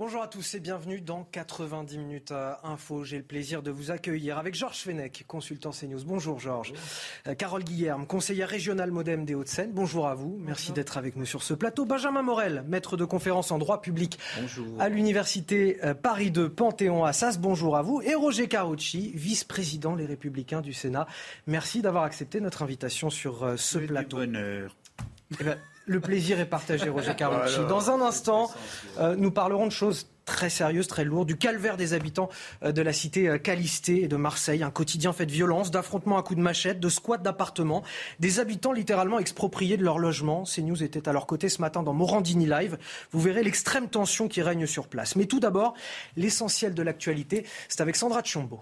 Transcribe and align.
Bonjour 0.00 0.22
à 0.22 0.28
tous 0.28 0.54
et 0.54 0.60
bienvenue 0.60 1.00
dans 1.00 1.24
90 1.24 1.98
minutes 1.98 2.32
info. 2.62 3.02
J'ai 3.02 3.16
le 3.16 3.24
plaisir 3.24 3.64
de 3.64 3.72
vous 3.72 3.90
accueillir 3.90 4.38
avec 4.38 4.54
Georges 4.54 4.78
Fenech, 4.78 5.24
consultant 5.26 5.72
CNews. 5.72 6.04
Bonjour 6.04 6.38
Georges. 6.38 6.72
Euh, 7.26 7.34
Carole 7.34 7.64
Guillerme, 7.64 8.06
conseillère 8.06 8.48
régionale 8.48 8.92
Modem 8.92 9.24
des 9.24 9.34
Hauts-de-Seine. 9.34 9.72
Bonjour 9.72 10.06
à 10.06 10.14
vous. 10.14 10.38
Merci 10.38 10.70
d'être 10.70 10.98
avec 10.98 11.16
nous 11.16 11.24
sur 11.26 11.42
ce 11.42 11.52
plateau. 11.52 11.84
Benjamin 11.84 12.22
Morel, 12.22 12.62
maître 12.68 12.96
de 12.96 13.04
conférence 13.04 13.50
en 13.50 13.58
droit 13.58 13.80
public 13.80 14.20
à 14.78 14.88
l'université 14.88 15.84
euh, 15.84 15.94
Paris 15.94 16.30
2 16.30 16.48
Panthéon-Assas. 16.48 17.38
Bonjour 17.40 17.76
à 17.76 17.82
vous. 17.82 18.00
Et 18.00 18.14
Roger 18.14 18.46
Carucci, 18.46 19.10
vice-président 19.16 19.96
Les 19.96 20.06
Républicains 20.06 20.60
du 20.60 20.74
Sénat. 20.74 21.08
Merci 21.48 21.82
d'avoir 21.82 22.04
accepté 22.04 22.40
notre 22.40 22.62
invitation 22.62 23.10
sur 23.10 23.42
euh, 23.42 23.56
ce 23.56 23.78
plateau. 23.78 24.18
Bonheur. 24.18 24.76
Eh 25.40 25.42
ben, 25.42 25.58
le 25.88 26.00
plaisir 26.00 26.38
est 26.38 26.46
partagé, 26.46 26.88
Roger 26.88 27.14
Carucci. 27.16 27.58
Dans 27.68 27.90
un 27.90 28.00
instant, 28.00 28.50
euh, 28.98 29.16
nous 29.16 29.30
parlerons 29.30 29.66
de 29.66 29.72
choses 29.72 30.06
très 30.26 30.50
sérieuses, 30.50 30.86
très 30.86 31.04
lourdes, 31.04 31.26
du 31.26 31.38
calvaire 31.38 31.78
des 31.78 31.94
habitants 31.94 32.28
euh, 32.62 32.70
de 32.70 32.82
la 32.82 32.92
cité 32.92 33.28
euh, 33.28 33.38
Calisté 33.38 34.02
et 34.02 34.08
de 34.08 34.16
Marseille, 34.16 34.62
un 34.62 34.70
quotidien 34.70 35.14
fait 35.14 35.24
de 35.24 35.32
violence, 35.32 35.70
d'affrontements 35.70 36.18
à 36.18 36.22
coups 36.22 36.36
de 36.36 36.42
machette, 36.42 36.78
de 36.78 36.90
squats 36.90 37.16
d'appartements, 37.16 37.82
des 38.20 38.38
habitants 38.38 38.72
littéralement 38.72 39.18
expropriés 39.18 39.78
de 39.78 39.84
leur 39.84 39.98
logement. 39.98 40.44
CNews 40.44 40.82
était 40.82 41.08
à 41.08 41.12
leur 41.12 41.26
côté 41.26 41.48
ce 41.48 41.62
matin 41.62 41.82
dans 41.82 41.94
Morandini 41.94 42.44
Live. 42.44 42.76
Vous 43.10 43.20
verrez 43.20 43.42
l'extrême 43.42 43.88
tension 43.88 44.28
qui 44.28 44.42
règne 44.42 44.66
sur 44.66 44.88
place. 44.88 45.16
Mais 45.16 45.24
tout 45.24 45.40
d'abord, 45.40 45.72
l'essentiel 46.16 46.74
de 46.74 46.82
l'actualité, 46.82 47.46
c'est 47.68 47.80
avec 47.80 47.96
Sandra 47.96 48.20
Tchombo. 48.20 48.60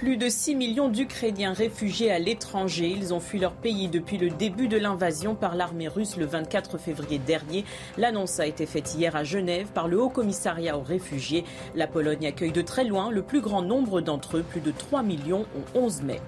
Plus 0.00 0.16
de 0.16 0.30
6 0.30 0.54
millions 0.54 0.88
d'Ukrainiens 0.88 1.52
réfugiés 1.52 2.10
à 2.10 2.18
l'étranger. 2.18 2.88
Ils 2.88 3.12
ont 3.12 3.20
fui 3.20 3.38
leur 3.38 3.52
pays 3.52 3.86
depuis 3.86 4.16
le 4.16 4.30
début 4.30 4.66
de 4.66 4.78
l'invasion 4.78 5.34
par 5.34 5.54
l'armée 5.54 5.88
russe 5.88 6.16
le 6.16 6.24
24 6.24 6.78
février 6.78 7.18
dernier. 7.18 7.66
L'annonce 7.98 8.40
a 8.40 8.46
été 8.46 8.64
faite 8.64 8.94
hier 8.94 9.14
à 9.14 9.24
Genève 9.24 9.66
par 9.74 9.88
le 9.88 10.00
Haut 10.00 10.08
Commissariat 10.08 10.78
aux 10.78 10.82
réfugiés. 10.82 11.44
La 11.74 11.86
Pologne 11.86 12.26
accueille 12.26 12.50
de 12.50 12.62
très 12.62 12.84
loin 12.84 13.10
le 13.10 13.20
plus 13.20 13.42
grand 13.42 13.60
nombre 13.60 14.00
d'entre 14.00 14.38
eux, 14.38 14.42
plus 14.42 14.62
de 14.62 14.70
3 14.70 15.02
millions 15.02 15.44
au 15.74 15.78
11 15.78 16.00
mai. 16.00 16.20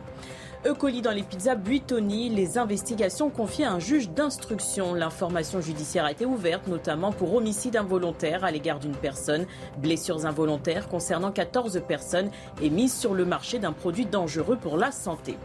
E. 0.64 0.74
coli 0.74 1.02
dans 1.02 1.10
les 1.10 1.24
pizzas 1.24 1.56
Buitoni, 1.56 2.28
les 2.28 2.56
investigations 2.56 3.30
confiées 3.30 3.64
à 3.64 3.72
un 3.72 3.80
juge 3.80 4.10
d'instruction. 4.10 4.94
L'information 4.94 5.60
judiciaire 5.60 6.04
a 6.04 6.12
été 6.12 6.24
ouverte 6.24 6.68
notamment 6.68 7.10
pour 7.10 7.34
homicide 7.34 7.74
involontaire 7.74 8.44
à 8.44 8.52
l'égard 8.52 8.78
d'une 8.78 8.94
personne, 8.94 9.46
blessures 9.78 10.24
involontaires 10.24 10.88
concernant 10.88 11.32
14 11.32 11.82
personnes 11.88 12.30
et 12.62 12.70
mise 12.70 12.94
sur 12.94 13.12
le 13.12 13.24
marché 13.24 13.58
d'un 13.58 13.72
produit 13.72 14.06
dangereux 14.06 14.56
pour 14.56 14.76
la 14.76 14.92
santé. 14.92 15.36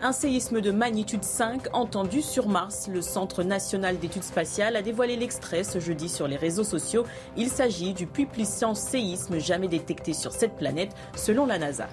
Un 0.00 0.12
séisme 0.12 0.62
de 0.62 0.70
magnitude 0.70 1.24
5 1.24 1.74
entendu 1.74 2.22
sur 2.22 2.48
Mars. 2.48 2.88
Le 2.88 3.02
Centre 3.02 3.42
national 3.42 3.98
d'études 3.98 4.24
spatiales 4.24 4.76
a 4.76 4.82
dévoilé 4.82 5.16
l'extrait 5.16 5.64
ce 5.64 5.78
jeudi 5.78 6.08
sur 6.08 6.26
les 6.26 6.36
réseaux 6.36 6.64
sociaux. 6.64 7.04
Il 7.36 7.50
s'agit 7.50 7.92
du 7.92 8.06
plus 8.06 8.24
puissant 8.24 8.74
séisme 8.74 9.38
jamais 9.38 9.68
détecté 9.68 10.14
sur 10.14 10.32
cette 10.32 10.56
planète 10.56 10.94
selon 11.16 11.44
la 11.44 11.58
NASA. 11.58 11.86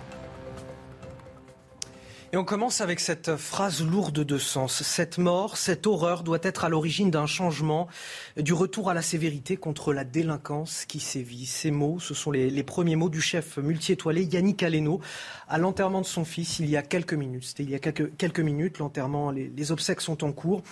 Et 2.34 2.38
on 2.38 2.46
commence 2.46 2.80
avec 2.80 3.02
cette 3.02 3.36
phrase 3.36 3.84
lourde 3.84 4.24
de 4.24 4.38
sens. 4.38 4.84
Cette 4.84 5.18
mort, 5.18 5.58
cette 5.58 5.86
horreur 5.86 6.24
doit 6.24 6.40
être 6.44 6.64
à 6.64 6.70
l'origine 6.70 7.12
d'un 7.12 7.26
changement, 7.26 7.90
du 8.38 8.54
retour 8.54 8.90
à 8.90 8.94
la 8.94 9.02
sévérité 9.02 9.58
contre 9.58 9.92
la 9.92 10.06
délinquance 10.06 10.86
qui 10.86 11.02
sévit. 11.02 11.46
Ces 11.46 11.72
mots, 11.72 12.00
ce 12.00 12.14
sont 12.14 12.32
les, 12.32 12.64
premiers 12.64 12.96
mots 12.96 13.10
du 13.10 13.20
chef 13.20 13.58
multi-étoilé 13.58 14.23
Yannick 14.23 14.64
Aleno 14.64 15.02
à 15.50 15.58
l'enterrement 15.58 16.00
de 16.00 16.06
son 16.06 16.23
fils 16.23 16.60
il 16.60 16.70
y 16.70 16.78
a 16.78 16.84
quelques 16.84 17.16
minutes. 17.16 17.44
C'était 17.44 17.64
il 17.64 17.70
y 17.70 17.76
a 17.76 17.80
quelques, 17.80 18.40
minutes. 18.40 18.78
L'enterrement, 18.78 19.32
les 19.32 19.72
obsèques 19.73 20.00
sont 20.00 20.23
en 20.23 20.32
cours. 20.32 20.64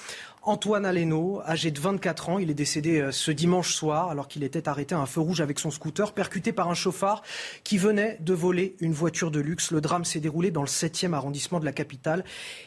Antoine 0.43 0.85
Aleno, 0.85 1.41
âgé 1.45 1.69
de 1.69 1.79
24 1.81 2.29
ans, 2.29 2.39
il 2.39 2.49
est 2.49 2.53
décédé 2.53 3.01
euh, 3.01 3.11
ce 3.11 3.29
dimanche 3.29 3.73
soir 3.73 4.09
alors 4.09 4.29
qu'il 4.29 4.43
était 4.43 4.69
arrêté 4.69 4.95
à 4.95 4.99
un 4.99 5.05
feu 5.05 5.19
rouge 5.19 5.41
avec 5.41 5.59
son 5.59 5.69
scooter, 5.69 6.13
percuté 6.13 6.53
par 6.53 6.69
un 6.69 6.73
chauffard 6.73 7.23
qui 7.65 7.77
venait 7.77 8.17
de 8.21 8.33
voler 8.33 8.77
une 8.79 8.93
voiture 8.93 9.31
de 9.31 9.41
luxe. 9.41 9.71
Le 9.71 9.81
drame 9.81 10.05
s'est 10.05 10.21
déroulé 10.21 10.49
dans 10.49 10.61
le 10.61 10.67
7e 10.67 11.11
arrondissement 11.11 11.59
de 11.59 11.65
la 11.65 11.73
capitale 11.73 12.23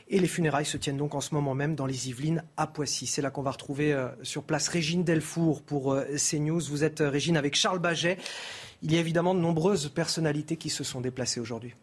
et 0.09 0.21
les 0.21 0.29
funérailles 0.29 0.67
se 0.67 0.77
tiennent 0.77 0.99
donc 0.99 1.15
en 1.15 1.23
ce 1.23 1.35
moment 1.35 1.55
même 1.55 1.75
dans 1.75 1.87
les 1.87 2.11
Yvelines 2.11 2.45
à 2.59 2.67
Poissy. 2.67 3.07
C'est 3.07 3.23
là 3.23 3.31
qu'on 3.31 3.43
va 3.43 3.53
retrouver 3.53 3.95
euh, 3.95 4.09
sur 4.23 4.43
place 4.43 4.69
Régine 4.69 5.03
Delfour 5.03 5.63
pour 5.63 5.95
euh, 5.95 6.05
CNews. 6.17 6.61
Vous 6.61 6.85
êtes 6.85 7.01
Régine 7.01 7.39
avec 7.39 7.55
Charles 7.55 7.79
Baget. 7.79 8.19
Il 8.83 8.93
y 8.93 8.99
a 8.99 9.01
évidemment 9.01 9.35
de 9.35 9.41
nombreuses 9.41 9.89
personnalités 9.89 10.59
qui 10.59 10.69
se 10.69 10.85
sont 10.85 11.01
déplacées 11.01 11.41
aujourd'hui. 11.41 11.75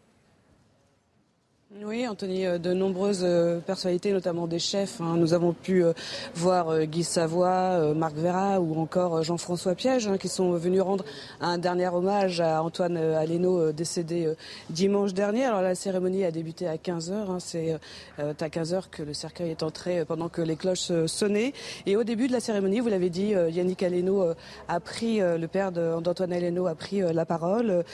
Oui, 1.72 2.08
Anthony, 2.08 2.46
euh, 2.46 2.58
de 2.58 2.72
nombreuses 2.72 3.22
euh, 3.22 3.60
personnalités, 3.60 4.12
notamment 4.12 4.48
des 4.48 4.58
chefs. 4.58 5.00
Hein. 5.00 5.14
Nous 5.16 5.34
avons 5.34 5.52
pu 5.52 5.84
euh, 5.84 5.92
voir 6.34 6.84
Guy 6.84 7.04
Savoie, 7.04 7.94
Marc 7.94 8.16
Vera 8.16 8.60
ou 8.60 8.80
encore 8.80 9.22
Jean-François 9.22 9.76
Piège 9.76 10.08
hein, 10.08 10.18
qui 10.18 10.26
sont 10.26 10.50
venus 10.54 10.80
rendre 10.82 11.04
un 11.40 11.58
dernier 11.58 11.86
hommage 11.86 12.40
à 12.40 12.60
Antoine 12.64 12.96
Aleno 12.96 13.70
décédé 13.70 14.34
dimanche 14.68 15.14
dernier. 15.14 15.44
Alors 15.44 15.62
la 15.62 15.76
cérémonie 15.76 16.24
a 16.24 16.32
débuté 16.32 16.66
à 16.66 16.74
15h. 16.74 17.12
Hein. 17.12 17.38
C'est 17.38 17.78
à 18.18 18.32
15h 18.32 18.90
que 18.90 19.04
le 19.04 19.14
cercueil 19.14 19.50
est 19.50 19.62
entré 19.62 20.04
pendant 20.04 20.28
que 20.28 20.42
les 20.42 20.56
cloches 20.56 20.90
sonnaient. 21.06 21.52
Et 21.86 21.96
au 21.96 22.02
début 22.02 22.26
de 22.26 22.32
la 22.32 22.40
cérémonie, 22.40 22.80
vous 22.80 22.88
l'avez 22.88 23.10
dit, 23.10 23.32
Yannick 23.50 23.84
Aleno 23.84 24.34
a 24.66 24.80
pris, 24.80 25.20
le 25.20 25.46
père 25.46 25.70
d'Antoine 25.70 26.32
Aleno 26.32 26.66
a 26.66 26.74
pris 26.74 27.00
la 27.00 27.24
parole. 27.24 27.84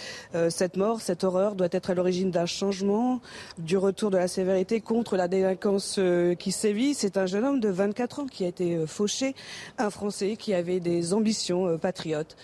Cette 0.49 0.77
mort, 0.77 1.03
cette 1.03 1.25
horreur 1.25 1.55
doit 1.55 1.69
être 1.71 1.91
à 1.91 1.95
l'origine 1.95 2.31
d'un 2.31 2.47
changement 2.47 3.21
du 3.67 3.77
retour 3.77 4.11
de 4.11 4.17
la 4.17 4.29
sévérité 4.29 4.81
contre 4.81 5.17
la 5.17 5.27
délinquance 5.27 5.97
euh, 5.99 6.37
qui 6.37 6.53
sévit. 6.53 6.95
C'est 6.95 7.17
un 7.17 7.27
jeune 7.27 7.45
homme 7.45 7.61
de 7.61 7.69
24 7.69 8.21
ans 8.21 8.27
qui 8.27 8.45
a 8.45 8.47
été 8.47 8.77
euh, 8.77 8.87
fauché, 8.87 9.35
un 9.77 9.91
Français 9.91 10.37
qui 10.37 10.55
avait 10.55 10.79
des 10.79 11.13
ambitions 11.13 11.67
euh, 11.67 11.77
patriotes. 11.77 12.37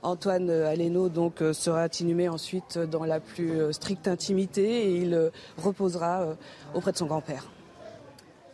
Antoine 0.00 0.50
Aleno 0.50 1.08
donc 1.08 1.44
sera 1.52 1.86
inhumé 2.00 2.28
ensuite 2.28 2.76
dans 2.76 3.04
la 3.04 3.20
plus 3.20 3.72
stricte 3.72 4.08
intimité 4.08 4.64
et 4.64 4.96
il 4.96 5.30
reposera 5.58 6.34
auprès 6.74 6.90
de 6.90 6.96
son 6.96 7.06
grand-père. 7.06 7.46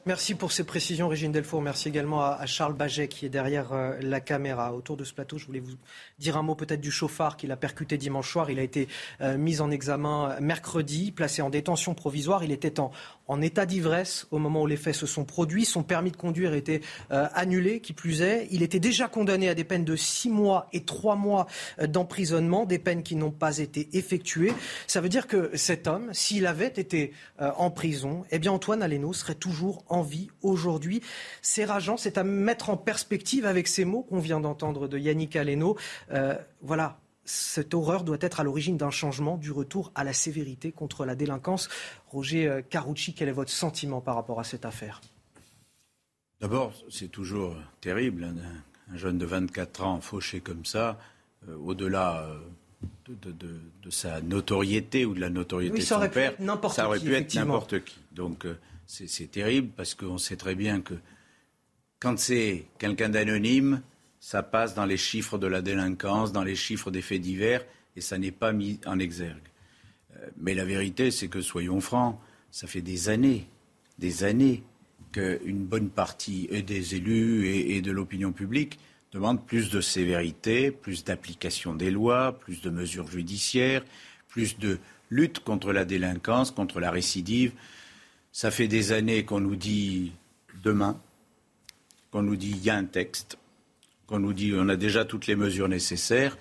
Merci 0.08 0.34
pour 0.34 0.52
ces 0.52 0.64
précisions, 0.64 1.06
Régine 1.06 1.32
Delfour. 1.32 1.60
Merci 1.60 1.88
également 1.88 2.22
à, 2.22 2.46
Charles 2.46 2.72
Baget 2.72 3.08
qui 3.08 3.26
est 3.26 3.28
derrière 3.28 3.74
la 4.00 4.20
caméra. 4.20 4.72
Autour 4.72 4.96
de 4.96 5.04
ce 5.04 5.12
plateau, 5.12 5.36
je 5.36 5.44
voulais 5.44 5.60
vous 5.60 5.76
dire 6.18 6.38
un 6.38 6.42
mot 6.42 6.54
peut-être 6.54 6.80
du 6.80 6.90
chauffard 6.90 7.36
qu'il 7.36 7.52
a 7.52 7.58
percuté 7.58 7.98
dimanche 7.98 8.32
soir. 8.32 8.50
Il 8.50 8.58
a 8.58 8.62
été 8.62 8.88
euh, 9.20 9.36
mis 9.36 9.60
en 9.60 9.70
examen 9.70 10.34
mercredi, 10.40 11.12
placé 11.12 11.42
en 11.42 11.50
détention 11.50 11.92
provisoire. 11.92 12.42
Il 12.42 12.52
était 12.52 12.80
en, 12.80 12.90
en 13.28 13.40
état 13.40 13.66
d'ivresse 13.66 14.26
au 14.30 14.38
moment 14.38 14.62
où 14.62 14.66
les 14.66 14.76
faits 14.76 14.94
se 14.94 15.06
sont 15.06 15.24
produits. 15.24 15.64
Son 15.64 15.82
permis 15.82 16.10
de 16.10 16.16
conduire 16.16 16.54
était 16.54 16.80
euh, 17.12 17.26
annulé, 17.34 17.80
qui 17.80 17.92
plus 17.92 18.22
est. 18.22 18.48
Il 18.50 18.62
était 18.62 18.80
déjà 18.80 19.08
condamné 19.08 19.48
à 19.48 19.54
des 19.54 19.64
peines 19.64 19.84
de 19.84 19.96
six 19.96 20.30
mois 20.30 20.68
et 20.72 20.84
trois 20.84 21.16
mois 21.16 21.46
euh, 21.78 21.86
d'emprisonnement, 21.86 22.64
des 22.66 22.78
peines 22.78 23.02
qui 23.02 23.16
n'ont 23.16 23.30
pas 23.30 23.58
été 23.58 23.88
effectuées. 23.92 24.52
Ça 24.86 25.00
veut 25.00 25.08
dire 25.08 25.26
que 25.26 25.50
cet 25.54 25.86
homme, 25.86 26.12
s'il 26.12 26.46
avait 26.46 26.66
été 26.66 27.12
en 27.38 27.70
prison, 27.70 28.24
eh 28.30 28.38
bien 28.38 28.52
Antoine 28.52 28.82
Aleno 28.82 29.12
serait 29.12 29.34
toujours 29.34 29.84
en 29.88 30.02
vie 30.02 30.28
aujourd'hui. 30.42 31.02
C'est 31.42 31.64
rageant, 31.64 31.96
c'est 31.96 32.18
à 32.18 32.24
mettre 32.24 32.70
en 32.70 32.76
perspective 32.76 33.46
avec 33.46 33.68
ces 33.68 33.84
mots 33.84 34.02
qu'on 34.02 34.18
vient 34.18 34.40
d'entendre 34.40 34.88
de 34.88 34.98
Yannick 34.98 35.36
Aleno. 35.36 35.76
Euh, 36.12 36.34
voilà, 36.62 36.98
cette 37.28 37.74
horreur 37.74 38.04
doit 38.04 38.16
être 38.20 38.40
à 38.40 38.42
l'origine 38.42 38.78
d'un 38.78 38.90
changement, 38.90 39.36
du 39.36 39.52
retour 39.52 39.92
à 39.94 40.02
la 40.02 40.14
sévérité 40.14 40.72
contre 40.72 41.04
la 41.04 41.14
délinquance. 41.14 41.68
Roger 42.08 42.48
euh, 42.48 42.62
Carucci, 42.62 43.12
quel 43.12 43.28
est 43.28 43.32
votre 43.32 43.50
sentiment 43.50 44.00
par 44.00 44.14
rapport 44.14 44.40
à 44.40 44.44
cette 44.44 44.64
affaire? 44.64 45.02
D'abord, 46.40 46.72
c'est 46.88 47.08
toujours 47.08 47.54
terrible, 47.82 48.24
hein, 48.24 48.34
un 48.92 48.96
jeune 48.96 49.18
de 49.18 49.26
24 49.26 49.84
ans 49.84 50.00
fauché 50.00 50.40
comme 50.40 50.64
ça, 50.64 50.98
euh, 51.48 51.56
au-delà 51.56 52.26
de, 53.08 53.90
sa 53.90 54.22
notoriété 54.22 55.04
ou 55.04 55.12
de 55.14 55.20
la 55.20 55.30
notoriété 55.30 55.78
de 55.78 55.82
son 55.82 56.08
père, 56.08 56.34
ça 56.70 56.86
aurait 56.86 57.00
pu 57.00 57.14
être 57.14 57.34
n'importe 57.34 57.84
qui. 57.84 57.98
Donc 58.12 58.46
c'est 58.86 59.30
terrible 59.30 59.68
parce 59.76 59.94
qu'on 59.94 60.18
sait 60.18 60.36
très 60.36 60.54
bien 60.54 60.80
que 60.80 60.94
quand 62.00 62.18
c'est 62.18 62.66
quelqu'un 62.78 63.08
d'anonyme, 63.08 63.82
ça 64.20 64.42
passe 64.42 64.74
dans 64.74 64.84
les 64.84 64.96
chiffres 64.96 65.38
de 65.38 65.46
la 65.46 65.62
délinquance, 65.62 66.32
dans 66.32 66.44
les 66.44 66.56
chiffres 66.56 66.90
des 66.90 67.02
faits 67.02 67.20
divers, 67.20 67.64
et 67.96 68.00
ça 68.00 68.18
n'est 68.18 68.32
pas 68.32 68.52
mis 68.52 68.80
en 68.86 68.98
exergue. 68.98 69.48
Euh, 70.16 70.26
mais 70.38 70.54
la 70.54 70.64
vérité, 70.64 71.10
c'est 71.10 71.28
que, 71.28 71.40
soyons 71.40 71.80
francs, 71.80 72.18
ça 72.50 72.66
fait 72.66 72.80
des 72.80 73.08
années, 73.08 73.46
des 73.98 74.24
années, 74.24 74.62
qu'une 75.12 75.64
bonne 75.64 75.88
partie 75.88 76.48
des 76.48 76.94
élus 76.94 77.48
et, 77.48 77.80
de 77.80 77.90
l'opinion 77.90 78.32
publique 78.32 78.78
demande 79.12 79.44
plus 79.44 79.70
de 79.70 79.80
sévérité, 79.80 80.70
plus 80.70 81.04
d'application 81.04 81.74
des 81.74 81.90
lois, 81.90 82.38
plus 82.38 82.60
de 82.60 82.68
mesures 82.68 83.10
judiciaires, 83.10 83.84
plus 84.28 84.58
de 84.58 84.78
lutte 85.10 85.38
contre 85.40 85.72
la 85.72 85.86
délinquance, 85.86 86.50
contre 86.50 86.78
la 86.78 86.90
récidive. 86.90 87.52
Ça 88.32 88.50
fait 88.50 88.68
des 88.68 88.92
années 88.92 89.24
qu'on 89.24 89.40
nous 89.40 89.56
dit 89.56 90.12
demain, 90.62 91.00
qu'on 92.10 92.22
nous 92.22 92.36
dit 92.36 92.50
il 92.50 92.62
y 92.62 92.70
a 92.70 92.76
un 92.76 92.84
texte, 92.84 93.38
qu'on 94.08 94.18
nous 94.18 94.32
dit 94.32 94.52
on 94.56 94.68
a 94.68 94.76
déjà 94.76 95.04
toutes 95.04 95.28
les 95.28 95.36
mesures 95.36 95.68
nécessaires. 95.68 96.36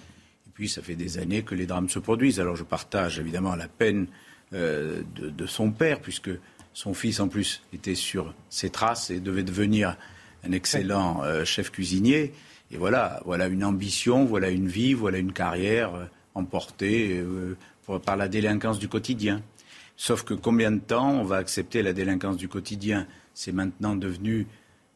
Et 0.47 0.49
puis, 0.53 0.67
ça 0.67 0.81
fait 0.81 0.95
des 0.95 1.19
années 1.19 1.43
que 1.43 1.53
les 1.53 1.67
drames 1.67 1.89
se 1.89 1.99
produisent. 1.99 2.39
Alors, 2.39 2.55
je 2.55 2.63
partage 2.63 3.19
évidemment 3.19 3.55
la 3.55 3.67
peine 3.67 4.07
euh, 4.53 5.03
de, 5.15 5.45
son 5.45 5.69
père, 5.69 5.99
puisque 5.99 6.31
son 6.73 6.95
fils, 6.95 7.19
en 7.19 7.27
plus, 7.27 7.61
était 7.73 7.95
sur 7.95 8.33
ses 8.49 8.71
traces 8.71 9.11
et 9.11 9.19
devait 9.19 9.43
devenir 9.43 9.97
un 10.43 10.51
excellent 10.51 11.23
chef 11.45 11.71
cuisinier. 11.71 12.33
Et 12.71 12.77
voilà, 12.77 13.21
voilà 13.25 13.47
une 13.47 13.63
ambition, 13.63 14.25
voilà 14.25 14.49
une 14.49 14.67
vie, 14.67 14.93
voilà 14.93 15.17
une 15.17 15.33
carrière 15.33 15.91
emportée 16.35 17.23
par 18.05 18.15
la 18.15 18.27
délinquance 18.27 18.79
du 18.79 18.87
quotidien. 18.87 19.41
Sauf 19.95 20.23
que 20.23 20.35
combien 20.35 20.71
de 20.71 20.79
temps 20.79 21.11
on 21.11 21.23
va 21.23 21.37
accepter 21.37 21.81
la 21.81 21.91
délinquance 21.91 22.37
du 22.37 22.47
quotidien? 22.47 23.07
C'est 23.33 23.51
maintenant 23.51 23.95
devenu 23.95 24.45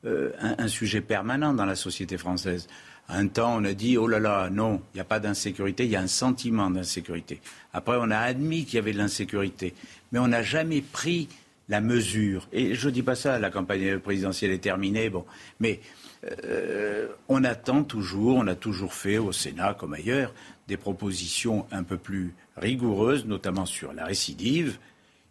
un, 0.05 0.55
un, 0.57 0.67
sujet 0.67 1.01
permanent 1.01 1.53
dans 1.53 1.65
la 1.65 1.75
société 1.75 2.17
française. 2.17 2.67
un 3.07 3.27
temps, 3.27 3.55
on 3.57 3.65
a 3.65 3.73
dit 3.73 3.97
oh 3.97 4.07
là 4.07 4.19
là, 4.19 4.49
non, 4.49 4.81
il 4.93 4.97
n'y 4.97 5.01
a 5.01 5.05
pas 5.05 5.19
d'insécurité, 5.19 5.85
il 5.85 5.91
y 5.91 5.95
a 5.95 6.01
un 6.01 6.07
sentiment 6.07 6.69
d'insécurité. 6.69 7.41
Après, 7.73 7.97
on 7.99 8.09
a 8.09 8.17
admis 8.17 8.65
qu'il 8.65 8.75
y 8.75 8.79
avait 8.79 8.93
de 8.93 8.97
l'insécurité, 8.97 9.73
mais 10.11 10.19
on 10.19 10.27
n'a 10.27 10.43
jamais 10.43 10.81
pris 10.81 11.27
la 11.69 11.81
mesure. 11.81 12.47
Et 12.51 12.75
je 12.75 12.87
ne 12.87 12.93
dis 12.93 13.03
pas 13.03 13.15
ça, 13.15 13.39
la 13.39 13.49
campagne 13.49 13.99
présidentielle 13.99 14.51
est 14.51 14.59
terminée, 14.59 15.09
bon, 15.09 15.25
mais 15.59 15.79
euh, 16.45 17.07
on 17.29 17.43
attend 17.43 17.83
toujours, 17.83 18.37
on 18.37 18.47
a 18.47 18.55
toujours 18.55 18.93
fait 18.93 19.17
au 19.17 19.31
Sénat 19.31 19.73
comme 19.73 19.93
ailleurs 19.93 20.33
des 20.67 20.77
propositions 20.77 21.65
un 21.71 21.83
peu 21.83 21.97
plus 21.97 22.33
rigoureuses, 22.57 23.25
notamment 23.25 23.65
sur 23.65 23.93
la 23.93 24.05
récidive. 24.05 24.77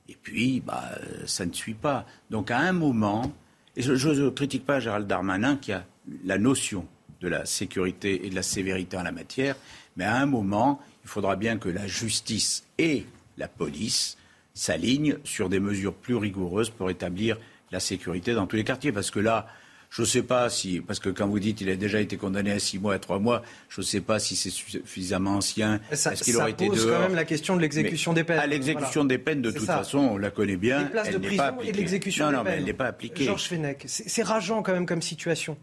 Et 0.09 0.17
puis, 0.21 0.61
bah, 0.61 0.91
ça 1.27 1.47
ne 1.47 1.53
suit 1.53 1.75
pas. 1.75 2.05
Donc, 2.31 2.51
à 2.51 2.59
un 2.59 2.73
moment, 2.73 3.33
je 3.77 4.09
ne 4.09 4.31
critique 4.31 4.67
pas 4.67 4.81
Gérald 4.81 5.07
Darmanin 5.07 5.57
qui 5.57 5.73
a 5.73 5.85
la 6.25 6.39
notion 6.39 6.87
de 7.21 7.29
la 7.29 7.45
sécurité 7.45 8.27
et 8.27 8.31
de 8.31 8.35
la 8.35 8.43
sévérité 8.43 8.97
en 8.97 9.03
la 9.03 9.13
matière, 9.13 9.57
mais 9.97 10.05
à 10.05 10.17
un 10.17 10.27
moment, 10.27 10.81
il 11.05 11.11
faudra 11.11 11.37
bien 11.37 11.59
que 11.59 11.69
la 11.69 11.87
justice 11.87 12.65
et 12.79 13.05
la 13.37 13.49
police 13.49 14.17
s'alignent 14.55 15.17
sur 15.25 15.49
des 15.49 15.61
mesures 15.61 15.95
plus 15.95 16.17
rigoureuses 16.17 16.71
pour 16.71 16.91
établir 16.91 17.39
la 17.71 17.81
sécurité 17.81 18.35
dans 18.35 18.47
tous 18.47 18.57
les 18.57 18.65
quartiers. 18.65 18.93
Parce 18.93 19.11
que 19.11 19.21
là, 19.21 19.47
je 19.91 20.03
ne 20.03 20.07
sais 20.07 20.23
pas 20.23 20.49
si, 20.49 20.81
parce 20.81 21.01
que 21.01 21.09
quand 21.09 21.27
vous 21.27 21.41
dites 21.41 21.59
qu'il 21.59 21.69
a 21.69 21.75
déjà 21.75 22.01
été 22.01 22.17
condamné 22.17 22.53
à 22.53 22.61
six 22.61 22.79
mois, 22.79 22.95
à 22.95 22.99
trois 23.01 23.19
mois, 23.19 23.43
je 23.69 23.81
ne 23.81 23.85
sais 23.85 24.01
pas 24.01 24.21
si 24.21 24.37
c'est 24.37 24.51
suffisamment 24.51 25.37
ancien. 25.37 25.81
Ça, 25.93 26.13
Est-ce 26.13 26.23
qu'il 26.23 26.37
aurait 26.37 26.53
été 26.53 26.69
pose 26.69 26.87
quand 26.87 27.01
même 27.01 27.17
la 27.17 27.25
question 27.25 27.57
de 27.57 27.61
l'exécution 27.61 28.13
des 28.13 28.23
peines. 28.23 28.39
À 28.39 28.47
l'exécution 28.47 29.05
des 29.05 29.19
peines, 29.19 29.43
de 29.43 29.51
toute 29.51 29.67
façon, 29.67 29.99
on 29.99 30.17
la 30.17 30.31
connaît 30.31 30.57
bien. 30.57 30.85
Les 30.85 30.91
places 30.91 31.11
de 31.11 31.19
prison 31.19 31.61
et 31.61 31.73
de 31.73 31.77
l'exécution 31.77 32.27
des 32.27 32.31
peines. 32.31 32.39
Non, 32.39 32.45
mais 32.45 32.57
elle 32.57 32.65
n'est 32.65 32.73
pas 32.73 32.87
appliquée. 32.87 33.25
Georges 33.25 33.49
Fenech, 33.49 33.83
c'est 33.87 34.23
rageant 34.23 34.63
quand 34.63 34.73
même 34.73 34.87
comme 34.87 35.03
situation. 35.03 35.59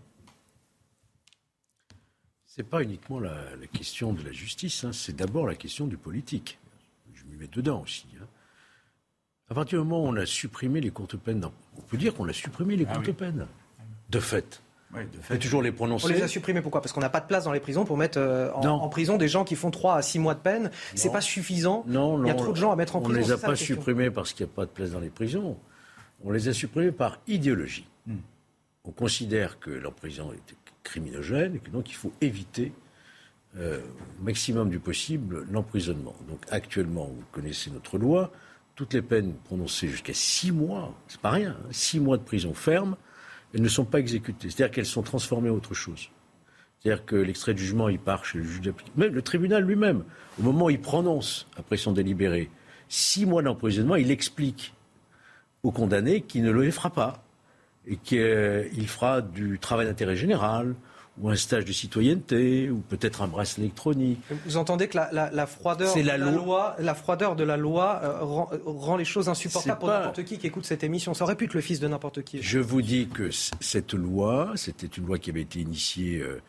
Ce 2.45 2.61
n'est 2.61 2.67
pas 2.67 2.81
uniquement 2.83 3.21
la, 3.21 3.33
question 3.71 4.11
de 4.11 4.23
la 4.23 4.33
justice, 4.33 4.83
hein. 4.83 4.91
c'est 4.91 5.15
d'abord 5.15 5.47
la 5.47 5.55
question 5.55 5.87
du 5.87 5.95
politique. 5.95 6.59
Je 7.13 7.23
m'y 7.25 7.37
mets 7.37 7.47
dedans 7.47 7.81
aussi. 7.83 8.07
Hein. 8.19 8.25
À 9.49 9.53
partir 9.53 9.79
du 9.79 9.87
moment 9.87 10.03
où 10.03 10.07
on 10.07 10.15
a 10.17 10.25
supprimé 10.25 10.81
les 10.81 10.89
courtes 10.89 11.15
peines, 11.15 11.45
on 11.77 11.81
peut 11.81 11.97
dire 11.97 12.13
qu'on 12.13 12.27
a 12.27 12.33
supprimé 12.33 12.75
les 12.75 12.85
ah 12.89 12.95
courtes 12.95 13.13
peines, 13.13 13.47
de 14.09 14.19
fait. 14.19 14.61
Oui, 14.93 15.01
de 15.11 15.21
fait. 15.21 15.37
toujours 15.37 15.61
les 15.61 15.71
prononcer. 15.71 16.05
On 16.05 16.09
les 16.09 16.23
a 16.23 16.27
supprimés 16.27 16.61
pourquoi? 16.61 16.81
Parce 16.81 16.93
qu'on 16.93 17.01
n'a 17.01 17.09
pas 17.09 17.19
de 17.19 17.27
place 17.27 17.43
dans 17.43 17.51
les 17.51 17.59
prisons 17.59 17.83
pour 17.83 17.97
mettre 17.97 18.17
euh, 18.19 18.51
en, 18.53 18.87
prison 18.87 19.17
des 19.17 19.27
gens 19.27 19.43
qui 19.43 19.55
font 19.55 19.69
3 19.69 19.97
à 19.97 20.01
6 20.01 20.19
mois 20.19 20.33
de 20.33 20.39
peine. 20.39 20.71
C'est 20.95 21.11
pas 21.11 21.21
suffisant. 21.21 21.83
Non, 21.87 22.23
Il 22.23 22.27
y 22.27 22.31
a 22.31 22.35
trop 22.35 22.51
de 22.51 22.57
gens 22.57 22.71
à 22.71 22.75
mettre 22.75 22.95
en 22.95 23.01
prison. 23.01 23.19
On 23.19 23.21
ne 23.21 23.25
les 23.25 23.31
a 23.33 23.37
pas 23.37 23.55
supprimés 23.55 24.11
parce 24.11 24.33
qu'il 24.33 24.45
n'y 24.45 24.51
a 24.51 24.55
pas 24.55 24.65
de 24.65 24.71
place 24.71 24.91
dans 24.91 25.01
les 25.01 25.09
prisons. 25.09 25.57
On 26.23 26.31
les 26.31 26.47
a 26.47 26.53
supprimés 26.53 26.91
par 26.91 27.19
idéologie. 27.27 27.87
Hmm. 28.05 28.17
On 28.85 28.91
considère 28.91 29.59
que 29.59 29.69
l'emprisonnement 29.69 30.33
était 30.33 30.55
criminogène 30.83 31.55
et 31.55 31.59
que 31.59 31.69
donc 31.69 31.89
il 31.89 31.95
faut 31.95 32.13
éviter 32.21 32.71
euh, 33.57 33.79
au 34.19 34.23
maximum 34.23 34.69
du 34.69 34.79
possible 34.79 35.45
l'emprisonnement. 35.51 36.15
Donc 36.29 36.39
actuellement, 36.49 37.05
vous 37.05 37.23
connaissez 37.31 37.69
notre 37.69 37.97
loi, 37.97 38.31
toutes 38.75 38.93
les 38.93 39.01
peines 39.01 39.33
prononcées 39.33 39.87
jusqu'à 39.89 40.13
six 40.13 40.51
mois, 40.51 40.93
c'est 41.07 41.19
pas 41.19 41.31
rien, 41.31 41.57
hein, 41.59 41.67
six 41.71 41.99
mois 41.99 42.17
de 42.17 42.23
prison 42.23 42.53
ferme, 42.53 42.95
elles 43.53 43.61
ne 43.61 43.69
sont 43.69 43.85
pas 43.85 43.99
exécutées. 43.99 44.49
C'est-à-dire 44.49 44.73
qu'elles 44.73 44.85
sont 44.85 45.03
transformées 45.03 45.49
en 45.49 45.55
autre 45.55 45.73
chose. 45.73 46.09
C'est-à-dire 46.79 47.05
que 47.05 47.15
l'extrait 47.15 47.53
de 47.53 47.59
jugement, 47.59 47.89
il 47.89 47.99
part 47.99 48.25
chez 48.25 48.37
le 48.37 48.43
juge 48.43 48.61
d'application. 48.61 48.99
Même 48.99 49.13
le 49.13 49.21
tribunal 49.21 49.63
lui-même, 49.63 50.03
au 50.39 50.43
moment 50.43 50.65
où 50.65 50.69
il 50.69 50.79
prononce, 50.79 51.47
après 51.57 51.77
son 51.77 51.91
délibéré, 51.91 52.49
six 52.87 53.25
mois 53.25 53.41
d'emprisonnement, 53.41 53.95
il 53.95 54.11
explique 54.11 54.73
au 55.63 55.71
condamné 55.71 56.21
qu'il 56.21 56.43
ne 56.43 56.51
le 56.51 56.69
fera 56.71 56.91
pas 56.91 57.23
et 57.87 57.97
qu'il 57.97 58.87
fera 58.87 59.21
du 59.21 59.59
travail 59.59 59.87
d'intérêt 59.87 60.15
général, 60.15 60.75
ou 61.21 61.29
un 61.29 61.35
stage 61.35 61.65
de 61.65 61.71
citoyenneté, 61.71 62.69
ou 62.69 62.77
peut-être 62.77 63.21
un 63.21 63.27
bracelet 63.27 63.65
électronique. 63.65 64.19
Vous 64.45 64.57
entendez 64.57 64.87
que 64.87 64.97
la, 64.97 65.47
froideur, 65.47 65.95
de 65.95 66.01
la, 66.01 66.17
loi. 66.17 66.75
la 66.79 66.93
froideur 66.93 67.35
de 67.35 67.43
la 67.43 67.57
loi 67.57 67.99
euh, 68.03 68.23
rend, 68.65 68.97
les 68.97 69.05
choses 69.05 69.29
insupportables 69.29 69.79
pour 69.79 69.89
n'importe 69.89 70.23
qui 70.23 70.37
qui 70.37 70.47
écoute 70.47 70.65
cette 70.65 70.83
émission. 70.83 71.13
Ça 71.13 71.23
aurait 71.23 71.35
pu 71.35 71.45
être 71.45 71.53
le 71.53 71.61
fils 71.61 71.79
de 71.79 71.87
n'importe 71.87 72.23
qui. 72.23 72.41
Je 72.41 72.59
vous 72.59 72.81
dis 72.81 73.07
que 73.07 73.29
cette 73.31 73.93
loi, 73.93 74.51
c'était 74.55 74.87
une 74.87 75.05
loi 75.07 75.17
qui 75.17 75.31
avait 75.31 75.41
été 75.41 75.59
initiée, 75.59 76.19
euh, 76.19 76.41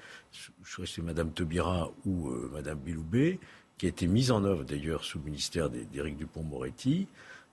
je 0.65 0.73
crois 0.73 0.85
que 0.85 0.91
c'est 0.91 1.03
Mme 1.03 1.31
Taubira 1.32 1.91
ou 2.05 2.29
euh, 2.29 2.50
Mme 2.53 2.79
Biloubé, 2.79 3.41
qui 3.79 3.87
a 3.87 3.88
été 3.88 4.06
mise 4.06 4.31
en 4.31 4.44
œuvre 4.44 4.65
d'ailleurs 4.65 5.05
sous 5.05 5.19
le 5.19 5.25
ministère 5.25 5.70
d'Éric 5.70 6.17
Dupont-Moretti, 6.17 7.06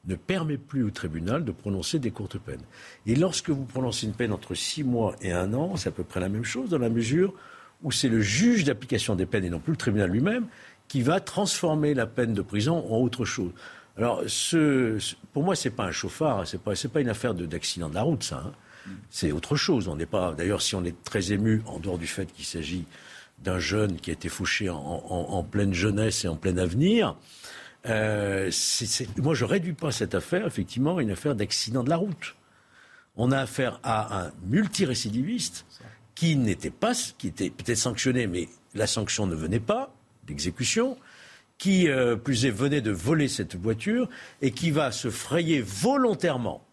ne 0.07 0.15
permet 0.15 0.57
plus 0.57 0.83
au 0.83 0.91
tribunal 0.91 1.43
de 1.43 1.51
prononcer 1.51 1.99
des 1.99 2.11
courtes 2.11 2.37
peines. 2.37 2.63
Et 3.05 3.15
lorsque 3.15 3.49
vous 3.49 3.65
prononcez 3.65 4.05
une 4.05 4.13
peine 4.13 4.31
entre 4.31 4.53
six 4.53 4.83
mois 4.83 5.15
et 5.21 5.31
un 5.31 5.53
an, 5.53 5.75
c'est 5.75 5.89
à 5.89 5.91
peu 5.91 6.03
près 6.03 6.19
la 6.19 6.29
même 6.29 6.43
chose 6.43 6.69
dans 6.69 6.77
la 6.77 6.89
mesure 6.89 7.33
où 7.83 7.91
c'est 7.91 8.09
le 8.09 8.21
juge 8.21 8.63
d'application 8.63 9.15
des 9.15 9.25
peines 9.25 9.45
et 9.45 9.49
non 9.49 9.59
plus 9.59 9.71
le 9.71 9.77
tribunal 9.77 10.09
lui-même 10.09 10.47
qui 10.87 11.01
va 11.01 11.19
transformer 11.19 11.93
la 11.93 12.05
peine 12.05 12.33
de 12.33 12.41
prison 12.41 12.85
en 12.89 12.97
autre 12.97 13.25
chose. 13.25 13.51
Alors, 13.97 14.23
pour 15.33 15.43
moi, 15.43 15.55
ce 15.55 15.67
n'est 15.67 15.75
pas 15.75 15.85
un 15.85 15.91
chauffard, 15.91 16.45
ce 16.45 16.57
n'est 16.57 16.61
pas, 16.61 16.73
pas, 16.91 17.01
une 17.01 17.09
affaire 17.09 17.33
d'accident 17.33 17.89
de, 17.89 17.95
la 17.95 18.01
route, 18.01 18.23
ça. 18.23 18.43
Hein. 18.45 18.51
C'est 19.09 19.31
autre 19.31 19.55
chose. 19.55 19.87
On 19.87 19.95
n'est 19.95 20.05
pas. 20.05 20.33
D'ailleurs, 20.33 20.61
si 20.61 20.75
on 20.75 20.83
est 20.83 21.03
très 21.03 21.31
ému, 21.31 21.61
en 21.65 21.79
dehors 21.79 21.97
du 21.97 22.07
fait 22.07 22.31
qu'il 22.31 22.45
s'agit 22.45 22.85
d'un 23.43 23.59
jeune 23.59 23.97
qui 23.97 24.11
a 24.11 24.13
été 24.13 24.29
fauché 24.29 24.69
en, 24.69 25.43
pleine 25.43 25.73
jeunesse 25.73 26.23
et 26.25 26.27
en 26.27 26.35
plein 26.35 26.57
avenir, 26.57 27.15
euh, 27.87 28.51
moi, 29.17 29.35
je 29.35 29.45
ne 29.45 29.49
réduis 29.49 29.73
pas 29.73 29.91
cette 29.91 30.15
affaire, 30.15 30.47
effectivement, 30.47 30.97
à 30.97 31.01
une 31.01 31.11
affaire 31.11 31.35
d'accident 31.35 31.83
de 31.83 31.89
la 31.89 31.97
route. 31.97 32.35
On 33.15 33.31
a 33.31 33.39
affaire 33.39 33.79
à 33.83 34.25
un 34.25 34.31
multirécidiviste 34.45 35.65
qui 36.15 36.35
n'était 36.35 36.71
pas, 36.71 36.93
qui 37.17 37.27
était 37.27 37.49
peut-être 37.49 37.77
sanctionné, 37.77 38.27
mais 38.27 38.49
la 38.73 38.87
sanction 38.87 39.27
ne 39.27 39.35
venait 39.35 39.59
pas 39.59 39.93
d'exécution, 40.25 40.97
qui, 41.57 41.87
euh, 41.87 42.15
plus 42.15 42.45
est, 42.45 42.51
venait 42.51 42.81
de 42.81 42.91
voler 42.91 43.27
cette 43.27 43.55
voiture 43.55 44.09
et 44.41 44.51
qui 44.51 44.71
va 44.71 44.91
se 44.91 45.09
frayer 45.09 45.61
volontairement 45.61 46.65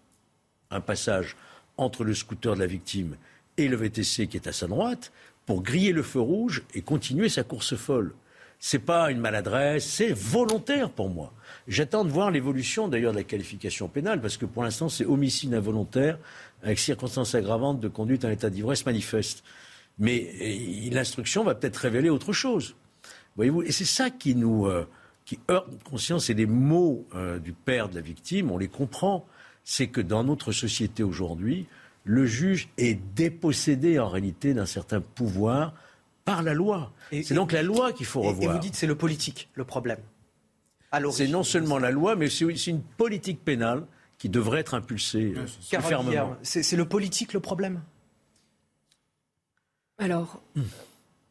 un 0.71 0.81
passage 0.81 1.37
entre 1.77 2.05
le 2.05 2.15
scooter 2.15 2.55
de 2.55 2.61
la 2.61 2.67
victime 2.67 3.17
et 3.57 3.69
le 3.69 3.77
VTC 3.77 4.27
qui 4.27 4.37
est 4.37 4.49
à 4.49 4.53
sa 4.53 4.67
droite 4.67 5.13
pour 5.47 5.63
griller 5.63 5.93
le 5.93 6.03
feu 6.03 6.21
rouge 6.21 6.65
et 6.75 6.83
continuer 6.83 7.29
sa 7.29 7.43
course 7.43 7.77
folle 7.77 8.15
n'est 8.73 8.83
pas 8.83 9.11
une 9.11 9.19
maladresse, 9.19 9.85
c'est 9.85 10.13
volontaire 10.13 10.91
pour 10.91 11.11
moi. 11.11 11.33
J'attends 11.69 12.05
de 12.05 12.11
voir 12.11 12.31
l'évolution 12.31 12.89
d'ailleurs 12.89 13.13
de 13.13 13.19
la 13.19 13.25
qualification 13.25 13.89
pénale, 13.89 14.21
parce 14.21 14.37
que 14.37 14.47
pour 14.47 14.63
l'instant 14.63 14.89
c'est 14.89 15.05
homicide 15.05 15.55
involontaire 15.55 16.19
avec 16.63 16.79
circonstances 16.79 17.35
aggravantes 17.35 17.81
de 17.81 17.89
conduite 17.89 18.25
en 18.25 18.31
état 18.31 18.51
d'ivresse 18.51 18.87
manifeste. 18.87 19.43
Mais 19.99 20.89
l'instruction 20.91 21.45
va 21.45 21.55
peut-être 21.55 21.77
révéler 21.77 22.09
autre 22.09 22.33
chose. 22.33 22.75
Voyez-vous, 23.37 23.63
et 23.63 23.73
c'est 23.73 23.85
ça 23.85 24.11
qui 24.11 24.35
nous 24.35 24.67
euh, 24.67 24.87
qui 25.25 25.39
heurte 25.51 25.71
notre 25.71 25.85
conscience. 25.85 26.31
Et 26.31 26.35
les 26.35 26.47
mots 26.47 27.07
euh, 27.15 27.39
du 27.39 27.53
père 27.53 27.89
de 27.89 27.95
la 27.95 28.01
victime, 28.01 28.51
on 28.51 28.59
les 28.59 28.69
comprend. 28.69 29.27
C'est 29.65 29.87
que 29.87 30.01
dans 30.01 30.25
notre 30.25 30.53
société 30.53 31.03
aujourd'hui, 31.03 31.67
le 32.05 32.27
juge 32.27 32.69
est 32.79 32.99
dépossédé 33.15 33.99
en 33.99 34.09
réalité 34.09 34.55
d'un 34.55 34.67
certain 34.67 35.01
pouvoir 35.01 35.75
par 36.25 36.43
la 36.43 36.55
loi. 36.55 36.93
C'est 37.11 37.35
donc 37.35 37.53
la 37.53 37.63
loi 37.63 37.93
qu'il 37.93 38.07
faut 38.07 38.23
revoir. 38.23 38.51
Et 38.51 38.55
vous 38.55 38.61
dites 38.61 38.75
c'est 38.75 38.87
le 38.87 38.97
politique 38.97 39.49
le 39.55 39.65
problème. 39.65 40.01
C'est 41.11 41.29
non 41.29 41.43
seulement 41.43 41.79
la 41.79 41.91
loi, 41.91 42.17
mais 42.17 42.29
c'est 42.29 42.45
aussi 42.45 42.71
une 42.71 42.83
politique 42.83 43.45
pénale 43.45 43.87
qui 44.19 44.29
devrait 44.29 44.61
être 44.61 44.75
impulsée 44.75 45.35
euh, 45.37 45.47
fermement. 45.81 46.37
C'est 46.43 46.77
le 46.77 46.85
politique 46.85 47.33
le 47.33 47.41
problème? 47.41 47.83
Alors, 49.99 50.41
hmm. 50.55 50.63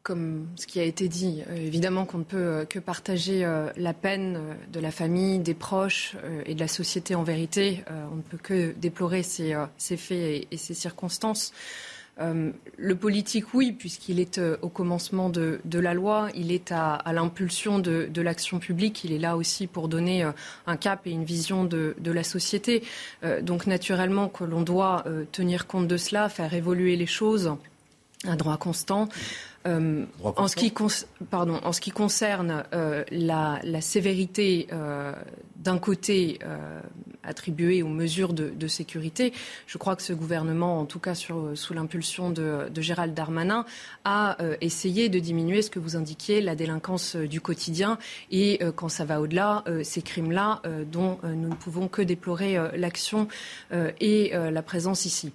comme 0.02 0.48
ce 0.56 0.66
qui 0.66 0.80
a 0.80 0.84
été 0.84 1.08
dit, 1.08 1.42
euh, 1.48 1.54
évidemment 1.54 2.06
qu'on 2.06 2.18
ne 2.18 2.24
peut 2.24 2.36
euh, 2.36 2.64
que 2.64 2.78
partager 2.78 3.46
la 3.76 3.94
peine 3.94 4.56
de 4.72 4.80
la 4.80 4.90
famille, 4.90 5.38
des 5.38 5.54
proches 5.54 6.16
et 6.44 6.54
de 6.54 6.60
la 6.60 6.68
société 6.68 7.14
en 7.14 7.22
vérité. 7.22 7.84
on 8.12 8.16
ne 8.16 8.22
peut 8.22 8.38
que 8.38 8.72
déplorer 8.72 9.22
ces, 9.22 9.54
faits 9.78 10.46
et 10.50 10.56
ces 10.56 10.74
circonstances. 10.74 11.52
Euh, 12.20 12.50
le 12.76 12.94
politique, 12.94 13.54
oui, 13.54 13.72
puisqu'il 13.72 14.20
est 14.20 14.36
euh, 14.36 14.56
au 14.60 14.68
commencement 14.68 15.30
de, 15.30 15.60
la 15.72 15.94
loi, 15.94 16.28
il 16.34 16.52
est 16.52 16.70
à, 16.70 17.00
l'impulsion 17.12 17.78
de, 17.78 18.20
l'action 18.20 18.58
publique, 18.58 19.04
il 19.04 19.12
est 19.12 19.18
là 19.18 19.36
aussi 19.36 19.66
pour 19.66 19.88
donner 19.88 20.22
euh, 20.22 20.32
un 20.66 20.76
cap 20.76 21.06
et 21.06 21.10
une 21.10 21.24
vision 21.24 21.64
de, 21.64 21.94
la 22.04 22.24
société. 22.24 22.82
donc 23.40 23.66
naturellement 23.66 24.28
que 24.28 24.44
l'on 24.44 24.60
doit 24.60 25.04
tenir 25.32 25.66
compte 25.66 25.88
de 25.88 25.96
cela, 25.96 26.28
faire 26.28 26.52
évoluer 26.52 26.96
les 26.96 27.06
choses 27.06 27.56
à 28.26 28.36
droit 28.36 28.56
constant. 28.56 29.08
en, 29.64 30.48
ce 30.48 30.56
qui 30.56 30.72
pardon, 31.30 31.60
en 31.62 31.72
ce 31.72 31.80
qui 31.80 31.90
concerne 31.90 32.64
la, 33.10 33.80
sévérité 33.80 34.68
d'un 35.56 35.78
côté 35.78 36.38
attribuées 37.24 37.82
aux 37.82 37.88
mesures 37.88 38.32
de, 38.32 38.66
sécurité. 38.66 39.32
Je 39.66 39.78
crois 39.78 39.96
que 39.96 40.02
ce 40.02 40.12
gouvernement, 40.12 40.80
en 40.80 40.84
tout 40.84 40.98
cas 40.98 41.14
sous 41.14 41.74
l'impulsion 41.74 42.30
de, 42.30 42.68
Gérald 42.76 43.14
Darmanin, 43.14 43.64
a 44.04 44.36
essayé 44.60 45.08
de 45.08 45.18
diminuer 45.18 45.62
ce 45.62 45.70
que 45.70 45.78
vous 45.78 45.96
indiquiez, 45.96 46.40
la 46.40 46.54
délinquance 46.54 47.16
du 47.16 47.40
quotidien. 47.40 47.98
Et 48.30 48.60
quand 48.76 48.88
ça 48.88 49.04
va 49.04 49.20
au-delà, 49.20 49.64
ces 49.82 50.02
crimes-là, 50.02 50.62
dont 50.90 51.18
nous 51.22 51.48
ne 51.48 51.54
pouvons 51.54 51.88
que 51.88 52.02
déplorer 52.02 52.56
l'action 52.76 53.28
et 53.72 54.32
la 54.32 54.62
présence 54.62 55.06
ici. 55.06 55.32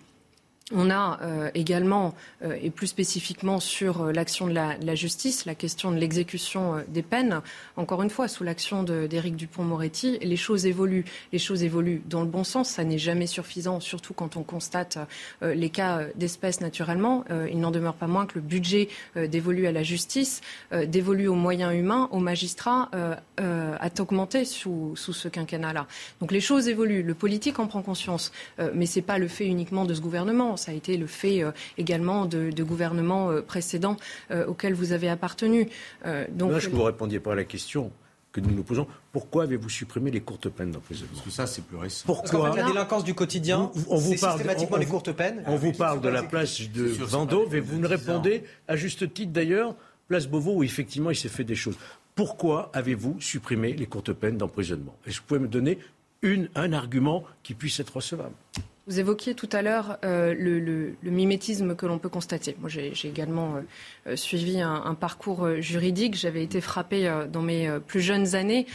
On 0.73 0.89
a 0.89 1.17
euh, 1.21 1.49
également, 1.53 2.13
euh, 2.43 2.57
et 2.61 2.71
plus 2.71 2.87
spécifiquement 2.87 3.61
sur 3.61 4.01
euh, 4.01 4.11
l'action 4.11 4.47
de 4.47 4.53
la, 4.53 4.95
justice, 4.95 5.45
la 5.45 5.55
question 5.55 5.91
de 5.91 5.97
l'exécution 5.97 6.83
des 6.89 7.03
peines. 7.03 7.39
Encore 7.77 8.03
une 8.03 8.09
fois, 8.09 8.27
sous 8.27 8.43
l'action 8.43 8.83
d'Éric 8.83 9.37
Dupont-Moretti, 9.37 10.19
les 10.21 10.35
choses 10.35 10.65
évoluent. 10.65 11.05
Les 11.31 11.39
choses 11.39 11.63
évoluent 11.63 12.01
dans 12.05 12.19
le 12.19 12.27
bon 12.27 12.43
sens. 12.43 12.67
Ça 12.67 12.83
n'est 12.83 12.97
jamais 12.97 13.27
suffisant, 13.27 13.79
surtout 13.79 14.13
quand 14.13 14.35
on 14.35 14.43
constate 14.43 14.97
les 15.41 15.69
cas 15.69 16.01
d'espèces 16.15 16.59
naturellement. 16.61 17.23
il 17.49 17.59
n'en 17.59 17.71
demeure 17.71 17.93
pas 17.93 18.07
moins 18.07 18.25
que 18.25 18.35
le 18.35 18.41
budget 18.41 18.89
dévolu 19.15 19.67
à 19.67 19.71
la 19.71 19.83
justice, 19.83 20.41
dévolu 20.71 21.27
aux 21.27 21.35
moyens 21.35 21.73
humains, 21.73 22.09
aux 22.11 22.19
magistrats, 22.19 22.89
a 23.37 23.89
augmenté 23.99 24.45
sous, 24.45 24.95
ce 24.95 25.27
quinquennat-là. 25.27 25.87
Donc 26.19 26.31
les 26.31 26.41
choses 26.41 26.67
évoluent. 26.67 27.03
Le 27.03 27.13
politique 27.13 27.59
en 27.59 27.67
prend 27.67 27.81
conscience. 27.81 28.31
mais 28.73 28.85
ce 28.85 28.99
n'est 28.99 29.05
pas 29.05 29.17
le 29.17 29.27
fait 29.27 29.45
uniquement 29.45 29.85
de 29.85 29.93
ce 29.93 30.01
gouvernement. 30.01 30.56
Ça 30.57 30.71
a 30.71 30.73
été 30.73 30.97
le 30.97 31.07
fait 31.07 31.43
euh, 31.43 31.51
également 31.77 32.25
de, 32.25 32.51
gouvernements 32.63 33.31
euh, 33.31 33.41
précédents 33.41 33.97
euh, 34.31 34.45
auxquels 34.45 34.73
vous 34.73 34.91
avez 34.91 35.09
appartenu. 35.09 35.69
donc, 36.31 36.51
Là, 36.51 36.59
je 36.59 36.69
que 36.69 36.75
vous 36.75 36.83
répondiez 36.83 37.19
pas 37.19 37.33
à 37.33 37.35
la 37.35 37.43
question 37.43 37.91
que 38.31 38.41
nous 38.41 38.51
nous 38.51 38.63
posons. 38.63 38.87
Pourquoi 39.11 39.43
avez-vous 39.43 39.69
supprimé 39.69 40.11
les 40.11 40.19
courtes 40.21 40.49
peines 40.49 40.71
d'emprisonnement? 40.71 41.13
Parce 41.13 41.25
que 41.25 41.31
ça, 41.31 41.47
c'est 41.47 41.63
plus 41.63 41.77
récent. 41.77 42.03
Pourquoi 42.05 42.55
La 42.55 42.63
délinquance 42.63 43.03
du 43.03 43.13
quotidien, 43.13 43.71
on 43.89 43.97
vous 43.97 44.15
parle 44.15 44.37
systématiquement 44.37 44.77
les 44.77 44.85
courtes 44.85 45.11
peines. 45.11 45.43
On 45.47 45.55
vous 45.55 45.71
parle 45.71 46.01
de 46.01 46.09
la 46.09 46.23
place 46.23 46.61
de 46.69 46.83
Vendôme 46.83 47.53
et 47.53 47.59
vous 47.59 47.79
me 47.79 47.87
répondez, 47.87 48.43
à 48.67 48.75
juste 48.75 49.13
titre 49.13 49.31
d'ailleurs, 49.31 49.75
place 50.07 50.27
Beauvau, 50.27 50.57
où 50.57 50.63
effectivement 50.63 51.11
il 51.11 51.15
s'est 51.15 51.29
fait 51.29 51.43
des 51.43 51.55
choses. 51.55 51.77
Pourquoi 52.15 52.71
avez-vous 52.73 53.21
supprimé 53.21 53.73
les 53.73 53.85
courtes 53.85 54.11
peines 54.11 54.37
d'emprisonnement? 54.37 54.95
Est-ce 55.05 55.17
que 55.17 55.21
vous 55.21 55.27
pouvez 55.27 55.39
me 55.39 55.47
donner 55.47 55.77
une, 56.21 56.49
un 56.55 56.73
argument 56.73 57.23
qui 57.43 57.53
puisse 57.53 57.79
être 57.79 57.95
recevable 57.97 58.33
vous 58.87 58.99
évoquiez 58.99 59.35
tout 59.35 59.49
à 59.51 59.61
l'heure 59.61 59.97
euh, 60.05 60.33
le, 60.33 60.95
mimétisme 61.03 61.75
que 61.75 61.85
l'on 61.85 61.99
peut 61.99 62.09
constater. 62.09 62.55
Moi, 62.59 62.69
j'ai 62.69 62.93
également 63.07 63.55
euh, 64.07 64.15
suivi 64.15 64.61
un, 64.61 64.95
parcours 64.95 65.45
euh, 65.45 65.61
juridique. 65.61 66.15
J'avais 66.15 66.43
été 66.43 66.61
frappé 66.61 67.11
dans 67.31 67.41
mes 67.41 67.69
plus 67.85 68.01
jeunes 68.01 68.35
années 68.35 68.65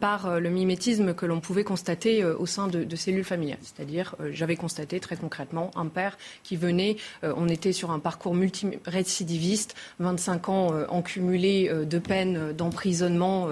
par 0.00 0.40
le 0.40 0.50
mimétisme 0.50 1.14
que 1.14 1.26
l'on 1.26 1.40
pouvait 1.40 1.64
constater 1.64 2.24
au 2.24 2.46
sein 2.46 2.68
de, 2.68 2.96
cellules 2.96 3.24
familiales. 3.24 3.58
C'est-à-dire, 3.62 4.14
j'avais 4.30 4.56
constaté 4.56 5.00
très 5.00 5.16
concrètement 5.16 5.70
un 5.74 5.86
père 5.86 6.18
qui 6.42 6.56
venait, 6.56 6.96
on 7.22 7.48
était 7.48 7.72
sur 7.72 7.90
un 7.90 7.98
parcours 7.98 8.34
multirécidiviste, 8.34 9.74
25 9.98 10.48
ans 10.48 10.70
en 10.88 11.02
cumulé 11.02 11.70
de 11.72 11.98
peines 11.98 12.52
d'emprisonnement 12.52 13.48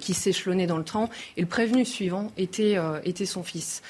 qui 0.00 0.14
s'échelonnaient 0.14 0.66
dans 0.66 0.78
le 0.78 0.84
temps, 0.84 1.10
et 1.36 1.40
le 1.40 1.46
prévenu 1.46 1.84
suivant 1.84 2.30
était 2.36 2.76
son 3.26 3.42
fils 3.42 3.82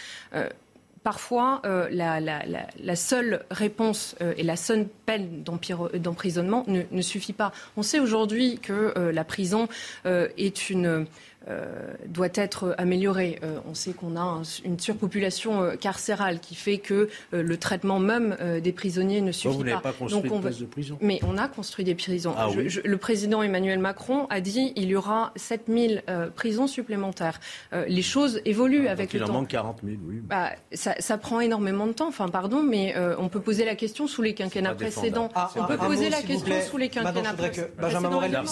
parfois, 1.06 1.62
euh, 1.64 1.88
la, 1.92 2.96
seule 2.96 3.44
réponse 3.52 4.16
euh, 4.20 4.34
et 4.36 4.42
la 4.42 4.56
seule 4.56 4.88
peine 4.88 5.44
d'emprisonnement 5.44 6.64
ne, 6.66 7.00
suffit 7.00 7.32
pas. 7.32 7.52
On 7.76 7.84
sait 7.84 8.00
aujourd'hui 8.00 8.58
que 8.58 8.92
euh, 8.98 9.12
la 9.12 9.22
prison 9.22 9.68
est 10.04 10.68
une 10.68 11.06
euh, 11.48 11.94
doit 12.08 12.28
être 12.34 12.74
améliorée. 12.76 13.38
Euh, 13.44 13.58
on 13.68 13.74
sait 13.74 13.92
qu'on 13.92 14.16
a 14.16 14.42
une 14.64 14.80
surpopulation 14.80 15.62
euh, 15.62 15.76
carcérale 15.76 16.40
qui 16.40 16.56
fait 16.56 16.78
que 16.78 17.08
le 17.30 17.56
traitement 17.56 17.98
même 17.98 18.36
des 18.62 18.72
prisonniers 18.72 19.20
ne 19.20 19.32
suffit 19.32 19.56
vous 19.56 19.64
pas. 19.64 19.78
pas 19.78 19.92
construit 19.92 20.28
Donc, 20.28 20.42
de 20.42 20.64
prison? 20.64 20.98
Mais 21.00 21.20
on 21.26 21.38
a 21.38 21.48
construit 21.48 21.84
des 21.84 21.94
prisons. 21.94 22.34
Ah 22.36 22.48
le 22.84 22.96
président 22.96 23.42
Emmanuel 23.42 23.78
Macron 23.78 24.26
a 24.28 24.40
dit 24.40 24.72
il 24.76 24.86
y 24.86 24.96
aura 24.96 25.32
7000 25.36 26.02
prisons 26.34 26.66
supplémentaires. 26.66 27.40
les 27.72 28.02
choses 28.02 28.40
évoluent 28.44 28.88
ah, 28.88 28.92
avec 28.92 29.12
le 29.12 29.20
temps. 29.20 29.26
Il 29.26 29.30
en 29.30 29.34
manque 29.34 29.48
40 29.48 29.80
000, 29.84 29.96
oui. 30.06 30.20
Bah, 30.22 30.50
ça, 30.72 31.18
prend 31.18 31.40
énormément 31.40 31.86
de 31.86 31.92
temps. 31.92 32.08
Enfin, 32.08 32.28
pardon, 32.28 32.62
mais 32.62 32.94
on 33.18 33.28
peut 33.28 33.40
poser 33.40 33.64
la 33.64 33.76
question 33.76 34.06
sous 34.06 34.22
les 34.22 34.34
quinquennats 34.34 34.74
précédents. 34.74 35.30
Ah, 35.34 35.50
on 35.56 35.64
peut 35.64 35.76
poser 35.76 36.10
la 36.10 36.22
question 36.22 36.54
sous 36.68 36.76
les 36.76 36.88
quinquennats 36.88 37.34
précédents. 37.34 37.68
Benjamin 37.78 38.10
Morel 38.10 38.42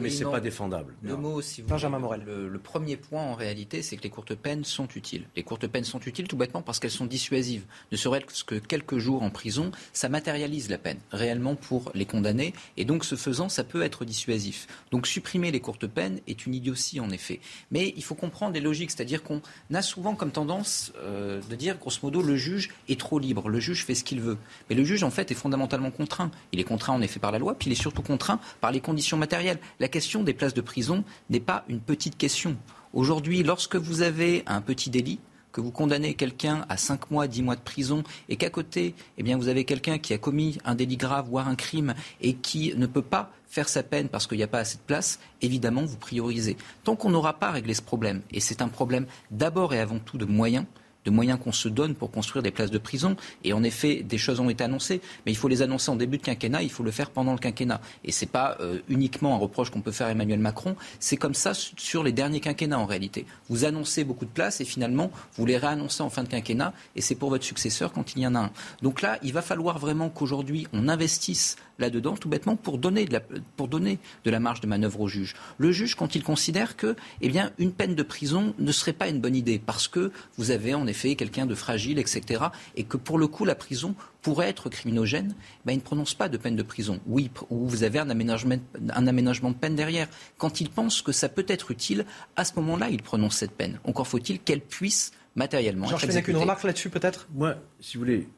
mais 0.00 0.10
c'est 0.10 0.24
pas 0.24 0.40
défendable. 0.40 0.94
Le 1.02 1.16
mot, 1.16 1.40
si 1.40 1.62
vous 1.62 1.68
Benjamin 1.68 1.98
le, 2.16 2.58
premier 2.58 2.96
point, 2.96 3.22
en 3.22 3.34
réalité, 3.34 3.82
c'est 3.82 3.96
que 3.96 4.02
les 4.02 4.10
courtes 4.10 4.34
peines 4.34 4.64
sont 4.64 4.88
utiles. 4.94 5.24
Les 5.36 5.42
courtes 5.42 5.66
peines 5.66 5.84
sont 5.84 6.00
utiles 6.00 6.28
tout 6.28 6.36
bêtement 6.36 6.62
parce 6.62 6.78
qu'elles 6.78 6.90
sont 6.90 7.06
dissuasives. 7.06 7.64
Ne 7.92 7.96
serait-ce 7.96 8.44
que 8.44 8.56
quelques 8.56 8.98
jours 8.98 9.22
en 9.22 9.30
prison, 9.30 9.70
ça 9.92 10.08
matérialise 10.08 10.70
la 10.70 10.78
peine 10.78 10.98
réellement 11.12 11.54
pour 11.54 11.90
les 11.94 12.06
condamnés. 12.06 12.52
Et 12.76 12.84
donc, 12.84 13.04
ce 13.04 13.14
faisant, 13.14 13.48
ça 13.48 13.64
peut 13.64 13.82
être 13.82 14.04
dissuasif. 14.04 14.66
Donc, 14.90 15.06
supprimer 15.06 15.50
les 15.50 15.60
courtes 15.60 15.86
peines 15.86 16.20
est 16.26 16.46
une 16.46 16.54
idiotie, 16.54 17.00
en 17.00 17.10
effet. 17.10 17.40
Mais 17.70 17.92
il 17.96 18.04
faut 18.04 18.14
comprendre 18.14 18.54
les 18.54 18.60
logiques. 18.60 18.90
C'est-à-dire 18.90 19.22
qu'on 19.22 19.42
a 19.72 19.82
souvent 19.82 20.14
comme 20.14 20.30
tendance 20.30 20.92
euh, 20.98 21.40
de 21.48 21.56
dire, 21.56 21.78
grosso 21.78 21.98
modo, 22.02 22.22
le 22.22 22.36
juge 22.36 22.70
est 22.88 22.98
trop 22.98 23.18
libre. 23.18 23.48
Le 23.48 23.60
juge 23.60 23.84
fait 23.84 23.94
ce 23.94 24.04
qu'il 24.04 24.20
veut. 24.20 24.38
Mais 24.68 24.76
le 24.76 24.84
juge, 24.84 25.02
en 25.02 25.10
fait, 25.10 25.30
est 25.30 25.34
fondamentalement 25.34 25.90
contraint. 25.90 26.30
Il 26.52 26.60
est 26.60 26.64
contraint, 26.64 26.94
en 26.94 27.02
effet, 27.02 27.20
par 27.20 27.32
la 27.32 27.38
loi, 27.38 27.54
puis 27.54 27.68
il 27.68 27.72
est 27.72 27.80
surtout 27.80 28.02
contraint 28.02 28.40
par 28.60 28.72
les 28.72 28.80
conditions 28.80 29.16
matérielles. 29.16 29.58
La 29.80 29.88
question 29.88 30.22
des 30.22 30.34
places 30.34 30.54
de 30.54 30.60
prison 30.60 31.04
n'est 31.30 31.40
pas 31.40 31.64
une 31.68 31.80
petite 31.80 31.97
question 31.98 32.56
Aujourd'hui, 32.94 33.42
lorsque 33.42 33.76
vous 33.76 34.02
avez 34.02 34.42
un 34.46 34.60
petit 34.60 34.88
délit, 34.88 35.20
que 35.52 35.60
vous 35.60 35.70
condamnez 35.70 36.14
quelqu'un 36.14 36.64
à 36.68 36.76
5 36.76 37.10
mois, 37.10 37.26
10 37.26 37.42
mois 37.42 37.56
de 37.56 37.60
prison, 37.60 38.02
et 38.28 38.36
qu'à 38.36 38.50
côté, 38.50 38.94
eh 39.18 39.22
bien, 39.22 39.36
vous 39.36 39.48
avez 39.48 39.64
quelqu'un 39.64 39.98
qui 39.98 40.14
a 40.14 40.18
commis 40.18 40.58
un 40.64 40.74
délit 40.74 40.96
grave, 40.96 41.26
voire 41.28 41.48
un 41.48 41.54
crime, 41.54 41.94
et 42.20 42.34
qui 42.34 42.72
ne 42.76 42.86
peut 42.86 43.02
pas 43.02 43.30
faire 43.46 43.68
sa 43.68 43.82
peine 43.82 44.08
parce 44.08 44.26
qu'il 44.26 44.38
n'y 44.38 44.44
a 44.44 44.48
pas 44.48 44.60
assez 44.60 44.76
de 44.76 44.82
place, 44.82 45.18
évidemment, 45.42 45.84
vous 45.84 45.96
priorisez. 45.96 46.56
Tant 46.84 46.96
qu'on 46.96 47.10
n'aura 47.10 47.38
pas 47.38 47.50
réglé 47.50 47.74
ce 47.74 47.82
problème, 47.82 48.22
et 48.30 48.40
c'est 48.40 48.62
un 48.62 48.68
problème 48.68 49.06
d'abord 49.30 49.74
et 49.74 49.80
avant 49.80 49.98
tout 49.98 50.18
de 50.18 50.24
moyens, 50.24 50.64
de 51.08 51.14
moyens 51.14 51.38
qu'on 51.42 51.52
se 51.52 51.68
donne 51.68 51.94
pour 51.94 52.10
construire 52.10 52.42
des 52.42 52.50
places 52.50 52.70
de 52.70 52.78
prison. 52.78 53.16
Et 53.44 53.52
en 53.54 53.62
effet, 53.62 54.02
des 54.02 54.18
choses 54.18 54.40
ont 54.40 54.50
été 54.50 54.62
annoncées, 54.62 55.00
mais 55.24 55.32
il 55.32 55.36
faut 55.36 55.48
les 55.48 55.62
annoncer 55.62 55.90
en 55.90 55.96
début 55.96 56.18
de 56.18 56.22
quinquennat, 56.22 56.62
il 56.62 56.70
faut 56.70 56.82
le 56.82 56.90
faire 56.90 57.10
pendant 57.10 57.32
le 57.32 57.38
quinquennat. 57.38 57.80
Et 58.04 58.12
ce 58.12 58.24
n'est 58.24 58.30
pas 58.30 58.58
euh, 58.60 58.80
uniquement 58.88 59.34
un 59.34 59.38
reproche 59.38 59.70
qu'on 59.70 59.80
peut 59.80 59.92
faire 59.92 60.08
à 60.08 60.10
Emmanuel 60.10 60.38
Macron, 60.38 60.76
c'est 61.00 61.16
comme 61.16 61.34
ça 61.34 61.52
sur 61.54 62.02
les 62.02 62.12
derniers 62.12 62.40
quinquennats 62.40 62.78
en 62.78 62.86
réalité. 62.86 63.24
Vous 63.48 63.64
annoncez 63.64 64.04
beaucoup 64.04 64.26
de 64.26 64.30
places 64.30 64.60
et 64.60 64.64
finalement, 64.64 65.10
vous 65.36 65.46
les 65.46 65.56
réannoncez 65.56 66.02
en 66.02 66.10
fin 66.10 66.24
de 66.24 66.28
quinquennat 66.28 66.74
et 66.94 67.00
c'est 67.00 67.14
pour 67.14 67.30
votre 67.30 67.44
successeur 67.44 67.92
quand 67.92 68.14
il 68.14 68.22
y 68.22 68.26
en 68.26 68.34
a 68.34 68.40
un. 68.40 68.50
Donc 68.82 69.00
là, 69.00 69.18
il 69.22 69.32
va 69.32 69.42
falloir 69.42 69.78
vraiment 69.78 70.10
qu'aujourd'hui, 70.10 70.66
on 70.72 70.88
investisse 70.88 71.56
là-dedans, 71.78 72.16
tout 72.16 72.28
bêtement, 72.28 72.56
pour 72.56 72.78
donner, 72.78 73.04
de 73.04 73.12
la, 73.12 73.20
pour 73.56 73.68
donner 73.68 73.98
de 74.24 74.30
la 74.30 74.40
marge 74.40 74.60
de 74.60 74.66
manœuvre 74.66 75.00
au 75.00 75.08
juge. 75.08 75.34
Le 75.58 75.72
juge, 75.72 75.94
quand 75.94 76.14
il 76.14 76.22
considère 76.22 76.76
que, 76.76 76.96
eh 77.20 77.28
bien, 77.28 77.52
une 77.58 77.72
peine 77.72 77.94
de 77.94 78.02
prison 78.02 78.54
ne 78.58 78.72
serait 78.72 78.92
pas 78.92 79.08
une 79.08 79.20
bonne 79.20 79.36
idée, 79.36 79.58
parce 79.58 79.88
que 79.88 80.12
vous 80.36 80.50
avez 80.50 80.74
en 80.74 80.86
effet 80.86 81.14
quelqu'un 81.14 81.46
de 81.46 81.54
fragile, 81.54 81.98
etc., 81.98 82.46
et 82.76 82.84
que 82.84 82.96
pour 82.96 83.18
le 83.18 83.26
coup, 83.26 83.44
la 83.44 83.54
prison 83.54 83.94
pourrait 84.22 84.48
être 84.48 84.68
criminogène, 84.68 85.34
ben, 85.64 85.72
il 85.72 85.76
ne 85.76 85.82
prononce 85.82 86.14
pas 86.14 86.28
de 86.28 86.36
peine 86.36 86.56
de 86.56 86.62
prison. 86.62 87.00
Oui, 87.06 87.30
ou 87.50 87.68
vous 87.68 87.84
avez 87.84 87.98
un 87.98 88.10
aménagement, 88.10 88.56
un 88.90 89.06
aménagement 89.06 89.50
de 89.50 89.56
peine 89.56 89.76
derrière. 89.76 90.08
Quand 90.36 90.60
il 90.60 90.70
pense 90.70 91.02
que 91.02 91.12
ça 91.12 91.28
peut 91.28 91.46
être 91.48 91.70
utile, 91.70 92.04
à 92.36 92.44
ce 92.44 92.52
moment-là, 92.56 92.88
il 92.90 93.02
prononce 93.02 93.36
cette 93.36 93.52
peine. 93.52 93.78
Encore 93.84 94.08
faut-il 94.08 94.40
qu'elle 94.40 94.60
puisse 94.60 95.12
matériellement. 95.36 95.86
Georges 95.86 96.04
une 96.26 96.36
remarque 96.36 96.64
là-dessus 96.64 96.90
peut-être? 96.90 97.28
Moi, 97.32 97.54
si 97.80 97.96
vous 97.96 98.04
voulez, 98.04 98.28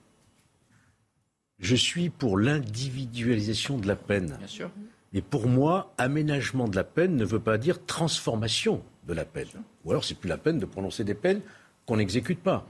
je 1.60 1.76
suis 1.76 2.10
pour 2.10 2.38
l'individualisation 2.38 3.78
de 3.78 3.86
la 3.86 3.96
peine. 3.96 4.36
Bien 4.38 4.46
sûr. 4.46 4.70
Mais 5.12 5.20
pour 5.20 5.48
moi, 5.48 5.92
aménagement 5.98 6.68
de 6.68 6.76
la 6.76 6.84
peine 6.84 7.16
ne 7.16 7.24
veut 7.24 7.40
pas 7.40 7.58
dire 7.58 7.84
transformation 7.84 8.82
de 9.06 9.12
la 9.12 9.24
peine. 9.24 9.48
Ou 9.84 9.90
alors 9.90 10.04
c'est 10.04 10.14
plus 10.14 10.28
la 10.28 10.38
peine 10.38 10.58
de 10.58 10.66
prononcer 10.66 11.04
des 11.04 11.14
peines 11.14 11.40
qu'on 11.86 11.96
n'exécute 11.96 12.40
pas. 12.40 12.66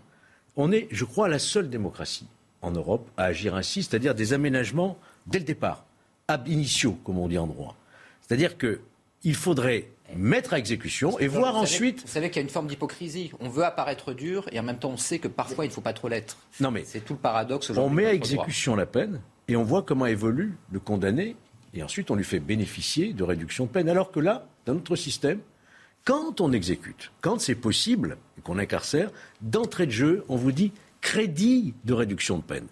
On 0.56 0.72
est, 0.72 0.88
je 0.90 1.04
crois, 1.04 1.28
la 1.28 1.38
seule 1.38 1.68
démocratie 1.68 2.26
en 2.62 2.70
Europe 2.70 3.08
à 3.16 3.24
agir 3.24 3.54
ainsi, 3.54 3.82
c'est-à-dire 3.82 4.14
des 4.14 4.32
aménagements 4.32 4.98
dès 5.26 5.38
le 5.38 5.44
départ, 5.44 5.84
ab 6.28 6.48
initio, 6.48 6.92
comme 7.04 7.18
on 7.18 7.28
dit 7.28 7.38
en 7.38 7.46
droit. 7.46 7.76
C'est-à-dire 8.20 8.56
qu'il 8.58 9.34
faudrait 9.34 9.88
mettre 10.16 10.54
à 10.54 10.58
exécution 10.58 11.18
et 11.18 11.28
voir 11.28 11.56
ensuite. 11.56 12.02
vous 12.02 12.08
savez 12.08 12.30
qu'il 12.30 12.36
y 12.36 12.40
a 12.40 12.42
une 12.42 12.50
forme 12.50 12.66
d'hypocrisie. 12.66 13.32
On 13.40 13.48
veut 13.48 13.64
apparaître 13.64 14.12
dur 14.12 14.46
et 14.52 14.60
en 14.60 14.62
même 14.62 14.78
temps 14.78 14.90
on 14.90 14.96
sait 14.96 15.18
que 15.18 15.28
parfois 15.28 15.64
il 15.64 15.68
ne 15.68 15.72
faut 15.72 15.80
pas 15.80 15.92
trop 15.92 16.08
l'être. 16.08 16.38
Non 16.60 16.70
mais 16.70 16.84
c'est 16.84 17.00
tout 17.00 17.14
le 17.14 17.18
paradoxe. 17.18 17.70
On 17.76 17.90
met 17.90 18.06
à 18.06 18.14
exécution 18.14 18.76
la 18.76 18.86
peine 18.86 19.20
et 19.48 19.56
on 19.56 19.62
voit 19.62 19.82
comment 19.82 20.06
évolue 20.06 20.56
le 20.72 20.80
condamné 20.80 21.36
et 21.74 21.82
ensuite 21.82 22.10
on 22.10 22.14
lui 22.14 22.24
fait 22.24 22.40
bénéficier 22.40 23.12
de 23.12 23.22
réduction 23.22 23.66
de 23.66 23.70
peine. 23.70 23.88
Alors 23.88 24.10
que 24.10 24.20
là, 24.20 24.46
dans 24.66 24.74
notre 24.74 24.96
système, 24.96 25.40
quand 26.04 26.40
on 26.40 26.52
exécute, 26.52 27.12
quand 27.20 27.40
c'est 27.40 27.54
possible 27.54 28.16
et 28.38 28.40
qu'on 28.40 28.58
incarcère, 28.58 29.10
d'entrée 29.40 29.86
de 29.86 29.92
jeu, 29.92 30.24
on 30.28 30.36
vous 30.36 30.52
dit 30.52 30.72
crédit 31.00 31.74
de 31.84 31.92
réduction 31.92 32.38
de 32.38 32.42
peine. 32.42 32.66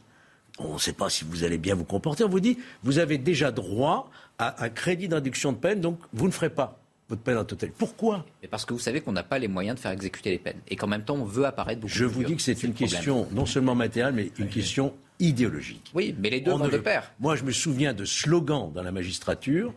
On 0.58 0.74
ne 0.74 0.78
sait 0.78 0.92
pas 0.92 1.08
si 1.08 1.24
vous 1.24 1.44
allez 1.44 1.58
bien 1.58 1.74
vous 1.74 1.84
comporter. 1.84 2.24
On 2.24 2.28
vous 2.28 2.40
dit, 2.40 2.58
vous 2.82 2.98
avez 2.98 3.16
déjà 3.16 3.52
droit 3.52 4.10
à 4.38 4.64
un 4.64 4.68
crédit 4.68 5.08
de 5.08 5.14
réduction 5.14 5.52
de 5.52 5.56
peine, 5.56 5.80
donc 5.80 6.00
vous 6.12 6.26
ne 6.26 6.32
ferez 6.32 6.50
pas 6.50 6.80
votre 7.08 7.22
peine 7.22 7.38
en 7.38 7.44
totalité. 7.44 7.76
Pourquoi? 7.78 8.24
Parce 8.50 8.64
que 8.64 8.72
vous 8.74 8.78
savez 8.78 9.00
qu'on 9.00 9.12
n'a 9.12 9.22
pas 9.22 9.38
les 9.38 9.48
moyens 9.48 9.76
de 9.76 9.80
faire 9.80 9.92
exécuter 9.92 10.30
les 10.30 10.38
peines 10.38 10.60
et 10.68 10.76
qu'en 10.76 10.86
même 10.86 11.04
temps 11.04 11.16
on 11.16 11.24
veut 11.24 11.46
apparaître 11.46 11.80
beaucoup 11.80 11.92
Je 11.92 12.04
vous 12.04 12.22
dis 12.22 12.36
que 12.36 12.42
c'est 12.42 12.62
une 12.62 12.74
question 12.74 13.26
non 13.32 13.46
seulement 13.46 13.74
matérielle, 13.74 14.14
mais 14.14 14.30
une 14.38 14.48
question 14.48 14.94
idéologique. 15.18 15.90
Oui, 15.94 16.14
mais 16.18 16.30
les 16.30 16.40
deux 16.40 16.52
vont 16.52 16.68
de 16.68 16.76
pair. 16.78 17.12
Moi, 17.18 17.34
je 17.34 17.44
me 17.44 17.50
souviens 17.50 17.92
de 17.92 18.04
slogans 18.04 18.70
dans 18.72 18.82
la 18.82 18.92
magistrature 18.92 19.72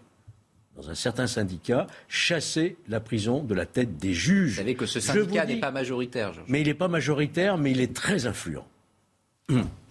dans 0.76 0.90
un 0.90 0.96
certain 0.96 1.28
syndicat, 1.28 1.88
chasser 2.08 2.78
la 2.88 3.00
prison 3.00 3.44
de 3.44 3.54
la 3.54 3.66
tête 3.66 3.98
des 3.98 4.14
juges. 4.14 4.52
Vous 4.52 4.58
savez 4.58 4.76
que 4.76 4.86
ce 4.86 5.00
syndicat 5.00 5.46
n'est 5.46 5.60
pas 5.60 5.72
majoritaire. 5.72 6.34
Mais 6.48 6.62
il 6.62 6.68
n'est 6.68 6.74
pas 6.74 6.88
majoritaire, 6.88 7.58
mais 7.58 7.72
il 7.72 7.82
est 7.82 7.94
très 7.94 8.26
influent. 8.26 8.66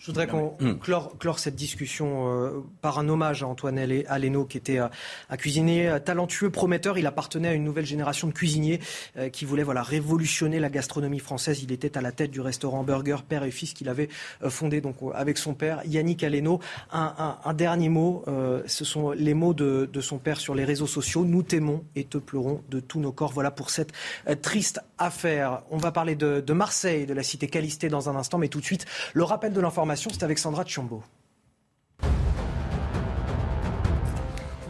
Je 0.00 0.06
voudrais 0.06 0.26
qu'on 0.26 0.56
hmm. 0.60 0.78
clore, 0.78 1.38
cette 1.38 1.56
discussion 1.56 2.32
euh, 2.32 2.64
par 2.80 2.98
un 2.98 3.08
hommage 3.10 3.42
à 3.42 3.46
Antoine 3.46 3.78
Aleno, 3.78 4.46
qui 4.46 4.56
était 4.56 4.78
un 4.78 4.88
cuisinier 5.36 5.94
talentueux, 6.02 6.48
prometteur. 6.48 6.96
Il 6.96 7.06
appartenait 7.06 7.48
à 7.48 7.52
une 7.52 7.64
nouvelle 7.64 7.84
génération 7.84 8.26
de 8.26 8.32
cuisiniers 8.32 8.80
euh, 9.18 9.28
qui 9.28 9.44
voulaient 9.44 9.62
voilà, 9.62 9.82
révolutionner 9.82 10.58
la 10.58 10.70
gastronomie 10.70 11.18
française. 11.18 11.62
Il 11.62 11.70
était 11.70 11.98
à 11.98 12.00
la 12.00 12.12
tête 12.12 12.30
du 12.30 12.40
restaurant 12.40 12.82
Burger, 12.82 13.18
père 13.28 13.44
et 13.44 13.50
fils, 13.50 13.74
qu'il 13.74 13.90
avait 13.90 14.08
euh, 14.42 14.48
fondé 14.48 14.80
donc, 14.80 14.96
avec 15.14 15.36
son 15.36 15.52
père, 15.52 15.82
Yannick 15.84 16.24
Aleno. 16.24 16.60
Un, 16.92 17.52
dernier 17.52 17.90
mot, 17.90 18.24
ce 18.66 18.84
sont 18.86 19.10
les 19.10 19.34
mots 19.34 19.52
de, 19.52 20.00
son 20.00 20.18
père 20.18 20.40
sur 20.40 20.54
les 20.54 20.64
réseaux 20.64 20.86
sociaux. 20.86 21.24
Nous 21.26 21.42
t'aimons 21.42 21.84
et 21.94 22.04
te 22.04 22.16
pleurons 22.16 22.62
de 22.70 22.80
tous 22.80 23.00
nos 23.00 23.12
corps. 23.12 23.32
Voilà 23.32 23.50
pour 23.50 23.68
cette 23.68 23.92
triste 24.40 24.80
affaire. 24.96 25.62
On 25.70 25.76
va 25.76 25.92
parler 25.92 26.14
de, 26.14 26.40
de 26.40 26.52
Marseille, 26.54 27.04
de 27.04 27.12
la 27.12 27.22
cité 27.22 27.48
Calisté 27.48 27.88
dans 27.90 28.08
un 28.08 28.16
instant, 28.16 28.38
mais 28.38 28.48
tout 28.48 28.60
de 28.60 28.64
suite, 28.64 28.86
le 29.12 29.24
rappel 29.24 29.52
de 29.52 29.60
l'information 29.60 29.89
c'est 29.96 30.22
avec 30.22 30.38
Sandra. 30.38 30.64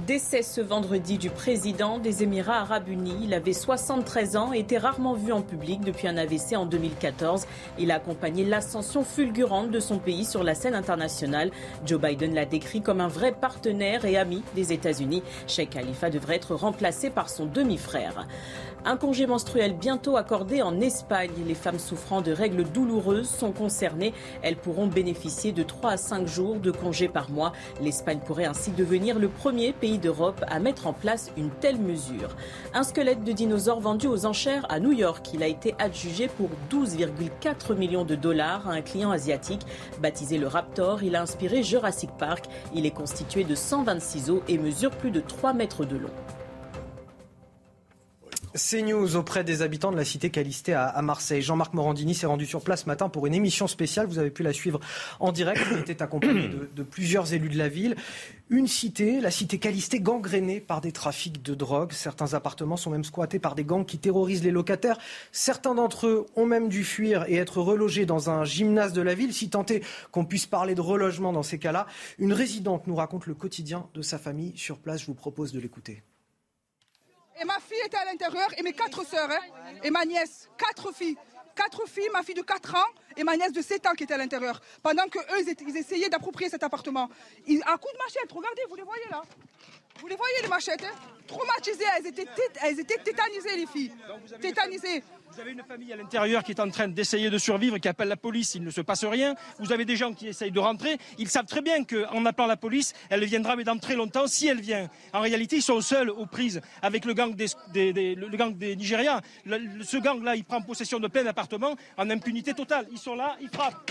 Décès 0.06 0.42
ce 0.42 0.60
vendredi 0.60 1.18
du 1.18 1.30
président 1.30 1.98
des 2.00 2.24
Émirats 2.24 2.62
arabes 2.62 2.88
unis. 2.88 3.16
Il 3.22 3.32
avait 3.32 3.52
73 3.52 4.36
ans 4.36 4.52
et 4.52 4.58
était 4.58 4.76
rarement 4.76 5.14
vu 5.14 5.30
en 5.30 5.40
public 5.40 5.82
depuis 5.82 6.08
un 6.08 6.16
AVC 6.16 6.56
en 6.56 6.66
2014. 6.66 7.46
Il 7.78 7.92
a 7.92 7.96
accompagné 7.96 8.44
l'ascension 8.44 9.04
fulgurante 9.04 9.70
de 9.70 9.78
son 9.78 9.98
pays 9.98 10.24
sur 10.24 10.42
la 10.42 10.56
scène 10.56 10.74
internationale. 10.74 11.52
Joe 11.86 12.00
Biden 12.00 12.34
l'a 12.34 12.44
décrit 12.44 12.82
comme 12.82 13.00
un 13.00 13.06
vrai 13.06 13.30
partenaire 13.30 14.04
et 14.04 14.16
ami 14.16 14.42
des 14.56 14.72
États-Unis. 14.72 15.22
Sheikh 15.46 15.70
Khalifa 15.70 16.10
devrait 16.10 16.36
être 16.36 16.56
remplacé 16.56 17.10
par 17.10 17.30
son 17.30 17.46
demi-frère. 17.46 18.26
Un 18.86 18.96
congé 18.96 19.26
menstruel 19.26 19.74
bientôt 19.74 20.16
accordé 20.16 20.62
en 20.62 20.80
Espagne. 20.80 21.30
Les 21.46 21.54
femmes 21.54 21.78
souffrant 21.78 22.22
de 22.22 22.32
règles 22.32 22.64
douloureuses 22.64 23.28
sont 23.28 23.52
concernées. 23.52 24.14
Elles 24.40 24.56
pourront 24.56 24.86
bénéficier 24.86 25.52
de 25.52 25.62
3 25.62 25.90
à 25.92 25.96
5 25.98 26.26
jours 26.26 26.56
de 26.56 26.70
congé 26.70 27.06
par 27.06 27.30
mois. 27.30 27.52
L'Espagne 27.82 28.20
pourrait 28.24 28.46
ainsi 28.46 28.70
devenir 28.70 29.18
le 29.18 29.28
premier 29.28 29.74
pays 29.74 29.98
d'Europe 29.98 30.42
à 30.48 30.60
mettre 30.60 30.86
en 30.86 30.94
place 30.94 31.30
une 31.36 31.50
telle 31.50 31.78
mesure. 31.78 32.34
Un 32.72 32.82
squelette 32.82 33.22
de 33.22 33.32
dinosaure 33.32 33.80
vendu 33.80 34.06
aux 34.06 34.24
enchères 34.24 34.64
à 34.70 34.80
New 34.80 34.92
York. 34.92 35.28
Il 35.34 35.42
a 35.42 35.46
été 35.46 35.74
adjugé 35.78 36.28
pour 36.28 36.48
12,4 36.70 37.74
millions 37.74 38.04
de 38.04 38.14
dollars 38.14 38.66
à 38.66 38.72
un 38.72 38.80
client 38.80 39.10
asiatique. 39.10 39.66
Baptisé 40.00 40.38
le 40.38 40.46
Raptor, 40.46 41.02
il 41.02 41.16
a 41.16 41.22
inspiré 41.22 41.62
Jurassic 41.62 42.10
Park. 42.18 42.46
Il 42.74 42.86
est 42.86 42.90
constitué 42.92 43.44
de 43.44 43.54
126 43.54 44.30
os 44.30 44.40
et 44.48 44.56
mesure 44.56 44.90
plus 44.90 45.10
de 45.10 45.20
3 45.20 45.52
mètres 45.52 45.84
de 45.84 45.98
long. 45.98 46.10
CNews 48.54 49.16
auprès 49.16 49.44
des 49.44 49.62
habitants 49.62 49.92
de 49.92 49.96
la 49.96 50.04
cité 50.04 50.30
Calisté 50.30 50.74
à, 50.74 51.00
Marseille. 51.02 51.42
Jean-Marc 51.42 51.72
Morandini 51.74 52.14
s'est 52.14 52.26
rendu 52.26 52.46
sur 52.46 52.62
place 52.62 52.82
ce 52.82 52.86
matin 52.86 53.08
pour 53.08 53.26
une 53.26 53.34
émission 53.34 53.66
spéciale. 53.66 54.06
Vous 54.06 54.18
avez 54.18 54.30
pu 54.30 54.42
la 54.42 54.52
suivre 54.52 54.80
en 55.20 55.32
direct. 55.32 55.60
Il 55.70 55.78
était 55.78 56.02
accompagné 56.02 56.48
de, 56.74 56.82
plusieurs 56.82 57.32
élus 57.32 57.48
de 57.48 57.58
la 57.58 57.68
ville. 57.68 57.96
Une 58.48 58.66
cité, 58.66 59.20
la 59.20 59.30
cité 59.30 59.58
Calisté, 59.58 60.00
gangrénée 60.00 60.60
par 60.60 60.80
des 60.80 60.90
trafics 60.90 61.42
de 61.42 61.54
drogue. 61.54 61.92
Certains 61.92 62.34
appartements 62.34 62.76
sont 62.76 62.90
même 62.90 63.04
squattés 63.04 63.38
par 63.38 63.54
des 63.54 63.64
gangs 63.64 63.84
qui 63.84 63.98
terrorisent 63.98 64.42
les 64.42 64.50
locataires. 64.50 64.98
Certains 65.30 65.74
d'entre 65.74 66.08
eux 66.08 66.26
ont 66.34 66.46
même 66.46 66.68
dû 66.68 66.82
fuir 66.82 67.24
et 67.28 67.36
être 67.36 67.60
relogés 67.60 68.06
dans 68.06 68.30
un 68.30 68.44
gymnase 68.44 68.92
de 68.92 69.02
la 69.02 69.14
ville. 69.14 69.32
Si 69.32 69.50
tant 69.50 69.64
est 69.66 69.84
qu'on 70.10 70.24
puisse 70.24 70.46
parler 70.46 70.74
de 70.74 70.80
relogement 70.80 71.32
dans 71.32 71.44
ces 71.44 71.58
cas-là, 71.58 71.86
une 72.18 72.32
résidente 72.32 72.86
nous 72.88 72.96
raconte 72.96 73.26
le 73.26 73.34
quotidien 73.34 73.86
de 73.94 74.02
sa 74.02 74.18
famille 74.18 74.52
sur 74.56 74.78
place. 74.78 75.02
Je 75.02 75.06
vous 75.06 75.14
propose 75.14 75.52
de 75.52 75.60
l'écouter. 75.60 76.02
Et 77.40 77.44
ma 77.44 77.58
fille 77.58 77.80
était 77.86 77.96
à 77.96 78.04
l'intérieur 78.04 78.48
et 78.58 78.62
mes 78.62 78.72
quatre 78.72 79.04
sœurs, 79.06 79.30
hein, 79.30 79.40
et 79.82 79.90
ma 79.90 80.04
nièce, 80.04 80.48
quatre 80.58 80.92
filles. 80.92 81.16
Quatre 81.56 81.86
filles, 81.88 82.08
ma 82.12 82.22
fille 82.22 82.34
de 82.34 82.42
4 82.42 82.74
ans 82.74 82.88
et 83.16 83.24
ma 83.24 83.36
nièce 83.36 83.52
de 83.52 83.60
7 83.60 83.86
ans 83.86 83.92
qui 83.92 84.04
était 84.04 84.14
à 84.14 84.18
l'intérieur. 84.18 84.60
Pendant 84.82 85.06
qu'eux, 85.08 85.20
ils, 85.40 85.54
ils, 85.68 85.76
essayaient 85.76 86.08
d'approprier 86.08 86.48
cet 86.48 86.62
appartement. 86.62 87.10
Ils, 87.46 87.60
à 87.66 87.76
coup 87.76 87.88
de 87.92 87.98
machette, 87.98 88.30
regardez, 88.32 88.62
vous 88.68 88.76
les 88.76 88.82
voyez 88.82 89.04
là 89.10 89.22
Vous 90.00 90.06
les 90.06 90.16
voyez 90.16 90.42
les 90.42 90.48
machettes 90.48 90.84
hein 90.84 90.94
Traumatisées, 91.26 91.84
elles 91.98 92.06
étaient, 92.06 92.26
elles 92.62 92.80
étaient 92.80 92.98
tétanisées 92.98 93.56
les 93.56 93.66
filles. 93.66 93.92
Tétanisées. 94.40 95.02
Vous 95.32 95.40
avez 95.40 95.52
une 95.52 95.62
famille 95.62 95.92
à 95.92 95.96
l'intérieur 95.96 96.42
qui 96.42 96.50
est 96.50 96.60
en 96.60 96.68
train 96.70 96.88
d'essayer 96.88 97.30
de 97.30 97.38
survivre, 97.38 97.78
qui 97.78 97.86
appelle 97.86 98.08
la 98.08 98.16
police, 98.16 98.56
il 98.56 98.64
ne 98.64 98.70
se 98.70 98.80
passe 98.80 99.04
rien. 99.04 99.36
Vous 99.60 99.70
avez 99.70 99.84
des 99.84 99.94
gens 99.94 100.12
qui 100.12 100.26
essayent 100.26 100.50
de 100.50 100.58
rentrer. 100.58 100.98
Ils 101.18 101.28
savent 101.28 101.46
très 101.46 101.62
bien 101.62 101.84
qu'en 101.84 102.26
appelant 102.26 102.48
la 102.48 102.56
police, 102.56 102.94
elle 103.10 103.24
viendra, 103.24 103.54
mais 103.54 103.62
dans 103.62 103.78
très 103.78 103.94
longtemps, 103.94 104.26
si 104.26 104.48
elle 104.48 104.60
vient. 104.60 104.90
En 105.12 105.20
réalité, 105.20 105.56
ils 105.56 105.62
sont 105.62 105.80
seuls 105.80 106.10
aux 106.10 106.26
prises 106.26 106.60
avec 106.82 107.04
le 107.04 107.14
gang 107.14 107.34
des, 107.36 107.92
des 107.92 108.76
Nigériens. 108.76 109.20
ce 109.46 109.96
gang-là, 109.98 110.34
il 110.34 110.44
prend 110.44 110.60
possession 110.62 110.98
de 110.98 111.06
plein 111.06 111.22
d'appartements 111.22 111.76
en 111.96 112.10
impunité 112.10 112.52
totale. 112.52 112.86
Ils 112.90 112.98
sont 112.98 113.14
là, 113.14 113.36
ils 113.40 113.48
frappent 113.50 113.88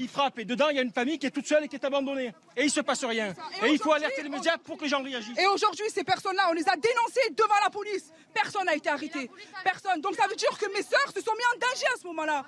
il 0.00 0.08
frappe 0.08 0.38
et 0.38 0.44
dedans 0.44 0.68
il 0.68 0.76
y 0.76 0.78
a 0.78 0.82
une 0.82 0.92
famille 0.92 1.18
qui 1.18 1.26
est 1.26 1.30
toute 1.30 1.46
seule 1.46 1.64
et 1.64 1.68
qui 1.68 1.76
est 1.76 1.84
abandonnée. 1.84 2.32
Et 2.56 2.64
il 2.64 2.70
se 2.70 2.80
passe 2.80 3.04
rien. 3.04 3.34
Et, 3.62 3.70
il 3.70 3.78
faut 3.78 3.92
alerter 3.92 4.22
les 4.22 4.28
médias 4.28 4.58
pour 4.58 4.76
que 4.76 4.84
les 4.84 4.90
gens 4.90 5.02
réagissent. 5.02 5.38
Et 5.38 5.46
aujourd'hui, 5.46 5.86
ces 5.92 6.04
personnes-là, 6.04 6.48
on 6.50 6.52
les 6.52 6.68
a 6.68 6.76
dénoncées 6.76 7.30
devant 7.32 7.60
la 7.62 7.70
police. 7.70 8.12
Personne 8.32 8.66
n'a 8.66 8.74
été 8.74 8.88
arrêté. 8.88 9.30
Personne. 9.64 10.00
Donc 10.00 10.14
ça 10.14 10.26
veut 10.26 10.36
dire 10.36 10.56
que 10.58 10.72
mes 10.72 10.82
sœurs 10.82 11.12
se 11.14 11.20
sont 11.20 11.32
mis 11.32 11.44
en 11.54 11.58
danger 11.58 11.86
à 11.94 11.98
ce 12.00 12.06
moment-là. 12.06 12.44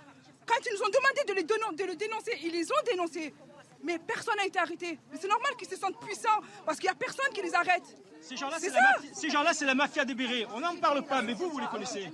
Quand 0.47 0.57
ils 0.67 0.75
nous 0.75 0.83
ont 0.83 0.91
demandé 0.91 1.25
de 1.27 1.33
les, 1.33 1.43
de 1.43 1.85
le 1.85 1.97
dénoncer, 1.97 2.39
ils 2.43 2.53
les 2.53 2.71
ont 2.71 2.85
dénoncés. 2.87 3.35
Mais 3.83 3.99
personne 3.99 4.37
n'a 4.37 4.47
été 4.47 4.59
arrêté. 4.59 4.99
Mais 5.13 5.19
c'est 5.21 5.29
normal 5.29 5.53
qu'ils 5.59 5.69
se 5.69 5.77
sentent 5.77 6.01
puissants 6.01 6.41
parce 6.65 6.79
qu'il 6.79 6.89
n'y 6.89 6.93
a 6.93 6.95
personne 6.95 7.33
qui 7.35 7.43
les 7.43 7.55
arrête. 7.55 7.83
Ces 8.21 8.37
gens-là, 8.37 9.53
c'est 9.53 9.67
la, 9.67 9.75
mafia 9.75 10.05
des 10.05 10.15
bérets. 10.15 10.47
On 10.55 10.61
n'en 10.61 10.77
parle 10.77 11.05
pas, 11.05 11.21
mais 11.21 11.35
vous, 11.35 11.51
vous 11.51 11.59
les 11.59 11.67
connaissez. 11.67 12.11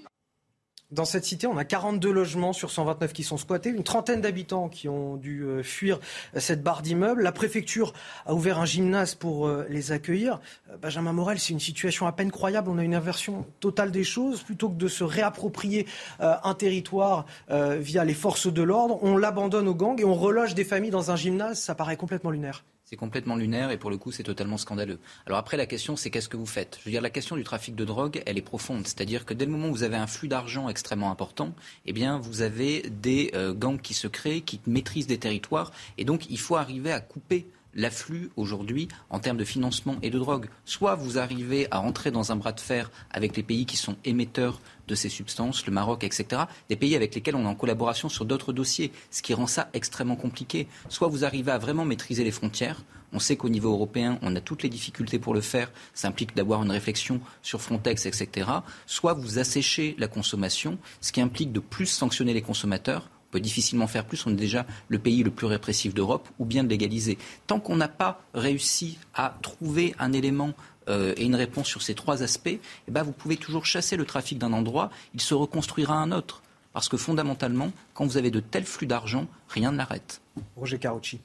Dans 0.90 1.05
cette 1.05 1.25
cité, 1.25 1.47
on 1.47 1.57
a 1.57 1.64
42 1.64 2.11
logements 2.11 2.53
sur 2.53 2.71
129 2.71 3.12
qui 3.12 3.23
sont 3.23 3.37
squattés, 3.37 3.71
une 3.71 3.85
trentaine 3.85 4.21
d'habitants 4.21 4.69
qui 4.69 4.88
ont 4.88 5.16
dû 5.16 5.43
euh, 5.43 5.62
fuir 5.62 6.01
euh, 6.35 6.40
cette 6.40 6.64
barre 6.64 6.83
d'immeubles. 6.83 7.23
La 7.23 7.31
préfecture 7.31 7.93
a 8.27 8.35
ouvert 8.35 8.59
un 8.59 8.64
gymnase 8.64 9.14
pour 9.14 9.47
euh, 9.47 9.64
les 9.69 9.93
accueillir. 9.93 10.40
Benjamin 10.83 11.12
Morel, 11.12 11.38
c'est 11.38 11.53
une 11.53 11.61
situation 11.61 12.09
à 12.09 12.12
peine 12.12 12.33
croyable. 12.33 12.69
On 12.71 12.79
a 12.79 12.83
une 12.83 12.97
inversion 12.97 13.47
totale 13.61 13.93
des 13.93 14.03
choses. 14.03 14.43
Plutôt 14.43 14.69
que 14.69 14.79
de 14.79 14.88
se 14.88 15.05
réapproprier 15.05 15.87
un 16.19 16.55
territoire 16.55 17.27
via 17.49 18.05
les 18.05 18.14
forces 18.14 18.53
de 18.53 18.62
l'ordre, 18.62 18.99
on 19.03 19.16
l'abandonne 19.16 19.69
aux 19.69 19.75
gangs 19.75 20.01
et 20.01 20.05
on 20.05 20.14
reloge 20.14 20.55
des 20.55 20.64
familles 20.64 20.90
dans 20.90 21.11
un 21.11 21.16
gymnase. 21.16 21.59
Ça 21.61 21.75
paraît 21.75 21.97
complètement 21.97 22.31
lunaire. 22.31 22.64
C'est 22.90 22.96
complètement 22.96 23.37
lunaire 23.37 23.70
et 23.70 23.76
pour 23.76 23.88
le 23.88 23.98
coup, 23.98 24.11
c'est 24.11 24.24
totalement 24.24 24.59
scandaleux. 24.59 24.98
Alors 25.24 25.38
après, 25.38 25.57
la 25.57 25.66
question, 25.66 25.94
c'est 25.94 26.11
qu'est-ce 26.11 26.29
que 26.29 26.37
vous 26.37 26.44
faites? 26.44 26.76
Je 26.81 26.87
veux 26.87 26.90
dire, 26.90 27.00
la 27.00 27.09
question 27.09 27.37
du 27.37 27.44
trafic 27.44 27.76
de 27.76 27.85
drogue, 27.85 28.20
elle 28.26 28.37
est 28.37 28.42
profonde. 28.42 28.85
C'est-à-dire 28.85 29.24
que 29.24 29.33
dès 29.33 29.44
le 29.44 29.53
moment 29.53 29.68
où 29.68 29.70
vous 29.70 29.85
avez 29.85 29.94
un 29.94 30.09
flux 30.09 30.26
d'argent 30.26 30.68
extrêmement 30.68 31.12
important, 31.12 31.55
eh 31.87 31.92
bien, 31.92 32.18
vous 32.18 32.42
avez 32.42 32.83
des 32.90 33.31
euh, 33.37 33.55
gangs 33.55 33.81
qui 33.81 33.94
se 33.94 34.09
créent, 34.09 34.40
qui 34.40 34.61
maîtrisent 34.66 35.07
des 35.07 35.18
territoires, 35.18 35.70
et 35.98 36.05
donc 36.05 36.29
il 36.31 36.38
faut 36.40 36.57
arriver 36.57 36.90
à 36.90 36.98
couper 36.98 37.46
l'afflux 37.74 38.31
aujourd'hui 38.37 38.88
en 39.09 39.20
termes 39.20 39.37
de 39.37 39.44
financement 39.44 39.94
et 40.03 40.11
de 40.11 40.18
drogue. 40.18 40.48
Soit 40.64 40.96
vous 40.96 41.16
arrivez 41.16 41.68
à 41.70 41.81
entrer 41.81 42.11
dans 42.11 42.33
un 42.33 42.37
bras 42.37 42.50
de 42.50 42.59
fer 42.59 42.90
avec 43.12 43.37
les 43.37 43.44
pays 43.44 43.66
qui 43.66 43.76
sont 43.76 43.94
émetteurs 44.05 44.61
de 44.90 44.94
ces 44.94 45.09
substances, 45.09 45.64
le 45.66 45.72
Maroc, 45.72 46.05
etc., 46.05 46.42
des 46.68 46.76
pays 46.76 46.96
avec 46.96 47.14
lesquels 47.14 47.37
on 47.37 47.44
est 47.44 47.48
en 47.48 47.55
collaboration 47.55 48.09
sur 48.09 48.24
d'autres 48.24 48.53
dossiers, 48.53 48.92
ce 49.11 49.22
qui 49.22 49.33
rend 49.33 49.46
ça 49.46 49.70
extrêmement 49.72 50.16
compliqué. 50.16 50.66
Soit 50.88 51.09
vous 51.09 51.24
arrivez 51.24 51.53
à 51.53 51.59
vraiment 51.59 51.85
maîtriser 51.85 52.24
les 52.24 52.31
frontières, 52.31 52.83
on 53.12 53.18
sait 53.18 53.37
qu'au 53.37 53.48
niveau 53.48 53.72
européen, 53.72 54.18
on 54.22 54.37
a 54.37 54.40
toutes 54.40 54.62
les 54.62 54.68
difficultés 54.68 55.18
pour 55.18 55.35
le 55.35 55.40
faire. 55.40 55.72
Ça 55.94 56.09
implique 56.09 56.37
d'avoir 56.37 56.62
une 56.62 56.70
réflexion 56.70 57.20
sur 57.42 57.61
Frontex, 57.61 58.07
etc. 58.07 58.48
Soit 58.87 59.14
vous 59.14 59.38
asséchez 59.38 59.96
la 59.98 60.07
consommation, 60.07 60.79
ce 61.00 61.11
qui 61.11 61.20
implique 61.20 61.53
de 61.53 61.61
plus 61.61 61.87
sanctionner 61.87 62.35
les 62.35 62.42
consommateurs 62.42 63.09
on 63.31 63.35
peut 63.35 63.40
difficilement 63.40 63.87
faire 63.87 64.07
plus, 64.07 64.26
on 64.26 64.31
est 64.31 64.35
déjà 64.35 64.66
le 64.88 64.98
pays 64.98 65.22
le 65.22 65.31
plus 65.31 65.46
répressif 65.46 65.94
d'Europe, 65.94 66.29
ou 66.40 66.44
bien 66.44 66.64
de 66.64 66.68
légaliser. 66.68 67.16
Tant 67.46 67.61
qu'on 67.61 67.76
n'a 67.76 67.87
pas 67.87 68.20
réussi 68.35 68.98
à 69.14 69.38
trouver 69.40 69.94
un 70.00 70.12
élément 70.12 70.53
euh, 70.90 71.14
et 71.16 71.24
une 71.24 71.35
réponse 71.35 71.66
sur 71.66 71.83
ces 71.83 71.94
trois 71.94 72.22
aspects, 72.22 72.48
eh 72.48 72.90
ben, 72.90 73.03
vous 73.03 73.12
pouvez 73.12 73.37
toujours 73.37 73.64
chasser 73.64 73.96
le 73.96 74.05
trafic 74.05 74.38
d'un 74.38 74.53
endroit, 74.53 74.90
il 75.14 75.20
se 75.20 75.35
reconstruira 75.35 75.94
un 75.94 76.12
autre. 76.12 76.42
Parce 76.72 76.88
que 76.88 76.96
fondamentalement, 76.96 77.72
quand 77.94 78.05
vous 78.05 78.16
avez 78.16 78.31
de 78.31 78.40
tels 78.40 78.64
flux 78.64 78.87
d'argent, 78.87 79.26
rien 79.48 79.72
ne 79.72 79.76
l'arrête. 79.76 80.20
Roger 80.57 80.79
Carucci. 80.79 81.20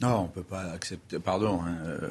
Non, 0.00 0.20
on 0.20 0.22
ne 0.24 0.28
peut 0.28 0.42
pas 0.42 0.62
accepter, 0.72 1.18
pardon, 1.18 1.60
hein, 1.62 1.76
euh, 1.84 2.10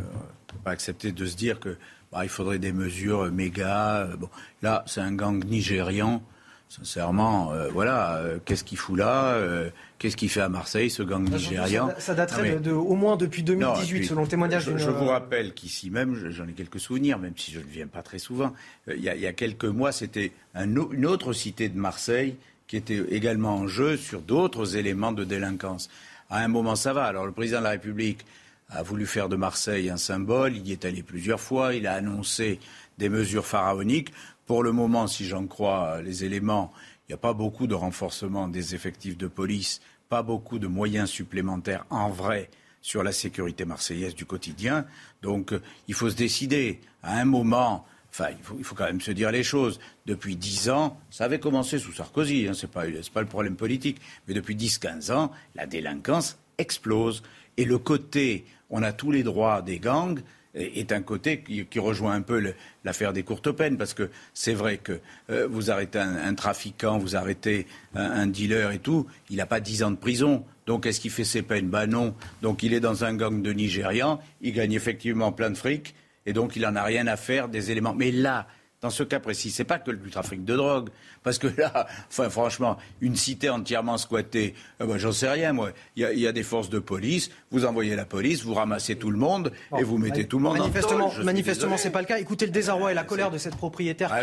pas 0.63 0.71
accepter 0.71 1.11
de 1.11 1.25
se 1.25 1.35
dire 1.35 1.59
que 1.59 1.77
bah, 2.11 2.23
il 2.23 2.29
faudrait 2.29 2.59
des 2.59 2.71
mesures 2.71 3.31
méga. 3.31 3.97
Euh, 3.97 4.15
bon, 4.17 4.29
là, 4.61 4.83
c'est 4.87 5.01
un 5.01 5.13
gang 5.13 5.43
nigérian 5.45 6.21
sincèrement, 6.69 7.53
euh, 7.53 7.69
voilà, 7.69 8.17
euh, 8.17 8.39
qu'est-ce 8.43 8.63
qu'il 8.63 8.77
fout 8.77 8.97
là 8.97 9.33
euh, 9.33 9.69
Qu'est-ce 9.99 10.17
qu'il 10.17 10.29
fait 10.29 10.41
à 10.41 10.49
Marseille, 10.49 10.89
ce 10.89 11.01
gang 11.01 11.27
nigérian 11.27 11.89
Ça, 11.97 12.13
daterait 12.13 12.57
de, 12.57 12.71
au 12.71 12.95
moins 12.95 13.17
depuis 13.17 13.41
2018, 13.41 14.05
selon 14.05 14.21
le 14.23 14.27
témoignage 14.27 14.65
Je, 14.65 14.77
je 14.77 14.89
vous 14.89 15.05
rappelle 15.05 15.53
qu'ici 15.53 15.89
même, 15.89 16.29
j'en 16.29 16.47
ai 16.47 16.51
quelques 16.51 16.79
souvenirs, 16.79 17.17
même 17.17 17.33
si 17.35 17.51
je 17.51 17.59
ne 17.59 17.65
viens 17.65 17.87
pas 17.87 18.03
très 18.03 18.19
souvent, 18.19 18.53
il 18.87 19.01
y, 19.01 19.09
a, 19.09 19.33
quelques 19.33 19.65
mois, 19.65 19.91
c'était 19.91 20.33
une 20.53 21.05
autre 21.05 21.33
cité 21.33 21.69
de 21.69 21.77
Marseille 21.77 22.35
qui 22.67 22.77
était 22.77 23.01
également 23.09 23.55
en 23.55 23.67
jeu 23.67 23.97
sur 23.97 24.21
d'autres 24.21 24.75
éléments 24.75 25.13
de 25.13 25.23
délinquance. 25.23 25.89
À 26.29 26.43
un 26.43 26.47
moment, 26.47 26.75
ça 26.75 26.93
va. 26.93 27.05
Alors, 27.05 27.25
le 27.25 27.31
président 27.31 27.59
de 27.59 27.63
la 27.63 27.69
République 27.71 28.25
a 28.69 28.83
voulu 28.83 29.05
faire 29.05 29.29
de 29.29 29.35
Marseille 29.37 29.89
un 29.89 29.97
symbole, 29.97 30.55
il 30.55 30.67
y 30.67 30.73
est 30.73 30.85
allé 30.85 31.01
plusieurs 31.01 31.39
fois, 31.39 31.73
il 31.73 31.87
a 31.87 31.93
annoncé 31.93 32.59
des 32.97 33.09
mesures 33.09 33.45
pharaoniques. 33.45 34.11
Pour 34.47 34.63
le 34.63 34.71
moment, 34.71 35.07
si 35.07 35.25
j'en 35.25 35.45
crois 35.45 36.01
les 36.01 36.23
éléments, 36.23 36.71
il 37.07 37.11
n'y 37.11 37.15
a 37.15 37.17
pas 37.17 37.33
beaucoup 37.33 37.67
de 37.67 37.75
renforcement 37.75 38.47
des 38.47 38.75
effectifs 38.75 39.17
de 39.17 39.27
police, 39.27 39.81
pas 40.07 40.23
beaucoup 40.23 40.57
de 40.57 40.67
moyens 40.67 41.09
supplémentaires 41.09 41.85
en 41.89 42.09
vrai 42.09 42.49
sur 42.81 43.03
la 43.03 43.11
sécurité 43.11 43.65
marseillaise 43.65 44.15
du 44.15 44.25
quotidien. 44.25 44.85
Donc 45.21 45.53
il 45.89 45.93
faut 45.93 46.09
se 46.09 46.15
décider. 46.15 46.79
À 47.03 47.19
un 47.19 47.25
moment, 47.25 47.85
enfin, 48.09 48.29
il 48.55 48.63
faut, 48.63 48.73
quand 48.73 48.85
même 48.85 49.01
se 49.01 49.11
dire 49.11 49.31
les 49.31 49.43
choses. 49.43 49.81
Depuis 50.05 50.37
dix 50.37 50.69
ans, 50.69 50.97
ça 51.09 51.25
avait 51.25 51.41
commencé 51.41 51.77
sous 51.77 51.91
Sarkozy, 51.91 52.47
hein, 52.47 52.53
ce 52.53 52.67
n'est 52.67 52.71
pas, 52.71 52.85
pas, 53.13 53.21
le 53.21 53.27
problème 53.27 53.57
politique, 53.57 53.99
mais 54.29 54.33
depuis 54.33 54.55
dix, 54.55 54.77
quinze 54.77 55.11
ans, 55.11 55.29
la 55.55 55.65
délinquance 55.65 56.39
explose. 56.57 57.21
Et 57.57 57.65
le 57.65 57.79
côté, 57.79 58.45
on 58.69 58.81
a 58.81 58.93
tous 58.93 59.11
les 59.11 59.23
droits 59.23 59.61
des 59.61 59.79
gangs, 59.79 60.21
est 60.57 60.91
un 60.91 61.01
côté 61.01 61.41
qui, 61.41 61.79
rejoint 61.79 62.13
un 62.13 62.21
peu 62.21 62.53
l'affaire 62.83 63.13
des 63.13 63.23
courtes 63.23 63.51
peines, 63.51 63.77
parce 63.77 63.93
que 63.93 64.09
c'est 64.33 64.53
vrai 64.53 64.77
que 64.77 64.99
euh, 65.29 65.47
vous 65.49 65.71
arrêtez 65.71 65.99
un, 65.99 66.33
trafiquant, 66.33 66.97
vous 66.97 67.15
arrêtez 67.15 67.67
un, 67.95 68.27
dealer 68.27 68.71
et 68.71 68.79
tout, 68.79 69.05
il 69.29 69.37
n'a 69.37 69.45
pas 69.45 69.59
dix 69.59 69.83
ans 69.83 69.91
de 69.91 69.95
prison. 69.95 70.43
Donc 70.65 70.85
est-ce 70.85 70.99
qu'il 70.99 71.11
fait 71.11 71.23
ses 71.23 71.41
peines? 71.41 71.69
Ben 71.69 71.87
non. 71.87 72.13
Donc 72.41 72.63
il 72.63 72.73
est 72.73 72.79
dans 72.79 73.03
un 73.03 73.13
gang 73.13 73.41
de 73.41 73.53
Nigérians, 73.53 74.19
il 74.41 74.53
gagne 74.53 74.73
effectivement 74.73 75.31
plein 75.31 75.49
de 75.49 75.57
fric, 75.57 75.95
et 76.25 76.33
donc 76.33 76.55
il 76.55 76.63
n'en 76.63 76.75
a 76.75 76.83
rien 76.83 77.07
à 77.07 77.15
faire 77.15 77.47
des 77.47 77.71
éléments. 77.71 77.93
Mais 77.93 78.11
là, 78.11 78.47
dans 78.81 78.89
ce 78.91 79.03
cas 79.03 79.19
précis, 79.19 79.49
c'est 79.49 79.63
pas 79.63 79.79
que 79.79 79.89
du 79.89 80.09
trafic 80.11 80.45
de 80.45 80.55
drogue, 80.55 80.89
parce 81.23 81.39
que 81.39 81.47
là, 81.57 81.87
enfin, 82.09 82.29
franchement, 82.29 82.77
une 83.01 83.15
cité 83.15 83.49
entièrement 83.49 83.97
squattée, 83.97 84.53
euh, 84.81 84.85
bah, 84.85 84.97
j'en 84.97 85.11
sais 85.11 85.29
rien, 85.29 85.51
moi. 85.51 85.71
Il 85.95 86.03
y, 86.03 86.27
a 86.27 86.31
des 86.31 86.43
forces 86.43 86.69
de 86.69 86.79
police, 86.79 87.31
vous 87.51 87.65
envoyez 87.65 87.95
la 87.95 88.05
police, 88.05 88.43
vous 88.43 88.53
ramassez 88.53 88.95
tout 88.95 89.09
le 89.09 89.17
monde 89.17 89.51
et 89.77 89.83
vous 89.83 89.97
mettez 89.97 90.27
tout 90.27 90.37
le 90.37 90.43
monde 90.43 90.59
manifestement, 90.59 91.07
en 91.07 91.23
Manifestement, 91.23 91.77
c'est 91.77 91.89
pas 91.89 92.01
le 92.01 92.07
cas. 92.07 92.19
Écoutez 92.19 92.45
le 92.45 92.51
désarroi 92.51 92.91
et 92.91 92.95
la 92.95 93.03
colère 93.03 93.31
de 93.31 93.37
cette 93.37 93.55
propriétaire 93.55 94.13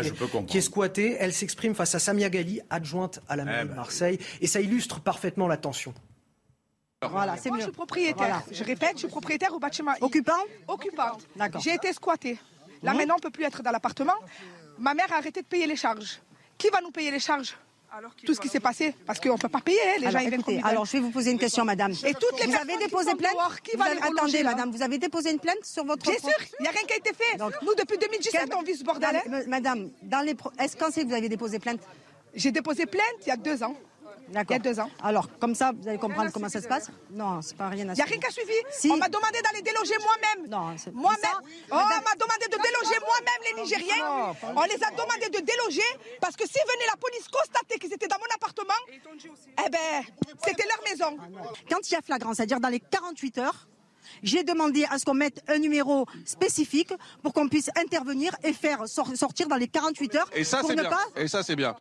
qui, 0.47 0.57
est, 0.57 0.61
squattée. 0.61 1.17
Elle 1.19 1.33
s'exprime 1.33 1.75
face 1.75 1.93
à 1.95 1.99
Samia 1.99 2.29
Gali, 2.29 2.61
adjointe 2.69 3.21
à 3.27 3.35
la 3.35 3.43
mairie 3.43 3.59
eh 3.61 3.63
de 3.65 3.69
ben, 3.69 3.75
Marseille, 3.75 4.19
et 4.39 4.47
ça 4.47 4.61
illustre 4.61 5.01
parfaitement 5.01 5.47
la 5.47 5.57
tension. 5.57 5.93
Voilà, 7.09 7.37
c'est 7.37 7.49
Moi, 7.49 7.59
je 7.59 7.63
suis 7.63 7.71
propriétaire. 7.71 8.41
Je 8.51 8.63
répète, 8.63 8.93
je 8.93 8.99
suis 8.99 9.07
propriétaire 9.07 9.53
au 9.53 9.59
bâtiment. 9.59 9.91
Occupant 10.01 10.33
Occupante. 10.67 11.27
J'ai 11.61 11.73
été 11.73 11.93
squattée. 11.93 12.39
Là, 12.85 12.93
maintenant, 12.93 13.15
on 13.15 13.17
ne 13.17 13.21
peut 13.23 13.31
plus 13.31 13.43
être 13.43 13.61
dans 13.61 13.71
l'appartement. 13.71 14.15
Ma 14.77 14.93
mère 14.93 15.11
a 15.11 15.17
arrêté 15.17 15.41
de 15.41 15.47
payer 15.47 15.67
les 15.67 15.75
charges. 15.75 16.21
Qui 16.57 16.69
va 16.69 16.79
nous 16.81 16.91
payer 16.91 17.11
les 17.11 17.19
charges 17.19 17.57
tout 18.25 18.33
ce 18.33 18.41
qui 18.41 18.49
s'est 18.49 18.59
passé, 18.59 18.93
parce 19.05 19.19
qu'on 19.19 19.33
ne 19.33 19.37
peut 19.37 19.49
pas 19.49 19.61
payer, 19.61 19.79
hein, 19.79 19.99
les 19.99 20.07
alors, 20.07 20.21
gens 20.21 20.27
écoutez, 20.27 20.61
Alors, 20.63 20.85
je 20.85 20.91
vais 20.93 20.99
vous 20.99 21.11
poser 21.11 21.31
une 21.31 21.39
question, 21.39 21.63
madame. 21.63 21.93
Et 22.05 22.13
toutes 22.13 22.39
les 22.39 22.47
vous 22.47 22.55
avez 22.55 22.77
déposé 22.77 23.15
plainte 23.15 23.35
qui 23.63 23.77
va 23.77 23.85
Attendez, 23.85 24.43
madame, 24.43 24.71
vous 24.71 24.81
avez 24.81 24.97
déposé 24.97 25.31
une 25.31 25.39
plainte 25.39 25.63
sur 25.63 25.85
votre... 25.85 26.03
Bien 26.03 26.19
sûr, 26.19 26.29
il 26.59 26.63
n'y 26.63 26.67
a 26.67 26.71
rien 26.71 26.81
qui 26.81 26.93
a 26.93 26.97
été 26.97 27.11
fait. 27.13 27.37
nous, 27.37 27.75
depuis 27.75 27.97
2017, 27.97 28.53
on 28.57 28.63
vit 28.63 28.75
ce 28.75 28.83
bordel. 28.83 29.15
Hein. 29.15 29.41
Madame, 29.47 29.91
dans 30.01 30.21
les... 30.21 30.35
est-ce 30.59 30.75
quand 30.75 30.91
c'est 30.91 31.03
que 31.03 31.07
vous 31.07 31.13
avez 31.15 31.29
déposé 31.29 31.59
plainte? 31.59 31.81
J'ai 32.33 32.51
déposé 32.51 32.85
plainte 32.85 33.15
il 33.21 33.29
y 33.29 33.31
a 33.31 33.37
deux 33.37 33.63
ans. 33.63 33.75
Il 34.29 34.35
y 34.51 34.53
a 34.53 34.59
deux 34.59 34.79
ans. 34.79 34.89
Alors, 35.03 35.27
comme 35.39 35.55
ça, 35.55 35.71
vous 35.77 35.87
allez 35.87 35.97
comprendre 35.97 36.31
comment 36.31 36.49
ça 36.49 36.61
se 36.61 36.67
passe 36.67 36.89
Non, 37.11 37.41
c'est 37.41 37.55
pas 37.57 37.69
rien 37.69 37.89
à 37.89 37.93
Il 37.93 37.95
n'y 37.95 38.01
a 38.01 38.05
rien 38.05 38.19
qui 38.19 38.27
a 38.27 38.31
suivi. 38.31 38.91
On 38.91 38.97
m'a 38.97 39.09
demandé 39.09 39.39
d'aller 39.41 39.61
déloger 39.61 39.95
moi-même. 39.99 40.49
Non, 40.49 40.75
c'est 40.77 40.93
Moi-même. 40.93 41.39
Oh, 41.41 41.73
on 41.73 41.75
m'a 41.75 42.15
demandé 42.15 42.45
de 42.51 42.57
déloger 42.57 42.99
moi-même 42.99 43.41
les 43.55 43.61
Nigériens. 43.61 44.35
On 44.55 44.63
les 44.63 44.83
a 44.83 44.91
demandé 44.91 45.29
de 45.29 45.45
déloger 45.45 45.89
parce 46.21 46.35
que 46.35 46.45
si 46.47 46.57
venait 46.59 46.87
la 46.87 46.97
police 46.97 47.27
constater 47.27 47.79
qu'ils 47.79 47.93
étaient 47.93 48.07
dans 48.07 48.17
mon 48.19 48.35
appartement, 48.35 48.73
eh 49.65 49.69
ben, 49.69 50.03
c'était 50.45 50.67
leur 50.67 50.81
maison. 50.83 51.17
Quand 51.69 51.89
il 51.89 51.93
y 51.93 51.95
a 51.95 52.01
flagrance, 52.01 52.37
c'est-à-dire 52.37 52.59
dans 52.59 52.69
les 52.69 52.79
48 52.79 53.37
heures, 53.39 53.67
j'ai 54.23 54.43
demandé 54.43 54.85
à 54.89 54.97
ce 54.99 55.05
qu'on 55.05 55.13
mette 55.13 55.43
un 55.47 55.57
numéro 55.59 56.05
spécifique 56.25 56.93
pour 57.23 57.33
qu'on 57.33 57.47
puisse 57.47 57.69
intervenir 57.75 58.35
et 58.43 58.53
faire 58.53 58.87
sortir 58.87 59.47
dans 59.47 59.55
les 59.57 59.67
48 59.67 60.15
heures. 60.15 60.29
Et 60.33 60.43
ça, 60.43 60.61
c'est 60.65 60.75
bien. 60.75 60.89
Et 61.15 61.27
ça, 61.27 61.43
c'est 61.43 61.55
bien. 61.55 61.75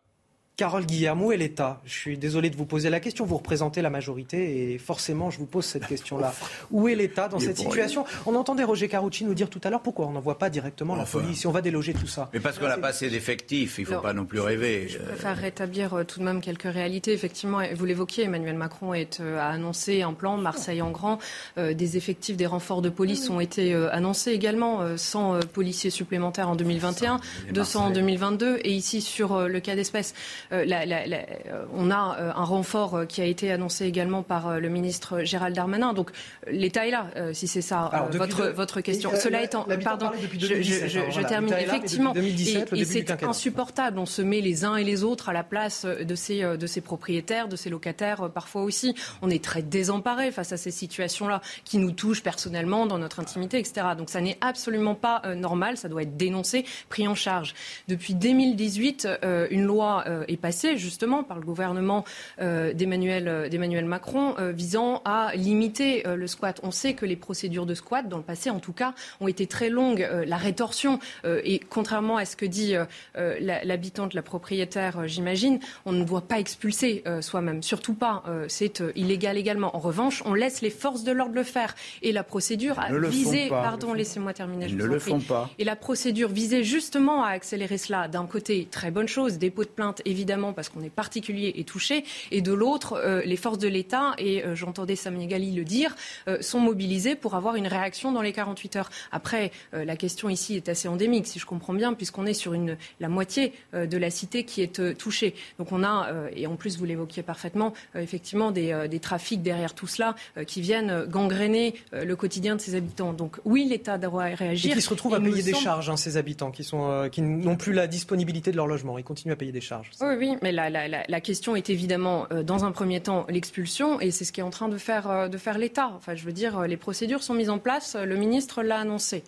Carole 0.57 0.87
Guillermo 0.87 1.33
et 1.33 1.37
l'État. 1.37 1.81
Je 1.85 1.93
suis 1.93 2.17
désolé 2.17 2.49
de 2.49 2.57
vous 2.57 2.65
poser 2.65 2.89
la 2.89 3.01
question. 3.01 3.25
Vous 3.25 3.37
représentez 3.39 3.83
la 3.83 3.91
majorité 3.91 4.73
et 4.73 4.79
forcément, 4.79 5.29
je 5.29 5.39
vous 5.39 5.47
pose 5.47 5.65
cette 5.65 5.87
question-là. 5.87 6.33
Où 6.71 6.87
est 6.87 6.95
l'État 6.95 7.27
dans 7.27 7.41
cette 7.41 7.59
situation? 7.59 8.05
On 8.25 8.37
entendait 8.37 8.63
Roger 8.63 8.89
Carucci 8.89 9.25
nous 9.25 9.35
dire 9.35 9.51
tout 9.51 9.61
à 9.65 9.71
l'heure 9.71 9.83
pourquoi 9.83 10.07
on 10.07 10.13
n'envoie 10.13 10.39
pas 10.39 10.51
directement 10.51 10.95
la 10.95 11.07
police 11.07 11.41
si 11.41 11.47
on 11.49 11.51
va 11.51 11.61
déloger 11.61 11.93
tout 11.93 12.07
ça. 12.07 12.31
Mais 12.33 12.39
parce 12.39 12.61
qu'on 12.61 12.69
n'a 12.69 12.79
pas 12.79 12.89
assez 12.89 13.11
d'effectifs, 13.11 13.79
il 13.79 13.83
ne 13.83 13.95
faut 13.95 14.01
pas 14.01 14.13
non 14.13 14.27
plus 14.27 14.39
rêver. 14.39 14.87
Je 14.89 14.99
préfère 14.99 15.37
rétablir 15.37 15.95
euh, 15.95 16.05
tout 16.05 16.21
de 16.21 16.25
même 16.25 16.41
quelques 16.41 16.73
réalités. 16.73 17.13
Effectivement, 17.13 17.61
vous 17.75 17.85
l'évoquiez, 17.85 18.25
Emmanuel 18.25 18.55
Macron 18.55 18.95
est, 18.95 19.19
euh, 19.21 19.41
a 19.41 19.49
annoncé 19.49 20.03
un 20.03 20.13
plan 20.13 20.37
Marseille 20.37 20.83
en 20.83 20.93
grand. 20.93 21.19
Euh, 21.59 21.75
des 21.75 21.97
effectifs, 21.97 22.37
des 22.37 22.47
renforts 22.47 22.83
de 22.83 22.91
police 22.91 23.29
ont 23.29 23.41
été 23.41 23.75
annoncés 23.75 24.31
également. 24.31 24.97
100 24.97 25.41
policiers 25.53 25.91
supplémentaires 25.91 26.49
en 26.49 26.55
2021, 26.55 27.19
200 27.53 27.87
en 27.87 27.91
2022 27.91 28.59
et 28.63 28.73
ici 28.73 29.01
sur 29.01 29.49
le 29.49 29.61
cas 29.61 29.75
d'espèce. 29.75 30.15
Euh, 30.53 30.65
euh, 30.67 31.65
on 31.73 31.91
a 31.91 32.17
euh, 32.19 32.33
un 32.35 32.45
renfort 32.45 33.07
qui 33.09 33.21
a 33.21 33.25
été 33.25 33.51
annoncé 33.51 33.87
également 33.87 34.23
par 34.23 34.61
le 34.61 34.69
ministre 34.69 35.21
Gérald 35.25 35.55
Darmanin. 35.55 35.93
Donc 35.93 36.11
l'État 36.51 36.87
est 36.87 36.91
là, 36.91 37.09
si 37.33 37.47
c'est 37.47 37.63
ça 37.63 38.09
votre, 38.13 38.47
votre 38.49 38.81
question. 38.81 39.11
Cela 39.15 39.43
étant, 39.43 39.67
pardon, 39.83 40.11
je, 40.39 41.21
termine 41.27 41.55
effectivement. 41.55 42.15
et, 42.15 42.85
c'est 42.85 43.25
insupportable. 43.25 43.99
On 43.99 44.07
se 44.07 44.23
met 44.23 44.41
les 44.41 44.65
uns 44.65 44.77
et 44.77 44.85
les 44.85 45.05
autres 45.05 45.29
à 45.29 45.33
la 45.33 45.43
place 45.43 45.85
de 45.85 46.15
ces, 46.15 46.43
de 46.43 46.67
ces 46.67 46.81
propriétaires, 46.81 47.49
de 47.49 47.57
ces 47.57 47.71
locataires 47.71 48.31
parfois 48.31 48.63
aussi. 48.63 48.95
On 49.23 49.31
est 49.31 49.43
très 49.43 49.63
désemparés 49.63 50.31
face 50.31 50.53
à 50.53 50.57
ces 50.57 50.71
situations-là 50.71 51.41
qui 51.65 51.79
nous 51.79 51.93
touchent 51.93 52.23
personnellement 52.23 52.87
dans 52.87 52.99
notre 52.99 53.21
intimité, 53.21 53.59
etc. 53.59 53.89
Donc 53.97 54.11
ça 54.11 54.21
n'est 54.21 54.39
absolument 54.41 54.95
pas 54.95 55.23
normal. 55.35 55.77
Ça 55.77 55.89
doit 55.89 56.03
être 56.03 56.17
dénoncé, 56.17 56.65
pris 56.89 57.09
en 57.09 57.15
charge. 57.15 57.55
Depuis 57.89 58.15
2018, 58.15 59.09
une 59.51 59.65
loi 59.65 60.05
est 60.29 60.37
passé 60.45 60.77
justement 60.77 61.25
par 61.25 61.39
le 61.39 61.47
gouvernement 61.47 62.05
euh, 62.43 62.75
euh, 62.75 63.49
d'Emmanuel 63.49 63.85
Macron 63.87 64.35
euh, 64.39 64.53
visant 64.53 65.01
à 65.07 65.35
limiter 65.35 66.03
le 66.07 66.27
squat. 66.27 66.61
On 66.63 66.71
sait 66.71 66.93
que 66.93 67.07
les 67.07 67.17
procédures 67.17 67.65
de 67.65 67.75
squat, 67.75 68.07
dans 68.09 68.19
le 68.19 68.23
passé 68.23 68.51
en 68.51 68.61
tout 68.61 68.75
cas, 68.75 68.93
ont 69.21 69.29
été 69.29 69.47
très 69.47 69.71
longues. 69.71 70.07
la 70.27 70.37
rétorsion, 70.37 70.99
et 71.25 71.59
contrairement 71.59 72.17
à 72.17 72.25
ce 72.25 72.37
que 72.37 72.45
dit 72.45 72.75
l'habitante, 73.15 74.15
la 74.15 74.23
propriétaire, 74.23 75.07
j'imagine, 75.07 75.61
on 75.87 75.93
ne 75.93 76.05
doit 76.05 76.23
pas 76.23 76.39
expulser 76.39 77.03
soi-même. 77.21 77.63
Surtout 77.63 77.95
pas. 77.95 78.23
C'est 78.49 78.83
illégal 78.95 79.37
également. 79.39 79.75
En 79.77 79.79
revanche, 79.79 80.23
on 80.27 80.35
laisse 80.35 80.61
les 80.61 80.71
forces 80.71 81.05
de 81.05 81.13
l'ordre 81.13 81.35
le 81.35 81.43
faire. 81.43 81.75
Et 82.03 82.13
la 82.13 82.25
procédure 82.25 82.79
a 82.79 82.93
visé. 83.09 83.49
Pardon, 83.49 83.95
laissez-moi 83.95 84.33
terminer. 84.33 84.67
Ils 84.69 84.77
ne 84.77 84.85
le 84.85 84.99
font 84.99 85.21
pas. 85.21 85.51
Et 85.59 85.65
la 85.65 85.77
procédure 85.77 86.29
visait 86.29 86.65
justement 86.65 87.25
à 87.25 87.31
accélérer 87.31 87.79
cela. 87.79 88.09
D'un 88.09 88.27
côté, 88.27 88.69
très 88.71 88.91
bonne 88.91 89.09
chose, 89.09 89.39
dépôt 89.39 89.65
de 89.65 89.69
plainte, 89.69 90.03
évidemment 90.05 90.24
parce 90.55 90.69
qu'on 90.69 90.83
est 90.83 90.91
particulier 90.91 91.53
et 91.57 91.65
touché, 91.65 92.05
et 92.31 92.41
de 92.41 92.53
l'autre, 92.53 92.95
euh, 92.95 93.23
les 93.25 93.37
forces 93.37 93.59
de 93.59 93.69
l'État, 93.69 94.15
et 94.19 94.45
euh, 94.45 94.55
j'entendais 94.55 94.97
Samia 94.97 95.27
Gali 95.27 95.53
le 95.53 95.65
dire, 95.65 95.95
euh, 96.29 96.41
sont 96.41 96.61
mobilisées 96.61 97.15
pour 97.15 97.35
avoir 97.35 97.57
une 97.57 97.67
réaction 97.67 98.13
dans 98.13 98.23
les 98.23 98.33
48 98.33 98.77
heures. 98.77 98.91
Après, 99.13 99.51
la 99.73 99.97
question 99.97 100.29
ici 100.29 100.57
est 100.57 100.69
assez 100.69 100.89
endémique, 100.89 101.27
si 101.27 101.39
je 101.39 101.47
comprends 101.47 101.75
bien, 101.75 101.95
puisqu'on 101.95 102.27
est 102.27 102.35
sur 102.35 102.55
une, 102.55 102.77
la 103.01 103.09
moitié 103.09 103.53
de 103.73 103.97
la 103.97 104.11
cité 104.11 104.45
qui 104.45 104.63
est 104.63 104.97
touchée. 104.97 105.35
Donc 105.59 105.73
on 105.73 105.83
a, 105.83 106.09
et 106.35 106.47
en 106.47 106.57
plus 106.57 106.79
vous 106.79 106.85
l'évoquiez 106.85 107.23
parfaitement, 107.23 107.73
effectivement 107.95 108.51
des, 108.51 108.87
des, 108.89 109.01
trafics 109.01 109.43
derrière 109.43 109.75
tout 109.75 109.87
cela 109.87 110.15
qui 110.47 110.61
viennent 110.61 111.05
gangréner 111.07 111.75
le 111.93 112.15
quotidien 112.17 112.57
de 112.57 112.61
ces 112.61 112.75
habitants. 112.75 113.13
Donc 113.13 113.39
oui, 113.45 113.67
l'État 113.69 113.99
doit 113.99 114.25
réagir. 114.25 114.73
Et 114.73 114.75
qui 114.75 114.83
se 114.83 114.91
retrouvent 114.91 115.15
à 115.15 115.21
payer 115.21 115.43
des 115.43 115.55
charges, 115.55 115.91
hein, 115.91 115.97
ces 115.97 116.17
habitants, 116.17 116.51
qui, 116.51 116.65
sont, 116.65 117.09
qui 117.11 117.23
n'ont 117.23 117.57
plus 117.57 117.73
la 117.73 117.87
disponibilité 117.87 118.51
de 118.51 118.57
leur 118.57 118.67
logement. 118.67 118.99
Ils 118.99 119.05
continuent 119.05 119.33
à 119.33 119.37
payer 119.37 119.53
des 119.53 119.61
charges. 119.61 119.91
Oui, 120.01 120.14
oui, 120.19 120.37
mais 120.43 120.53
la, 120.53 121.21
question 121.21 121.57
est 121.57 121.71
évidemment, 121.71 122.27
euh, 122.33 122.43
dans 122.43 122.65
un 122.65 122.73
premier 122.73 123.01
temps, 123.01 123.27
l'expulsion, 123.29 124.01
et 124.01 124.11
c'est 124.11 124.25
ce 124.25 124.33
qui 124.33 124.41
est 124.41 124.45
en 124.45 124.51
train 124.51 124.69
de 124.69 124.79
faire, 124.79 125.11
euh, 125.11 125.29
de 125.29 125.39
faire 125.39 125.59
l'État. 125.59 125.93
Enfin, 125.97 126.15
je 126.15 126.25
veux 126.25 126.33
dire, 126.33 126.63
les 126.63 126.77
procédures 126.77 127.23
sont 127.23 127.35
mises 127.35 127.51
en 127.51 127.59
place, 127.59 127.97
le 127.97 128.17
ministre 128.17 128.63
l'a 128.63 128.79
annoncé. 128.79 129.25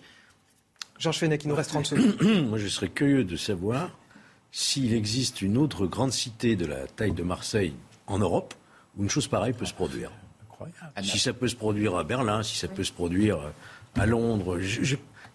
Georges 0.99 1.19
Fenech, 1.19 1.43
il 1.43 1.49
nous 1.49 1.55
reste 1.55 1.69
30 1.69 1.85
secondes. 1.85 2.47
Moi, 2.49 2.57
je 2.57 2.67
serais 2.67 2.89
curieux 2.89 3.23
de 3.23 3.35
savoir 3.35 3.91
s'il 4.51 4.93
existe 4.93 5.41
une 5.41 5.57
autre 5.57 5.85
grande 5.85 6.11
cité 6.11 6.55
de 6.55 6.65
la 6.65 6.87
taille 6.87 7.11
de 7.11 7.23
Marseille 7.23 7.73
en 8.07 8.19
Europe 8.19 8.53
où 8.97 9.03
une 9.03 9.09
chose 9.09 9.27
pareille 9.27 9.53
peut 9.53 9.65
se 9.65 9.73
produire. 9.73 10.11
Si 11.03 11.19
ça 11.19 11.33
peut 11.33 11.47
se 11.47 11.55
produire 11.55 11.95
à 11.95 12.03
Berlin, 12.03 12.41
si 12.41 12.57
ça 12.57 12.67
peut 12.67 12.83
se 12.83 12.91
produire 12.91 13.37
à 13.95 14.05
Londres, 14.07 14.59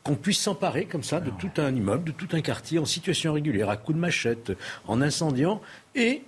qu'on 0.02 0.16
puisse 0.16 0.40
s'emparer 0.40 0.86
comme 0.86 1.02
ça 1.02 1.20
de 1.20 1.30
tout 1.30 1.50
un 1.60 1.74
immeuble, 1.74 2.04
de 2.04 2.12
tout 2.12 2.28
un 2.32 2.40
quartier 2.40 2.78
en 2.78 2.84
situation 2.84 3.32
régulière, 3.32 3.70
à 3.70 3.76
coups 3.76 3.96
de 3.96 4.00
machette, 4.00 4.52
en 4.86 5.00
incendiant, 5.00 5.60
et, 5.94 6.22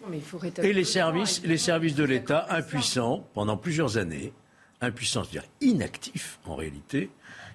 et 0.63 0.73
les 0.73 0.85
services, 0.85 1.43
les 1.45 1.59
services 1.59 1.95
de 1.95 2.05
l'État 2.05 2.47
impuissants 2.51 3.27
pendant 3.35 3.57
plusieurs 3.57 3.97
années, 3.97 4.33
impuissants, 4.81 5.25
c'est-à-dire 5.25 5.49
inactifs 5.61 6.39
en 6.47 6.55
réalité, 6.55 7.11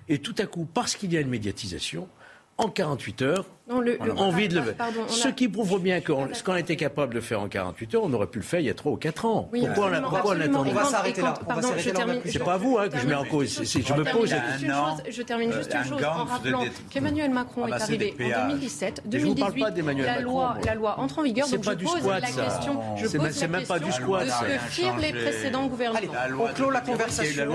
et 0.10 0.20
tout 0.20 0.36
à 0.40 0.46
coup, 0.46 0.66
parce 0.66 0.96
qu'il 0.96 1.14
y 1.14 1.18
a 1.18 1.22
une 1.22 1.30
médiatisation, 1.30 2.10
en 2.58 2.70
48 2.70 3.22
heures, 3.22 3.46
non, 3.70 3.82
le, 3.82 4.00
envie 4.18 4.48
de 4.48 4.60
le 4.60 4.76
Ce 5.08 5.28
qui 5.28 5.48
prouve 5.48 5.80
bien 5.80 6.02
que 6.02 6.12
ce 6.34 6.44
qu'on 6.44 6.56
était 6.56 6.76
capable 6.76 7.14
de 7.14 7.20
faire 7.20 7.40
en 7.40 7.48
48 7.48 7.96
heures, 7.96 8.04
on 8.04 8.14
aurait 8.14 8.26
pu 8.26 8.40
le 8.40 8.44
faire 8.44 8.60
il 8.60 8.66
y 8.66 8.70
a 8.70 8.74
3 8.74 8.94
ou 8.94 8.96
4 8.96 9.26
ans. 9.26 9.50
pourquoi 9.52 9.92
on, 9.96 10.02
pourquoi 10.02 10.36
on 10.36 10.56
On 10.56 10.64
va 10.64 10.86
s'arrêter 10.86 11.22
là. 11.22 11.36
C'est 12.26 12.44
pas 12.44 12.58
vous 12.58 12.80
hein, 12.80 12.90
que 12.90 12.98
je 12.98 13.06
mets 13.06 13.14
en 13.14 13.26
cause. 13.26 13.62
Je 13.64 13.94
me 13.94 14.12
pose. 14.12 14.34
Je 15.10 15.22
termine 15.22 15.54
juste 15.54 15.74
une 15.74 15.84
chose 15.84 16.04
en 16.04 16.26
rappelant 16.26 16.64
qu'Emmanuel 16.90 17.30
Macron 17.30 17.68
est 17.68 17.74
arrivé 17.74 18.16
en 18.20 18.48
2017. 18.48 19.04
2018, 19.06 19.66
la 20.04 20.20
loi, 20.22 20.58
la 20.66 20.76
loi 20.76 21.00
entre 21.00 21.20
en 21.20 21.24
vigueur. 21.24 21.48
Donc 21.48 21.64
je 21.64 21.72
pose 21.72 22.08
la 22.08 22.22
question. 22.22 22.82
C'est 23.32 23.48
même 23.48 23.66
pas 23.66 23.80
du 23.80 23.92
squat. 23.92 24.28
Ce 24.28 24.46
que 24.46 24.72
firent 24.72 24.98
les 24.98 25.14
précédents 25.14 25.68
gouvernements. 25.68 26.12
On 26.40 26.54
clôt 26.54 26.72
la 26.72 26.82
conversation. 26.82 27.46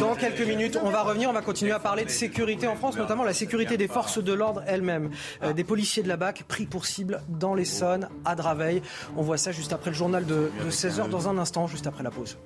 Dans 0.00 0.16
quelques 0.16 0.46
minutes, 0.46 0.78
on 0.82 0.90
va 0.90 1.02
revenir. 1.02 1.30
On 1.30 1.32
va 1.32 1.42
continuer 1.42 1.72
à 1.72 1.78
parler 1.78 2.04
de 2.04 2.10
sécurité 2.10 2.66
en 2.66 2.74
France, 2.74 2.96
notamment 2.96 3.22
la 3.22 3.34
sécurité 3.34 3.76
des 3.76 3.88
forces 3.88 4.18
de 4.18 4.32
l'ordre 4.32 4.64
elles-mêmes. 4.66 5.10
Euh, 5.44 5.52
des 5.52 5.64
policiers 5.64 6.02
de 6.02 6.08
la 6.08 6.16
BAC 6.16 6.44
pris 6.44 6.66
pour 6.66 6.86
cible 6.86 7.22
dans 7.28 7.54
l'Essonne, 7.54 8.08
à 8.24 8.34
Draveil. 8.34 8.82
On 9.16 9.22
voit 9.22 9.36
ça 9.36 9.52
juste 9.52 9.72
après 9.72 9.90
le 9.90 9.96
journal 9.96 10.24
de, 10.24 10.50
de 10.64 10.70
16h 10.70 11.08
dans 11.08 11.28
un 11.28 11.38
instant, 11.38 11.66
juste 11.66 11.86
après 11.86 12.02
la 12.02 12.10
pause. 12.10 12.36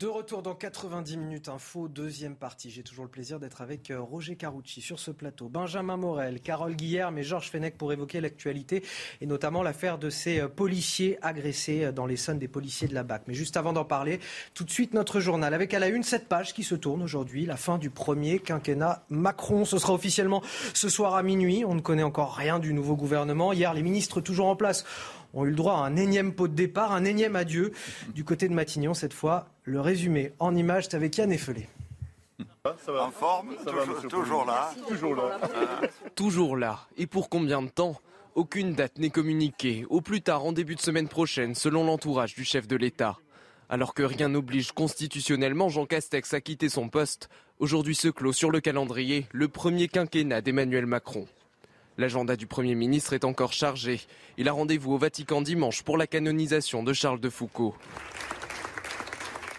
De 0.00 0.06
retour 0.06 0.40
dans 0.40 0.54
90 0.54 1.18
minutes 1.18 1.50
info, 1.50 1.86
deuxième 1.86 2.34
partie. 2.34 2.70
J'ai 2.70 2.82
toujours 2.82 3.04
le 3.04 3.10
plaisir 3.10 3.38
d'être 3.38 3.60
avec 3.60 3.90
euh, 3.90 4.00
Roger 4.00 4.34
Carucci 4.34 4.80
sur 4.80 4.98
ce 4.98 5.10
plateau, 5.10 5.50
Benjamin 5.50 5.98
Morel, 5.98 6.40
Carole 6.40 6.74
Guillerme 6.74 7.18
et 7.18 7.22
Georges 7.22 7.50
Fenech 7.50 7.76
pour 7.76 7.92
évoquer 7.92 8.22
l'actualité 8.22 8.82
et 9.20 9.26
notamment 9.26 9.62
l'affaire 9.62 9.98
de 9.98 10.08
ces 10.08 10.40
euh, 10.40 10.48
policiers 10.48 11.18
agressés 11.20 11.84
euh, 11.84 11.92
dans 11.92 12.06
les 12.06 12.16
des 12.32 12.48
policiers 12.48 12.88
de 12.88 12.94
la 12.94 13.02
BAC. 13.02 13.24
Mais 13.26 13.34
juste 13.34 13.58
avant 13.58 13.74
d'en 13.74 13.84
parler, 13.84 14.20
tout 14.54 14.64
de 14.64 14.70
suite 14.70 14.94
notre 14.94 15.20
journal 15.20 15.52
avec 15.52 15.74
à 15.74 15.78
la 15.78 15.88
une 15.88 16.02
cette 16.02 16.28
page 16.28 16.54
qui 16.54 16.64
se 16.64 16.74
tourne 16.74 17.02
aujourd'hui, 17.02 17.44
la 17.44 17.58
fin 17.58 17.76
du 17.76 17.90
premier 17.90 18.38
quinquennat 18.38 19.04
Macron. 19.10 19.66
Ce 19.66 19.76
sera 19.76 19.92
officiellement 19.92 20.42
ce 20.72 20.88
soir 20.88 21.14
à 21.14 21.22
minuit. 21.22 21.62
On 21.66 21.74
ne 21.74 21.82
connaît 21.82 22.02
encore 22.02 22.32
rien 22.36 22.58
du 22.58 22.72
nouveau 22.72 22.96
gouvernement. 22.96 23.52
Hier, 23.52 23.74
les 23.74 23.82
ministres 23.82 24.22
toujours 24.22 24.46
en 24.46 24.56
place 24.56 24.86
ont 25.34 25.44
eu 25.44 25.50
le 25.50 25.56
droit 25.56 25.74
à 25.74 25.78
un 25.78 25.96
énième 25.96 26.32
pot 26.32 26.48
de 26.48 26.54
départ, 26.54 26.92
un 26.92 27.04
énième 27.04 27.36
adieu. 27.36 27.72
Du 28.14 28.24
côté 28.24 28.48
de 28.48 28.54
Matignon, 28.54 28.94
cette 28.94 29.14
fois, 29.14 29.48
le 29.64 29.80
résumé 29.80 30.32
en 30.38 30.54
images, 30.54 30.84
c'est 30.84 30.96
avec 30.96 31.16
Yann 31.16 31.32
Effelé. 31.32 31.68
En 32.64 33.10
forme, 33.10 33.54
toujours, 34.08 34.44
là. 34.44 34.70
Toujours 34.88 35.14
là. 35.14 35.38
toujours 36.14 36.56
là. 36.56 36.80
Et 36.96 37.06
pour 37.06 37.28
combien 37.28 37.62
de 37.62 37.68
temps 37.68 38.00
Aucune 38.34 38.74
date 38.74 38.98
n'est 38.98 39.10
communiquée. 39.10 39.84
Au 39.88 40.00
plus 40.00 40.22
tard 40.22 40.44
en 40.44 40.52
début 40.52 40.76
de 40.76 40.80
semaine 40.80 41.08
prochaine, 41.08 41.54
selon 41.54 41.84
l'entourage 41.84 42.34
du 42.34 42.44
chef 42.44 42.68
de 42.68 42.76
l'État. 42.76 43.18
Alors 43.68 43.94
que 43.94 44.02
rien 44.02 44.28
n'oblige 44.28 44.72
constitutionnellement 44.72 45.68
Jean 45.68 45.86
Castex 45.86 46.34
à 46.34 46.40
quitter 46.40 46.68
son 46.68 46.88
poste, 46.88 47.28
aujourd'hui 47.58 47.94
se 47.94 48.08
clôt 48.08 48.32
sur 48.32 48.50
le 48.50 48.60
calendrier 48.60 49.26
le 49.32 49.48
premier 49.48 49.88
quinquennat 49.88 50.42
d'Emmanuel 50.42 50.86
Macron. 50.86 51.26
L'agenda 51.98 52.36
du 52.36 52.46
Premier 52.46 52.74
ministre 52.74 53.12
est 53.12 53.24
encore 53.24 53.52
chargé. 53.52 54.00
Il 54.38 54.48
a 54.48 54.52
rendez-vous 54.52 54.92
au 54.92 54.98
Vatican 54.98 55.42
dimanche 55.42 55.82
pour 55.82 55.98
la 55.98 56.06
canonisation 56.06 56.82
de 56.82 56.92
Charles 56.92 57.20
de 57.20 57.28
Foucault. 57.28 57.74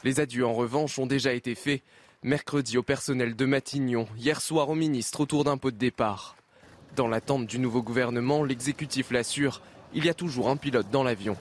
Les 0.03 0.19
adieux 0.19 0.45
en 0.45 0.53
revanche 0.53 0.97
ont 0.97 1.05
déjà 1.05 1.33
été 1.33 1.53
faits. 1.55 1.83
Mercredi 2.23 2.77
au 2.77 2.83
personnel 2.83 3.35
de 3.35 3.45
Matignon, 3.45 4.07
hier 4.17 4.41
soir 4.41 4.69
au 4.69 4.75
ministre 4.75 5.21
autour 5.21 5.43
d'un 5.43 5.57
pot 5.57 5.71
de 5.71 5.77
départ. 5.77 6.35
Dans 6.95 7.07
l'attente 7.07 7.47
du 7.47 7.57
nouveau 7.57 7.81
gouvernement, 7.81 8.43
l'exécutif 8.43 9.11
l'assure, 9.11 9.61
il 9.93 10.05
y 10.05 10.09
a 10.09 10.13
toujours 10.13 10.49
un 10.49 10.57
pilote 10.57 10.87
dans 10.91 11.03
l'avion. 11.03 11.35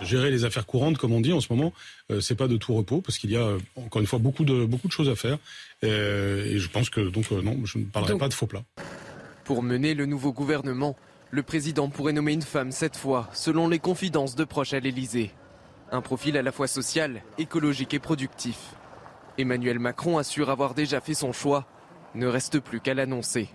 Gérer 0.00 0.30
les 0.30 0.44
affaires 0.44 0.66
courantes, 0.66 0.98
comme 0.98 1.12
on 1.12 1.20
dit 1.20 1.32
en 1.32 1.40
ce 1.40 1.52
moment, 1.52 1.72
euh, 2.10 2.20
c'est 2.20 2.34
pas 2.34 2.48
de 2.48 2.56
tout 2.56 2.74
repos 2.74 3.00
parce 3.00 3.18
qu'il 3.18 3.30
y 3.30 3.36
a 3.36 3.56
encore 3.76 4.00
une 4.00 4.06
fois 4.06 4.18
beaucoup 4.18 4.44
de 4.44 4.64
beaucoup 4.64 4.88
de 4.88 4.92
choses 4.92 5.08
à 5.08 5.14
faire. 5.14 5.38
Euh, 5.84 6.44
et 6.46 6.58
je 6.58 6.68
pense 6.68 6.90
que 6.90 7.00
donc 7.00 7.26
euh, 7.32 7.42
non, 7.42 7.58
je 7.64 7.78
ne 7.78 7.84
parlerai 7.84 8.18
pas 8.18 8.28
de 8.28 8.34
faux 8.34 8.46
plats. 8.46 8.64
Pour 9.44 9.62
mener 9.64 9.94
le 9.94 10.06
nouveau 10.06 10.32
gouvernement, 10.32 10.94
le 11.30 11.42
président 11.42 11.88
pourrait 11.88 12.12
nommer 12.12 12.32
une 12.32 12.42
femme 12.42 12.70
cette 12.70 12.96
fois, 12.96 13.28
selon 13.32 13.66
les 13.66 13.80
confidences 13.80 14.36
de 14.36 14.44
proches 14.44 14.72
à 14.72 14.78
l'Élysée. 14.78 15.32
Un 15.90 16.00
profil 16.00 16.36
à 16.36 16.42
la 16.42 16.52
fois 16.52 16.68
social, 16.68 17.22
écologique 17.38 17.92
et 17.92 17.98
productif. 17.98 18.74
Emmanuel 19.38 19.80
Macron 19.80 20.18
assure 20.18 20.48
avoir 20.50 20.74
déjà 20.74 21.00
fait 21.00 21.14
son 21.14 21.32
choix. 21.32 21.66
Ne 22.14 22.28
reste 22.28 22.60
plus 22.60 22.80
qu'à 22.80 22.94
l'annoncer. 22.94 23.48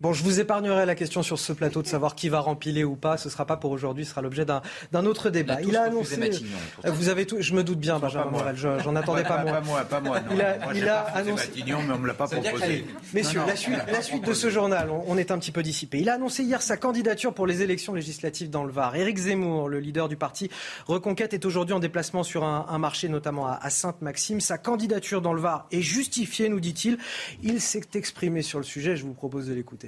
Bon, 0.00 0.12
je 0.12 0.22
vous 0.22 0.38
épargnerai 0.38 0.86
la 0.86 0.94
question 0.94 1.24
sur 1.24 1.40
ce 1.40 1.52
plateau 1.52 1.82
de 1.82 1.88
savoir 1.88 2.14
qui 2.14 2.28
va 2.28 2.38
rempiler 2.38 2.84
ou 2.84 2.94
pas. 2.94 3.16
Ce 3.16 3.28
sera 3.28 3.46
pas 3.46 3.56
pour 3.56 3.72
aujourd'hui, 3.72 4.04
ce 4.04 4.12
sera 4.12 4.22
l'objet 4.22 4.44
d'un 4.44 5.06
autre 5.06 5.28
débat. 5.28 5.60
Il 5.60 5.76
a, 5.76 5.82
annoncé. 5.82 6.16
Matignon, 6.16 6.56
vous 6.84 7.08
avez 7.08 7.26
tout. 7.26 7.38
Je 7.40 7.52
me 7.52 7.64
doute 7.64 7.80
bien, 7.80 7.98
Benjamin 7.98 8.30
Morel. 8.30 8.54
J'en 8.54 8.94
attendais 8.94 9.24
pas, 9.24 9.42
moi. 9.42 9.54
Pas 9.54 9.60
moi, 9.60 9.84
pas 9.86 10.00
moi. 10.00 10.20
Il 10.30 10.40
a, 10.40 10.72
il 10.72 10.88
a 10.88 11.00
annoncé. 11.00 11.48
Matignon, 11.48 11.78
mais 11.84 11.94
on 11.94 11.98
me 11.98 12.06
l'a 12.06 12.14
pas 12.14 12.28
proposé. 12.28 12.86
Messieurs, 13.12 13.40
la 13.44 13.56
suite, 13.56 13.74
la 13.90 14.00
suite 14.00 14.24
de 14.24 14.34
ce 14.34 14.50
journal, 14.50 14.88
on, 14.88 15.18
est 15.18 15.32
un 15.32 15.38
petit 15.40 15.50
peu 15.50 15.64
dissipé. 15.64 15.98
Il 15.98 16.08
a 16.08 16.14
annoncé 16.14 16.44
hier 16.44 16.62
sa 16.62 16.76
candidature 16.76 17.34
pour 17.34 17.48
les 17.48 17.62
élections 17.62 17.92
législatives 17.92 18.50
dans 18.50 18.62
le 18.62 18.70
Var. 18.70 18.94
Éric 18.94 19.18
Zemmour, 19.18 19.68
le 19.68 19.80
leader 19.80 20.08
du 20.08 20.16
parti 20.16 20.48
Reconquête, 20.86 21.34
est 21.34 21.44
aujourd'hui 21.44 21.74
en 21.74 21.80
déplacement 21.80 22.22
sur 22.22 22.44
un, 22.44 22.78
marché, 22.78 23.08
notamment 23.08 23.48
à, 23.48 23.58
à 23.60 23.68
Sainte-Maxime. 23.68 24.40
Sa 24.40 24.58
candidature 24.58 25.22
dans 25.22 25.32
le 25.32 25.40
Var 25.40 25.66
est 25.72 25.82
justifiée, 25.82 26.48
nous 26.48 26.60
dit-il. 26.60 26.98
Il 27.42 27.60
s'est 27.60 27.82
exprimé 27.94 28.42
sur 28.42 28.60
le 28.60 28.64
sujet. 28.64 28.94
Je 28.94 29.02
vous 29.02 29.14
propose 29.14 29.48
de 29.48 29.54
l'écouter 29.54 29.87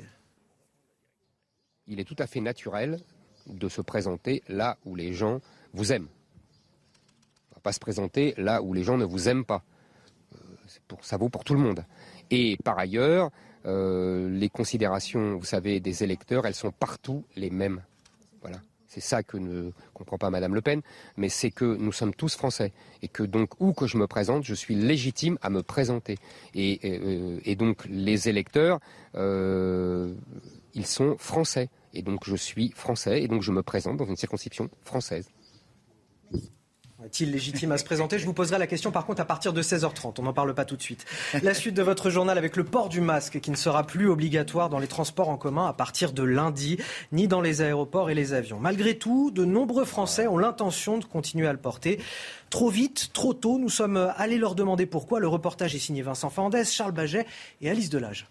il 1.90 2.00
est 2.00 2.04
tout 2.04 2.16
à 2.18 2.26
fait 2.26 2.40
naturel 2.40 2.98
de 3.46 3.68
se 3.68 3.82
présenter 3.82 4.42
là 4.48 4.78
où 4.86 4.94
les 4.94 5.12
gens 5.12 5.40
vous 5.74 5.92
aiment. 5.92 6.08
On 7.50 7.50
ne 7.50 7.54
va 7.56 7.60
pas 7.62 7.72
se 7.72 7.80
présenter 7.80 8.32
là 8.38 8.62
où 8.62 8.72
les 8.72 8.84
gens 8.84 8.96
ne 8.96 9.04
vous 9.04 9.28
aiment 9.28 9.44
pas. 9.44 9.62
Euh, 10.34 10.38
ça 11.02 11.16
vaut 11.16 11.28
pour 11.28 11.44
tout 11.44 11.54
le 11.54 11.60
monde. 11.60 11.84
Et 12.30 12.56
par 12.64 12.78
ailleurs, 12.78 13.30
euh, 13.66 14.30
les 14.30 14.48
considérations, 14.48 15.36
vous 15.36 15.44
savez, 15.44 15.80
des 15.80 16.04
électeurs, 16.04 16.46
elles 16.46 16.54
sont 16.54 16.70
partout 16.70 17.24
les 17.36 17.50
mêmes. 17.50 17.82
Voilà. 18.40 18.60
C'est 18.86 19.00
ça 19.00 19.22
que 19.22 19.36
ne 19.36 19.70
comprend 19.94 20.18
pas 20.18 20.30
Madame 20.30 20.54
Le 20.54 20.62
Pen, 20.62 20.82
mais 21.16 21.28
c'est 21.28 21.52
que 21.52 21.64
nous 21.64 21.92
sommes 21.92 22.12
tous 22.12 22.34
français 22.34 22.72
et 23.02 23.08
que 23.08 23.22
donc 23.22 23.60
où 23.60 23.72
que 23.72 23.86
je 23.86 23.96
me 23.96 24.08
présente, 24.08 24.42
je 24.42 24.54
suis 24.54 24.74
légitime 24.74 25.38
à 25.42 25.50
me 25.50 25.62
présenter. 25.62 26.18
Et, 26.54 26.80
euh, 26.84 27.54
donc 27.54 27.84
les 27.88 28.28
électeurs, 28.28 28.80
ils 29.14 30.86
sont 30.86 31.16
français. 31.18 31.68
Et 31.92 32.02
donc 32.02 32.24
je 32.24 32.36
suis 32.36 32.70
français 32.70 33.22
et 33.22 33.28
donc 33.28 33.42
je 33.42 33.50
me 33.50 33.62
présente 33.62 33.96
dans 33.96 34.06
une 34.06 34.16
circonscription 34.16 34.68
française. 34.84 35.28
Est-il 37.02 37.32
légitime 37.32 37.72
à 37.72 37.78
se 37.78 37.84
présenter? 37.84 38.18
Je 38.18 38.26
vous 38.26 38.34
poserai 38.34 38.58
la 38.58 38.66
question 38.66 38.92
par 38.92 39.06
contre 39.06 39.22
à 39.22 39.24
partir 39.24 39.54
de 39.54 39.62
16h30. 39.62 40.16
On 40.18 40.22
n'en 40.22 40.34
parle 40.34 40.54
pas 40.54 40.66
tout 40.66 40.76
de 40.76 40.82
suite. 40.82 41.06
La 41.42 41.54
suite 41.54 41.74
de 41.74 41.82
votre 41.82 42.10
journal 42.10 42.36
avec 42.36 42.56
le 42.56 42.64
port 42.64 42.90
du 42.90 43.00
masque 43.00 43.40
qui 43.40 43.50
ne 43.50 43.56
sera 43.56 43.86
plus 43.86 44.06
obligatoire 44.06 44.68
dans 44.68 44.78
les 44.78 44.86
transports 44.86 45.30
en 45.30 45.38
commun 45.38 45.66
à 45.66 45.72
partir 45.72 46.12
de 46.12 46.22
lundi, 46.22 46.76
ni 47.10 47.26
dans 47.26 47.40
les 47.40 47.62
aéroports 47.62 48.10
et 48.10 48.14
les 48.14 48.34
avions. 48.34 48.60
Malgré 48.60 48.98
tout, 48.98 49.30
de 49.30 49.46
nombreux 49.46 49.86
Français 49.86 50.26
ont 50.26 50.36
l'intention 50.36 50.98
de 50.98 51.06
continuer 51.06 51.46
à 51.46 51.52
le 51.52 51.58
porter. 51.58 51.98
Trop 52.50 52.68
vite, 52.68 53.14
trop 53.14 53.32
tôt, 53.32 53.58
nous 53.58 53.70
sommes 53.70 54.12
allés 54.16 54.36
leur 54.36 54.54
demander 54.54 54.84
pourquoi. 54.84 55.20
Le 55.20 55.28
reportage 55.28 55.74
est 55.74 55.78
signé 55.78 56.02
Vincent 56.02 56.28
Fernandez, 56.28 56.64
Charles 56.64 56.92
Baget 56.92 57.26
et 57.62 57.70
Alice 57.70 57.88
Delage. 57.88 58.28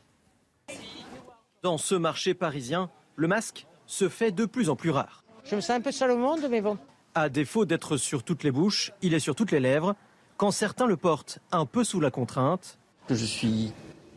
Dans 1.63 1.79
ce 1.79 1.95
marché 1.95 2.35
parisien, 2.35 2.91
le 3.19 3.27
masque 3.27 3.67
se 3.85 4.07
fait 4.07 4.31
de 4.31 4.45
plus 4.45 4.69
en 4.69 4.77
plus 4.77 4.91
rare. 4.91 5.23
Je 5.43 5.55
me 5.55 5.61
sens 5.61 5.71
un 5.71 5.81
peu 5.81 5.91
seul 5.91 6.11
au 6.11 6.17
monde, 6.17 6.47
mais 6.49 6.61
bon. 6.61 6.77
À 7.15 7.27
défaut 7.27 7.65
d'être 7.65 7.97
sur 7.97 8.23
toutes 8.23 8.43
les 8.43 8.51
bouches, 8.51 8.93
il 9.01 9.13
est 9.13 9.19
sur 9.19 9.35
toutes 9.35 9.51
les 9.51 9.59
lèvres. 9.59 9.95
Quand 10.37 10.51
certains 10.51 10.85
le 10.85 10.95
portent 10.95 11.39
un 11.51 11.65
peu 11.65 11.83
sous 11.83 11.99
la 11.99 12.11
contrainte. 12.11 12.79
Je 13.09 13.25
suis 13.25 13.73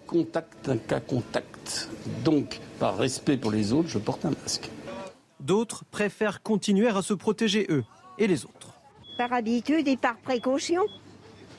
contact, 0.06 0.68
un 0.68 0.76
cas 0.76 1.00
contact. 1.00 1.88
Donc, 2.24 2.60
par 2.78 2.96
respect 2.96 3.36
pour 3.36 3.50
les 3.50 3.72
autres, 3.72 3.88
je 3.88 3.98
porte 3.98 4.24
un 4.24 4.30
masque. 4.30 4.70
D'autres 5.40 5.84
préfèrent 5.90 6.40
continuer 6.42 6.88
à 6.88 7.02
se 7.02 7.14
protéger 7.14 7.66
eux 7.70 7.82
et 8.18 8.28
les 8.28 8.44
autres. 8.44 8.74
Par 9.18 9.32
habitude 9.32 9.88
et 9.88 9.96
par 9.96 10.16
précaution, 10.18 10.82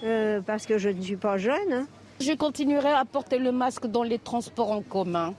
euh, 0.03 0.39
parce 0.39 0.65
que 0.65 0.77
je 0.77 0.87
ne 0.87 1.01
suis 1.01 1.17
pas 1.17 1.37
jeune. 1.37 1.73
Hein. 1.73 1.87
Je 2.21 2.31
continuerai 2.31 2.91
à 2.93 3.03
porter 3.03 3.37
le 3.37 3.51
masque 3.51 3.87
dans 3.87 4.03
les 4.03 4.19
transports 4.19 4.71
en 4.71 4.81
commun 4.81 5.33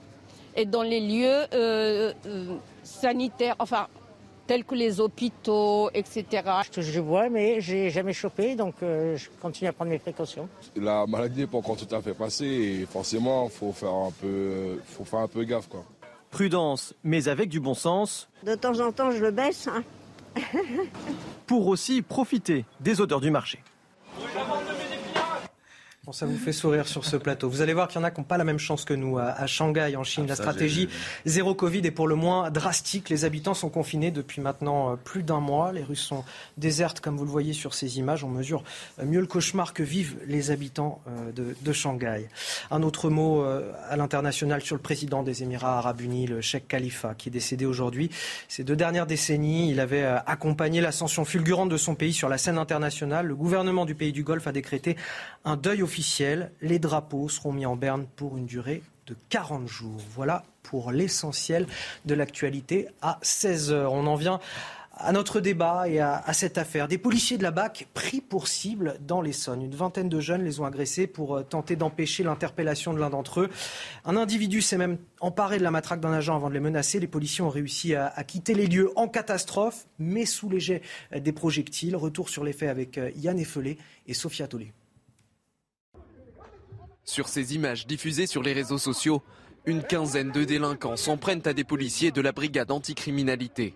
et 0.55 0.65
dans 0.65 0.83
les 0.83 1.01
lieux 1.01 1.45
euh, 1.53 2.13
euh, 2.25 2.57
sanitaires, 2.83 3.55
enfin 3.59 3.87
tels 4.47 4.63
que 4.63 4.75
les 4.75 4.99
hôpitaux, 4.99 5.89
etc. 5.95 6.25
Je, 6.77 6.99
vois, 6.99 7.29
mais 7.29 7.61
j'ai 7.61 7.89
jamais 7.89 8.13
chopé, 8.13 8.55
donc 8.55 8.75
euh, 8.83 9.17
je 9.17 9.29
continue 9.41 9.69
à 9.69 9.73
prendre 9.73 9.89
mes 9.89 9.97
précautions. 9.97 10.47
La 10.75 11.07
maladie 11.07 11.41
n'est 11.41 11.47
pas 11.47 11.57
encore 11.57 11.77
tout 11.77 11.93
à 11.93 11.99
fait 11.99 12.13
passée 12.13 12.45
et 12.45 12.85
forcément, 12.85 13.49
faut 13.49 13.71
faire 13.71 13.93
un 13.93 14.11
peu, 14.11 14.79
faut 14.85 15.03
faire 15.03 15.21
un 15.21 15.27
peu 15.27 15.43
gaffe, 15.45 15.67
quoi. 15.67 15.83
Prudence, 16.29 16.93
mais 17.03 17.27
avec 17.27 17.49
du 17.49 17.59
bon 17.59 17.73
sens. 17.73 18.27
De 18.43 18.53
temps 18.55 18.79
en 18.81 18.91
temps, 18.91 19.09
je 19.09 19.17
le 19.17 19.31
baisse. 19.31 19.67
Hein. 19.67 19.83
pour 21.47 21.67
aussi 21.67 22.01
profiter 22.01 22.65
des 22.81 22.99
odeurs 23.01 23.21
du 23.21 23.31
marché 23.31 23.63
ça 26.11 26.25
vous 26.25 26.37
fait 26.37 26.53
sourire 26.53 26.87
sur 26.87 27.03
ce 27.03 27.15
plateau. 27.17 27.49
Vous 27.49 27.61
allez 27.61 27.73
voir 27.73 27.87
qu'il 27.87 27.99
y 27.99 28.03
en 28.03 28.05
a 28.05 28.11
qui 28.11 28.19
n'ont 28.19 28.25
pas 28.25 28.37
la 28.37 28.43
même 28.43 28.59
chance 28.59 28.85
que 28.85 28.93
nous. 28.93 29.17
À, 29.17 29.47
Shanghai, 29.47 29.95
en 29.95 30.03
Chine, 30.03 30.25
ah, 30.27 30.29
la 30.29 30.35
stratégie 30.35 30.87
zéro 31.25 31.55
Covid 31.55 31.79
est 31.79 31.91
pour 31.91 32.07
le 32.07 32.15
moins 32.15 32.51
drastique. 32.51 33.09
Les 33.09 33.25
habitants 33.25 33.53
sont 33.53 33.69
confinés 33.69 34.11
depuis 34.11 34.41
maintenant 34.41 34.93
euh, 34.93 34.95
plus 34.95 35.23
d'un 35.23 35.39
mois. 35.39 35.71
Les 35.71 35.83
rues 35.83 35.95
sont 35.95 36.23
désertes, 36.57 36.99
comme 36.99 37.17
vous 37.17 37.25
le 37.25 37.31
voyez 37.31 37.53
sur 37.53 37.73
ces 37.73 37.97
images. 37.97 38.23
On 38.23 38.29
mesure 38.29 38.63
euh, 38.99 39.05
mieux 39.05 39.19
le 39.19 39.25
cauchemar 39.25 39.73
que 39.73 39.83
vivent 39.83 40.17
les 40.27 40.51
habitants 40.51 41.01
euh, 41.07 41.31
de, 41.31 41.73
Shanghai. 41.73 42.29
Un 42.71 42.83
autre 42.83 43.09
mot 43.09 43.43
à 43.43 43.97
l'international 43.97 44.61
sur 44.61 44.75
le 44.75 44.81
président 44.81 45.23
des 45.23 45.43
Émirats 45.43 45.77
arabes 45.79 45.99
unis, 45.99 46.25
le 46.25 46.39
Sheikh 46.39 46.67
Khalifa, 46.67 47.13
qui 47.15 47.27
est 47.27 47.31
décédé 47.31 47.65
aujourd'hui. 47.65 48.09
Ces 48.47 48.63
deux 48.63 48.77
dernières 48.77 49.07
décennies, 49.07 49.71
il 49.71 49.81
avait 49.81 50.05
accompagné 50.05 50.79
l'ascension 50.79 51.25
fulgurante 51.25 51.69
de 51.69 51.77
son 51.77 51.95
pays 51.95 52.13
sur 52.13 52.29
la 52.29 52.37
scène 52.37 52.57
internationale. 52.57 53.25
Le 53.25 53.35
gouvernement 53.35 53.85
du 53.85 53.93
pays 53.93 54.13
du 54.13 54.23
Golfe 54.23 54.47
a 54.47 54.53
décrété 54.53 54.95
un 55.43 55.57
deuil 55.57 55.83
officiel 55.83 55.94
les 56.61 56.79
drapeaux 56.79 57.29
seront 57.29 57.53
mis 57.53 57.65
en 57.65 57.75
berne 57.75 58.05
pour 58.15 58.37
une 58.37 58.45
durée 58.45 58.81
de 59.07 59.15
40 59.29 59.67
jours. 59.67 60.01
Voilà 60.13 60.43
pour 60.63 60.91
l'essentiel 60.91 61.67
de 62.05 62.15
l'actualité 62.15 62.87
à 63.01 63.19
16 63.21 63.71
heures. 63.71 63.93
On 63.93 64.07
en 64.07 64.15
vient 64.15 64.39
à 64.97 65.11
notre 65.11 65.41
débat 65.41 65.89
et 65.89 65.99
à, 65.99 66.33
cette 66.33 66.57
affaire. 66.57 66.87
Des 66.87 66.97
policiers 66.97 67.37
de 67.37 67.43
la 67.43 67.51
BAC 67.51 67.87
pris 67.93 68.21
pour 68.21 68.47
cible 68.47 68.97
dans 69.05 69.21
l'Essonne. 69.21 69.61
Une 69.61 69.75
vingtaine 69.75 70.09
de 70.09 70.19
jeunes 70.19 70.43
les 70.43 70.59
ont 70.59 70.65
agressés 70.65 71.05
pour 71.05 71.35
euh, 71.35 71.43
tenter 71.43 71.75
d'empêcher 71.75 72.23
l'interpellation 72.23 72.93
de 72.93 72.99
l'un 72.99 73.09
d'entre 73.09 73.41
eux. 73.41 73.49
Un 74.05 74.15
individu 74.15 74.61
s'est 74.61 74.77
même 74.77 74.97
emparé 75.19 75.57
de 75.57 75.63
la 75.63 75.71
matraque 75.71 75.99
d'un 75.99 76.13
agent 76.13 76.35
avant 76.35 76.49
de 76.49 76.53
les 76.53 76.61
menacer. 76.61 76.99
Les 76.99 77.07
policiers 77.07 77.43
ont 77.43 77.49
réussi 77.49 77.93
à, 77.93 78.11
quitter 78.23 78.53
les 78.53 78.67
lieux 78.67 78.91
en 78.95 79.07
catastrophe, 79.07 79.85
mais 79.99 80.25
sous 80.25 80.49
les 80.49 80.59
jets 80.59 80.81
des 81.13 81.33
projectiles. 81.33 81.95
Retour 81.95 82.29
sur 82.29 82.43
les 82.43 82.53
faits 82.53 82.69
avec 82.69 82.97
euh, 82.97 83.11
Yann 83.17 83.37
Effelé 83.37 83.77
et 84.07 84.13
Sophia 84.13 84.47
Tollet. 84.47 84.71
Sur 87.05 87.27
ces 87.27 87.53
images 87.53 87.85
diffusées 87.85 88.25
sur 88.25 88.41
les 88.41 88.53
réseaux 88.53 88.79
sociaux, 88.79 89.21
une 89.67 89.83
quinzaine 89.83 90.31
de 90.31 90.43
délinquants 90.43 90.97
s'en 90.97 91.17
prennent 91.17 91.41
à 91.45 91.53
des 91.53 91.63
policiers 91.63 92.11
de 92.11 92.21
la 92.21 92.31
brigade 92.31 92.71
anticriminalité. 92.71 93.75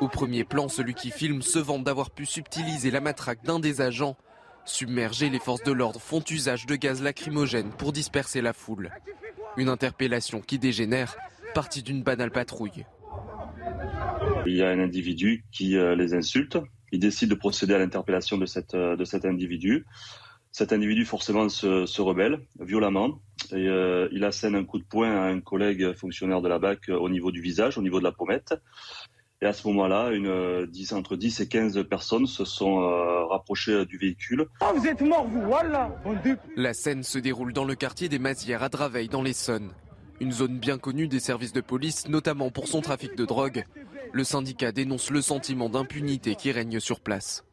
Au 0.00 0.08
premier 0.08 0.44
plan, 0.44 0.68
celui 0.68 0.94
qui 0.94 1.10
filme 1.10 1.42
se 1.42 1.58
vante 1.58 1.84
d'avoir 1.84 2.10
pu 2.10 2.24
subtiliser 2.24 2.90
la 2.90 3.00
matraque 3.00 3.44
d'un 3.44 3.58
des 3.58 3.82
agents. 3.82 4.16
Submergés, 4.64 5.28
les 5.28 5.38
forces 5.38 5.62
de 5.62 5.72
l'ordre 5.72 6.00
font 6.00 6.22
usage 6.30 6.64
de 6.64 6.76
gaz 6.76 7.02
lacrymogène 7.02 7.70
pour 7.70 7.92
disperser 7.92 8.40
la 8.40 8.54
foule. 8.54 8.90
Une 9.58 9.68
interpellation 9.68 10.40
qui 10.40 10.58
dégénère, 10.58 11.16
partie 11.54 11.82
d'une 11.82 12.02
banale 12.02 12.30
patrouille. 12.30 12.86
Il 14.46 14.54
y 14.54 14.62
a 14.62 14.70
un 14.70 14.78
individu 14.78 15.44
qui 15.52 15.76
euh, 15.76 15.94
les 15.94 16.14
insulte. 16.14 16.58
Il 16.92 17.00
décide 17.00 17.28
de 17.28 17.34
procéder 17.34 17.74
à 17.74 17.78
l'interpellation 17.78 18.38
de, 18.38 18.46
euh, 18.74 18.96
de 18.96 19.04
cet 19.04 19.24
individu 19.26 19.84
cet 20.54 20.72
individu 20.72 21.04
forcément 21.04 21.48
se, 21.48 22.00
rebelle 22.00 22.38
violemment 22.60 23.18
et 23.50 23.66
euh, 23.68 24.08
il 24.12 24.22
assène 24.22 24.54
un 24.54 24.64
coup 24.64 24.78
de 24.78 24.84
poing 24.84 25.10
à 25.10 25.24
un 25.24 25.40
collègue 25.40 25.94
fonctionnaire 25.94 26.42
de 26.42 26.48
la 26.48 26.60
BAC 26.60 26.90
au 26.90 27.08
niveau 27.08 27.32
du 27.32 27.40
visage, 27.40 27.76
au 27.76 27.82
niveau 27.82 27.98
de 27.98 28.04
la 28.04 28.12
pommette. 28.12 28.54
Et 29.42 29.46
à 29.46 29.52
ce 29.52 29.66
moment-là, 29.66 30.12
une, 30.12 30.66
10, 30.66 30.92
entre 30.92 31.16
10 31.16 31.40
et 31.40 31.48
15 31.48 31.84
personnes 31.90 32.26
se 32.28 32.44
sont 32.44 32.82
euh, 32.82 33.24
rapprochées 33.24 33.84
du 33.84 33.98
véhicule. 33.98 34.46
Ah, 34.60 34.72
vous 34.72 34.86
êtes 34.86 35.00
mort, 35.00 35.26
vous, 35.26 35.42
voilà 35.42 35.90
La 36.56 36.72
scène 36.72 37.02
se 37.02 37.18
déroule 37.18 37.52
dans 37.52 37.64
le 37.64 37.74
quartier 37.74 38.08
des 38.08 38.20
Mazières 38.20 38.62
à 38.62 38.68
Draveil, 38.68 39.08
dans 39.08 39.22
l'Essonne. 39.22 39.72
Une 40.20 40.30
zone 40.30 40.60
bien 40.60 40.78
connue 40.78 41.08
des 41.08 41.18
services 41.18 41.52
de 41.52 41.62
police, 41.62 42.08
notamment 42.08 42.52
pour 42.52 42.68
son 42.68 42.80
trafic 42.80 43.16
de 43.16 43.24
drogue. 43.24 43.64
Le 44.12 44.22
syndicat 44.22 44.70
dénonce 44.70 45.10
le 45.10 45.20
sentiment 45.20 45.68
d'impunité 45.68 46.36
qui 46.36 46.52
règne 46.52 46.78
sur 46.78 47.00
place. 47.00 47.44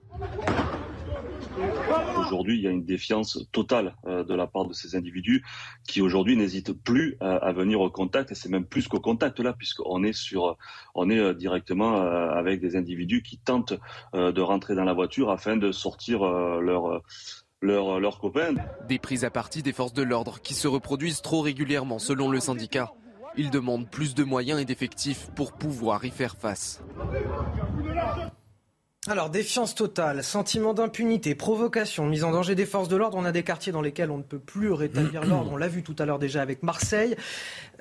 Aujourd'hui, 2.17 2.57
il 2.57 2.61
y 2.61 2.67
a 2.67 2.71
une 2.71 2.85
défiance 2.85 3.47
totale 3.51 3.95
euh, 4.05 4.23
de 4.23 4.33
la 4.33 4.47
part 4.47 4.65
de 4.65 4.73
ces 4.73 4.95
individus 4.95 5.43
qui 5.87 6.01
aujourd'hui 6.01 6.37
n'hésitent 6.37 6.73
plus 6.73 7.17
à, 7.19 7.51
venir 7.51 7.81
au 7.81 7.89
contact 7.89 8.31
et 8.31 8.35
c'est 8.35 8.49
même 8.49 8.65
plus 8.65 8.87
qu'au 8.87 8.99
contact 8.99 9.39
là 9.39 9.53
puisqu'on 9.53 10.03
est 10.03 10.13
sur, 10.13 10.57
on 10.95 11.09
est 11.09 11.19
euh, 11.19 11.33
directement 11.33 12.01
euh, 12.01 12.29
avec 12.31 12.61
des 12.61 12.75
individus 12.75 13.21
qui 13.23 13.37
tentent 13.37 13.73
de 14.13 14.41
rentrer 14.41 14.75
dans 14.75 14.83
la 14.83 14.93
voiture 14.93 15.31
afin 15.31 15.57
de 15.57 15.71
sortir 15.71 16.25
leur 16.25 17.01
leurs 17.61 17.99
leur 17.99 18.19
copains. 18.19 18.55
Des 18.87 18.99
prises 18.99 19.23
à 19.23 19.29
partie 19.29 19.63
des 19.63 19.73
forces 19.73 19.93
de 19.93 20.03
l'ordre 20.03 20.39
qui 20.41 20.53
se 20.53 20.67
reproduisent 20.67 21.21
trop 21.21 21.41
régulièrement 21.41 21.99
selon 21.99 22.29
le 22.29 22.39
syndicat. 22.39 22.91
Ils 23.37 23.49
demandent 23.49 23.89
plus 23.89 24.13
de 24.13 24.23
moyens 24.23 24.59
et 24.59 24.65
d'effectifs 24.65 25.29
pour 25.35 25.53
pouvoir 25.53 26.03
y 26.05 26.09
faire 26.09 26.35
face. 26.35 26.83
Alors, 29.07 29.31
défiance 29.31 29.73
totale, 29.73 30.23
sentiment 30.23 30.75
d'impunité, 30.75 31.33
provocation, 31.33 32.05
mise 32.05 32.23
en 32.23 32.29
danger 32.29 32.53
des 32.53 32.67
forces 32.67 32.87
de 32.87 32.95
l'ordre. 32.95 33.17
On 33.17 33.25
a 33.25 33.31
des 33.31 33.41
quartiers 33.41 33.71
dans 33.71 33.81
lesquels 33.81 34.11
on 34.11 34.19
ne 34.19 34.23
peut 34.23 34.37
plus 34.37 34.71
rétablir 34.71 35.25
l'ordre. 35.25 35.51
On 35.51 35.57
l'a 35.57 35.69
vu 35.69 35.81
tout 35.81 35.95
à 35.97 36.05
l'heure 36.05 36.19
déjà 36.19 36.43
avec 36.43 36.61
Marseille. 36.61 37.15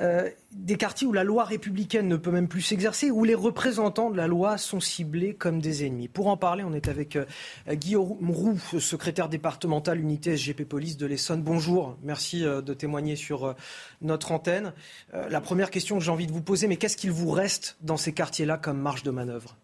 Euh, 0.01 0.31
des 0.53 0.79
quartiers 0.79 1.07
où 1.07 1.13
la 1.13 1.23
loi 1.23 1.45
républicaine 1.45 2.09
ne 2.09 2.17
peut 2.17 2.31
même 2.31 2.49
plus 2.49 2.63
s'exercer, 2.63 3.11
où 3.11 3.25
les 3.25 3.35
représentants 3.35 4.09
de 4.09 4.17
la 4.17 4.27
loi 4.27 4.57
sont 4.57 4.81
ciblés 4.81 5.35
comme 5.35 5.61
des 5.61 5.85
ennemis. 5.85 6.09
Pour 6.09 6.29
en 6.29 6.39
parler, 6.39 6.65
on 6.65 6.73
est 6.73 6.89
avec 6.89 7.17
euh, 7.17 7.27
Guillaume 7.71 8.31
Roux, 8.31 8.59
secrétaire 8.79 9.29
départemental 9.29 10.01
unité 10.01 10.39
SGP 10.39 10.65
Police 10.65 10.97
de 10.97 11.05
l'Essonne. 11.05 11.43
Bonjour, 11.43 11.99
merci 12.03 12.47
euh, 12.47 12.63
de 12.63 12.73
témoigner 12.73 13.17
sur 13.17 13.55
notre 14.01 14.33
antenne. 14.33 14.73
la 15.13 15.43
première 15.43 15.71
question 15.71 15.99
que 15.99 16.03
j'ai 16.03 16.11
envie 16.11 16.27
de 16.27 16.33
vous 16.33 16.41
poser, 16.41 16.67
mais 16.67 16.79
qu'est-ce 16.79 16.97
qu'il 16.97 17.11
vous 17.11 17.31
reste 17.31 17.77
dans 17.83 17.99
ces 17.99 18.15
quartiers-là 18.15 18.57
comme 18.57 18.81
marge 18.81 19.03
de 19.03 19.11
manœuvre? 19.11 19.59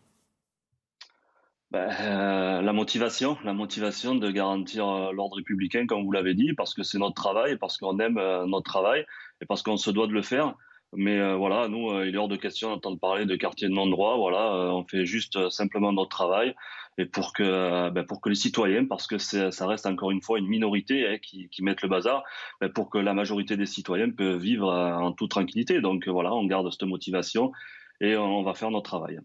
Ben, 1.77 1.91
euh, 2.01 2.63
la 2.63 2.73
motivation, 2.73 3.37
la 3.45 3.53
motivation 3.53 4.15
de 4.15 4.31
garantir 4.31 4.89
euh, 4.89 5.13
l'ordre 5.13 5.37
républicain, 5.37 5.87
comme 5.87 6.05
vous 6.05 6.13
l'avez 6.13 6.33
dit, 6.33 6.55
parce 6.55 6.73
que 6.73 6.83
c'est 6.83 6.99
notre 6.99 7.15
travail, 7.15 7.59
parce 7.59 7.77
qu'on 7.77 7.99
aime 7.99 8.17
euh, 8.17 8.47
notre 8.47 8.65
travail 8.65 9.05
et 9.43 9.47
parce 9.47 9.63
qu'on 9.63 9.77
se 9.77 9.91
doit 9.91 10.07
de 10.07 10.13
le 10.13 10.23
faire. 10.23 10.55
Mais 10.95 11.35
voilà, 11.35 11.69
nous, 11.69 12.01
il 12.05 12.15
est 12.15 12.17
hors 12.17 12.29
de 12.29 12.37
question 12.37 12.71
d'entendre 12.71 12.99
parler 12.99 13.27
de 13.27 13.37
quartier 13.37 13.69
de 13.69 13.75
non-droit. 13.75 14.17
Voilà, 14.17 14.73
on 14.73 14.85
fait 14.85 15.05
juste 15.05 15.51
simplement 15.51 15.93
notre 15.93 16.09
travail 16.11 16.55
et 16.97 17.05
pour 17.05 17.33
que, 17.35 17.91
ben, 17.91 18.05
pour 18.07 18.21
que 18.23 18.29
les 18.31 18.37
citoyens, 18.37 18.87
parce 18.87 19.07
que 19.07 19.19
ça 19.19 19.67
reste 19.67 19.85
encore 19.87 20.13
une 20.13 20.23
fois 20.23 20.39
une 20.39 20.47
minorité 20.47 21.07
hein, 21.07 21.19
qui, 21.21 21.49
qui 21.51 21.63
le 21.63 21.89
bazar, 21.89 22.23
ben, 22.61 22.71
pour 22.73 22.89
que 22.89 22.99
la 22.99 23.15
majorité 23.15 23.57
des 23.57 23.67
citoyens 23.67 24.11
peuvent 24.11 24.41
vivre 24.41 24.73
en 24.73 25.13
toute 25.13 25.31
tranquillité. 25.31 25.81
Donc 25.81 26.09
voilà, 26.09 26.33
on 26.33 26.47
garde 26.47 26.71
cette 26.71 26.89
motivation 26.89 27.53
et 28.01 28.17
on 28.17 28.43
va 28.45 28.55
faire 28.55 28.71
notre 28.71 28.89
travail. 28.89 29.19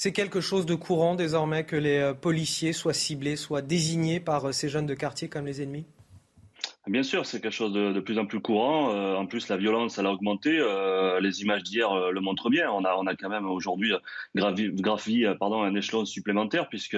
C'est 0.00 0.12
quelque 0.12 0.40
chose 0.40 0.64
de 0.64 0.76
courant 0.76 1.16
désormais 1.16 1.64
que 1.64 1.74
les 1.74 1.98
euh, 1.98 2.14
policiers 2.14 2.72
soient 2.72 2.92
ciblés, 2.92 3.34
soient 3.34 3.62
désignés 3.62 4.20
par 4.20 4.44
euh, 4.46 4.52
ces 4.52 4.68
jeunes 4.68 4.86
de 4.86 4.94
quartier 4.94 5.28
comme 5.28 5.44
les 5.44 5.60
ennemis? 5.60 5.86
Bien 6.86 7.02
sûr, 7.02 7.26
c'est 7.26 7.40
quelque 7.40 7.50
chose 7.50 7.72
de, 7.72 7.98
plus 7.98 8.16
en 8.16 8.24
plus 8.24 8.38
courant. 8.38 8.94
Euh, 8.94 9.16
en 9.16 9.26
plus, 9.26 9.48
la 9.48 9.56
violence, 9.56 9.98
elle 9.98 10.06
a 10.06 10.12
augmenté. 10.12 10.52
les 11.20 11.42
images 11.42 11.64
d'hier 11.64 12.12
le 12.12 12.20
montrent 12.20 12.48
bien. 12.48 12.70
On 12.70 12.84
a, 12.84 13.16
quand 13.16 13.28
même 13.28 13.50
aujourd'hui 13.50 13.92
gravi, 14.36 14.70
gravi 14.70 15.26
pardon, 15.38 15.64
un 15.64 15.74
échelon 15.74 16.04
supplémentaire 16.04 16.68
puisque 16.68 16.96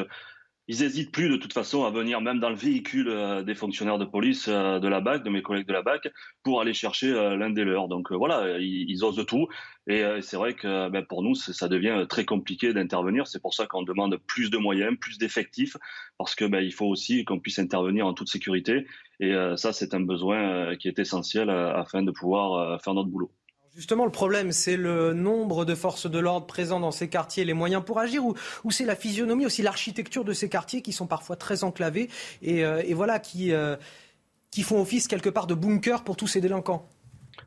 ils 0.71 0.85
hésitent 0.85 1.11
plus 1.11 1.29
de 1.29 1.37
toute 1.37 1.53
façon 1.53 1.85
à 1.85 1.91
venir 1.91 2.21
même 2.21 2.39
dans 2.39 2.49
le 2.49 2.55
véhicule 2.55 3.09
euh, 3.09 3.43
des 3.43 3.57
fonctionnaires 3.57 3.99
de 3.99 4.05
police 4.05 4.47
euh, 4.47 4.79
de 4.79 4.87
la 4.87 5.01
BAC, 5.01 5.25
de 5.25 5.29
mes 5.29 5.43
collègues 5.43 5.67
de 5.67 5.73
la 5.73 5.83
BAC, 5.83 6.09
pour 6.45 6.61
aller 6.61 6.75
chercher 6.75 7.11
euh, 7.11 7.37
l'un 7.37 7.51
des 7.51 7.65
leurs. 7.65 7.89
Donc 7.89 8.13
voilà, 8.13 8.57
ils, 8.61 9.03
osent 9.03 9.27
tout. 9.27 9.49
Et 9.89 10.05
c'est 10.21 10.37
vrai 10.37 10.55
que 10.55 10.89
ben, 10.89 11.05
pour 11.05 11.25
nous, 11.25 11.35
ça 11.35 11.67
devient 11.67 12.07
très 12.09 12.25
compliqué 12.25 12.73
d'intervenir. 12.73 13.27
C'est 13.27 13.43
pour 13.43 13.53
ça 13.55 13.67
qu'on 13.67 13.83
demande 13.83 14.17
plus 14.29 14.51
de 14.51 14.59
moyens, 14.59 14.97
plus 15.01 15.19
d'effectifs, 15.19 15.77
parce 16.19 16.37
que 16.37 16.45
ben, 16.45 16.61
il 16.61 16.73
faut 16.73 16.87
aussi 16.87 17.25
qu'on 17.25 17.41
puisse 17.41 17.59
intervenir 17.59 18.07
en 18.07 18.15
toute 18.15 18.29
sécurité. 18.29 18.87
Et 19.19 19.35
ça, 19.57 19.73
c'est 19.73 19.95
un 19.95 20.01
besoin 20.01 20.77
qui 20.77 20.87
est 20.87 20.99
essentiel 21.01 21.51
afin 21.51 22.03
de 22.03 22.13
pouvoir 22.13 22.81
faire 22.83 22.95
notre 22.95 23.09
boulot. 23.09 23.33
Justement, 23.77 24.05
le 24.05 24.11
problème, 24.11 24.51
c'est 24.51 24.77
le 24.77 25.13
nombre 25.13 25.65
de 25.65 25.77
forces 25.77 26.11
de 26.11 26.19
l'ordre 26.19 26.47
présentes 26.47 26.83
dans 26.83 26.91
ces 26.91 27.09
quartiers, 27.09 27.45
les 27.45 27.53
moyens 27.53 27.85
pour 27.85 28.01
agir, 28.01 28.25
ou, 28.25 28.35
c'est 28.71 28.85
la 28.85 28.97
physionomie, 28.97 29.47
aussi 29.47 29.63
l'architecture 29.63 30.25
de 30.25 30.33
ces 30.33 30.49
quartiers 30.49 30.83
qui 30.83 30.93
sont 30.93 31.07
parfois 31.07 31.37
très 31.37 31.63
enclavés 31.63 32.11
et, 32.43 32.65
euh, 32.65 32.83
voilà, 32.95 33.23
euh, 33.37 33.77
qui 34.51 34.63
font 34.63 34.81
office 34.81 35.07
quelque 35.07 35.31
part 35.31 35.47
de 35.47 35.55
bunker 35.55 36.03
pour 36.03 36.17
tous 36.17 36.27
ces 36.27 36.41
délinquants. 36.41 36.89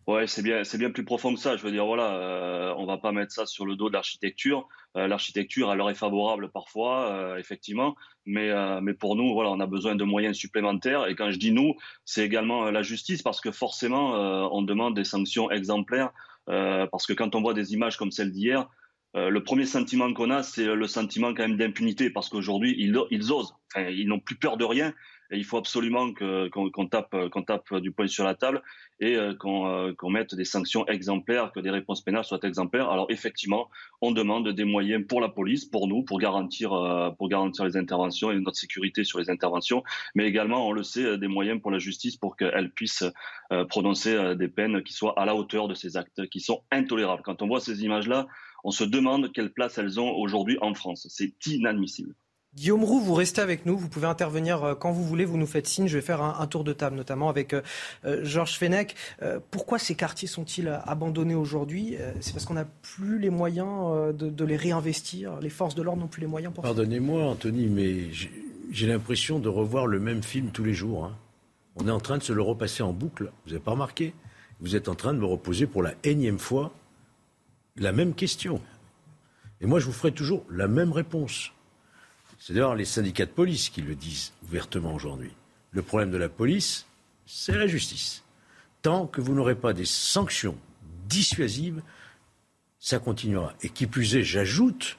Ouais, 0.06 0.28
c'est 0.28 0.42
bien, 0.42 0.66
c'est 0.66 0.78
bien 0.78 0.92
plus 0.92 1.06
profond 1.06 1.34
que 1.34 1.40
ça. 1.40 1.56
Je 1.56 1.64
veux 1.64 1.72
dire, 1.72 1.86
voilà, 1.86 2.16
euh, 2.16 2.74
on 2.78 2.86
va 2.86 2.98
pas 2.98 3.14
mettre 3.14 3.32
ça 3.32 3.46
sur 3.46 3.66
le 3.66 3.78
dos 3.78 3.88
de 3.88 3.94
l'architecture. 3.94 4.68
Euh, 4.98 5.08
l'architecture, 5.08 5.72
elle 5.72 5.78
leur 5.78 5.90
est 5.90 5.96
favorable 5.96 6.52
parfois, 6.52 7.10
euh, 7.12 7.38
effectivement, 7.38 7.96
mais 8.26 8.52
mais 8.82 8.94
pour 8.94 9.16
nous, 9.16 9.34
voilà, 9.34 9.50
on 9.52 9.62
a 9.62 9.66
besoin 9.66 9.96
de 9.96 10.04
moyens 10.04 10.36
supplémentaires. 10.36 11.08
Et 11.08 11.16
quand 11.16 11.32
je 11.32 11.38
dis 11.40 11.52
nous, 11.52 11.76
c'est 12.04 12.26
également 12.26 12.70
la 12.70 12.82
justice, 12.82 13.22
parce 13.22 13.40
que 13.40 13.52
forcément, 13.52 14.12
on 14.54 14.62
demande 14.62 14.96
des 14.96 15.06
sanctions 15.06 15.50
exemplaires, 15.52 16.12
parce 16.46 17.06
que 17.08 17.14
quand 17.14 17.36
on 17.36 17.42
voit 17.42 17.54
des 17.54 17.74
images 17.74 17.98
comme 17.98 18.12
celle 18.12 18.32
d'hier, 18.32 18.70
le 19.16 19.40
premier 19.44 19.66
sentiment 19.66 20.14
qu'on 20.14 20.32
a, 20.32 20.44
c'est 20.44 20.66
le 20.66 20.88
sentiment 20.88 21.34
quand 21.34 21.44
même 21.48 21.58
d'impunité, 21.58 22.10
parce 22.10 22.30
qu'aujourd'hui, 22.30 22.76
ils, 22.78 23.32
osent, 23.32 23.56
ils 23.76 24.08
n'ont 24.08 24.20
plus 24.20 24.36
peur 24.36 24.58
de 24.58 24.66
rien. 24.66 24.94
Il 25.34 25.44
faut 25.44 25.58
absolument 25.58 26.14
qu'on 26.14 26.88
tape, 26.88 27.76
du 27.76 27.92
poing 27.92 28.08
sur 28.08 28.24
la 28.24 28.36
table 28.36 28.62
et 29.00 29.18
qu'on 29.40 30.10
mette 30.10 30.36
des 30.36 30.46
sanctions 30.46 30.86
exemplaires, 30.88 31.52
que 31.52 31.60
des 31.60 31.70
réponses 31.72 32.02
pénales 32.02 32.24
soient 32.24 32.40
exemplaires. 32.44 32.90
Alors 32.90 33.08
effectivement, 33.10 33.70
on 34.02 34.12
demande 34.12 34.50
des 34.50 34.64
moyens 34.64 35.06
pour 35.08 35.22
la 35.22 35.30
police, 35.30 35.66
pour 35.66 35.88
nous, 35.88 36.04
pour 36.04 36.20
garantir, 36.20 36.70
pour 37.18 37.30
garantir 37.30 37.66
les 37.66 37.78
interventions 37.78 38.32
et 38.32 38.40
notre 38.40 38.58
sécurité 38.58 39.04
sur 39.04 39.20
les 39.20 39.30
interventions, 39.30 39.84
mais 40.16 40.26
également, 40.26 40.68
on 40.68 40.72
le 40.72 40.84
sait, 40.84 41.18
des 41.18 41.28
moyens 41.28 41.62
pour 41.62 41.72
la 41.72 41.80
justice 41.80 42.16
pour 42.16 42.38
qu'elle 42.38 42.72
puisse 42.72 43.04
prononcer 43.70 44.36
des 44.36 44.48
peines 44.48 44.84
qui 44.84 44.94
soient 44.94 45.20
à 45.20 45.26
la 45.26 45.36
hauteur 45.36 45.68
de 45.68 45.74
ces 45.74 45.98
actes 45.98 46.28
qui 46.30 46.40
sont 46.40 46.64
intolérables. 46.72 47.24
Quand 47.24 47.42
on 47.42 47.48
voit 47.48 47.60
ces 47.60 47.84
images-là, 47.84 48.28
on 48.64 48.72
se 48.72 48.84
demande 48.84 49.32
quelle 49.34 49.52
place 49.52 49.78
elles 49.78 50.00
ont 50.00 50.12
aujourd'hui 50.16 50.58
en 50.62 50.74
France. 50.74 51.08
C'est 51.10 51.34
inadmissible. 51.48 52.16
Guillaume 52.56 52.84
Roux, 52.84 53.00
vous 53.00 53.16
restez 53.16 53.42
avec 53.42 53.66
nous, 53.66 53.76
vous 53.76 53.90
pouvez 53.90 54.06
intervenir 54.06 54.64
euh, 54.64 54.76
quand 54.76 54.92
vous 54.92 55.04
voulez, 55.04 55.26
vous 55.26 55.38
nous 55.38 55.48
faites 55.48 55.66
signe. 55.66 55.88
Je 55.88 55.98
vais 55.98 56.04
faire 56.04 56.22
un, 56.22 56.46
tour 56.46 56.64
de 56.64 56.72
table, 56.72 56.96
notamment 56.96 57.28
avec 57.30 57.54
euh, 57.54 57.62
euh, 58.06 58.24
Georges 58.24 58.60
Fenech. 58.60 58.96
pourquoi 59.50 59.80
ces 59.80 59.96
quartiers 59.96 60.28
sont-ils 60.28 60.68
abandonnés 60.86 61.34
aujourd'hui? 61.34 61.98
C'est 62.20 62.34
parce 62.34 62.46
qu'on 62.46 62.54
n'a 62.54 62.66
plus 62.66 63.18
les 63.18 63.32
moyens 63.32 64.14
de, 64.16 64.46
les 64.46 64.56
réinvestir? 64.56 65.40
Les 65.40 65.50
forces 65.50 65.74
de 65.74 65.82
l'ordre 65.82 66.02
n'ont 66.02 66.08
plus 66.08 66.22
les 66.22 66.28
moyens 66.28 66.54
pour 66.54 66.64
Pardonnez-moi, 66.64 67.24
Anthony, 67.24 67.68
mais 67.68 68.12
j'ai 68.72 68.88
l'impression 68.88 69.40
de 69.40 69.50
revoir 69.50 69.88
le 69.88 70.00
même 70.00 70.22
film 70.22 70.52
tous 70.52 70.64
les 70.64 70.74
jours. 70.74 71.06
Hein. 71.06 71.18
On 71.76 71.88
est 71.88 71.92
en 71.92 72.00
train 72.00 72.20
de 72.20 72.24
se 72.24 72.34
le 72.34 72.42
repasser 72.44 72.84
en 72.84 72.94
boucle. 72.94 73.32
Vous 73.46 73.52
n'avez 73.52 73.64
pas 73.64 73.72
remarqué? 73.72 74.14
Vous 74.60 74.76
êtes 74.76 74.90
en 74.90 74.96
train 74.96 75.14
de 75.14 75.20
me 75.20 75.26
reposer 75.26 75.66
pour 75.66 75.82
la 75.82 75.94
énième 76.04 76.40
fois 76.40 76.72
la 77.78 77.92
même 77.92 78.14
question. 78.14 78.62
Et 79.60 79.66
moi, 79.66 79.80
je 79.80 79.88
vous 79.88 79.94
ferai 79.94 80.12
toujours 80.12 80.46
la 80.52 80.68
même 80.68 80.92
réponse. 80.92 81.52
C'est 82.46 82.52
d'ailleurs 82.52 82.76
les 82.76 82.84
syndicats 82.84 83.26
de 83.26 83.32
police 83.32 83.70
qui 83.70 83.82
le 83.82 83.96
disent 83.96 84.34
ouvertement 84.44 84.94
aujourd'hui. 84.94 85.32
Le 85.72 85.82
problème 85.82 86.12
de 86.12 86.18
la 86.18 86.28
police, 86.28 86.86
c'est 87.26 87.56
la 87.56 87.68
justice. 87.68 88.22
Tant 88.82 89.08
que 89.08 89.22
vous 89.22 89.34
n'aurez 89.34 89.56
pas 89.56 89.72
des 89.72 89.86
sanctions 89.86 90.58
dissuasives, 91.08 91.82
ça 92.80 93.00
continuera. 93.00 93.54
Et 93.62 93.70
qui 93.70 93.88
plus 93.88 94.18
est, 94.18 94.24
j'ajoute, 94.24 94.98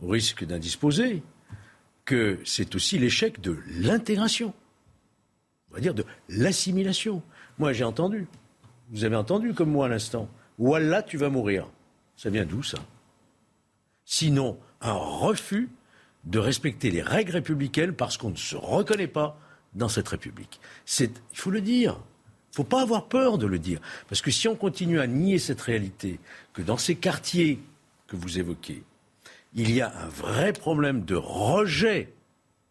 au 0.00 0.06
risque 0.06 0.44
d'indisposer, 0.44 1.24
que 2.04 2.38
c'est 2.44 2.76
aussi 2.76 3.00
l'échec 3.00 3.40
de 3.40 3.58
l'intégration. 3.66 4.54
On 5.72 5.74
va 5.74 5.80
dire 5.80 5.92
de 5.92 6.04
l'assimilation. 6.28 7.20
Moi, 7.58 7.72
j'ai 7.72 7.82
entendu. 7.82 8.28
Vous 8.90 9.02
avez 9.02 9.16
entendu 9.16 9.54
comme 9.54 9.72
moi 9.72 9.86
à 9.86 9.88
l'instant. 9.88 10.28
Wallah, 10.56 11.02
tu 11.02 11.16
vas 11.16 11.30
mourir. 11.30 11.68
Ça 12.16 12.30
vient 12.30 12.46
d'où 12.46 12.62
ça? 12.62 12.78
Sinon, 14.04 14.56
un 14.80 14.92
refus 14.92 15.68
de 16.26 16.38
respecter 16.38 16.90
les 16.90 17.02
règles 17.02 17.32
républicaines 17.32 17.92
parce 17.92 18.16
qu'on 18.16 18.30
ne 18.30 18.36
se 18.36 18.56
reconnaît 18.56 19.06
pas 19.06 19.38
dans 19.74 19.88
cette 19.88 20.08
République. 20.08 20.60
il 21.00 21.10
faut 21.32 21.50
le 21.50 21.60
dire. 21.60 21.92
Il 21.92 22.62
ne 22.62 22.64
faut 22.64 22.64
pas 22.64 22.82
avoir 22.82 23.06
peur 23.06 23.38
de 23.38 23.46
le 23.46 23.58
dire. 23.58 23.80
Parce 24.08 24.22
que 24.22 24.30
si 24.30 24.48
on 24.48 24.56
continue 24.56 24.98
à 25.00 25.06
nier 25.06 25.38
cette 25.38 25.60
réalité, 25.60 26.18
que 26.52 26.62
dans 26.62 26.78
ces 26.78 26.96
quartiers 26.96 27.60
que 28.06 28.16
vous 28.16 28.38
évoquez, 28.38 28.82
il 29.54 29.70
y 29.70 29.80
a 29.80 29.92
un 29.94 30.08
vrai 30.08 30.52
problème 30.52 31.04
de 31.04 31.14
rejet, 31.14 32.12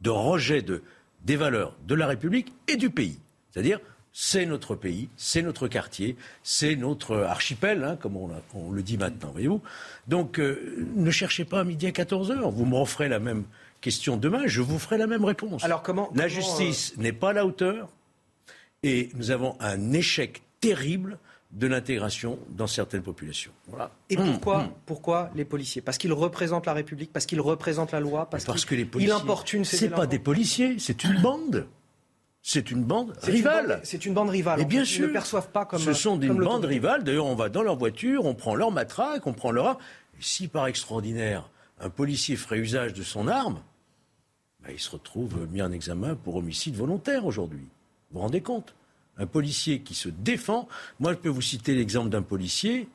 de 0.02 0.10
rejet 0.10 0.62
de, 0.62 0.84
des 1.24 1.36
valeurs 1.36 1.76
de 1.88 1.96
la 1.96 2.08
République 2.08 2.52
et 2.68 2.78
du 2.78 2.90
pays. 2.90 3.20
C'est-à-dire, 3.52 3.80
c'est 4.18 4.46
notre 4.46 4.76
pays, 4.76 5.10
c'est 5.18 5.42
notre 5.42 5.68
quartier, 5.68 6.16
c'est 6.42 6.78
notre 6.78 7.18
archipel, 7.18 7.84
hein, 7.84 7.98
comme 7.98 8.16
on, 8.16 8.72
le 8.72 8.82
dit 8.82 8.98
maintenant, 8.98 9.30
voyez-vous. 9.32 9.62
Donc, 10.08 10.40
euh, 10.40 10.88
ne 10.96 11.12
cherchez 11.12 11.44
pas 11.44 11.60
à 11.60 11.64
midi 11.66 11.86
à 11.86 11.92
14h. 11.92 12.50
Vous 12.50 12.66
me 12.66 12.78
referez 12.78 13.10
la 13.10 13.20
même 13.20 13.44
question 13.82 14.16
demain, 14.16 14.44
je 14.46 14.62
vous 14.62 14.80
ferai 14.80 14.98
la 14.98 15.08
même 15.08 15.26
réponse. 15.26 15.66
Alors, 15.66 15.84
comment. 15.84 16.10
La 16.16 16.30
justice 16.30 16.94
euh, 16.98 17.02
n'est 17.02 17.12
pas 17.12 17.32
à 17.32 17.34
la 17.34 17.46
hauteur 17.46 17.90
et 18.84 19.10
nous 19.16 19.32
avons 19.32 19.58
un 19.60 19.92
échec 19.92 20.44
terrible 20.62 21.20
de 21.52 21.68
l'intégration 21.68 22.40
dans 22.52 22.68
certaines 22.68 23.04
populations. 23.04 23.52
Voilà. 23.68 23.92
Et 24.10 24.16
pourquoi, 24.16 24.60
hum, 24.60 24.64
hum. 24.64 24.72
pourquoi 24.86 25.30
les 25.36 25.44
policiers? 25.44 25.82
Parce 25.82 25.98
qu'ils 25.98 26.14
représentent 26.14 26.68
la 26.68 26.74
République, 26.74 27.12
parce 27.12 27.26
qu'ils 27.26 27.42
représentent 27.42 27.92
la 27.92 28.00
loi, 28.00 28.30
parce, 28.30 28.46
parce 28.46 28.64
que 28.64 28.76
les 28.76 28.86
policiers, 28.86 29.14
importunent 29.14 29.66
C'est 29.66 29.90
pas 29.90 30.08
des 30.08 30.20
policiers, 30.20 30.80
c'est 30.80 31.04
une 31.04 31.20
bande. 31.20 31.68
C'est 32.48 32.70
une 32.70 32.84
bande 32.84 33.18
rivale. 33.24 33.80
C'est 33.84 34.06
une 34.06 34.14
bande 34.14 34.30
rivale. 34.30 34.62
Et 34.62 34.66
bien 34.66 34.86
sûr. 34.86 35.06
Ils 35.06 35.08
ne 35.08 35.14
perçoivent 35.14 35.50
pas 35.50 35.66
comme. 35.66 35.80
Ce 35.80 35.94
sont 35.94 36.16
des 36.16 36.30
bandes 36.30 36.66
rivales. 36.66 37.04
D'ailleurs, 37.04 37.26
on 37.26 37.34
va 37.34 37.50
dans 37.50 37.64
leur 37.64 37.76
voiture, 37.76 38.24
on 38.26 38.36
prend 38.36 38.54
leur 38.54 38.70
matraque, 38.70 39.26
on 39.26 39.34
prend 39.34 39.50
leur 39.50 39.80
si 40.20 40.48
par 40.48 40.68
extraordinaire, 40.68 41.50
un 41.80 41.90
policier 41.90 42.36
ferait 42.36 42.60
usage 42.60 42.94
de 42.94 43.02
son 43.02 43.28
arme, 43.28 43.60
bah, 44.62 44.70
il 44.72 44.80
se 44.80 44.92
retrouve 44.92 45.48
mis 45.52 45.64
en 45.64 45.72
examen 45.72 46.14
pour 46.14 46.36
homicide 46.36 46.76
volontaire 46.76 47.26
aujourd'hui. 47.26 47.68
Vous 48.12 48.20
vous 48.20 48.22
rendez 48.22 48.42
compte? 48.42 48.76
Un 49.18 49.26
policier 49.26 49.80
qui 49.82 49.96
se 49.96 50.10
défend. 50.10 50.68
Moi, 51.00 51.14
je 51.14 51.18
peux 51.18 51.30
vous 51.30 51.42
citer 51.42 51.74
l'exemple 51.74 52.10
d'un 52.10 52.22
policier 52.22 52.88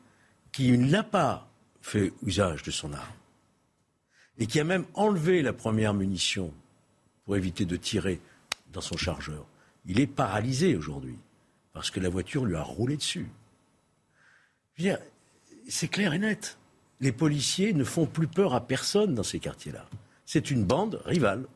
qui 0.53 0.79
n'a 0.79 1.03
pas 1.03 1.49
fait 1.83 2.13
usage 2.25 2.63
de 2.63 2.71
son 2.71 2.93
arme 2.93 3.15
et 4.39 4.47
qui 4.47 4.61
a 4.61 4.65
même 4.65 4.85
enlevé 4.95 5.43
la 5.43 5.53
première 5.53 5.93
munition 5.93 6.53
pour 7.25 7.37
éviter 7.37 7.65
de 7.65 7.77
tirer 7.77 8.21
dans 8.73 8.81
son 8.81 8.97
chargeur. 8.97 9.47
Il 9.87 10.01
est 10.01 10.07
paralysé 10.07 10.77
aujourd'hui 10.77 11.19
parce 11.73 11.91
que 11.91 12.01
la 12.01 12.09
voiture 12.09 12.45
lui 12.45 12.57
a 12.57 12.63
roulé 12.63 12.97
dessus. 12.97 13.29
C'est 15.69 15.89
clair 15.89 16.15
et 16.15 16.19
net. 16.19 16.59
Les 17.01 17.13
policiers 17.13 17.73
ne 17.73 17.85
font 17.85 18.07
plus 18.07 18.27
peur 18.27 18.55
à 18.55 18.67
personne 18.67 19.15
dans 19.15 19.23
ces 19.23 19.39
quartiers-là. 19.39 19.87
C'est 20.27 20.51
une 20.51 20.65
bande 20.65 21.01
rivale. 21.05 21.47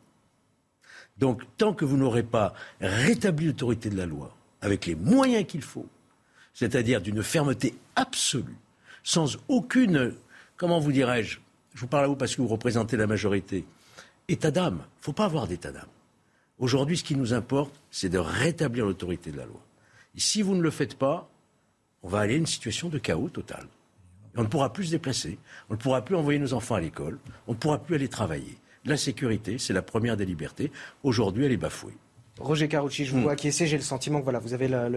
Donc, 1.19 1.43
tant 1.59 1.75
que 1.75 1.85
vous 1.85 1.97
n'aurez 1.97 2.23
pas 2.23 2.55
rétabli 2.81 3.47
l'autorité 3.47 3.89
de 3.89 3.97
la 3.97 4.07
loi, 4.07 4.37
avec 4.61 4.87
les 4.87 4.95
moyens 4.95 5.47
qu'il 5.47 5.63
faut, 5.63 5.87
c'est-à-dire 6.55 7.01
d'une 7.01 7.23
fermeté 7.23 7.77
absolue, 7.95 8.57
sans 9.03 9.37
aucune, 9.49 10.15
comment 10.57 10.81
vous 10.81 10.93
dirais-je, 10.93 11.39
je 11.75 11.81
vous 11.81 11.87
parle 11.87 12.05
à 12.05 12.09
vous 12.09 12.17
parce 12.17 12.35
que 12.35 12.43
vous 12.43 12.49
représentez 12.49 12.97
la 12.97 13.07
majorité, 13.07 13.65
état 14.29 14.51
d'âme. 14.51 14.79
Il 14.79 15.01
ne 15.01 15.05
faut 15.05 15.13
pas 15.13 15.27
avoir 15.27 15.47
d'état 15.47 15.71
d'âme. 15.71 15.87
Aujourd'hui, 16.59 16.97
ce 16.97 17.05
qui 17.05 17.17
nous 17.17 17.35
importe, 17.35 17.81
c'est 17.91 18.09
de 18.09 18.19
rétablir 18.19 18.87
l'autorité 18.87 19.31
de 19.31 19.37
la 19.37 19.47
loi. 19.47 19.61
Et 20.15 20.21
si 20.21 20.43
vous 20.43 20.55
ne 20.55 20.63
le 20.63 20.71
faites 20.71 20.97
pas, 20.97 21.29
on 22.03 22.09
va 22.09 22.21
aller 22.21 22.35
à 22.35 22.39
une 22.39 22.47
situation 22.47 22.89
de 22.89 22.99
chaos 22.99 23.29
total. 23.29 23.67
on 24.37 24.43
ne 24.43 24.49
pourra 24.49 24.73
plus 24.73 24.87
se 24.87 24.91
déplacer, 24.91 25.39
on 25.71 25.75
ne 25.75 25.79
pourra 25.79 26.05
plus 26.05 26.15
envoyer 26.15 26.39
nos 26.39 26.53
enfants 26.53 26.77
à 26.77 26.81
l'école, 26.81 27.19
on 27.47 27.53
ne 27.53 27.57
pourra 27.57 27.79
plus 27.79 27.95
aller 27.97 28.09
travailler. 28.09 28.59
La 28.85 28.97
sécurité, 28.97 29.59
c'est 29.59 29.73
la 29.73 29.83
première 29.83 30.17
des 30.17 30.27
libertés. 30.27 30.71
Aujourd'hui, 31.03 31.45
elle 31.45 31.53
est 31.53 31.57
bafouée. 31.57 31.97
Roger 32.39 32.69
Carucci, 32.69 33.05
je 33.05 33.13
vous 33.13 33.19
hmm. 33.19 33.23
vois 33.23 33.33
acquiescer, 33.33 33.67
j'ai 33.67 33.77
le 33.77 33.83
sentiment 33.83 34.19
que 34.19 34.25
voilà, 34.25 34.41
vous 34.41 34.55
avez 34.55 34.69
le, 34.69 34.89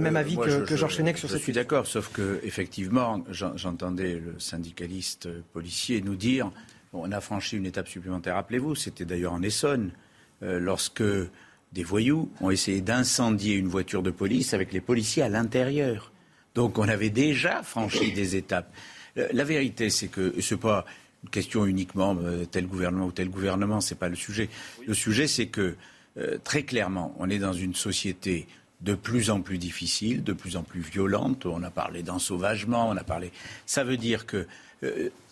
même 0.00 0.16
avis 0.16 0.36
euh, 0.38 0.66
que, 0.66 0.76
Georges 0.76 0.96
Fenech 0.96 1.18
sur 1.18 1.28
cette 1.28 1.38
Je 1.38 1.44
suis 1.44 1.52
d'accord, 1.52 1.86
sauf 1.86 2.10
que 2.12 2.40
effectivement, 2.42 3.24
j'entendais 3.30 4.14
le 4.14 4.38
syndicaliste 4.38 5.28
policier 5.52 6.02
nous 6.02 6.16
dire 6.16 6.50
on 6.92 7.12
a 7.12 7.20
franchi 7.20 7.56
une 7.56 7.66
étape 7.66 7.88
supplémentaire. 7.88 8.34
Rappelez-vous, 8.34 8.74
c'était 8.74 9.04
d'ailleurs 9.04 9.32
en 9.32 9.42
Essonne. 9.42 9.92
Euh, 10.42 10.58
lorsque 10.58 11.02
des 11.72 11.84
voyous 11.84 12.30
ont 12.40 12.50
essayé 12.50 12.80
d'incendier 12.80 13.56
une 13.56 13.68
voiture 13.68 14.02
de 14.02 14.10
police 14.10 14.54
avec 14.54 14.72
les 14.72 14.80
policiers 14.80 15.22
à 15.22 15.28
l'intérieur. 15.28 16.12
Donc 16.54 16.78
on 16.78 16.88
avait 16.88 17.10
déjà 17.10 17.62
franchi 17.62 18.12
des 18.12 18.36
étapes. 18.36 18.72
Euh, 19.18 19.28
la 19.32 19.44
vérité, 19.44 19.90
c'est 19.90 20.08
que 20.08 20.40
ce 20.40 20.54
n'est 20.54 20.60
pas 20.60 20.86
une 21.24 21.30
question 21.30 21.66
uniquement 21.66 22.16
euh, 22.22 22.46
tel 22.46 22.66
gouvernement 22.66 23.06
ou 23.06 23.12
tel 23.12 23.28
gouvernement, 23.28 23.82
ce 23.82 23.92
n'est 23.92 23.98
pas 23.98 24.08
le 24.08 24.16
sujet. 24.16 24.48
Le 24.86 24.94
sujet, 24.94 25.26
c'est 25.26 25.46
que 25.46 25.76
très 26.44 26.64
clairement, 26.64 27.14
on 27.18 27.30
est 27.30 27.38
dans 27.38 27.52
une 27.52 27.74
société 27.74 28.46
de 28.82 28.94
plus 28.94 29.30
en 29.30 29.40
plus 29.40 29.58
difficile, 29.58 30.22
de 30.24 30.32
plus 30.32 30.56
en 30.56 30.64
plus 30.64 30.80
violente. 30.80 31.46
On 31.46 31.62
a 31.62 31.70
parlé 31.70 32.02
d'ensauvagement, 32.02 32.90
on 32.90 32.96
a 32.96 33.04
parlé. 33.04 33.30
Ça 33.64 33.84
veut 33.84 33.96
dire 33.96 34.26
que 34.26 34.46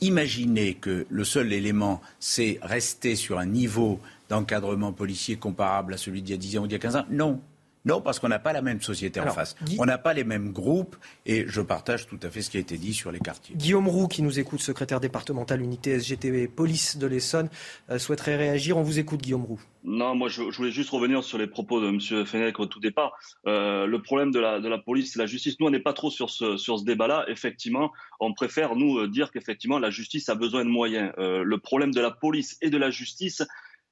imaginez 0.00 0.74
que 0.74 1.04
le 1.10 1.24
seul 1.24 1.52
élément, 1.52 2.00
c'est 2.20 2.58
rester 2.62 3.16
sur 3.16 3.38
un 3.38 3.46
niveau 3.46 4.00
d'encadrement 4.28 4.92
policier 4.92 5.36
comparable 5.36 5.94
à 5.94 5.96
celui 5.96 6.22
d'il 6.22 6.32
y 6.32 6.34
a 6.34 6.38
10 6.38 6.58
ans 6.58 6.62
ou 6.62 6.66
d'il 6.66 6.74
y 6.74 6.76
a 6.76 6.80
15 6.80 6.96
ans 6.96 7.04
Non. 7.10 7.40
Non, 7.84 8.02
parce 8.02 8.18
qu'on 8.18 8.28
n'a 8.28 8.38
pas 8.38 8.52
la 8.52 8.60
même 8.60 8.82
société 8.82 9.18
en 9.18 9.28
face. 9.28 9.56
On 9.78 9.86
n'a 9.86 9.96
pas 9.96 10.12
les 10.12 10.24
mêmes 10.24 10.52
groupes 10.52 10.96
et 11.24 11.44
je 11.46 11.62
partage 11.62 12.06
tout 12.06 12.18
à 12.22 12.28
fait 12.28 12.42
ce 12.42 12.50
qui 12.50 12.58
a 12.58 12.60
été 12.60 12.76
dit 12.76 12.92
sur 12.92 13.10
les 13.12 13.18
quartiers. 13.18 13.56
Guillaume 13.56 13.88
Roux, 13.88 14.08
qui 14.08 14.20
nous 14.22 14.38
écoute, 14.38 14.60
secrétaire 14.60 15.00
départemental 15.00 15.62
unité 15.62 15.98
SGTB 15.98 16.48
Police 16.54 16.98
de 16.98 17.06
l'Essonne, 17.06 17.48
euh, 17.88 17.98
souhaiterait 17.98 18.36
réagir. 18.36 18.76
On 18.76 18.82
vous 18.82 18.98
écoute, 18.98 19.22
Guillaume 19.22 19.44
Roux. 19.44 19.60
Non, 19.84 20.14
moi 20.14 20.28
je, 20.28 20.42
voulais 20.42 20.70
juste 20.70 20.90
revenir 20.90 21.24
sur 21.24 21.38
les 21.38 21.46
propos 21.46 21.80
de 21.80 21.88
M. 21.88 22.26
Fenech 22.26 22.58
au 22.60 22.66
tout 22.66 22.80
départ. 22.80 23.16
Euh, 23.46 23.86
le 23.86 24.02
problème 24.02 24.32
de 24.32 24.40
la, 24.40 24.60
de 24.60 24.68
la 24.68 24.76
police 24.76 25.16
et 25.16 25.18
la 25.18 25.26
justice, 25.26 25.58
nous 25.60 25.66
on 25.66 25.70
n'est 25.70 25.80
pas 25.80 25.94
trop 25.94 26.10
sur 26.10 26.28
ce, 26.28 26.58
sur 26.58 26.78
ce 26.78 26.84
débat-là. 26.84 27.24
Effectivement, 27.28 27.92
on 28.20 28.34
préfère 28.34 28.76
nous 28.76 29.06
dire 29.06 29.30
qu'effectivement 29.30 29.78
la 29.78 29.88
justice 29.88 30.28
a 30.28 30.34
besoin 30.34 30.64
de 30.64 30.68
moyens. 30.68 31.12
le 31.16 31.56
problème 31.56 31.94
de 31.94 32.00
la 32.00 32.10
police 32.10 32.58
et 32.60 32.70
de 32.70 32.76
la 32.76 32.90
justice, 32.90 33.42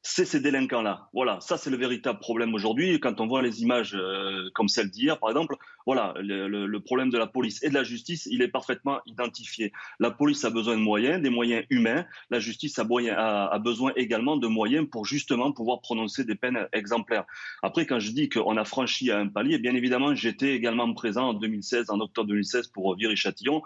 c'est 0.08 0.24
ces 0.24 0.38
délinquants-là. 0.38 1.08
Voilà, 1.12 1.40
ça 1.40 1.58
c'est 1.58 1.68
le 1.68 1.76
véritable 1.76 2.20
problème 2.20 2.54
aujourd'hui. 2.54 3.00
Quand 3.00 3.20
on 3.20 3.26
voit 3.26 3.42
les 3.42 3.62
images 3.62 3.94
euh, 3.94 4.48
comme 4.54 4.68
celle 4.68 4.88
d'hier, 4.88 5.18
par 5.18 5.30
exemple, 5.30 5.56
voilà, 5.86 6.14
le, 6.18 6.78
problème 6.80 7.10
de 7.10 7.18
la 7.18 7.28
police 7.28 7.62
et 7.62 7.68
de 7.68 7.74
la 7.74 7.84
justice, 7.84 8.28
il 8.30 8.42
est 8.42 8.48
parfaitement 8.48 8.98
identifié. 9.06 9.72
La 10.00 10.10
police 10.10 10.44
a 10.44 10.50
besoin 10.50 10.76
de 10.76 10.80
moyens, 10.80 11.22
des 11.22 11.30
moyens 11.30 11.64
humains. 11.70 12.04
La 12.30 12.40
justice 12.40 12.78
a, 12.78 13.58
besoin 13.60 13.92
également 13.94 14.36
de 14.36 14.48
moyens 14.48 14.86
pour 14.90 15.06
justement 15.06 15.52
pouvoir 15.52 15.80
prononcer 15.80 16.24
des 16.24 16.34
peines 16.34 16.66
exemplaires. 16.72 17.24
Après, 17.62 17.86
quand 17.86 18.00
je 18.00 18.10
dis 18.10 18.28
qu'on 18.28 18.56
a 18.56 18.64
franchi 18.64 19.12
un 19.12 19.28
palier, 19.28 19.58
bien 19.58 19.76
évidemment, 19.76 20.14
j'étais 20.14 20.54
également 20.54 20.92
présent 20.92 21.28
en 21.28 21.34
2016, 21.34 21.90
en 21.90 22.00
octobre 22.00 22.28
2016, 22.28 22.68
pour 22.68 22.96
Viry-Châtillon. 22.96 23.62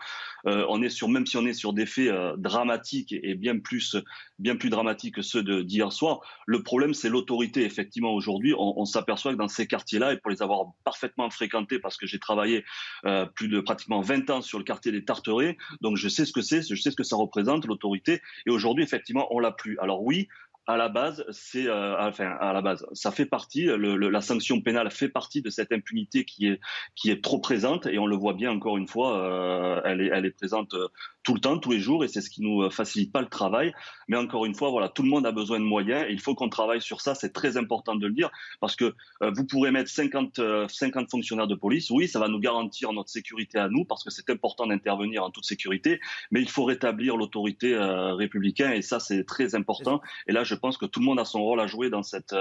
Euh, 0.47 0.67
on 0.69 0.83
est 0.83 0.91
sur, 0.91 1.09
même 1.09 1.27
si 1.27 1.39
on 1.39 1.47
est 1.47 1.55
sur 1.55 1.73
des 1.73 1.87
faits 1.87 2.09
euh, 2.09 2.37
dramatiques 2.37 3.15
et 3.15 3.35
bien 3.35 3.59
plus, 3.59 3.97
bien 4.39 4.57
plus 4.57 4.69
dramatiques 4.69 5.15
que 5.17 5.23
ceux 5.23 5.43
d'hier 5.65 5.91
soir, 5.91 6.21
le 6.47 6.63
problème, 6.63 6.93
c'est 6.93 7.09
l'autorité. 7.09 7.65
Effectivement, 7.65 8.13
aujourd'hui, 8.13 8.55
on, 8.59 8.85
s'aperçoit 8.85 9.33
que 9.33 9.39
dans 9.39 9.49
ces 9.49 9.67
quartiers-là, 9.67 10.13
et 10.13 10.17
pour 10.19 10.31
les 10.31 10.43
avoir 10.43 10.67
parfaitement 10.85 11.31
fréquentés, 11.31 11.79
parce 11.79 11.97
que 11.97 12.10
j'ai 12.11 12.19
travaillé 12.19 12.65
euh, 13.07 13.27
plus 13.27 13.49
de 13.49 13.61
pratiquement 13.61 14.01
20 14.01 14.31
ans 14.31 14.43
sur 14.43 14.59
le 14.59 14.65
quartier 14.65 14.93
des 14.93 15.05
Tarterets, 15.05 15.57
donc 15.81 15.97
je 15.97 16.09
sais 16.09 16.25
ce 16.25 16.33
que 16.33 16.43
c'est, 16.43 16.63
je 16.63 16.81
sais 16.81 16.91
ce 16.91 16.97
que 16.97 17.05
ça 17.05 17.17
représente, 17.17 17.67
l'autorité. 17.67 18.21
Et 18.47 18.51
aujourd'hui, 18.51 18.85
effectivement, 18.85 19.27
on 19.31 19.39
l'a 19.39 19.53
plus. 19.53 19.79
Alors 19.79 20.03
oui, 20.03 20.29
à 20.67 20.77
la 20.77 20.89
base, 20.89 21.25
c'est 21.31 21.67
euh, 21.67 21.97
enfin 21.99 22.37
à 22.41 22.53
la 22.53 22.61
base, 22.61 22.87
ça 22.93 23.11
fait 23.11 23.27
partie. 23.27 23.67
la 23.67 24.21
sanction 24.21 24.61
pénale 24.61 24.91
fait 24.91 25.09
partie 25.09 25.43
de 25.43 25.51
cette 25.51 25.73
impunité 25.73 26.25
qui 26.25 26.47
est 26.47 26.61
qui 26.95 27.11
est 27.11 27.23
trop 27.23 27.41
présente 27.41 27.87
et 27.87 27.99
on 27.99 28.07
le 28.07 28.17
voit 28.17 28.35
bien 28.35 28.51
encore 28.51 28.77
une 28.77 28.87
fois. 28.87 29.19
Euh, 29.19 29.81
elle 29.85 30.01
est 30.01 30.11
elle 30.13 30.27
est 30.27 30.31
présente 30.31 30.75
tout 31.23 31.35
le 31.35 31.41
temps, 31.41 31.59
tous 31.59 31.73
les 31.73 31.81
jours, 31.81 32.05
et 32.05 32.09
c'est 32.09 32.21
ce 32.21 32.31
qui 32.31 32.43
nous 32.43 32.71
facilite 32.71 33.13
pas 33.13 33.21
le 33.21 33.29
travail. 33.29 33.73
Mais 34.09 34.17
encore 34.17 34.47
une 34.47 34.55
fois, 34.55 34.71
voilà, 34.71 34.89
tout 34.89 35.03
le 35.03 35.09
monde 35.09 35.27
a 35.27 35.33
besoin 35.33 35.59
de 35.59 35.65
moyens, 35.65 36.07
et 36.09 36.13
il 36.13 36.21
faut 36.21 36.35
qu'on 36.35 36.49
travaille 36.49 36.81
sur 36.81 37.01
ça. 37.01 37.15
C'est 37.15 37.33
très 37.33 37.57
important 37.57 37.95
de 37.95 38.07
le 38.07 38.13
dire, 38.13 38.31
parce 38.61 38.75
que 38.75 38.95
euh, 39.23 39.31
vous 39.35 39.45
pourrez 39.45 39.71
mettre 39.71 39.91
50, 39.91 40.41
50 40.69 41.05
euh, 41.05 41.07
fonctionnaires 41.11 41.47
de 41.47 41.55
police. 41.55 41.91
Oui, 41.91 42.09
ça 42.09 42.19
va 42.19 42.29
nous 42.29 42.39
garantir 42.39 42.93
notre 42.93 43.11
sécurité 43.11 43.59
à 43.59 43.69
nous, 43.69 43.85
parce 43.85 44.03
que 44.03 44.11
c'est 44.11 44.31
important 44.31 44.67
d'intervenir 44.67 45.23
en 45.23 45.31
toute 45.31 45.45
sécurité. 45.45 46.01
Mais 46.31 46.41
il 46.41 46.49
faut 46.49 46.65
rétablir 46.65 47.17
l'autorité 47.17 47.75
euh, 47.75 48.15
républicaine, 48.15 48.73
et 48.73 48.83
ça, 48.83 48.99
c'est 48.99 49.25
très 49.25 49.55
important. 49.55 50.01
Et 50.27 50.33
là, 50.33 50.45
je 50.45 50.55
pense 50.55 50.79
que 50.79 50.87
tout 50.87 51.01
le 51.01 51.07
monde 51.07 51.21
a 51.21 51.25
son 51.25 51.43
rôle 51.43 51.61
à 51.61 51.67
jouer 51.67 51.91
dans 51.91 52.03
cette, 52.03 52.35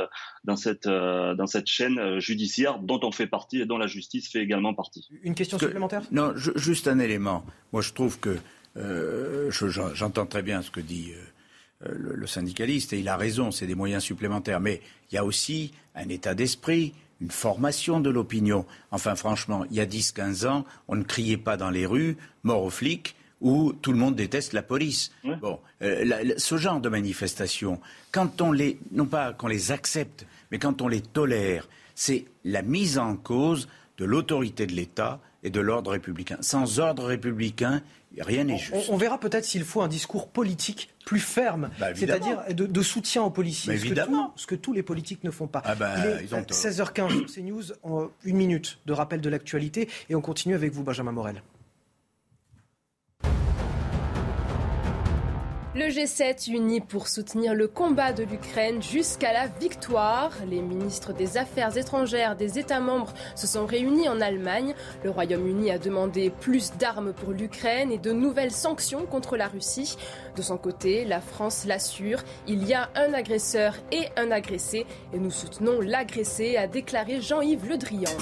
dans 0.46 0.56
cette, 0.56 0.88
dans 0.88 1.48
cette 1.48 1.68
chaîne 1.68 2.20
judiciaire 2.20 2.80
dont 2.80 3.00
on 3.04 3.12
fait 3.12 3.28
partie 3.28 3.62
et 3.62 3.66
dont 3.66 3.78
la 3.78 3.88
justice 3.88 4.30
fait 4.32 4.42
également 4.42 4.74
partie. 4.74 5.08
Une 5.24 5.36
question 5.36 5.60
supplémentaire? 5.60 6.04
Non, 6.12 6.34
juste 6.36 6.88
un 6.88 7.00
élément. 7.00 7.44
Moi, 7.72 7.82
je 7.82 7.94
trouve 7.94 8.20
que 8.20 8.38
euh, 8.80 9.52
j'entends 9.52 10.26
très 10.26 10.42
bien 10.42 10.62
ce 10.62 10.72
que 10.72 10.80
dit 10.80 11.14
euh, 11.86 11.94
le, 12.16 12.28
syndicaliste 12.28 12.94
et 12.94 13.00
il 13.00 13.08
a 13.08 13.18
raison, 13.18 13.52
c'est 13.52 13.68
des 13.68 13.76
moyens 13.76 14.04
supplémentaires. 14.04 14.60
Mais 14.60 14.82
il 15.12 15.16
y 15.16 15.18
a 15.18 15.26
aussi 15.26 15.74
un 15.96 16.08
état 16.10 16.36
d'esprit, 16.36 16.94
une 17.22 17.32
formation 17.32 18.00
de 18.00 18.10
l'opinion. 18.10 18.66
Enfin, 18.92 19.16
franchement, 19.16 19.66
il 19.70 19.78
y 19.78 19.80
a 19.80 19.86
10-15 19.86 20.48
ans, 20.48 20.66
on 20.88 20.96
ne 20.96 21.04
criait 21.04 21.38
pas 21.38 21.58
dans 21.58 21.70
les 21.70 21.86
rues 21.86 22.18
mort 22.44 22.64
aux 22.64 22.70
flics 22.70 23.16
où 23.42 23.74
tout 23.74 23.92
le 23.92 23.98
monde 23.98 24.16
déteste 24.16 24.54
la 24.54 24.62
police. 24.62 25.12
Bon, 25.42 25.60
euh, 25.82 26.34
ce 26.38 26.58
genre 26.58 26.82
de 26.82 26.90
manifestations, 26.90 27.80
quand 28.12 28.42
on 28.42 28.52
les, 28.52 28.80
non 28.92 29.06
pas 29.06 29.32
qu'on 29.32 29.48
les 29.48 29.72
accepte, 29.72 30.26
mais 30.52 30.60
quand 30.60 30.82
on 30.82 30.88
les 30.88 31.02
tolère, 31.02 31.70
c'est 31.96 32.26
la 32.44 32.62
mise 32.62 32.98
en 32.98 33.16
cause 33.16 33.70
de 33.98 34.06
l'autorité 34.06 34.68
de 34.68 34.74
l'État 34.74 35.20
et 35.44 35.50
de 35.50 35.60
l'ordre 35.62 35.92
républicain. 35.92 36.38
Sans 36.42 36.80
ordre 36.80 37.06
républicain, 37.06 37.82
rien 38.18 38.44
n'est 38.44 38.58
juste. 38.58 38.90
On, 38.90 38.98
verra 38.98 39.20
peut-être 39.20 39.46
s'il 39.46 39.64
faut 39.64 39.82
un 39.82 39.88
discours 39.88 40.28
politique 40.28 40.90
plus 41.06 41.20
ferme, 41.20 41.70
bah, 41.80 41.96
c'est-à-dire 41.96 42.44
de, 42.50 42.82
soutien 42.82 43.24
aux 43.24 43.30
policiers, 43.30 43.78
ce 43.78 43.86
que, 43.86 43.96
ce, 44.36 44.48
que 44.48 44.56
tous 44.56 44.74
les 44.74 44.84
politiques 44.84 45.24
ne 45.24 45.32
font 45.32 45.48
pas. 45.48 45.62
Ah 45.66 45.76
bah, 45.76 45.96
Il 46.22 46.34
est 46.34 46.52
16h15 46.52 47.10
sur 47.10 47.36
CNews, 47.36 47.64
en 47.84 48.10
une 48.24 48.38
minute 48.38 48.80
de 48.86 48.94
rappel 48.94 49.22
de 49.22 49.30
l'actualité, 49.30 49.90
et 50.10 50.16
on 50.16 50.22
continue 50.22 50.56
avec 50.56 50.72
vous, 50.72 50.84
Benjamin 50.84 51.12
Morel. 51.12 51.42
Le 55.76 55.86
G7 55.86 56.50
uni 56.50 56.82
pour 56.82 57.08
soutenir 57.08 57.54
le 57.54 57.68
combat 57.68 58.12
de 58.12 58.24
l'Ukraine 58.24 58.82
jusqu'à 58.82 59.32
la 59.32 59.46
victoire. 59.46 60.32
Les 60.50 60.64
ministres 60.64 61.14
des 61.14 61.38
Affaires 61.38 61.78
étrangères 61.78 62.36
des 62.36 62.58
États 62.58 62.80
membres 62.80 63.14
se 63.36 63.46
sont 63.46 63.68
réunis 63.68 64.10
en 64.10 64.20
Allemagne. 64.20 64.74
Le 65.04 65.12
Royaume-Uni 65.12 65.70
a 65.70 65.78
demandé 65.78 66.32
plus 66.32 66.74
d'armes 66.80 67.14
pour 67.14 67.34
l'Ukraine 67.34 67.92
et 67.92 68.00
de 68.00 68.12
nouvelles 68.12 68.50
sanctions 68.50 69.06
contre 69.06 69.38
la 69.38 69.48
Russie. 69.48 69.96
De 70.36 70.42
son 70.42 70.58
côté, 70.58 71.06
la 71.06 71.22
France 71.22 71.66
l'assure, 71.66 72.24
il 72.48 72.68
y 72.68 72.74
a 72.74 72.90
un 72.96 73.14
agresseur 73.14 73.76
et 73.92 74.08
un 74.18 74.32
agressé 74.32 74.88
et 75.14 75.20
nous 75.20 75.30
soutenons 75.30 75.82
l'agressé, 75.82 76.58
a 76.58 76.66
déclaré 76.66 77.22
Jean-Yves 77.22 77.70
Le 77.70 77.78
Drian. 77.78 78.18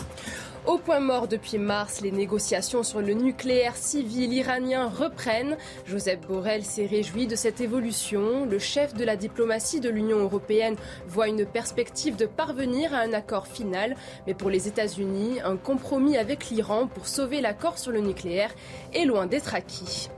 Au 0.67 0.77
point 0.77 0.99
mort 0.99 1.29
depuis 1.29 1.57
mars, 1.57 2.01
les 2.01 2.11
négociations 2.11 2.83
sur 2.83 2.99
le 2.99 3.13
nucléaire 3.13 3.77
civil 3.77 4.33
iranien 4.33 4.89
reprennent. 4.89 5.55
Joseph 5.85 6.19
Borrell 6.27 6.65
s'est 6.65 6.85
réjoui 6.85 7.25
de 7.25 7.37
cette 7.37 7.61
évolution. 7.61 8.45
Le 8.45 8.59
chef 8.59 8.93
de 8.93 9.05
la 9.05 9.15
diplomatie 9.15 9.79
de 9.79 9.89
l'Union 9.89 10.17
européenne 10.17 10.75
voit 11.07 11.29
une 11.29 11.45
perspective 11.45 12.17
de 12.17 12.25
parvenir 12.25 12.93
à 12.93 12.97
un 12.97 13.13
accord 13.13 13.47
final. 13.47 13.95
Mais 14.27 14.33
pour 14.33 14.49
les 14.49 14.67
États-Unis, 14.67 15.39
un 15.41 15.55
compromis 15.55 16.17
avec 16.17 16.49
l'Iran 16.49 16.87
pour 16.87 17.07
sauver 17.07 17.39
l'accord 17.39 17.77
sur 17.77 17.93
le 17.93 18.01
nucléaire 18.01 18.53
est 18.93 19.05
loin 19.05 19.25
d'être 19.25 19.55
acquis. 19.55 20.09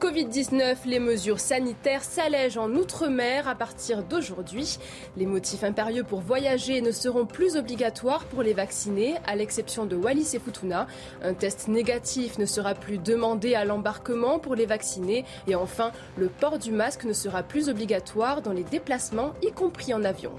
Covid-19, 0.00 0.78
les 0.86 0.98
mesures 0.98 1.38
sanitaires 1.38 2.02
s'allègent 2.02 2.58
en 2.58 2.70
Outre-mer 2.70 3.46
à 3.46 3.54
partir 3.54 4.02
d'aujourd'hui. 4.02 4.78
Les 5.16 5.26
motifs 5.26 5.62
impérieux 5.62 6.02
pour 6.02 6.20
voyager 6.20 6.80
ne 6.80 6.90
seront 6.90 7.24
plus 7.24 7.56
obligatoires 7.56 8.24
pour 8.24 8.42
les 8.42 8.52
vaccinés, 8.52 9.14
à 9.26 9.36
l'exception 9.36 9.86
de 9.86 9.94
Wallis 9.94 10.30
et 10.34 10.40
Futuna. 10.40 10.86
Un 11.22 11.34
test 11.34 11.68
négatif 11.68 12.38
ne 12.38 12.46
sera 12.46 12.74
plus 12.74 12.98
demandé 12.98 13.54
à 13.54 13.64
l'embarquement 13.64 14.38
pour 14.38 14.54
les 14.54 14.66
vaccinés. 14.66 15.24
Et 15.46 15.54
enfin, 15.54 15.92
le 16.16 16.28
port 16.28 16.58
du 16.58 16.72
masque 16.72 17.04
ne 17.04 17.12
sera 17.12 17.42
plus 17.42 17.68
obligatoire 17.68 18.42
dans 18.42 18.52
les 18.52 18.64
déplacements, 18.64 19.34
y 19.42 19.52
compris 19.52 19.94
en 19.94 20.02
avion. 20.02 20.32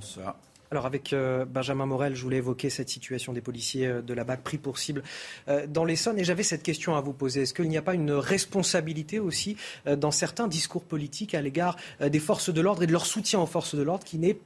Ça, 0.00 0.36
alors 0.70 0.86
avec 0.86 1.12
euh, 1.12 1.44
Benjamin 1.44 1.86
Morel, 1.86 2.14
je 2.14 2.22
voulais 2.22 2.38
évoquer 2.38 2.70
cette 2.70 2.88
situation 2.88 3.32
des 3.32 3.40
policiers 3.40 3.86
euh, 3.86 4.02
de 4.02 4.14
la 4.14 4.24
BAC 4.24 4.42
pris 4.42 4.58
pour 4.58 4.78
cible 4.78 5.02
euh, 5.48 5.66
dans 5.66 5.84
l'Essonne 5.84 6.18
et 6.18 6.24
j'avais 6.24 6.42
cette 6.42 6.62
question 6.62 6.96
à 6.96 7.00
vous 7.00 7.12
poser. 7.12 7.42
Est-ce 7.42 7.54
qu'il 7.54 7.68
n'y 7.68 7.78
a 7.78 7.82
pas 7.82 7.94
une 7.94 8.12
responsabilité 8.12 9.18
aussi 9.18 9.56
dans 9.86 10.10
certains 10.10 10.48
discours 10.48 10.84
politiques 10.84 11.34
à 11.34 11.42
l'égard 11.42 11.76
des 12.00 12.18
forces 12.18 12.50
de 12.52 12.60
l'ordre 12.60 12.82
et 12.82 12.86
de 12.86 12.92
leur 12.92 13.06
soutien 13.06 13.40
aux 13.40 13.46
forces 13.46 13.74
de 13.74 13.82
l'ordre 13.82 14.04
qui 14.04 14.18
n'est 14.18 14.38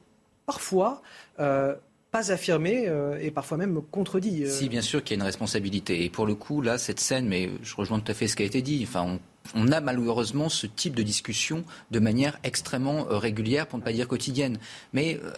parfois 0.45 1.01
pas 1.37 2.31
affirmé 2.31 2.89
et 3.19 3.31
parfois 3.31 3.57
même 3.57 3.81
contredit. 3.91 4.49
Si, 4.49 4.69
bien 4.69 4.81
sûr 4.81 5.03
qu'il 5.03 5.17
y 5.17 5.19
a 5.19 5.21
une 5.21 5.27
responsabilité. 5.27 6.03
Et 6.03 6.09
pour 6.09 6.25
le 6.25 6.35
coup, 6.35 6.61
là, 6.61 6.77
cette 6.77 6.99
scène, 6.99 7.27
mais 7.27 7.49
je 7.63 7.75
rejoins 7.75 7.99
tout 7.99 8.11
à 8.11 8.15
fait 8.15 8.27
ce 8.27 8.35
qui 8.35 8.43
a 8.43 8.45
été 8.45 8.61
dit. 8.61 8.85
Enfin, 8.87 9.19
a 9.71 9.81
malheureusement 9.81 10.49
ce 10.49 10.67
type 10.67 10.95
de 10.95 11.03
discussion 11.03 11.63
de 11.91 11.99
manière 11.99 12.39
extrêmement 12.43 13.07
euh, 13.09 13.17
régulière, 13.17 13.67
pour 13.67 13.79
ne 13.79 13.83
pas 13.83 13.93
dire 13.93 14.07
quotidienne. 14.07 14.57
Mais 14.93 15.19
euh, 15.23 15.31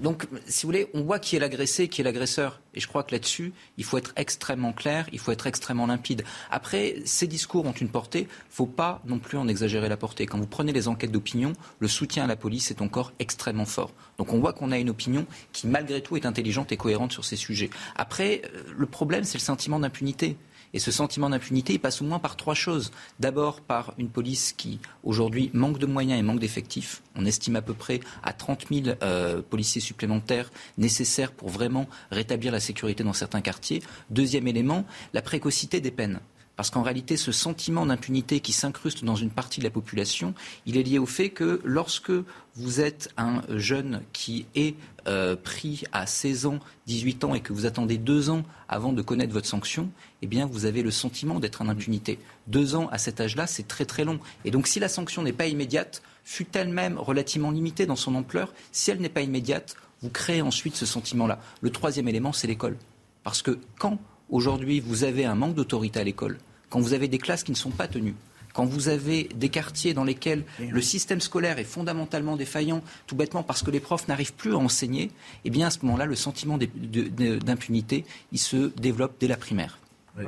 donc, 0.00 0.26
si 0.46 0.62
vous 0.62 0.68
voulez, 0.68 0.88
on 0.94 1.02
voit 1.02 1.18
qui 1.18 1.36
est 1.36 1.38
l'agressé, 1.38 1.88
qui 1.88 2.00
est 2.00 2.04
l'agresseur. 2.04 2.60
Et 2.74 2.80
je 2.80 2.88
crois 2.88 3.02
que 3.02 3.12
là-dessus, 3.12 3.52
il 3.76 3.84
faut 3.84 3.98
être 3.98 4.12
extrêmement 4.16 4.72
clair, 4.72 5.06
il 5.12 5.18
faut 5.18 5.32
être 5.32 5.46
extrêmement 5.46 5.86
limpide. 5.86 6.24
Après, 6.50 6.96
ces 7.04 7.26
discours 7.26 7.66
ont 7.66 7.72
une 7.72 7.88
portée, 7.88 8.20
il 8.20 8.24
ne 8.24 8.54
faut 8.54 8.66
pas 8.66 9.00
non 9.04 9.18
plus 9.18 9.38
en 9.38 9.48
exagérer 9.48 9.88
la 9.88 9.96
portée. 9.96 10.26
Quand 10.26 10.38
vous 10.38 10.46
prenez 10.46 10.72
les 10.72 10.88
enquêtes 10.88 11.12
d'opinion, 11.12 11.52
le 11.78 11.88
soutien 11.88 12.24
à 12.24 12.26
la 12.26 12.36
police 12.36 12.70
est 12.70 12.80
encore 12.80 13.12
extrêmement 13.18 13.66
fort. 13.66 13.92
Donc 14.18 14.32
on 14.32 14.40
voit 14.40 14.52
qu'on 14.52 14.72
a 14.72 14.78
une 14.78 14.90
opinion 14.90 15.26
qui, 15.52 15.66
malgré 15.66 16.00
tout, 16.00 16.16
est 16.16 16.26
intelligente 16.26 16.72
et 16.72 16.76
cohérente 16.76 17.12
sur 17.12 17.24
ces 17.24 17.36
sujets. 17.36 17.70
Après, 17.96 18.42
euh, 18.44 18.62
le 18.76 18.86
problème, 18.86 19.24
c'est 19.24 19.38
le 19.38 19.42
sentiment 19.42 19.78
d'impunité. 19.78 20.36
Et 20.74 20.78
ce 20.78 20.90
sentiment 20.90 21.30
d'impunité, 21.30 21.74
il 21.74 21.78
passe 21.78 22.00
au 22.00 22.04
moins 22.04 22.18
par 22.18 22.36
trois 22.36 22.54
choses. 22.54 22.92
D'abord 23.20 23.60
par 23.60 23.94
une 23.98 24.08
police 24.08 24.52
qui, 24.52 24.78
aujourd'hui, 25.04 25.50
manque 25.52 25.78
de 25.78 25.86
moyens 25.86 26.18
et 26.18 26.22
manque 26.22 26.40
d'effectifs. 26.40 27.02
On 27.14 27.26
estime 27.26 27.56
à 27.56 27.62
peu 27.62 27.74
près 27.74 28.00
à 28.22 28.32
30 28.32 28.66
000 28.70 28.96
euh, 29.02 29.42
policiers 29.42 29.80
supplémentaires 29.80 30.50
nécessaires 30.78 31.32
pour 31.32 31.50
vraiment 31.50 31.86
rétablir 32.10 32.52
la 32.52 32.60
sécurité 32.60 33.04
dans 33.04 33.12
certains 33.12 33.42
quartiers. 33.42 33.82
Deuxième 34.10 34.46
élément, 34.46 34.86
la 35.12 35.22
précocité 35.22 35.80
des 35.80 35.90
peines. 35.90 36.20
Parce 36.56 36.70
qu'en 36.70 36.82
réalité, 36.82 37.16
ce 37.16 37.32
sentiment 37.32 37.86
d'impunité 37.86 38.40
qui 38.40 38.52
s'incruste 38.52 39.04
dans 39.04 39.16
une 39.16 39.30
partie 39.30 39.60
de 39.60 39.64
la 39.64 39.70
population, 39.70 40.34
il 40.66 40.76
est 40.76 40.82
lié 40.82 40.98
au 40.98 41.06
fait 41.06 41.30
que 41.30 41.60
lorsque 41.64 42.12
vous 42.54 42.80
êtes 42.80 43.08
un 43.16 43.42
jeune 43.48 44.02
qui 44.12 44.46
est 44.54 44.76
euh, 45.08 45.34
pris 45.34 45.84
à 45.92 46.06
16 46.06 46.46
ans, 46.46 46.58
18 46.86 47.24
ans 47.24 47.34
et 47.34 47.40
que 47.40 47.54
vous 47.54 47.64
attendez 47.64 47.96
deux 47.96 48.28
ans 48.28 48.42
avant 48.68 48.92
de 48.92 49.00
connaître 49.00 49.32
votre 49.32 49.48
sanction, 49.48 49.90
eh 50.22 50.26
bien, 50.26 50.46
vous 50.46 50.64
avez 50.64 50.82
le 50.82 50.90
sentiment 50.90 51.40
d'être 51.40 51.62
en 51.62 51.68
impunité. 51.68 52.18
Deux 52.46 52.74
ans 52.74 52.88
à 52.92 52.98
cet 52.98 53.20
âge-là, 53.20 53.46
c'est 53.46 53.68
très 53.68 53.84
très 53.84 54.04
long. 54.04 54.18
Et 54.44 54.50
donc, 54.50 54.66
si 54.66 54.80
la 54.80 54.88
sanction 54.88 55.22
n'est 55.22 55.32
pas 55.32 55.46
immédiate, 55.46 56.02
fut 56.24 56.46
elle-même 56.54 56.98
relativement 56.98 57.50
limitée 57.50 57.86
dans 57.86 57.96
son 57.96 58.14
ampleur, 58.14 58.54
si 58.70 58.90
elle 58.90 59.00
n'est 59.00 59.08
pas 59.08 59.22
immédiate, 59.22 59.76
vous 60.00 60.10
créez 60.10 60.42
ensuite 60.42 60.76
ce 60.76 60.86
sentiment-là. 60.86 61.40
Le 61.60 61.70
troisième 61.70 62.08
élément, 62.08 62.32
c'est 62.32 62.46
l'école. 62.46 62.76
Parce 63.24 63.42
que 63.42 63.58
quand 63.78 63.98
Aujourd'hui, 64.32 64.80
vous 64.80 65.04
avez 65.04 65.26
un 65.26 65.34
manque 65.34 65.54
d'autorité 65.54 66.00
à 66.00 66.04
l'école. 66.04 66.38
Quand 66.70 66.80
vous 66.80 66.94
avez 66.94 67.06
des 67.06 67.18
classes 67.18 67.42
qui 67.42 67.50
ne 67.50 67.56
sont 67.56 67.70
pas 67.70 67.86
tenues, 67.86 68.14
quand 68.54 68.64
vous 68.64 68.88
avez 68.88 69.28
des 69.34 69.50
quartiers 69.50 69.92
dans 69.92 70.04
lesquels 70.04 70.44
le 70.58 70.80
système 70.80 71.20
scolaire 71.20 71.58
est 71.58 71.64
fondamentalement 71.64 72.36
défaillant, 72.36 72.82
tout 73.06 73.14
bêtement 73.14 73.42
parce 73.42 73.62
que 73.62 73.70
les 73.70 73.78
profs 73.78 74.08
n'arrivent 74.08 74.32
plus 74.32 74.54
à 74.54 74.56
enseigner, 74.56 75.10
eh 75.44 75.50
bien 75.50 75.66
à 75.66 75.70
ce 75.70 75.80
moment-là, 75.82 76.06
le 76.06 76.16
sentiment 76.16 76.58
d'impunité, 76.58 78.06
il 78.32 78.38
se 78.38 78.72
développe 78.78 79.16
dès 79.20 79.28
la 79.28 79.36
primaire. 79.36 79.78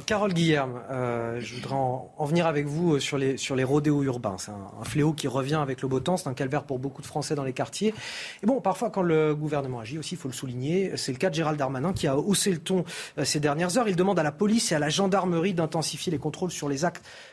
Carole 0.06 0.32
Guillerme, 0.32 0.80
euh, 0.90 1.40
je 1.40 1.56
voudrais 1.56 1.74
en, 1.74 2.24
venir 2.24 2.46
avec 2.46 2.66
vous 2.66 2.94
euh, 2.94 3.00
sur 3.00 3.18
les, 3.18 3.36
sur 3.36 3.54
les 3.54 3.64
rodéos 3.64 4.02
urbains. 4.02 4.36
C'est 4.38 4.50
un, 4.50 4.84
fléau 4.84 5.12
qui 5.12 5.28
revient 5.28 5.56
avec 5.56 5.82
le 5.82 5.88
beau 5.88 6.00
temps, 6.00 6.16
c'est 6.16 6.28
un 6.28 6.34
calvaire 6.34 6.64
pour 6.64 6.78
beaucoup 6.78 7.02
de 7.02 7.06
Français 7.06 7.34
dans 7.34 7.44
les 7.44 7.52
quartiers. 7.52 7.92
Et 8.42 8.46
bon, 8.46 8.62
parfois 8.62 8.88
quand 8.88 9.02
le 9.02 9.34
gouvernement 9.34 9.80
agit 9.80 9.98
aussi, 9.98 10.14
il 10.14 10.18
faut 10.18 10.28
le 10.28 10.34
souligner, 10.34 10.96
c'est 10.96 11.12
le 11.12 11.18
cas 11.18 11.28
de 11.28 11.34
Gérald 11.34 11.58
Darmanin 11.58 11.92
qui 11.92 12.06
a 12.06 12.16
haussé 12.16 12.50
le 12.50 12.58
ton 12.58 12.84
euh, 13.18 13.24
ces 13.24 13.40
dernières 13.40 13.76
heures. 13.76 13.86
Il 13.86 13.96
demande 13.96 14.18
à 14.18 14.22
la 14.22 14.32
police 14.32 14.72
et 14.72 14.74
à 14.74 14.78
la 14.78 14.88
gendarmerie 14.88 15.52
d'intensifier 15.52 16.10
les 16.10 16.18
contrôles 16.18 16.50
sur 16.50 16.70
les, 16.70 16.78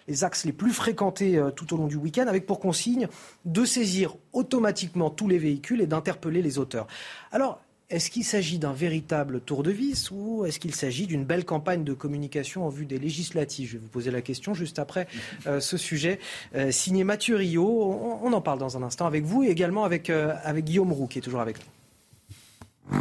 les 0.09 0.23
axes 0.25 0.43
les 0.43 0.53
plus 0.53 0.73
fréquentés 0.73 1.41
tout 1.55 1.73
au 1.73 1.77
long 1.77 1.87
du 1.87 1.95
week-end, 1.95 2.27
avec 2.27 2.45
pour 2.45 2.59
consigne 2.59 3.07
de 3.45 3.63
saisir 3.63 4.15
automatiquement 4.33 5.09
tous 5.09 5.29
les 5.29 5.37
véhicules 5.37 5.79
et 5.79 5.87
d'interpeller 5.87 6.41
les 6.41 6.59
auteurs. 6.59 6.87
Alors, 7.31 7.61
est-ce 7.91 8.09
qu'il 8.09 8.23
s'agit 8.23 8.57
d'un 8.57 8.71
véritable 8.71 9.41
tour 9.41 9.63
de 9.63 9.71
vis 9.71 10.09
ou 10.11 10.45
est-ce 10.45 10.59
qu'il 10.59 10.73
s'agit 10.73 11.07
d'une 11.07 11.25
belle 11.25 11.43
campagne 11.43 11.83
de 11.83 11.93
communication 11.93 12.65
en 12.65 12.69
vue 12.69 12.85
des 12.85 12.97
législatives? 12.97 13.67
Je 13.67 13.73
vais 13.73 13.79
vous 13.79 13.89
poser 13.89 14.11
la 14.11 14.21
question 14.21 14.53
juste 14.53 14.79
après 14.79 15.07
euh, 15.45 15.59
ce 15.59 15.75
sujet. 15.75 16.19
Euh, 16.55 16.71
signé 16.71 17.03
Mathieu 17.03 17.35
Rio, 17.35 17.65
on, 18.23 18.31
en 18.31 18.41
parle 18.41 18.59
dans 18.59 18.77
un 18.77 18.83
instant 18.83 19.05
avec 19.05 19.25
vous 19.25 19.43
et 19.43 19.47
également 19.47 19.83
avec, 19.83 20.09
euh, 20.09 20.33
avec 20.43 20.65
Guillaume 20.65 20.93
Roux 20.93 21.07
qui 21.07 21.19
est 21.19 21.21
toujours 21.21 21.41
avec 21.41 21.57
nous. 21.59 22.99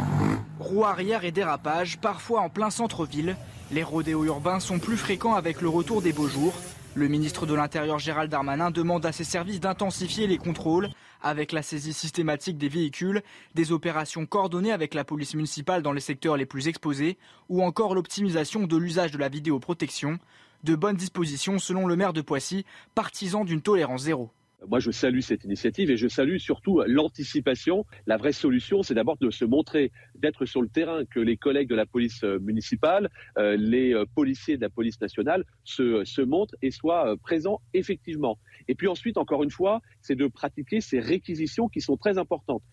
Roue 0.59 0.83
arrière 0.83 1.23
et 1.23 1.31
dérapage, 1.31 1.97
parfois 1.97 2.41
en 2.41 2.49
plein 2.49 2.69
centre-ville. 2.69 3.37
Les 3.71 3.83
rodéos 3.83 4.25
urbains 4.25 4.59
sont 4.59 4.79
plus 4.79 4.97
fréquents 4.97 5.35
avec 5.35 5.61
le 5.61 5.69
retour 5.69 6.01
des 6.01 6.11
beaux 6.11 6.27
jours. 6.27 6.53
Le 6.93 7.07
ministre 7.07 7.45
de 7.45 7.53
l'Intérieur 7.53 7.99
Gérald 7.99 8.29
Darmanin 8.29 8.69
demande 8.71 9.05
à 9.05 9.13
ses 9.13 9.23
services 9.23 9.61
d'intensifier 9.61 10.27
les 10.27 10.37
contrôles 10.37 10.89
avec 11.21 11.51
la 11.51 11.61
saisie 11.61 11.93
systématique 11.93 12.57
des 12.57 12.69
véhicules, 12.69 13.21
des 13.55 13.71
opérations 13.71 14.25
coordonnées 14.25 14.71
avec 14.71 14.93
la 14.93 15.03
police 15.03 15.35
municipale 15.35 15.81
dans 15.81 15.93
les 15.93 16.01
secteurs 16.01 16.37
les 16.37 16.45
plus 16.45 16.67
exposés 16.67 17.17
ou 17.49 17.63
encore 17.63 17.95
l'optimisation 17.95 18.67
de 18.67 18.77
l'usage 18.77 19.11
de 19.11 19.17
la 19.17 19.29
vidéoprotection. 19.29 20.19
De 20.63 20.75
bonnes 20.75 20.95
dispositions 20.95 21.57
selon 21.59 21.87
le 21.87 21.95
maire 21.95 22.13
de 22.13 22.21
Poissy, 22.21 22.65
partisan 22.93 23.45
d'une 23.45 23.61
tolérance 23.61 24.03
zéro. 24.03 24.31
Moi, 24.67 24.79
je 24.79 24.91
salue 24.91 25.21
cette 25.21 25.43
initiative 25.43 25.89
et 25.89 25.97
je 25.97 26.07
salue 26.07 26.37
surtout 26.37 26.83
l'anticipation. 26.85 27.85
La 28.05 28.17
vraie 28.17 28.31
solution, 28.31 28.83
c'est 28.83 28.93
d'abord 28.93 29.17
de 29.17 29.31
se 29.31 29.43
montrer, 29.43 29.91
d'être 30.15 30.45
sur 30.45 30.61
le 30.61 30.67
terrain, 30.67 31.03
que 31.05 31.19
les 31.19 31.35
collègues 31.35 31.67
de 31.67 31.75
la 31.75 31.87
police 31.87 32.23
euh, 32.23 32.37
municipale, 32.39 33.09
euh, 33.39 33.57
les 33.57 33.93
euh, 33.93 34.05
policiers 34.13 34.57
de 34.57 34.61
la 34.61 34.69
police 34.69 35.01
nationale 35.01 35.45
se, 35.63 36.03
se 36.05 36.21
montrent 36.21 36.55
et 36.61 36.69
soient 36.69 37.15
présents 37.23 37.59
effectivement. 37.73 38.37
Et 38.67 38.75
puis 38.75 38.87
ensuite, 38.87 39.17
encore 39.17 39.41
une 39.41 39.49
fois, 39.49 39.81
c'est 40.01 40.15
de 40.15 40.27
pratiquer 40.27 40.79
ces 40.79 40.99
réquisitions 40.99 41.67
qui 41.67 41.81
sont 41.81 41.97
très 41.97 42.19
importantes. 42.19 42.63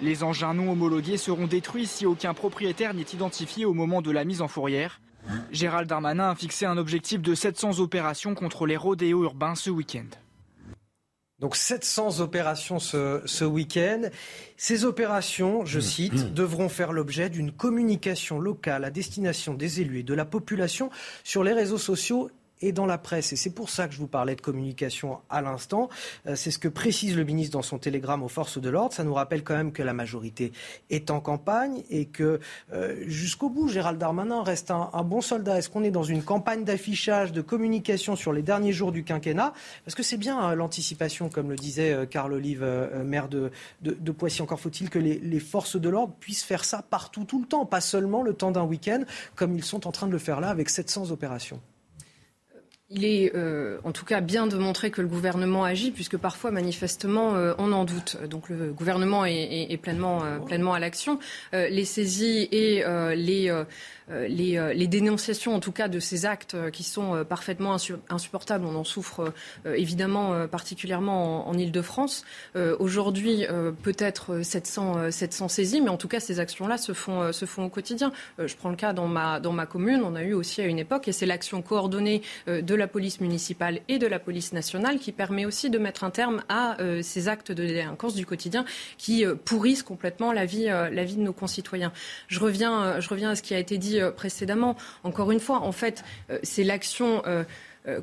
Les 0.00 0.22
engins 0.22 0.54
non 0.54 0.70
homologués 0.70 1.16
seront 1.16 1.46
détruits 1.46 1.86
si 1.86 2.06
aucun 2.06 2.34
propriétaire 2.34 2.94
n'est 2.94 3.02
identifié 3.02 3.64
au 3.64 3.72
moment 3.72 4.00
de 4.00 4.12
la 4.12 4.24
mise 4.24 4.42
en 4.42 4.48
fourrière. 4.48 5.00
Gérald 5.50 5.88
Darmanin 5.88 6.30
a 6.30 6.34
fixé 6.36 6.66
un 6.66 6.76
objectif 6.76 7.20
de 7.20 7.34
700 7.34 7.80
opérations 7.80 8.34
contre 8.34 8.66
les 8.66 8.76
rodéos 8.76 9.24
urbains 9.24 9.56
ce 9.56 9.70
week-end. 9.70 10.06
Donc 11.38 11.54
700 11.54 12.20
opérations 12.20 12.78
ce, 12.78 13.20
ce 13.26 13.44
week-end. 13.44 14.02
Ces 14.56 14.84
opérations, 14.84 15.66
je 15.66 15.78
mmh. 15.78 15.82
cite, 15.82 16.14
mmh. 16.14 16.32
devront 16.32 16.68
faire 16.68 16.92
l'objet 16.92 17.28
d'une 17.28 17.52
communication 17.52 18.38
locale 18.38 18.84
à 18.84 18.90
destination 18.90 19.52
des 19.52 19.82
élus 19.82 20.00
et 20.00 20.02
de 20.02 20.14
la 20.14 20.24
population 20.24 20.90
sur 21.24 21.44
les 21.44 21.52
réseaux 21.52 21.78
sociaux 21.78 22.30
et 22.62 22.72
dans 22.72 22.86
la 22.86 22.98
presse. 22.98 23.32
Et 23.32 23.36
c'est 23.36 23.50
pour 23.50 23.70
ça 23.70 23.88
que 23.88 23.94
je 23.94 23.98
vous 23.98 24.06
parlais 24.06 24.34
de 24.34 24.40
communication 24.40 25.18
à 25.28 25.42
l'instant. 25.42 25.88
Euh, 26.26 26.36
c'est 26.36 26.50
ce 26.50 26.58
que 26.58 26.68
précise 26.68 27.16
le 27.16 27.24
ministre 27.24 27.52
dans 27.52 27.62
son 27.62 27.78
télégramme 27.78 28.22
aux 28.22 28.28
forces 28.28 28.58
de 28.58 28.68
l'ordre. 28.68 28.94
Ça 28.94 29.04
nous 29.04 29.14
rappelle 29.14 29.44
quand 29.44 29.56
même 29.56 29.72
que 29.72 29.82
la 29.82 29.92
majorité 29.92 30.52
est 30.90 31.10
en 31.10 31.20
campagne 31.20 31.82
et 31.90 32.06
que 32.06 32.40
euh, 32.72 32.96
jusqu'au 33.06 33.50
bout, 33.50 33.68
Gérald 33.68 33.98
Darmanin 33.98 34.42
reste 34.42 34.70
un, 34.70 34.90
bon 35.04 35.20
soldat. 35.20 35.58
Est-ce 35.58 35.68
qu'on 35.68 35.84
est 35.84 35.90
dans 35.90 36.02
une 36.02 36.22
campagne 36.22 36.64
d'affichage, 36.64 37.32
de 37.32 37.42
communication 37.42 38.16
sur 38.16 38.32
les 38.32 38.42
derniers 38.42 38.72
jours 38.72 38.92
du 38.92 39.04
quinquennat? 39.04 39.52
Parce 39.84 39.94
que 39.94 40.02
c'est 40.02 40.16
bien 40.16 40.38
hein, 40.38 40.54
l'anticipation, 40.54 41.28
comme 41.28 41.50
le 41.50 41.56
disait 41.56 41.92
euh, 41.92 42.06
Carl 42.06 42.32
Olive, 42.32 42.64
maire 43.04 43.28
de, 43.28 43.50
de, 43.82 44.12
Poissy. 44.12 44.40
Encore 44.40 44.60
faut-il 44.60 44.88
que 44.88 44.98
les, 44.98 45.18
les 45.18 45.40
forces 45.40 45.76
de 45.76 45.88
l'ordre 45.88 46.14
puissent 46.18 46.44
faire 46.44 46.64
ça 46.64 46.82
partout, 46.82 47.24
tout 47.24 47.40
le 47.40 47.46
temps, 47.46 47.66
pas 47.66 47.80
seulement 47.80 48.22
le 48.22 48.32
temps 48.32 48.50
d'un 48.50 48.64
week-end, 48.64 49.02
comme 49.34 49.54
ils 49.54 49.64
sont 49.64 49.86
en 49.86 49.92
train 49.92 50.06
de 50.06 50.12
le 50.12 50.18
faire 50.18 50.40
là 50.40 50.48
avec 50.48 50.70
700 50.70 51.10
opérations. 51.10 51.60
Il 52.88 53.04
est 53.04 53.34
euh, 53.34 53.78
en 53.82 53.90
tout 53.90 54.04
cas 54.04 54.20
bien 54.20 54.46
de 54.46 54.56
montrer 54.56 54.92
que 54.92 55.02
le 55.02 55.08
gouvernement 55.08 55.64
agit, 55.64 55.90
puisque 55.90 56.16
parfois, 56.16 56.52
manifestement, 56.52 57.34
euh, 57.34 57.52
on 57.58 57.72
en 57.72 57.84
doute. 57.84 58.16
Donc 58.30 58.48
le 58.48 58.72
gouvernement 58.72 59.24
est, 59.24 59.76
pleinement, 59.82 60.22
euh, 60.24 60.38
pleinement 60.38 60.72
à 60.72 60.78
l'action. 60.78 61.18
les 61.52 61.84
saisies 61.84 62.48
et 62.52 62.84
les 63.16 63.64
euh, 64.10 64.26
euh, 64.56 64.72
les, 64.72 64.86
dénonciations, 64.86 65.54
en 65.54 65.60
tout 65.60 65.72
cas, 65.72 65.88
de 65.88 65.98
ces 65.98 66.26
actes 66.26 66.54
euh, 66.54 66.70
qui 66.70 66.84
sont 66.84 67.24
parfaitement 67.28 67.76
insupportables. 68.08 68.64
On 68.64 68.76
en 68.76 68.84
souffre 68.84 69.32
évidemment 69.64 70.46
particulièrement 70.48 71.48
en, 71.48 71.56
Ile-de-France. 71.56 72.24
Aujourd'hui, 72.78 73.46
peut-être 73.82 74.42
700, 74.42 75.10
700 75.10 75.48
saisies, 75.48 75.80
mais 75.80 75.88
en 75.88 75.96
tout 75.96 76.08
cas, 76.08 76.20
ces 76.20 76.40
actions-là 76.40 76.76
se 76.78 76.92
font, 76.92 77.32
au 77.58 77.68
quotidien. 77.68 78.12
je 78.38 78.54
prends 78.56 78.70
le 78.70 78.76
cas 78.76 78.92
dans 78.92 79.06
ma, 79.08 79.66
commune. 79.66 80.02
On 80.04 80.14
a 80.14 80.22
eu 80.22 80.34
aussi 80.34 80.60
à 80.60 80.66
une 80.66 80.78
époque, 80.78 81.08
et 81.08 81.12
c'est 81.12 81.26
l'action 81.26 81.62
coordonnée 81.62 82.22
de 82.46 82.74
la 82.74 82.86
police 82.86 83.20
municipale 83.20 83.80
et 83.88 83.98
de 83.98 84.06
la 84.06 84.18
police 84.18 84.52
nationale 84.52 84.98
qui 84.98 85.12
permet 85.12 85.46
aussi 85.46 85.70
de 85.70 85.78
mettre 85.78 86.04
un 86.04 86.10
terme 86.10 86.42
à 86.48 86.76
ces 87.02 87.28
actes 87.28 87.52
de 87.52 87.66
délinquance 87.66 88.14
du 88.14 88.26
quotidien 88.26 88.64
qui 88.98 89.24
pourrissent 89.44 89.82
complètement 89.82 90.32
la 90.32 90.44
vie, 90.44 90.66
de 90.66 91.22
nos 91.22 91.32
concitoyens. 91.32 91.92
Je 92.28 92.38
reviens 92.40 93.00
à 93.30 93.34
ce 93.34 93.42
qui 93.42 93.54
a 93.54 93.58
été 93.58 93.78
dit 93.78 93.95
euh, 94.00 94.10
précédemment. 94.10 94.76
Encore 95.04 95.30
une 95.30 95.40
fois, 95.40 95.60
en 95.60 95.72
fait, 95.72 96.04
euh, 96.30 96.38
c'est 96.42 96.64
l'action 96.64 97.22
euh, 97.26 97.44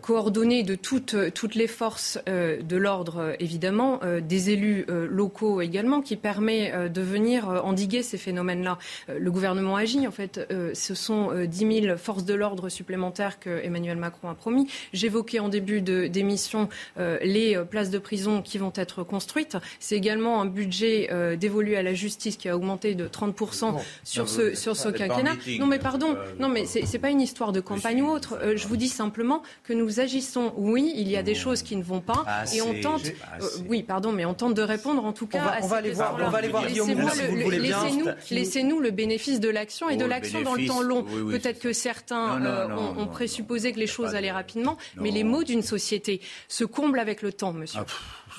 coordonnée 0.01 0.63
de 0.63 0.75
toutes, 0.75 1.15
toutes 1.34 1.55
les 1.55 1.67
forces 1.67 2.19
euh, 2.29 2.61
de 2.61 2.77
l'ordre, 2.77 3.17
euh, 3.17 3.34
évidemment, 3.39 3.99
des 4.21 4.49
élus 4.49 4.86
locaux 4.88 5.61
également, 5.61 6.01
qui 6.01 6.15
permet 6.15 6.89
de 6.89 7.01
venir 7.01 7.47
endiguer 7.63 8.03
ces 8.03 8.17
phénomènes-là. 8.17 8.77
Le 9.07 9.31
gouvernement 9.31 9.75
agit, 9.75 10.07
en 10.07 10.11
fait. 10.11 10.39
Ce 10.73 10.95
sont 10.95 11.31
10 11.45 11.81
000 11.86 11.97
forces 11.97 12.25
de 12.25 12.34
l'ordre 12.34 12.69
supplémentaires 12.69 13.39
que 13.39 13.63
Emmanuel 13.63 13.97
Macron 13.97 14.29
a 14.29 14.36
promis. 14.36 14.67
J'évoquais 14.93 15.39
en 15.39 15.49
début 15.49 15.81
d'émission 15.81 16.69
les 16.97 17.57
places 17.69 17.89
de 17.89 17.97
prison 17.97 18.41
qui 18.41 18.57
vont 18.57 18.73
être 18.75 19.03
construites. 19.03 19.57
C'est 19.79 19.95
également 19.95 20.41
un 20.41 20.45
budget 20.45 21.09
dévolu 21.38 21.75
à 21.75 21.84
la 21.84 21.93
justice 21.93 22.38
qui 22.38 22.49
a 22.49 22.55
augmenté 22.55 22.95
de 22.95 23.07
30% 23.07 23.81
sur 24.03 24.29
ce, 24.29 24.55
sur 24.55 24.75
ce 24.75 24.89
quinquennat. 24.89 25.36
Non, 25.59 25.65
mais 25.65 25.79
pardon, 25.79 26.15
non, 26.39 26.49
mais 26.49 26.65
c'est 26.65 26.99
pas 26.99 27.09
une 27.09 27.21
histoire 27.21 27.51
de 27.51 27.59
campagne 27.59 28.01
ou 28.01 28.09
autre. 28.09 28.39
Je 28.55 28.67
vous 28.67 28.77
dis 28.77 28.89
simplement 28.89 29.43
que 29.63 29.72
nous 29.74 29.99
agissons, 29.99 30.53
oui, 30.57 30.93
il 30.95 31.09
y 31.09 31.17
a 31.17 31.24
des 31.24 31.36
choses 31.36 31.61
qui 31.61 31.76
ne 31.76 31.84
vont 31.84 32.01
pas, 32.01 32.24
ah, 32.26 32.43
et 32.53 32.61
on 32.61 32.80
tente, 32.82 33.05
euh, 33.05 33.45
oui, 33.67 33.84
pardon, 33.84 34.11
mais 34.11 34.26
on 34.26 34.34
tente 34.34 34.53
de 34.53 34.61
répondre 34.61 35.03
en 35.05 35.13
tout 35.13 35.28
cas. 35.28 35.59
On 35.61 35.67
va, 35.67 35.76
à 35.76 35.80
aller 35.80 35.91
voir, 35.91 36.17
on 36.19 36.30
va 36.30 36.38
aller 36.38 36.47
voir 36.49 36.63
Laissez-nous 36.63 38.05
laissez 38.32 38.63
le 38.63 38.91
bénéfice 38.91 39.39
de 39.39 39.49
l'action 39.49 39.89
et 39.89 39.97
de 39.97 40.05
oh, 40.05 40.07
l'action 40.07 40.41
dans 40.41 40.55
le 40.55 40.65
temps 40.65 40.82
long. 40.82 41.03
Peut-être 41.03 41.59
que 41.59 41.74
certains 41.74 42.41
euh, 42.41 42.67
ont, 42.97 43.07
présupposé 43.07 43.71
que 43.71 43.80
les 43.80 43.88
choses 43.88 44.15
allaient 44.15 44.32
rapidement, 44.32 44.78
mais 44.97 45.11
les 45.11 45.24
mots 45.24 45.43
d'une 45.43 45.61
société 45.61 46.21
se 46.47 46.63
comblent 46.63 46.99
avec 46.99 47.21
le 47.21 47.34
temps, 47.34 47.53
monsieur. 47.53 47.82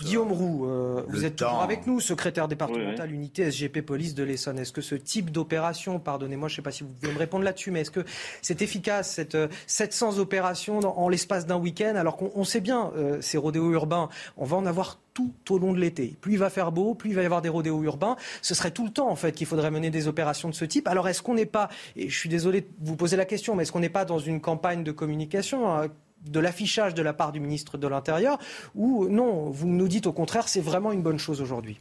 Guillaume 0.03 0.33
Roux, 0.33 0.67
euh, 0.67 1.03
vous 1.09 1.25
êtes 1.25 1.37
toujours 1.37 1.63
avec 1.63 1.87
nous, 1.87 2.01
secrétaire 2.01 2.49
départemental 2.49 3.13
unité 3.13 3.51
SGP 3.51 3.81
Police 3.81 4.15
de 4.15 4.25
l'Essonne. 4.25 4.59
Est-ce 4.59 4.73
que 4.73 4.81
ce 4.81 4.95
type 4.95 5.31
d'opération, 5.31 5.99
pardonnez-moi, 5.99 6.49
je 6.49 6.55
ne 6.55 6.57
sais 6.57 6.63
pas 6.63 6.73
si 6.73 6.83
vous 6.83 6.91
pouvez 6.91 7.13
me 7.13 7.19
répondre 7.19 7.45
là-dessus, 7.45 7.71
mais 7.71 7.83
est-ce 7.83 7.91
que 7.91 8.05
c'est 8.43 8.63
efficace, 8.63 9.11
cette 9.11 9.37
700 9.67 10.19
euh, 10.19 10.21
opérations 10.21 10.79
en 10.79 11.09
l'espace 11.09 11.47
d'un 11.47 11.57
week-end, 11.57 11.95
alors 11.97 12.17
qu'on 12.17 12.45
sait 12.45 12.61
bien, 12.61 12.93
euh, 12.97 13.21
ces 13.21 13.39
rodéos 13.39 13.73
urbains, 13.73 14.09
on 14.37 14.45
va 14.45 14.57
en 14.57 14.67
avoir 14.67 14.99
tout 15.15 15.33
au 15.51 15.59
long 15.59 15.73
de 15.73 15.79
l'été. 15.79 16.17
Plus 16.21 16.33
il 16.33 16.39
va 16.39 16.51
faire 16.51 16.73
beau, 16.73 16.95
plus 16.95 17.11
il 17.11 17.17
va 17.17 17.23
y 17.23 17.27
avoir 17.27 17.41
des 17.41 17.49
rodéos 17.49 17.83
urbains. 17.85 18.17
Ce 18.43 18.55
serait 18.55 18.73
tout 18.73 18.85
le 18.85 18.91
temps, 18.91 19.09
en 19.09 19.17
fait, 19.17 19.33
qu'il 19.33 19.47
faudrait 19.47 19.71
mener 19.71 19.91
des 19.91 20.09
opérations 20.09 20.49
de 20.49 20.55
ce 20.55 20.65
type. 20.65 20.89
Alors, 20.89 21.09
est-ce 21.09 21.23
qu'on 21.23 21.35
n'est 21.35 21.47
pas, 21.47 21.69
et 21.95 22.09
je 22.09 22.19
suis 22.19 22.29
désolé 22.29 22.63
de 22.63 22.67
vous 22.81 22.97
poser 22.97 23.17
la 23.17 23.25
question, 23.25 23.55
mais 23.55 23.63
est-ce 23.63 23.73
qu'on 23.73 23.81
n'est 23.81 23.89
pas 23.89 24.05
dans 24.05 24.19
une 24.19 24.41
campagne 24.41 24.83
de 24.83 24.91
communication 24.91 25.73
hein, 25.73 25.87
de 26.25 26.41
l'affichage 26.41 26.95
de 26.95 27.03
la 27.03 27.13
part 27.13 27.33
du 27.33 27.41
ministre 27.41 27.79
de 27.79 27.87
l'Intérieur 27.87 28.39
ou 28.75 29.09
non, 29.09 29.51
vous 29.51 29.69
nous 29.69 29.89
dites 29.89 30.07
au 30.07 30.13
contraire, 30.13 30.49
c'est 30.49 30.61
vraiment 30.61 30.93
une 30.93 31.03
bonne 31.03 31.19
chose 31.19 31.41
aujourd'hui 31.41 31.79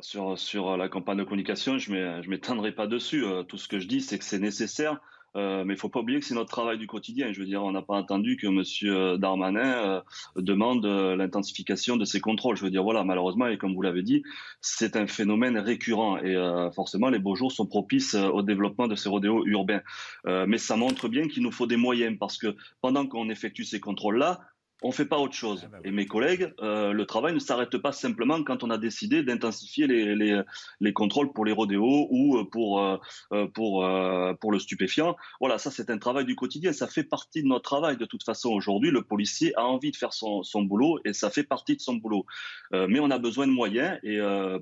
sur, 0.00 0.38
sur 0.38 0.76
la 0.76 0.88
campagne 0.88 1.18
de 1.18 1.24
communication, 1.24 1.78
je 1.78 1.92
ne 1.92 2.28
m'étendrai 2.28 2.72
pas 2.72 2.86
dessus. 2.86 3.24
Euh, 3.24 3.42
tout 3.42 3.58
ce 3.58 3.68
que 3.68 3.78
je 3.78 3.88
dis, 3.88 4.00
c'est 4.00 4.18
que 4.18 4.24
c'est 4.24 4.38
nécessaire 4.38 5.00
euh, 5.36 5.64
mais 5.64 5.74
il 5.74 5.76
faut 5.76 5.88
pas 5.88 6.00
oublier 6.00 6.20
que 6.20 6.26
c'est 6.26 6.34
notre 6.34 6.50
travail 6.50 6.78
du 6.78 6.86
quotidien. 6.86 7.32
Je 7.32 7.40
veux 7.40 7.46
dire, 7.46 7.62
on 7.62 7.72
n'a 7.72 7.82
pas 7.82 7.94
entendu 7.94 8.36
que 8.36 8.46
M. 8.46 9.18
Darmanin 9.18 9.60
euh, 9.62 10.00
demande 10.36 10.84
euh, 10.86 11.16
l'intensification 11.16 11.96
de 11.96 12.04
ces 12.04 12.20
contrôles. 12.20 12.56
Je 12.56 12.64
veux 12.64 12.70
dire, 12.70 12.82
voilà, 12.82 13.04
malheureusement, 13.04 13.46
et 13.46 13.58
comme 13.58 13.74
vous 13.74 13.82
l'avez 13.82 14.02
dit, 14.02 14.22
c'est 14.60 14.96
un 14.96 15.06
phénomène 15.06 15.58
récurrent. 15.58 16.18
Et 16.18 16.36
forcément, 16.74 17.08
les 17.10 17.18
beaux 17.18 17.34
jours 17.34 17.52
sont 17.52 17.66
propices 17.66 18.14
au 18.14 18.42
développement 18.42 18.88
de 18.88 18.94
ces 18.94 19.08
rodéos 19.08 19.44
urbains. 19.46 19.82
mais 20.24 20.58
ça 20.58 20.76
montre 20.76 21.08
bien 21.08 21.28
qu'il 21.28 21.42
nous 21.42 21.52
faut 21.52 21.66
des 21.66 21.76
moyens 21.76 22.16
parce 22.18 22.38
que 22.38 22.56
pendant 22.80 23.06
qu'on 23.06 23.28
effectue 23.28 23.64
ces 23.64 23.80
contrôles-là, 23.80 24.40
on 24.82 24.88
ne 24.88 24.92
fait 24.92 25.04
pas 25.04 25.18
autre 25.18 25.34
chose. 25.34 25.62
Ah 25.64 25.68
bah 25.72 25.78
Et 25.84 25.90
mes 25.90 26.06
collègues, 26.06 26.54
euh, 26.60 26.92
le 26.92 27.04
travail 27.04 27.34
ne 27.34 27.38
s'arrête 27.38 27.76
pas 27.78 27.92
simplement 27.92 28.42
quand 28.44 28.62
on 28.62 28.70
a 28.70 28.78
décidé 28.78 29.22
d'intensifier 29.22 29.86
les, 29.86 30.42
les, 30.80 30.92
contrôles 30.92 31.32
pour 31.32 31.44
les 31.44 31.52
rodéos 31.52 32.06
ou 32.10 32.44
pour, 32.44 32.80
euh, 32.80 32.96
pour, 33.54 33.86
pour 34.40 34.52
le 34.52 34.58
stupéfiant. 34.58 35.16
Voilà, 35.40 35.58
ça 35.58 35.70
c'est 35.70 35.90
un 35.90 35.98
travail 35.98 36.24
du 36.24 36.36
quotidien, 36.36 36.72
ça 36.72 36.86
fait 36.86 37.04
partie 37.04 37.42
de 37.42 37.48
notre 37.48 37.62
travail. 37.62 37.96
De 37.96 38.04
toute 38.04 38.24
façon, 38.24 38.50
aujourd'hui, 38.50 38.90
le 38.90 39.02
policier 39.02 39.52
a 39.56 39.64
envie 39.64 39.90
de 39.90 39.96
faire 39.96 40.12
son, 40.12 40.42
son, 40.42 40.62
boulot 40.62 41.00
et 41.04 41.12
ça 41.12 41.30
fait 41.30 41.44
partie 41.44 41.76
de 41.76 41.80
son 41.80 41.94
boulot. 41.94 42.26
mais 42.72 43.00
on 43.00 43.10
a 43.10 43.18
besoin 43.18 43.46
de 43.46 43.52
moyens 43.52 43.98
et 44.02 44.18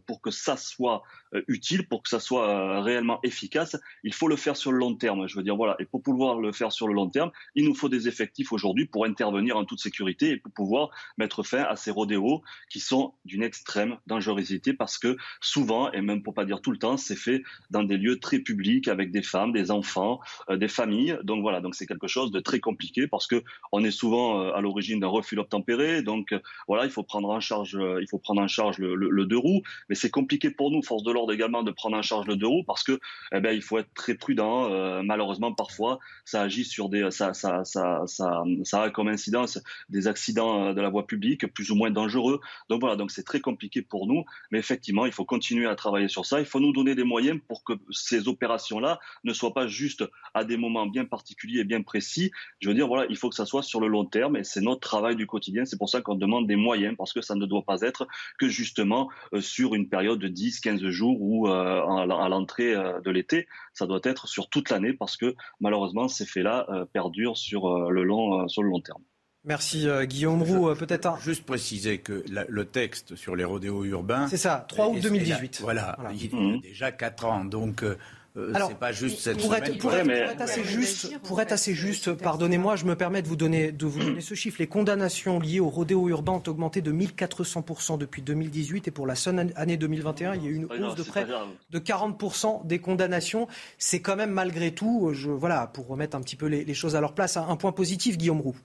pour 0.07 0.21
que 0.21 0.31
ça 0.31 0.57
soit 0.57 1.03
utile, 1.49 1.87
pour 1.89 2.03
que 2.03 2.09
ça 2.09 2.21
soit 2.21 2.83
réellement 2.83 3.21
efficace, 3.23 3.77
il 4.05 4.15
faut 4.15 4.29
le 4.29 4.37
faire 4.37 4.57
sur 4.57 4.73
le 4.73 4.79
long 4.79 4.95
terme. 4.95 5.27
Je 5.29 5.37
veux 5.37 5.43
dire, 5.43 5.57
voilà. 5.57 5.77
Et 5.79 5.85
pour 5.85 6.03
pouvoir 6.03 6.41
le 6.41 6.53
faire 6.53 6.73
sur 6.73 6.89
le 6.89 6.95
long 6.95 7.09
terme, 7.09 7.31
il 7.55 7.65
nous 7.65 7.75
faut 7.75 7.89
des 7.89 8.09
effectifs 8.09 8.53
aujourd'hui 8.53 8.87
pour 8.87 9.05
intervenir 9.05 9.57
en 9.57 9.65
toute 9.65 9.81
sécurité 9.81 10.31
et 10.31 10.37
pour 10.37 10.53
pouvoir 10.53 10.91
mettre 11.19 11.43
fin 11.43 11.63
à 11.63 11.77
ces 11.77 11.91
rodéos 11.91 12.43
qui 12.71 12.81
sont 12.81 13.15
d'une 13.25 13.43
extrême 13.43 13.99
dangerosité 14.07 14.73
parce 14.73 14.99
que 14.99 15.17
souvent, 15.41 15.91
et 15.93 16.01
même 16.01 16.23
pour 16.23 16.35
pas 16.35 16.45
dire 16.45 16.61
tout 16.61 16.71
le 16.71 16.79
temps, 16.79 16.97
c'est 16.97 17.17
fait 17.17 17.43
dans 17.71 17.83
des 17.83 17.97
lieux 17.97 18.19
très 18.19 18.39
publics 18.39 18.89
avec 18.89 19.11
des 19.11 19.23
femmes, 19.23 19.53
des 19.53 19.71
enfants, 19.71 20.21
euh, 20.51 20.57
des 20.57 20.69
familles. 20.69 21.19
Donc 21.23 21.43
voilà, 21.43 21.61
donc 21.61 21.75
c'est 21.75 21.87
quelque 21.87 22.09
chose 22.09 22.31
de 22.31 22.41
très 22.41 22.61
compliqué 22.61 23.07
parce 23.07 23.27
que 23.27 23.43
on 23.73 23.85
est 23.85 23.91
souvent 23.91 24.41
euh, 24.41 24.53
à 24.53 24.61
l'origine 24.61 25.01
d'un 25.01 25.09
refus 25.09 25.37
d'obtempérer. 25.37 26.03
Donc 26.03 26.33
euh, 26.33 26.41
voilà, 26.69 26.85
il 26.85 26.91
faut 26.91 27.03
prendre 27.03 27.29
en 27.29 27.41
charge, 27.41 27.79
il 28.01 28.09
faut 28.09 28.19
prendre 28.19 28.41
en 28.41 28.49
charge 28.49 28.79
le, 28.79 29.27
deux 29.27 29.39
roues, 29.39 29.63
mais 29.89 29.95
c'est 29.95 30.11
compliqué 30.11 30.51
pour 30.51 30.71
nous, 30.71 30.83
force 30.83 31.03
de 31.03 31.13
l'ordre 31.17 31.33
également, 31.33 31.63
de 31.63 31.71
prendre 31.71 31.97
en 31.97 32.03
charge 32.03 32.27
le 32.27 32.37
deux 32.37 32.47
roues 32.47 32.65
parce 32.65 32.83
que 32.83 33.01
eh 33.33 33.41
ben 33.41 33.53
il 33.53 33.63
faut 33.63 33.79
être 33.79 33.93
très 33.95 34.15
prudent. 34.15 34.69
malheureusement, 35.03 35.53
parfois, 35.53 35.99
ça 36.25 36.43
agit 36.43 36.65
sur 36.65 36.89
des, 36.89 37.11
ça, 37.11 37.35
ça, 37.35 37.65
ça, 37.65 38.05
ça 38.07 38.83
a 38.83 38.91
comme 38.91 39.09
incidence 39.09 39.59
des 39.89 40.07
accidents 40.07 40.67
euh, 40.67 40.75
de 40.75 40.81
la 40.81 40.89
voie 40.89 41.07
publique 41.07 41.47
plus 41.53 41.71
ou 41.71 41.75
moins 41.75 41.91
dangereux. 41.91 42.41
Donc 42.69 42.81
voilà, 42.81 42.97
donc 42.97 43.11
c'est 43.11 43.23
très 43.23 43.41
compliqué 43.41 43.83
pour 43.83 44.07
nous, 44.07 44.25
mais 44.51 44.59
effectivement, 44.59 45.07
il 45.07 45.13
faut 45.13 45.25
continuer 45.25 45.67
à 45.67 45.75
travailler 45.75 46.09
sur 46.09 46.27
ça. 46.27 46.41
Il 46.41 46.47
faut 46.47 46.61
nous 46.61 46.73
donner 46.73 46.95
des 46.95 47.05
moyens 47.05 47.41
pour 47.49 47.65
que 47.65 47.75
ces 47.91 48.29
opérations-là 48.29 48.99
ne 49.25 49.33
soient 49.33 49.55
pas 49.55 49.67
juste 49.67 50.05
à 50.35 50.45
des 50.45 50.57
moments 50.57 50.87
bien 50.87 51.05
particuliers 51.05 51.61
et 51.61 51.65
bien 51.65 51.83
précis. 51.83 52.31
Je 52.61 52.69
veux 52.69 52.75
dire, 52.75 52.89
voilà, 52.89 53.07
il 53.11 53.17
faut 53.17 53.29
que 53.29 53.37
ça 53.37 53.47
soit 53.47 53.63
sur 53.63 53.81
le 53.81 53.89
long 53.89 54.05
terme 54.05 54.37
et 54.37 54.45
c'est 54.45 54.61
notre 54.61 54.81
travail 54.81 55.17
du 55.17 55.27
quotidien. 55.27 55.65
C'est 55.65 55.79
pour 55.79 55.89
ça 55.89 56.01
qu'on 56.01 56.15
demande 56.15 56.47
des 56.47 56.57
moyens 56.57 56.95
parce 56.97 57.13
que 57.13 57.21
ça 57.21 57.35
ne 57.35 57.47
doit 57.47 57.65
pas 57.65 57.81
être 57.83 58.07
que 58.39 58.49
justement 58.49 59.09
euh, 59.33 59.41
sur 59.41 59.75
une 59.75 59.89
période 59.89 60.19
de 60.19 60.29
10, 60.29 60.61
15 60.61 60.87
jours 60.89 61.06
ou 61.09 61.49
euh, 61.49 61.83
à 61.83 62.29
l'entrée 62.29 62.75
de 62.75 63.11
l'été. 63.11 63.47
Ça 63.73 63.87
doit 63.87 64.01
être 64.05 64.27
sur 64.27 64.49
toute 64.49 64.71
l'année 64.71 64.93
parce 64.93 65.17
que 65.17 65.35
malheureusement, 65.61 66.09
ces 66.09 66.27
faits-là 66.27 66.67
perdurent 66.93 67.37
sur 67.37 67.91
le 67.91 68.03
long, 68.03 68.49
sur 68.49 68.63
le 68.63 68.71
long 68.71 68.81
terme. 68.81 69.03
Merci 69.47 69.89
euh, 69.89 70.05
Guillaume 70.05 70.43
Roux. 70.43 70.69
Euh, 70.69 70.75
peut-être 70.75 71.07
un... 71.07 71.19
Juste 71.21 71.47
préciser 71.47 71.99
que 71.99 72.25
le 72.49 72.65
texte 72.65 73.15
sur 73.15 73.37
les 73.37 73.45
rodéos 73.45 73.85
urbains. 73.85 74.27
C'est 74.27 74.37
ça, 74.37 74.67
3 74.69 74.89
août 74.89 74.99
2018. 75.01 75.61
voilà, 75.63 75.97
il 76.13 76.27
y 76.27 76.35
a 76.35 76.37
mmh. 76.37 76.61
déjà 76.61 76.93
4 76.93 77.25
ans. 77.25 77.45
Donc. 77.45 77.83
Euh, 77.83 77.97
c'est 78.37 78.79
pas 78.79 78.93
juste 78.93 79.21
cette 79.21 79.39
pour 79.39 79.55
semaine. 79.55 79.65
Être, 79.65 79.79
pour, 79.79 79.95
être, 79.95 80.41
assez 80.41 80.65
juste, 80.65 81.19
pour 81.23 81.41
être 81.41 81.53
assez 81.53 81.75
juste, 81.75 82.13
pardonnez-moi, 82.13 82.77
je 82.77 82.85
me 82.85 82.95
permets 82.95 83.23
de 83.23 83.29
vous 83.29 83.37
donner, 83.37 83.73
de 83.73 83.87
vous 83.87 84.01
donner 84.01 84.21
ce 84.21 84.35
chiffre. 84.35 84.57
Les 84.59 84.67
condamnations 84.67 85.41
liées 85.41 85.61
aux 85.61 85.71
rodéos 85.71 86.09
urbains 86.09 86.33
ont 86.33 86.43
augmenté 86.47 86.83
de 86.83 86.93
1400% 86.93 87.99
depuis 87.99 88.23
2018 88.23 88.89
et 88.89 88.91
pour 88.91 89.07
la 89.07 89.15
seule 89.15 89.53
année 89.57 89.77
2021, 89.77 90.35
il 90.35 90.45
y 90.45 90.47
a 90.47 90.51
eu 90.51 90.55
une 90.57 90.85
hausse 90.85 90.95
de 90.95 91.03
près 91.03 91.27
de 91.71 91.79
40% 91.79 92.67
des 92.67 92.79
condamnations. 92.79 93.49
C'est 93.79 94.01
quand 94.01 94.17
même 94.17 94.31
malgré 94.31 94.73
tout, 94.73 95.11
je, 95.13 95.31
voilà, 95.31 95.67
pour 95.67 95.87
remettre 95.87 96.17
un 96.17 96.21
petit 96.21 96.37
peu 96.37 96.47
les, 96.47 96.65
les 96.65 96.75
choses 96.75 96.97
à 96.97 97.01
leur 97.01 97.15
place, 97.15 97.37
un 97.37 97.57
point 97.57 97.73
positif, 97.73 98.19
Guillaume 98.19 98.41
Roux 98.41 98.57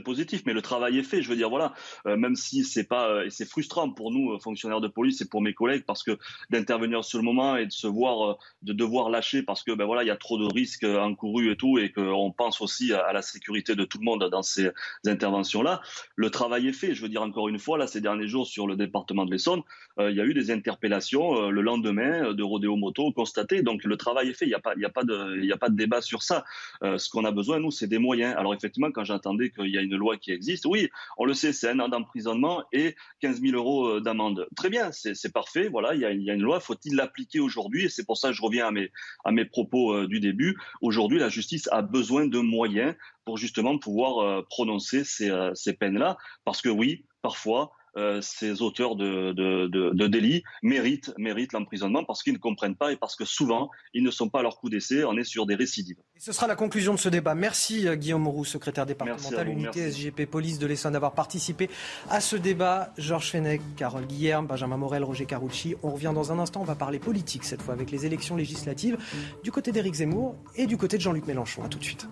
positif, 0.00 0.42
mais 0.46 0.52
le 0.52 0.62
travail 0.62 0.98
est 0.98 1.02
fait. 1.02 1.22
Je 1.22 1.28
veux 1.28 1.36
dire, 1.36 1.50
voilà, 1.50 1.74
euh, 2.06 2.16
même 2.16 2.36
si 2.36 2.64
c'est 2.64 2.84
pas, 2.84 3.08
euh, 3.08 3.24
et 3.26 3.30
c'est 3.30 3.48
frustrant 3.48 3.90
pour 3.90 4.10
nous, 4.10 4.32
euh, 4.32 4.38
fonctionnaires 4.38 4.80
de 4.80 4.88
police, 4.88 5.20
et 5.20 5.28
pour 5.28 5.42
mes 5.42 5.54
collègues, 5.54 5.84
parce 5.86 6.02
que 6.02 6.18
d'intervenir 6.50 7.04
sur 7.04 7.18
le 7.18 7.24
moment 7.24 7.56
et 7.56 7.66
de 7.66 7.72
se 7.72 7.86
voir, 7.86 8.36
de 8.62 8.72
devoir 8.72 9.10
lâcher 9.10 9.42
parce 9.42 9.62
que, 9.62 9.72
ben 9.72 9.84
voilà, 9.84 10.02
il 10.02 10.06
y 10.06 10.10
a 10.10 10.16
trop 10.16 10.38
de 10.38 10.52
risques 10.52 10.84
encourus 10.84 11.50
et 11.50 11.56
tout, 11.56 11.78
et 11.78 11.92
qu'on 11.92 12.32
pense 12.32 12.60
aussi 12.60 12.92
à, 12.92 13.12
la 13.12 13.22
sécurité 13.22 13.74
de 13.74 13.84
tout 13.84 13.98
le 13.98 14.04
monde 14.04 14.28
dans 14.30 14.42
ces 14.42 14.70
interventions-là. 15.06 15.80
Le 16.14 16.30
travail 16.30 16.68
est 16.68 16.72
fait. 16.72 16.94
Je 16.94 17.02
veux 17.02 17.08
dire, 17.08 17.22
encore 17.22 17.48
une 17.48 17.58
fois, 17.58 17.78
là, 17.78 17.86
ces 17.86 18.00
derniers 18.00 18.28
jours, 18.28 18.46
sur 18.46 18.66
le 18.66 18.76
département 18.76 19.24
de 19.24 19.30
l'Essonne, 19.30 19.62
il 19.98 20.14
y 20.14 20.20
a 20.20 20.24
eu 20.24 20.34
des 20.34 20.50
interpellations 20.50 21.50
le 21.50 21.62
lendemain 21.62 22.32
de 22.32 22.42
rodéo 22.42 22.76
moto 22.76 23.12
constatées. 23.12 23.62
Donc, 23.62 23.84
le 23.84 23.96
travail 23.96 24.28
est 24.28 24.34
fait. 24.34 24.44
Il 24.44 24.48
n'y 24.48 24.54
a 24.54 24.60
pas, 24.60 24.74
il 24.76 24.82
y 24.82 24.84
a 24.84 24.90
pas 24.90 25.04
de, 25.04 25.38
il 25.38 25.46
y 25.46 25.52
a 25.52 25.56
pas 25.56 25.68
de 25.68 25.76
débat 25.76 26.02
sur 26.02 26.22
ça. 26.22 26.44
ce 26.82 27.08
qu'on 27.08 27.24
a 27.24 27.30
besoin, 27.30 27.60
nous, 27.60 27.70
c'est 27.70 27.86
des 27.86 27.98
moyens. 27.98 28.34
Alors, 28.36 28.54
effectivement, 28.54 28.90
quand 28.90 29.04
j'entendais 29.04 29.50
qu'il 29.50 29.68
y 29.68 29.78
a 29.78 29.82
une 29.86 29.96
loi 29.96 30.16
qui 30.16 30.30
existe. 30.30 30.66
Oui, 30.66 30.88
on 31.16 31.24
le 31.24 31.34
sait, 31.34 31.52
c'est 31.52 31.68
un 31.68 31.80
an 31.80 31.88
d'emprisonnement 31.88 32.64
et 32.72 32.94
15 33.20 33.40
000 33.40 33.56
euros 33.56 33.86
euh, 33.86 34.00
d'amende. 34.00 34.46
Très 34.56 34.70
bien, 34.70 34.90
c'est 34.92 35.32
parfait. 35.32 35.68
Voilà, 35.68 35.94
il 35.94 36.00
y, 36.00 36.04
a, 36.04 36.10
une 36.10 36.42
loi. 36.42 36.60
Faut-il 36.60 36.94
l'appliquer 36.94 37.40
aujourd'hui? 37.40 37.86
Et 37.86 37.88
c'est 37.88 38.04
pour 38.04 38.16
ça 38.16 38.28
que 38.28 38.34
je 38.34 38.42
reviens 38.42 38.66
à 38.66 38.70
mes, 38.70 38.90
à 39.24 39.32
mes 39.32 39.44
propos 39.44 39.94
euh, 39.94 40.06
du 40.06 40.20
début. 40.20 40.56
Aujourd'hui, 40.80 41.18
la 41.18 41.28
justice 41.28 41.68
a 41.72 41.82
besoin 41.82 42.26
de 42.26 42.38
moyens 42.38 42.94
pour 43.24 43.38
justement 43.38 43.78
pouvoir 43.78 44.18
euh, 44.18 44.42
prononcer 44.48 45.04
ces, 45.04 45.30
ces 45.54 45.72
peines-là. 45.72 46.16
Parce 46.44 46.62
que 46.62 46.68
oui, 46.68 47.04
parfois, 47.22 47.72
euh, 47.96 48.20
ces 48.20 48.62
auteurs 48.62 48.96
de, 48.96 49.32
de, 49.32 50.06
délits 50.06 50.42
méritent, 50.62 51.12
méritent 51.18 51.52
l'emprisonnement 51.52 52.04
parce 52.04 52.22
qu'ils 52.22 52.34
ne 52.34 52.38
comprennent 52.38 52.76
pas 52.76 52.92
et 52.92 52.96
parce 52.96 53.16
que 53.16 53.24
souvent, 53.24 53.70
ils 53.94 54.02
ne 54.02 54.10
sont 54.10 54.28
pas 54.28 54.40
à 54.40 54.42
leur 54.42 54.58
coup 54.58 54.68
d'essai. 54.68 55.04
On 55.04 55.16
est 55.16 55.24
sur 55.24 55.46
des 55.46 55.54
récidives. 55.54 55.96
Et 56.14 56.20
ce 56.20 56.32
sera 56.32 56.46
la 56.46 56.56
conclusion 56.56 56.94
de 56.94 56.98
ce 56.98 57.08
débat. 57.08 57.34
Merci 57.34 57.88
euh, 57.88 57.96
Guillaume 57.96 58.28
Roux, 58.28 58.44
secrétaire 58.44 58.86
départemental 58.86 59.48
unité 59.48 59.90
SGP 59.90 60.26
Police 60.26 60.58
de 60.58 60.66
l'Essonne, 60.66 60.92
d'avoir 60.92 61.14
participé 61.14 61.70
à 62.10 62.20
ce 62.20 62.36
débat. 62.36 62.92
Georges 62.98 63.30
Fenech, 63.30 63.60
Carole 63.76 64.06
Guillerme, 64.06 64.46
Benjamin 64.46 64.76
Morel, 64.76 65.04
Roger 65.04 65.26
Carucci. 65.26 65.74
On 65.82 65.90
revient 65.90 66.12
dans 66.14 66.32
un 66.32 66.38
instant. 66.38 66.60
On 66.60 66.64
va 66.64 66.74
parler 66.74 66.98
politique 66.98 67.44
cette 67.44 67.62
fois 67.62 67.74
avec 67.74 67.90
les 67.90 68.06
élections 68.06 68.36
législatives 68.36 68.98
du 69.42 69.50
côté 69.50 69.72
d'Éric 69.72 69.94
Zemmour 69.94 70.36
et 70.54 70.66
du 70.66 70.76
côté 70.76 70.96
de 70.96 71.02
Jean-Luc 71.02 71.26
Mélenchon. 71.26 71.62
A 71.64 71.68
tout 71.68 71.78
de 71.78 71.84
suite. 71.84 72.06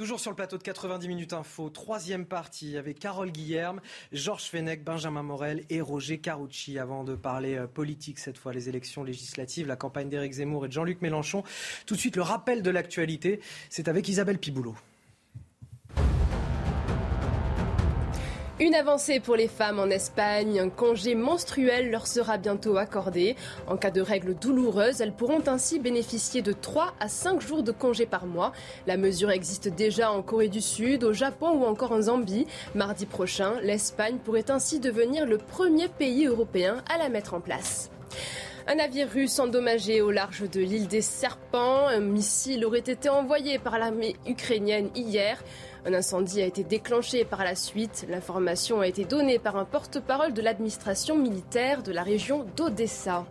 Toujours 0.00 0.18
sur 0.18 0.30
le 0.30 0.34
plateau 0.34 0.56
de 0.56 0.62
90 0.62 1.08
minutes 1.08 1.34
info, 1.34 1.68
troisième 1.68 2.24
partie 2.24 2.78
avec 2.78 2.98
Carole 2.98 3.30
Guillerme, 3.30 3.82
Georges 4.12 4.44
Fenech, 4.44 4.82
Benjamin 4.82 5.22
Morel 5.22 5.66
et 5.68 5.82
Roger 5.82 6.16
Carucci. 6.16 6.78
Avant 6.78 7.04
de 7.04 7.14
parler 7.14 7.56
euh, 7.56 7.66
politique 7.66 8.18
cette 8.18 8.38
fois, 8.38 8.54
les 8.54 8.70
élections 8.70 9.04
législatives, 9.04 9.66
la 9.66 9.76
campagne 9.76 10.08
d'Éric 10.08 10.32
Zemmour 10.32 10.64
et 10.64 10.68
de 10.68 10.72
Jean-Luc 10.72 11.02
Mélenchon. 11.02 11.44
Tout 11.84 11.96
de 11.96 12.00
suite, 12.00 12.16
le 12.16 12.22
rappel 12.22 12.62
de 12.62 12.70
l'actualité, 12.70 13.40
c'est 13.68 13.88
avec 13.88 14.08
Isabelle 14.08 14.38
Piboulot. 14.38 14.74
Une 18.60 18.74
avancée 18.74 19.20
pour 19.20 19.36
les 19.36 19.48
femmes 19.48 19.78
en 19.78 19.86
Espagne. 19.86 20.60
Un 20.60 20.68
congé 20.68 21.14
menstruel 21.14 21.90
leur 21.90 22.06
sera 22.06 22.36
bientôt 22.36 22.76
accordé. 22.76 23.34
En 23.66 23.78
cas 23.78 23.90
de 23.90 24.02
règles 24.02 24.34
douloureuses, 24.34 25.00
elles 25.00 25.14
pourront 25.14 25.42
ainsi 25.46 25.78
bénéficier 25.78 26.42
de 26.42 26.52
3 26.52 26.92
à 27.00 27.08
5 27.08 27.40
jours 27.40 27.62
de 27.62 27.72
congé 27.72 28.04
par 28.04 28.26
mois. 28.26 28.52
La 28.86 28.98
mesure 28.98 29.30
existe 29.30 29.68
déjà 29.68 30.12
en 30.12 30.20
Corée 30.20 30.48
du 30.48 30.60
Sud, 30.60 31.04
au 31.04 31.14
Japon 31.14 31.52
ou 31.52 31.64
encore 31.64 31.92
en 31.92 32.02
Zambie. 32.02 32.46
Mardi 32.74 33.06
prochain, 33.06 33.54
l'Espagne 33.62 34.18
pourrait 34.22 34.50
ainsi 34.50 34.78
devenir 34.78 35.24
le 35.24 35.38
premier 35.38 35.88
pays 35.88 36.26
européen 36.26 36.84
à 36.94 36.98
la 36.98 37.08
mettre 37.08 37.32
en 37.32 37.40
place. 37.40 37.90
Un 38.66 38.74
navire 38.74 39.08
russe 39.10 39.38
endommagé 39.38 40.02
au 40.02 40.10
large 40.10 40.48
de 40.48 40.60
l'île 40.60 40.86
des 40.86 41.00
Serpents. 41.00 41.86
Un 41.88 42.00
missile 42.00 42.64
aurait 42.64 42.78
été 42.78 43.08
envoyé 43.08 43.58
par 43.58 43.78
l'armée 43.78 44.16
ukrainienne 44.26 44.90
hier. 44.94 45.42
Un 45.86 45.94
incendie 45.94 46.42
a 46.42 46.46
été 46.46 46.62
déclenché 46.62 47.24
par 47.24 47.42
la 47.42 47.54
suite. 47.54 48.06
L'information 48.08 48.80
a 48.80 48.86
été 48.86 49.04
donnée 49.04 49.38
par 49.38 49.56
un 49.56 49.64
porte-parole 49.64 50.34
de 50.34 50.42
l'administration 50.42 51.16
militaire 51.16 51.82
de 51.82 51.92
la 51.92 52.02
région 52.02 52.46
d'Odessa. 52.56 53.24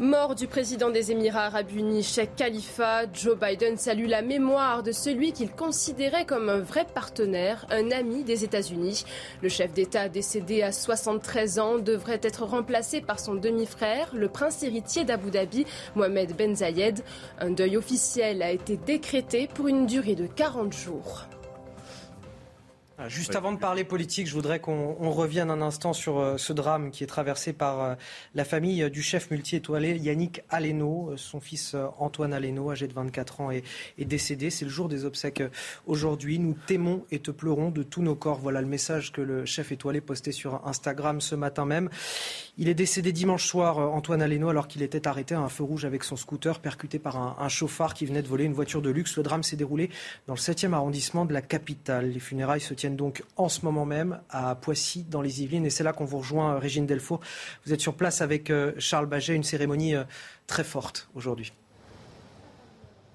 Mort 0.00 0.34
du 0.34 0.46
président 0.46 0.88
des 0.88 1.12
Émirats 1.12 1.46
arabes 1.46 1.70
unis, 1.70 2.02
Sheikh 2.02 2.34
Khalifa, 2.34 3.02
Joe 3.12 3.38
Biden 3.38 3.76
salue 3.76 4.06
la 4.06 4.22
mémoire 4.22 4.82
de 4.82 4.90
celui 4.90 5.32
qu'il 5.32 5.50
considérait 5.50 6.24
comme 6.24 6.48
un 6.48 6.60
vrai 6.60 6.86
partenaire, 6.94 7.66
un 7.70 7.90
ami 7.90 8.24
des 8.24 8.42
États-Unis. 8.42 9.04
Le 9.42 9.50
chef 9.50 9.74
d'État 9.74 10.08
décédé 10.08 10.62
à 10.62 10.72
73 10.72 11.58
ans 11.58 11.78
devrait 11.78 12.20
être 12.22 12.44
remplacé 12.44 13.02
par 13.02 13.20
son 13.20 13.34
demi-frère, 13.34 14.10
le 14.14 14.28
prince 14.28 14.62
héritier 14.62 15.04
d'Abu 15.04 15.30
Dhabi, 15.30 15.66
Mohamed 15.94 16.34
Ben 16.36 16.56
Zayed. 16.56 17.04
Un 17.38 17.50
deuil 17.50 17.76
officiel 17.76 18.42
a 18.42 18.50
été 18.50 18.78
décrété 18.78 19.46
pour 19.46 19.68
une 19.68 19.86
durée 19.86 20.14
de 20.14 20.26
40 20.26 20.72
jours. 20.72 21.26
Ah, 22.98 23.08
juste 23.08 23.36
avant 23.36 23.52
de 23.52 23.58
parler 23.58 23.84
politique, 23.84 24.26
je 24.26 24.34
voudrais 24.34 24.60
qu'on 24.60 25.10
revienne 25.10 25.50
un 25.50 25.62
instant 25.62 25.94
sur 25.94 26.18
euh, 26.18 26.36
ce 26.36 26.52
drame 26.52 26.90
qui 26.90 27.02
est 27.02 27.06
traversé 27.06 27.54
par 27.54 27.80
euh, 27.80 27.94
la 28.34 28.44
famille 28.44 28.90
du 28.90 29.00
chef 29.00 29.30
multi-étoilé 29.30 29.96
Yannick 29.96 30.42
Aleno. 30.50 31.10
Euh, 31.10 31.16
son 31.16 31.40
fils 31.40 31.74
Antoine 31.98 32.34
Aleno, 32.34 32.70
âgé 32.70 32.88
de 32.88 32.92
24 32.92 33.40
ans, 33.40 33.50
est, 33.50 33.64
décédé. 33.98 34.50
C'est 34.50 34.66
le 34.66 34.70
jour 34.70 34.90
des 34.90 35.06
obsèques 35.06 35.42
aujourd'hui. 35.86 36.38
Nous 36.38 36.54
t'aimons 36.66 37.06
et 37.10 37.18
te 37.18 37.30
pleurons 37.30 37.70
de 37.70 37.82
tous 37.82 38.02
nos 38.02 38.14
corps. 38.14 38.38
Voilà 38.38 38.60
le 38.60 38.66
message 38.66 39.10
que 39.10 39.22
le 39.22 39.46
chef 39.46 39.72
étoilé 39.72 40.02
postait 40.02 40.32
sur 40.32 40.66
Instagram 40.66 41.22
ce 41.22 41.34
matin 41.34 41.64
même. 41.64 41.88
Il 42.58 42.68
est 42.68 42.74
décédé 42.74 43.12
dimanche 43.12 43.46
soir, 43.46 43.78
Antoine 43.78 44.20
Aleno, 44.20 44.50
alors 44.50 44.68
qu'il 44.68 44.82
était 44.82 45.08
arrêté 45.08 45.34
à 45.34 45.40
un 45.40 45.48
feu 45.48 45.64
rouge 45.64 45.86
avec 45.86 46.04
son 46.04 46.16
scooter, 46.16 46.60
percuté 46.60 46.98
par 46.98 47.16
un, 47.16 47.36
un 47.38 47.48
chauffard 47.48 47.94
qui 47.94 48.04
venait 48.04 48.22
de 48.22 48.28
voler 48.28 48.44
une 48.44 48.52
voiture 48.52 48.82
de 48.82 48.90
luxe. 48.90 49.16
Le 49.16 49.22
drame 49.22 49.42
s'est 49.42 49.56
déroulé 49.56 49.88
dans 50.26 50.34
le 50.34 50.38
7e 50.40 50.74
arrondissement 50.74 51.24
de 51.24 51.32
la 51.32 51.40
capitale. 51.40 52.10
Les 52.10 52.20
funérailles 52.20 52.60
se 52.60 52.74
tiennent 52.74 52.91
donc 52.96 53.22
en 53.36 53.48
ce 53.48 53.64
moment 53.64 53.84
même 53.84 54.20
à 54.30 54.54
Poissy, 54.54 55.04
dans 55.04 55.22
les 55.22 55.42
Yvelines. 55.42 55.66
Et 55.66 55.70
c'est 55.70 55.84
là 55.84 55.92
qu'on 55.92 56.04
vous 56.04 56.18
rejoint, 56.18 56.58
Régine 56.58 56.86
Delfour. 56.86 57.20
Vous 57.66 57.72
êtes 57.72 57.80
sur 57.80 57.94
place 57.94 58.20
avec 58.20 58.50
euh, 58.50 58.72
Charles 58.78 59.06
Baget, 59.06 59.34
une 59.34 59.44
cérémonie 59.44 59.94
euh, 59.94 60.04
très 60.46 60.64
forte 60.64 61.08
aujourd'hui. 61.14 61.52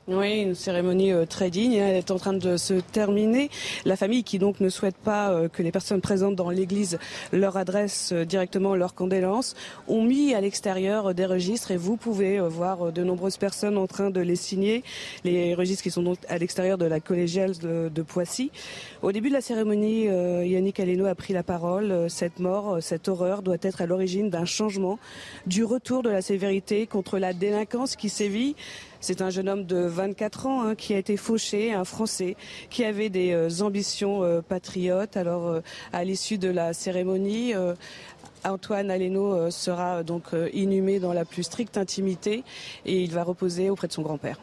Oui, 0.09 0.39
une 0.39 0.55
cérémonie 0.55 1.11
euh, 1.11 1.25
très 1.25 1.49
digne. 1.49 1.73
Elle 1.73 1.97
est 1.97 2.11
en 2.11 2.17
train 2.17 2.31
de 2.31 2.55
se 2.55 2.75
terminer. 2.75 3.49
La 3.83 3.97
famille 3.97 4.23
qui 4.23 4.39
donc 4.39 4.61
ne 4.61 4.69
souhaite 4.69 4.95
pas 4.95 5.31
euh, 5.31 5.49
que 5.49 5.61
les 5.61 5.71
personnes 5.73 5.99
présentes 5.99 6.37
dans 6.37 6.49
l'église 6.49 6.97
leur 7.33 7.57
adressent 7.57 8.13
euh, 8.13 8.23
directement 8.23 8.73
leurs 8.73 8.95
condoléances 8.95 9.53
ont 9.89 10.01
mis 10.01 10.33
à 10.33 10.39
l'extérieur 10.39 11.13
des 11.13 11.25
registres 11.25 11.71
et 11.71 11.75
vous 11.75 11.97
pouvez 11.97 12.39
voir 12.39 12.93
de 12.93 13.03
nombreuses 13.03 13.35
personnes 13.35 13.77
en 13.77 13.85
train 13.85 14.09
de 14.09 14.21
les 14.21 14.37
signer. 14.37 14.81
Les 15.25 15.53
registres 15.53 15.83
qui 15.83 15.91
sont 15.91 16.03
donc 16.03 16.19
à 16.29 16.37
l'extérieur 16.37 16.77
de 16.77 16.85
la 16.85 17.01
collégiale 17.01 17.57
de, 17.57 18.01
Poissy. 18.01 18.49
Au 19.01 19.11
début 19.11 19.27
de 19.27 19.33
la 19.33 19.41
cérémonie, 19.41 20.05
Yannick 20.05 20.79
Aleno 20.79 21.05
a 21.05 21.15
pris 21.15 21.33
la 21.33 21.43
parole. 21.43 22.09
Cette 22.09 22.39
mort, 22.39 22.77
cette 22.79 23.09
horreur 23.09 23.41
doit 23.41 23.57
être 23.61 23.81
à 23.81 23.85
l'origine 23.85 24.29
d'un 24.29 24.45
changement, 24.45 24.99
du 25.45 25.65
retour 25.65 26.03
de 26.03 26.09
la 26.09 26.21
sévérité 26.21 26.87
contre 26.87 27.17
la 27.17 27.33
délinquance 27.33 27.95
qui 27.95 28.07
sévit 28.07 28.55
c'est 28.99 29.21
un 29.21 29.29
jeune 29.29 29.49
homme 29.49 29.65
de 29.65 29.77
24 29.77 30.47
ans 30.47 30.63
hein, 30.63 30.75
qui 30.75 30.93
a 30.93 30.97
été 30.97 31.17
fauché, 31.17 31.73
un 31.73 31.83
Français 31.83 32.35
qui 32.69 32.83
avait 32.83 33.09
des 33.09 33.31
euh, 33.31 33.61
ambitions 33.61 34.23
euh, 34.23 34.41
patriotes. 34.41 35.17
Alors, 35.17 35.47
euh, 35.47 35.61
à 35.93 36.03
l'issue 36.03 36.37
de 36.37 36.49
la 36.49 36.73
cérémonie, 36.73 37.53
Antoine 38.43 38.91
Aleno 38.91 39.49
sera 39.51 40.03
donc 40.03 40.25
inhumé 40.53 40.99
dans 40.99 41.13
la 41.13 41.25
plus 41.25 41.43
stricte 41.43 41.77
intimité 41.77 42.43
et 42.85 43.01
il 43.01 43.11
va 43.11 43.23
reposer 43.23 43.69
auprès 43.69 43.87
de 43.87 43.93
son 43.93 44.01
grand-père. 44.01 44.39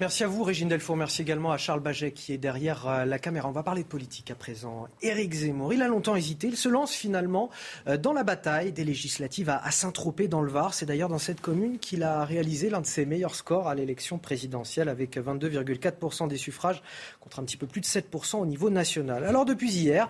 Merci 0.00 0.22
à 0.22 0.28
vous, 0.28 0.44
Régine 0.44 0.68
Delfour. 0.68 0.96
Merci 0.96 1.22
également 1.22 1.50
à 1.50 1.56
Charles 1.56 1.80
Baget 1.80 2.12
qui 2.12 2.32
est 2.32 2.38
derrière 2.38 2.86
euh, 2.86 3.04
la 3.04 3.18
caméra. 3.18 3.48
On 3.48 3.52
va 3.52 3.64
parler 3.64 3.82
de 3.82 3.88
politique 3.88 4.30
à 4.30 4.36
présent. 4.36 4.86
Éric 5.02 5.34
Zemmour, 5.34 5.74
il 5.74 5.82
a 5.82 5.88
longtemps 5.88 6.14
hésité. 6.14 6.46
Il 6.46 6.56
se 6.56 6.68
lance 6.68 6.92
finalement 6.92 7.50
euh, 7.88 7.96
dans 7.96 8.12
la 8.12 8.22
bataille 8.22 8.70
des 8.70 8.84
législatives 8.84 9.50
à 9.50 9.68
Saint-Tropez 9.72 10.28
dans 10.28 10.40
le 10.40 10.52
Var. 10.52 10.72
C'est 10.72 10.86
d'ailleurs 10.86 11.08
dans 11.08 11.18
cette 11.18 11.40
commune 11.40 11.80
qu'il 11.80 12.04
a 12.04 12.24
réalisé 12.24 12.70
l'un 12.70 12.80
de 12.80 12.86
ses 12.86 13.06
meilleurs 13.06 13.34
scores 13.34 13.66
à 13.66 13.74
l'élection 13.74 14.18
présidentielle 14.18 14.88
avec 14.88 15.16
22,4% 15.16 16.28
des 16.28 16.36
suffrages 16.36 16.80
contre 17.18 17.40
un 17.40 17.42
petit 17.42 17.56
peu 17.56 17.66
plus 17.66 17.80
de 17.80 17.86
7% 17.86 18.36
au 18.36 18.46
niveau 18.46 18.70
national. 18.70 19.24
Alors 19.24 19.46
depuis 19.46 19.72
hier, 19.72 20.06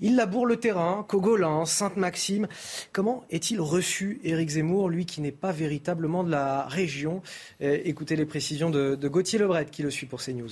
il 0.00 0.16
laboure 0.16 0.46
le 0.46 0.56
terrain, 0.56 1.04
Cogolin, 1.06 1.66
Sainte-Maxime. 1.66 2.48
Comment 2.90 3.22
est-il 3.28 3.60
reçu, 3.60 4.18
Éric 4.24 4.48
Zemmour, 4.48 4.88
lui 4.88 5.04
qui 5.04 5.20
n'est 5.20 5.30
pas 5.30 5.52
véritablement 5.52 6.24
de 6.24 6.30
la 6.30 6.64
région? 6.68 7.20
Euh, 7.60 7.78
Écoutez 7.84 8.16
les 8.16 8.24
précisions 8.24 8.70
de, 8.70 8.94
de 8.94 9.08
Gauthier 9.08 9.25
Gauthier 9.26 9.40
Lebret 9.40 9.66
qui 9.66 9.82
le 9.82 9.90
suit 9.90 10.06
pour 10.06 10.22
CNews. 10.22 10.50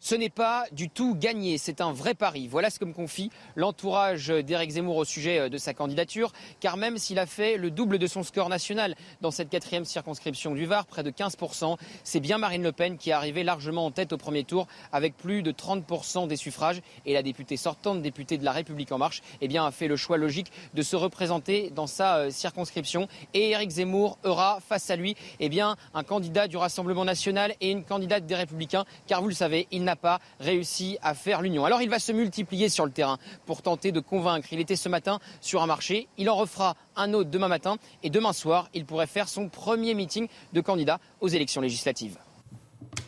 Ce 0.00 0.14
n'est 0.14 0.30
pas 0.30 0.64
du 0.70 0.88
tout 0.88 1.16
gagné, 1.16 1.58
c'est 1.58 1.80
un 1.80 1.92
vrai 1.92 2.14
pari. 2.14 2.46
Voilà 2.46 2.70
ce 2.70 2.78
que 2.78 2.84
me 2.84 2.92
confie 2.92 3.30
l'entourage 3.56 4.28
d'Éric 4.28 4.70
Zemmour 4.70 4.96
au 4.96 5.04
sujet 5.04 5.40
euh, 5.40 5.48
de 5.48 5.58
sa 5.58 5.74
candidature, 5.74 6.32
car 6.60 6.76
même 6.76 6.98
s'il 6.98 7.18
a 7.18 7.26
fait 7.26 7.56
le 7.56 7.72
double 7.72 7.98
de 7.98 8.06
son 8.06 8.22
score 8.22 8.48
national 8.48 8.94
dans 9.22 9.32
cette 9.32 9.50
quatrième 9.50 9.84
circonscription 9.84 10.54
du 10.54 10.66
Var, 10.66 10.86
près 10.86 11.02
de 11.02 11.10
15%, 11.10 11.76
c'est 12.04 12.20
bien 12.20 12.38
Marine 12.38 12.62
Le 12.62 12.70
Pen 12.70 12.96
qui 12.96 13.10
est 13.10 13.12
arrivée 13.12 13.42
largement 13.42 13.86
en 13.86 13.90
tête 13.90 14.12
au 14.12 14.18
premier 14.18 14.44
tour 14.44 14.68
avec 14.92 15.16
plus 15.16 15.42
de 15.42 15.50
30% 15.50 16.28
des 16.28 16.36
suffrages. 16.36 16.80
Et 17.04 17.12
la 17.12 17.24
députée 17.24 17.56
sortante, 17.56 18.00
députée 18.00 18.38
de 18.38 18.44
la 18.44 18.52
République 18.52 18.92
en 18.92 18.98
marche, 18.98 19.20
eh 19.40 19.48
bien, 19.48 19.66
a 19.66 19.72
fait 19.72 19.88
le 19.88 19.96
choix 19.96 20.16
logique 20.16 20.52
de 20.74 20.82
se 20.82 20.94
représenter 20.94 21.70
dans 21.74 21.88
sa 21.88 22.18
euh, 22.18 22.30
circonscription. 22.30 23.08
Et 23.34 23.50
Éric 23.50 23.70
Zemmour 23.70 24.16
aura 24.22 24.60
face 24.60 24.90
à 24.90 24.96
lui 24.96 25.16
eh 25.40 25.48
un 25.60 26.04
candidat 26.04 26.46
du 26.46 26.56
Rassemblement 26.56 27.04
national 27.04 27.54
et 27.60 27.72
une 27.72 27.82
candidate 27.82 28.26
des 28.26 28.36
Républicains, 28.36 28.84
car 29.08 29.22
vous 29.22 29.28
le 29.28 29.34
savez, 29.34 29.66
il 29.72 29.87
n'a 29.88 29.96
pas 29.96 30.20
réussi 30.38 30.98
à 31.02 31.14
faire 31.14 31.42
l'union. 31.42 31.64
Alors 31.64 31.82
il 31.82 31.88
va 31.88 31.98
se 31.98 32.12
multiplier 32.12 32.68
sur 32.68 32.84
le 32.84 32.92
terrain 32.92 33.18
pour 33.46 33.62
tenter 33.62 33.90
de 33.90 34.00
convaincre. 34.00 34.48
Il 34.52 34.60
était 34.60 34.76
ce 34.76 34.88
matin 34.88 35.18
sur 35.40 35.62
un 35.62 35.66
marché, 35.66 36.08
il 36.18 36.28
en 36.28 36.36
refera 36.36 36.76
un 36.96 37.14
autre 37.14 37.30
demain 37.30 37.48
matin 37.48 37.78
et 38.02 38.10
demain 38.10 38.32
soir, 38.32 38.68
il 38.74 38.84
pourrait 38.84 39.06
faire 39.06 39.28
son 39.28 39.48
premier 39.48 39.94
meeting 39.94 40.28
de 40.52 40.60
candidat 40.60 41.00
aux 41.20 41.28
élections 41.28 41.60
législatives. 41.60 42.18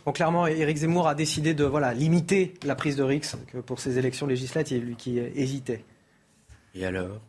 Bon, 0.06 0.12
clairement, 0.12 0.46
Éric 0.46 0.78
Zemmour 0.78 1.08
a 1.08 1.14
décidé 1.14 1.52
de 1.52 1.64
voilà, 1.64 1.92
limiter 1.92 2.54
la 2.64 2.74
prise 2.74 2.96
de 2.96 3.02
risque 3.02 3.36
pour 3.66 3.80
ces 3.80 3.98
élections 3.98 4.26
législatives, 4.26 4.82
lui 4.82 4.96
qui 4.96 5.18
hésitait. 5.18 5.84
Et 6.74 6.86
alors? 6.86 7.20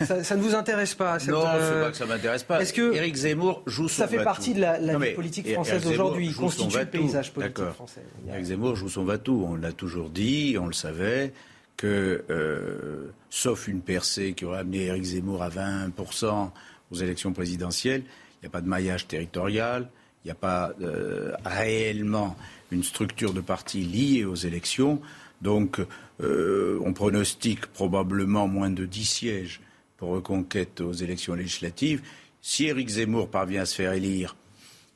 Ça, 0.00 0.36
ne 0.36 0.42
vous 0.42 0.54
intéresse 0.54 0.94
pas 0.94 1.18
cette, 1.18 1.30
Non, 1.30 1.42
c'est 1.42 1.48
euh, 1.48 1.84
pas 1.84 1.90
que 1.90 1.96
ça 1.96 2.06
m'intéresse 2.06 2.42
pas. 2.42 2.60
Est-ce 2.60 2.72
que 2.72 2.94
Éric 2.94 3.14
Zemmour 3.14 3.62
joue 3.66 3.88
son 3.88 4.02
Ça 4.02 4.08
fait 4.08 4.22
partie 4.22 4.54
de 4.54 4.60
la, 4.60 4.98
vie 4.98 5.14
politique 5.14 5.52
française 5.52 5.86
aujourd'hui. 5.86 6.26
Il 6.26 6.34
constitue 6.34 6.78
le 6.78 6.86
paysage 6.86 7.32
politique 7.32 7.64
français. 7.74 8.02
Éric 8.28 8.46
Zemmour 8.46 8.76
joue 8.76 8.88
son 8.88 9.04
vatou. 9.04 9.44
On 9.48 9.54
l'a 9.54 9.72
toujours 9.72 10.10
dit, 10.10 10.56
on 10.60 10.66
le 10.66 10.72
savait, 10.72 11.32
que 11.76 12.24
euh, 12.30 13.12
sauf 13.30 13.68
une 13.68 13.80
percée 13.80 14.32
qui 14.32 14.44
aurait 14.44 14.58
amené 14.58 14.86
Éric 14.86 15.04
Zemmour 15.04 15.42
à 15.42 15.48
20% 15.48 16.50
aux 16.90 16.96
élections 16.96 17.32
présidentielles, 17.32 18.02
il 18.02 18.44
n'y 18.44 18.46
a 18.46 18.50
pas 18.50 18.60
de 18.60 18.68
maillage 18.68 19.06
territorial, 19.06 19.88
il 20.24 20.28
n'y 20.28 20.32
a 20.32 20.36
pas 20.36 20.72
euh, 20.80 21.32
réellement 21.44 22.36
une 22.72 22.82
structure 22.82 23.32
de 23.32 23.40
parti 23.40 23.80
liée 23.80 24.24
aux 24.24 24.34
élections. 24.34 25.00
Donc, 25.40 25.80
on 26.20 26.92
pronostique 26.92 27.66
probablement 27.66 28.48
moins 28.48 28.70
de 28.70 28.84
10 28.84 29.04
sièges 29.04 29.60
pour 29.98 30.10
reconquête 30.10 30.80
aux 30.80 30.92
élections 30.92 31.34
législatives. 31.34 32.00
Si 32.40 32.64
Éric 32.66 32.88
Zemmour 32.88 33.28
parvient 33.28 33.62
à 33.62 33.66
se 33.66 33.74
faire 33.74 33.92
élire, 33.92 34.36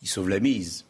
il 0.01 0.09
sauve 0.09 0.31
la 0.31 0.41
mise, 0.41 0.87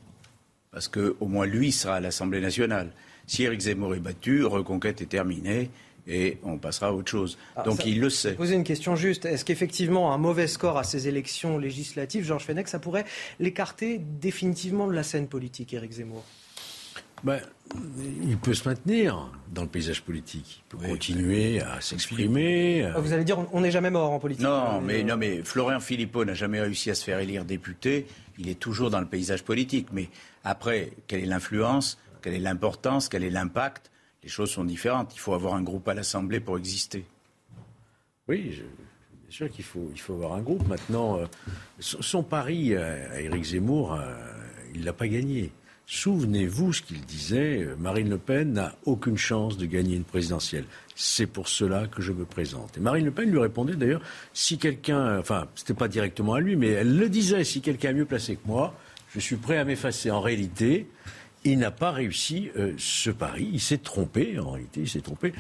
parce 0.70 0.86
qu'au 0.86 1.26
moins 1.26 1.46
lui 1.46 1.72
sera 1.72 1.96
à 1.96 2.00
l'Assemblée 2.00 2.40
nationale. 2.40 2.92
Si 3.26 3.42
Éric 3.42 3.60
Zemmour 3.62 3.94
est 3.94 4.00
battu, 4.00 4.44
reconquête 4.44 5.00
est 5.00 5.06
terminée 5.06 5.70
et 6.06 6.38
on 6.42 6.58
passera 6.58 6.88
à 6.88 6.92
autre 6.92 7.10
chose. 7.10 7.38
Ah, 7.56 7.62
Donc 7.62 7.86
il 7.86 8.00
le 8.00 8.10
sait. 8.10 8.34
Poser 8.34 8.54
une 8.54 8.64
question 8.64 8.96
juste. 8.96 9.24
Est-ce 9.24 9.44
qu'effectivement 9.44 10.12
un 10.12 10.18
mauvais 10.18 10.46
score 10.46 10.76
à 10.76 10.84
ces 10.84 11.08
élections 11.08 11.58
législatives, 11.58 12.24
Georges 12.24 12.44
Fenech, 12.44 12.68
ça 12.68 12.78
pourrait 12.78 13.04
l'écarter 13.40 13.98
définitivement 13.98 14.88
de 14.88 14.92
la 14.92 15.04
scène 15.04 15.26
politique, 15.28 15.72
Éric 15.72 15.92
Zemmour? 15.92 16.24
Ben, 17.24 17.40
il 18.28 18.36
peut 18.36 18.54
se 18.54 18.68
maintenir 18.68 19.30
dans 19.52 19.62
le 19.62 19.68
paysage 19.68 20.02
politique. 20.02 20.62
Il 20.66 20.76
peut 20.76 20.86
continuer 20.86 21.60
à 21.60 21.80
s'exprimer. 21.80 22.84
Ah, 22.84 23.00
vous 23.00 23.12
allez 23.12 23.24
dire, 23.24 23.38
on 23.52 23.60
n'est 23.60 23.70
jamais 23.70 23.90
mort 23.90 24.10
en 24.10 24.18
politique. 24.18 24.44
Non, 24.44 24.80
mais, 24.80 25.02
non, 25.02 25.16
mais 25.16 25.42
Florian 25.42 25.80
Philippot 25.80 26.24
n'a 26.24 26.34
jamais 26.34 26.60
réussi 26.60 26.90
à 26.90 26.94
se 26.94 27.04
faire 27.04 27.18
élire 27.18 27.44
député. 27.44 28.06
Il 28.38 28.48
est 28.48 28.58
toujours 28.58 28.90
dans 28.90 29.00
le 29.00 29.06
paysage 29.06 29.42
politique. 29.42 29.88
Mais 29.92 30.08
après, 30.44 30.92
quelle 31.06 31.20
est 31.20 31.26
l'influence? 31.26 31.98
Quelle 32.22 32.34
est 32.34 32.40
l'importance? 32.40 33.08
Quel 33.08 33.24
est 33.24 33.30
l'impact? 33.30 33.90
Les 34.22 34.28
choses 34.28 34.50
sont 34.50 34.64
différentes. 34.64 35.14
Il 35.14 35.18
faut 35.18 35.34
avoir 35.34 35.54
un 35.54 35.62
groupe 35.62 35.88
à 35.88 35.94
l'Assemblée 35.94 36.40
pour 36.40 36.58
exister. 36.58 37.04
Oui, 38.28 38.52
je, 38.52 38.62
bien 38.62 39.30
sûr 39.30 39.50
qu'il 39.50 39.64
faut, 39.64 39.90
il 39.92 40.00
faut 40.00 40.14
avoir 40.14 40.34
un 40.34 40.42
groupe. 40.42 40.66
Maintenant, 40.68 41.18
euh, 41.18 41.26
son, 41.80 42.22
pari 42.22 42.76
à, 42.76 43.20
Éric 43.20 43.44
Zemmour, 43.44 43.94
euh, 43.94 44.14
il 44.74 44.80
ne 44.80 44.86
l'a 44.86 44.92
pas 44.92 45.08
gagné. 45.08 45.52
Souvenez-vous 45.94 46.72
ce 46.72 46.80
qu'il 46.80 47.02
disait, 47.02 47.64
euh, 47.64 47.76
Marine 47.78 48.08
Le 48.08 48.16
Pen 48.16 48.54
n'a 48.54 48.74
aucune 48.86 49.18
chance 49.18 49.58
de 49.58 49.66
gagner 49.66 49.94
une 49.94 50.04
présidentielle. 50.04 50.64
C'est 50.94 51.26
pour 51.26 51.48
cela 51.48 51.86
que 51.86 52.00
je 52.00 52.12
me 52.12 52.24
présente. 52.24 52.78
Et 52.78 52.80
Marine 52.80 53.04
Le 53.04 53.10
Pen 53.10 53.30
lui 53.30 53.38
répondait 53.38 53.76
d'ailleurs, 53.76 54.00
si 54.32 54.56
quelqu'un, 54.56 55.18
enfin, 55.18 55.48
c'était 55.54 55.74
pas 55.74 55.88
directement 55.88 56.32
à 56.32 56.40
lui, 56.40 56.56
mais 56.56 56.68
elle 56.68 56.96
le 56.96 57.10
disait, 57.10 57.44
si 57.44 57.60
quelqu'un 57.60 57.90
est 57.90 57.94
mieux 57.94 58.06
placé 58.06 58.36
que 58.36 58.46
moi, 58.46 58.74
je 59.14 59.20
suis 59.20 59.36
prêt 59.36 59.58
à 59.58 59.66
m'effacer. 59.66 60.10
En 60.10 60.22
réalité, 60.22 60.88
il 61.44 61.58
n'a 61.58 61.70
pas 61.70 61.90
réussi 61.90 62.50
euh, 62.56 62.72
ce 62.78 63.10
pari. 63.10 63.50
Il 63.52 63.60
s'est 63.60 63.76
trompé, 63.76 64.38
en 64.38 64.52
réalité, 64.52 64.80
il 64.80 64.88
s'est 64.88 65.02
trompé 65.02 65.34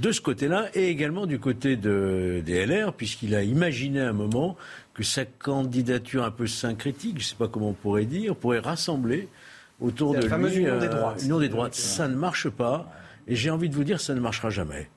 de 0.00 0.12
ce 0.12 0.22
côté-là 0.22 0.70
et 0.72 0.88
également 0.88 1.26
du 1.26 1.38
côté 1.38 1.76
de, 1.76 2.42
des 2.46 2.64
LR, 2.64 2.94
puisqu'il 2.94 3.34
a 3.34 3.42
imaginé 3.42 4.00
un 4.00 4.14
moment 4.14 4.56
que 4.94 5.02
sa 5.02 5.26
candidature 5.26 6.24
un 6.24 6.30
peu 6.30 6.46
syncrétique, 6.46 7.18
je 7.18 7.24
ne 7.24 7.28
sais 7.28 7.36
pas 7.36 7.48
comment 7.48 7.68
on 7.68 7.74
pourrait 7.74 8.06
dire, 8.06 8.34
pourrait 8.34 8.60
rassembler 8.60 9.28
autour 9.80 10.14
de 10.14 10.26
lui. 10.26 10.56
Union 10.56 10.78
des. 10.78 11.24
Union 11.24 11.38
des 11.38 11.48
droites. 11.48 11.74
Ça 11.74 12.08
ne 12.08 12.14
marche 12.14 12.48
pas. 12.48 12.90
Et 13.26 13.36
j'ai 13.36 13.50
envie 13.50 13.68
de 13.68 13.74
vous 13.74 13.84
dire, 13.84 14.00
ça 14.00 14.14
ne 14.14 14.20
marchera 14.20 14.50
jamais. 14.50 14.90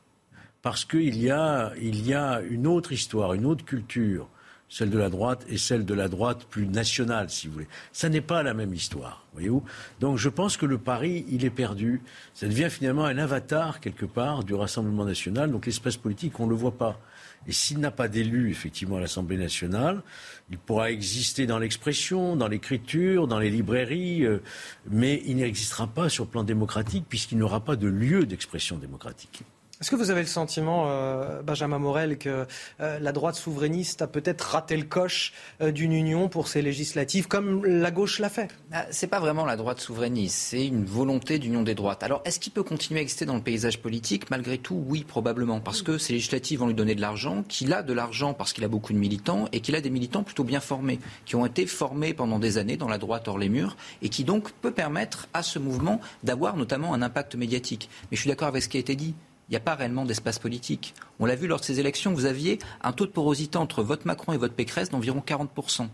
Parce 0.62 0.86
qu'il 0.86 1.22
y 1.22 1.30
a, 1.30 1.74
il 1.82 2.06
y 2.06 2.14
a 2.14 2.42
une 2.42 2.68
autre 2.68 2.92
histoire, 2.94 3.34
une 3.34 3.46
autre 3.46 3.66
culture 3.66 4.30
celle 4.74 4.90
de 4.90 4.98
la 4.98 5.10
droite 5.10 5.46
et 5.50 5.60
celle 5.60 5.86
de 5.86 5.94
la 5.94 6.08
droite 6.08 6.46
plus 6.50 6.66
nationale, 6.66 7.30
si 7.30 7.46
vous 7.46 7.54
voulez. 7.54 7.68
Ça 7.92 8.10
n'est 8.10 8.22
pas 8.22 8.42
la 8.42 8.56
même 8.56 8.74
histoire, 8.74 9.24
voyez-vous. 9.34 9.64
Donc 10.00 10.18
je 10.18 10.30
pense 10.30 10.58
que 10.58 10.66
le 10.66 10.80
pari, 10.80 11.26
il 11.30 11.46
est 11.46 11.52
perdu. 11.52 12.02
Ça 12.34 12.48
devient 12.48 12.70
finalement 12.72 13.06
un 13.06 13.20
avatar, 13.20 13.80
quelque 13.80 14.08
part, 14.08 14.44
du 14.44 14.56
Rassemblement 14.56 15.06
national. 15.06 15.52
Donc 15.52 15.68
l'espace 15.68 15.96
politique, 15.96 16.40
on 16.40 16.46
ne 16.46 16.50
le 16.50 16.56
voit 16.56 16.76
pas. 16.76 17.00
Et 17.48 17.52
s'il 17.52 17.80
n'a 17.80 17.92
pas 17.92 18.08
d'élu, 18.08 18.50
effectivement, 18.50 18.98
à 18.98 19.00
l'Assemblée 19.00 19.38
nationale, 19.38 20.02
il 20.50 20.58
pourra 20.58 20.92
exister 20.92 21.46
dans 21.46 21.60
l'expression, 21.60 22.36
dans 22.36 22.48
l'écriture, 22.48 23.28
dans 23.28 23.40
les 23.40 23.50
librairies, 23.50 24.26
euh, 24.26 24.42
mais 24.90 25.22
il 25.26 25.38
n'existera 25.38 25.88
pas 25.88 26.10
sur 26.10 26.26
le 26.26 26.30
plan 26.30 26.44
démocratique 26.44 27.06
puisqu'il 27.08 27.38
n'aura 27.38 27.60
pas 27.62 27.76
de 27.76 27.88
lieu 27.88 28.26
d'expression 28.26 28.78
démocratique. 28.78 29.44
Est-ce 29.84 29.92
que 29.92 29.98
vous 29.98 30.12
avez 30.12 30.22
le 30.22 30.28
sentiment, 30.28 30.86
euh, 30.88 31.42
Benjamin 31.42 31.78
Morel, 31.78 32.18
que 32.18 32.48
euh, 32.80 33.00
la 33.00 33.12
droite 33.12 33.36
souverainiste 33.36 34.02
a 34.02 34.08
peut-être 34.08 34.42
raté 34.42 34.78
le 34.78 34.86
coche 34.86 35.34
euh, 35.60 35.74
d'une 35.74 35.92
union 35.92 36.30
pour 36.30 36.48
ces 36.48 36.62
législatives, 36.62 37.28
comme 37.28 37.66
la 37.66 37.92
gauche 37.92 38.20
l'a 38.20 38.30
fait? 38.30 38.48
Ah, 38.72 38.86
C'est 38.92 39.08
pas 39.08 39.20
vraiment 39.20 39.44
la 39.44 39.58
droite 39.58 39.82
souverainiste, 39.82 40.38
c'est 40.38 40.66
une 40.66 40.86
volonté 40.86 41.38
d'union 41.38 41.64
des 41.64 41.76
droites. 41.76 42.02
Alors, 42.02 42.22
est-ce 42.24 42.40
qu'il 42.40 42.54
peut 42.54 42.64
continuer 42.64 43.02
à 43.02 43.04
exister 43.04 43.26
dans 43.26 43.36
le 43.36 43.42
paysage 43.42 43.82
politique? 43.82 44.30
Malgré 44.32 44.58
tout, 44.58 44.82
oui, 44.88 45.04
probablement, 45.04 45.60
parce 45.60 45.82
que 45.82 45.98
ces 45.98 46.14
législatives 46.14 46.60
vont 46.60 46.68
lui 46.68 46.76
donner 46.76 46.96
de 46.96 47.02
l'argent, 47.02 47.44
qu'il 47.50 47.74
a 47.74 47.84
de 47.84 47.92
l'argent 47.92 48.34
parce 48.34 48.54
qu'il 48.54 48.64
a 48.64 48.70
beaucoup 48.70 48.94
de 48.94 48.98
militants, 48.98 49.50
et 49.52 49.60
qu'il 49.60 49.76
a 49.76 49.82
des 49.82 49.90
militants 49.90 50.24
plutôt 50.24 50.46
bien 50.46 50.62
formés, 50.62 51.02
qui 51.26 51.36
ont 51.36 51.46
été 51.46 51.66
formés 51.66 52.14
pendant 52.14 52.40
des 52.40 52.58
années 52.58 52.78
dans 52.78 52.88
la 52.88 53.00
droite 53.00 53.28
hors 53.28 53.38
les 53.38 53.50
murs, 53.50 53.76
et 54.02 54.08
qui 54.08 54.24
donc 54.24 54.54
peut 54.54 54.72
permettre 54.72 55.28
à 55.34 55.44
ce 55.44 55.60
mouvement 55.60 56.00
d'avoir 56.24 56.56
notamment 56.56 56.94
un 56.94 57.02
impact 57.02 57.36
médiatique. 57.36 57.90
Mais 58.10 58.16
je 58.16 58.22
suis 58.22 58.30
d'accord 58.30 58.48
avec 58.48 58.64
ce 58.64 58.70
qui 58.70 58.78
a 58.78 58.80
été 58.80 58.96
dit 58.96 59.14
il 59.50 59.52
n'y 59.52 59.58
a 59.58 59.62
pas 59.62 59.76
réellement 59.76 60.06
d'espace 60.06 60.40
politique. 60.40 60.94
On 61.20 61.26
l'a 61.26 61.36
vu 61.36 61.48
lors 61.48 61.60
de 61.60 61.66
ces 61.66 61.80
élections, 61.80 62.14
vous 62.14 62.26
aviez 62.26 62.60
un 62.82 62.92
taux 62.92 63.06
de 63.06 63.12
porosité 63.12 63.58
entre 63.58 63.84
vote 63.84 64.06
Macron 64.06 64.34
et 64.34 64.38
vote 64.38 64.54
Pécresse 64.54 64.90
d'environ 64.90 65.24
40%. 65.26 65.88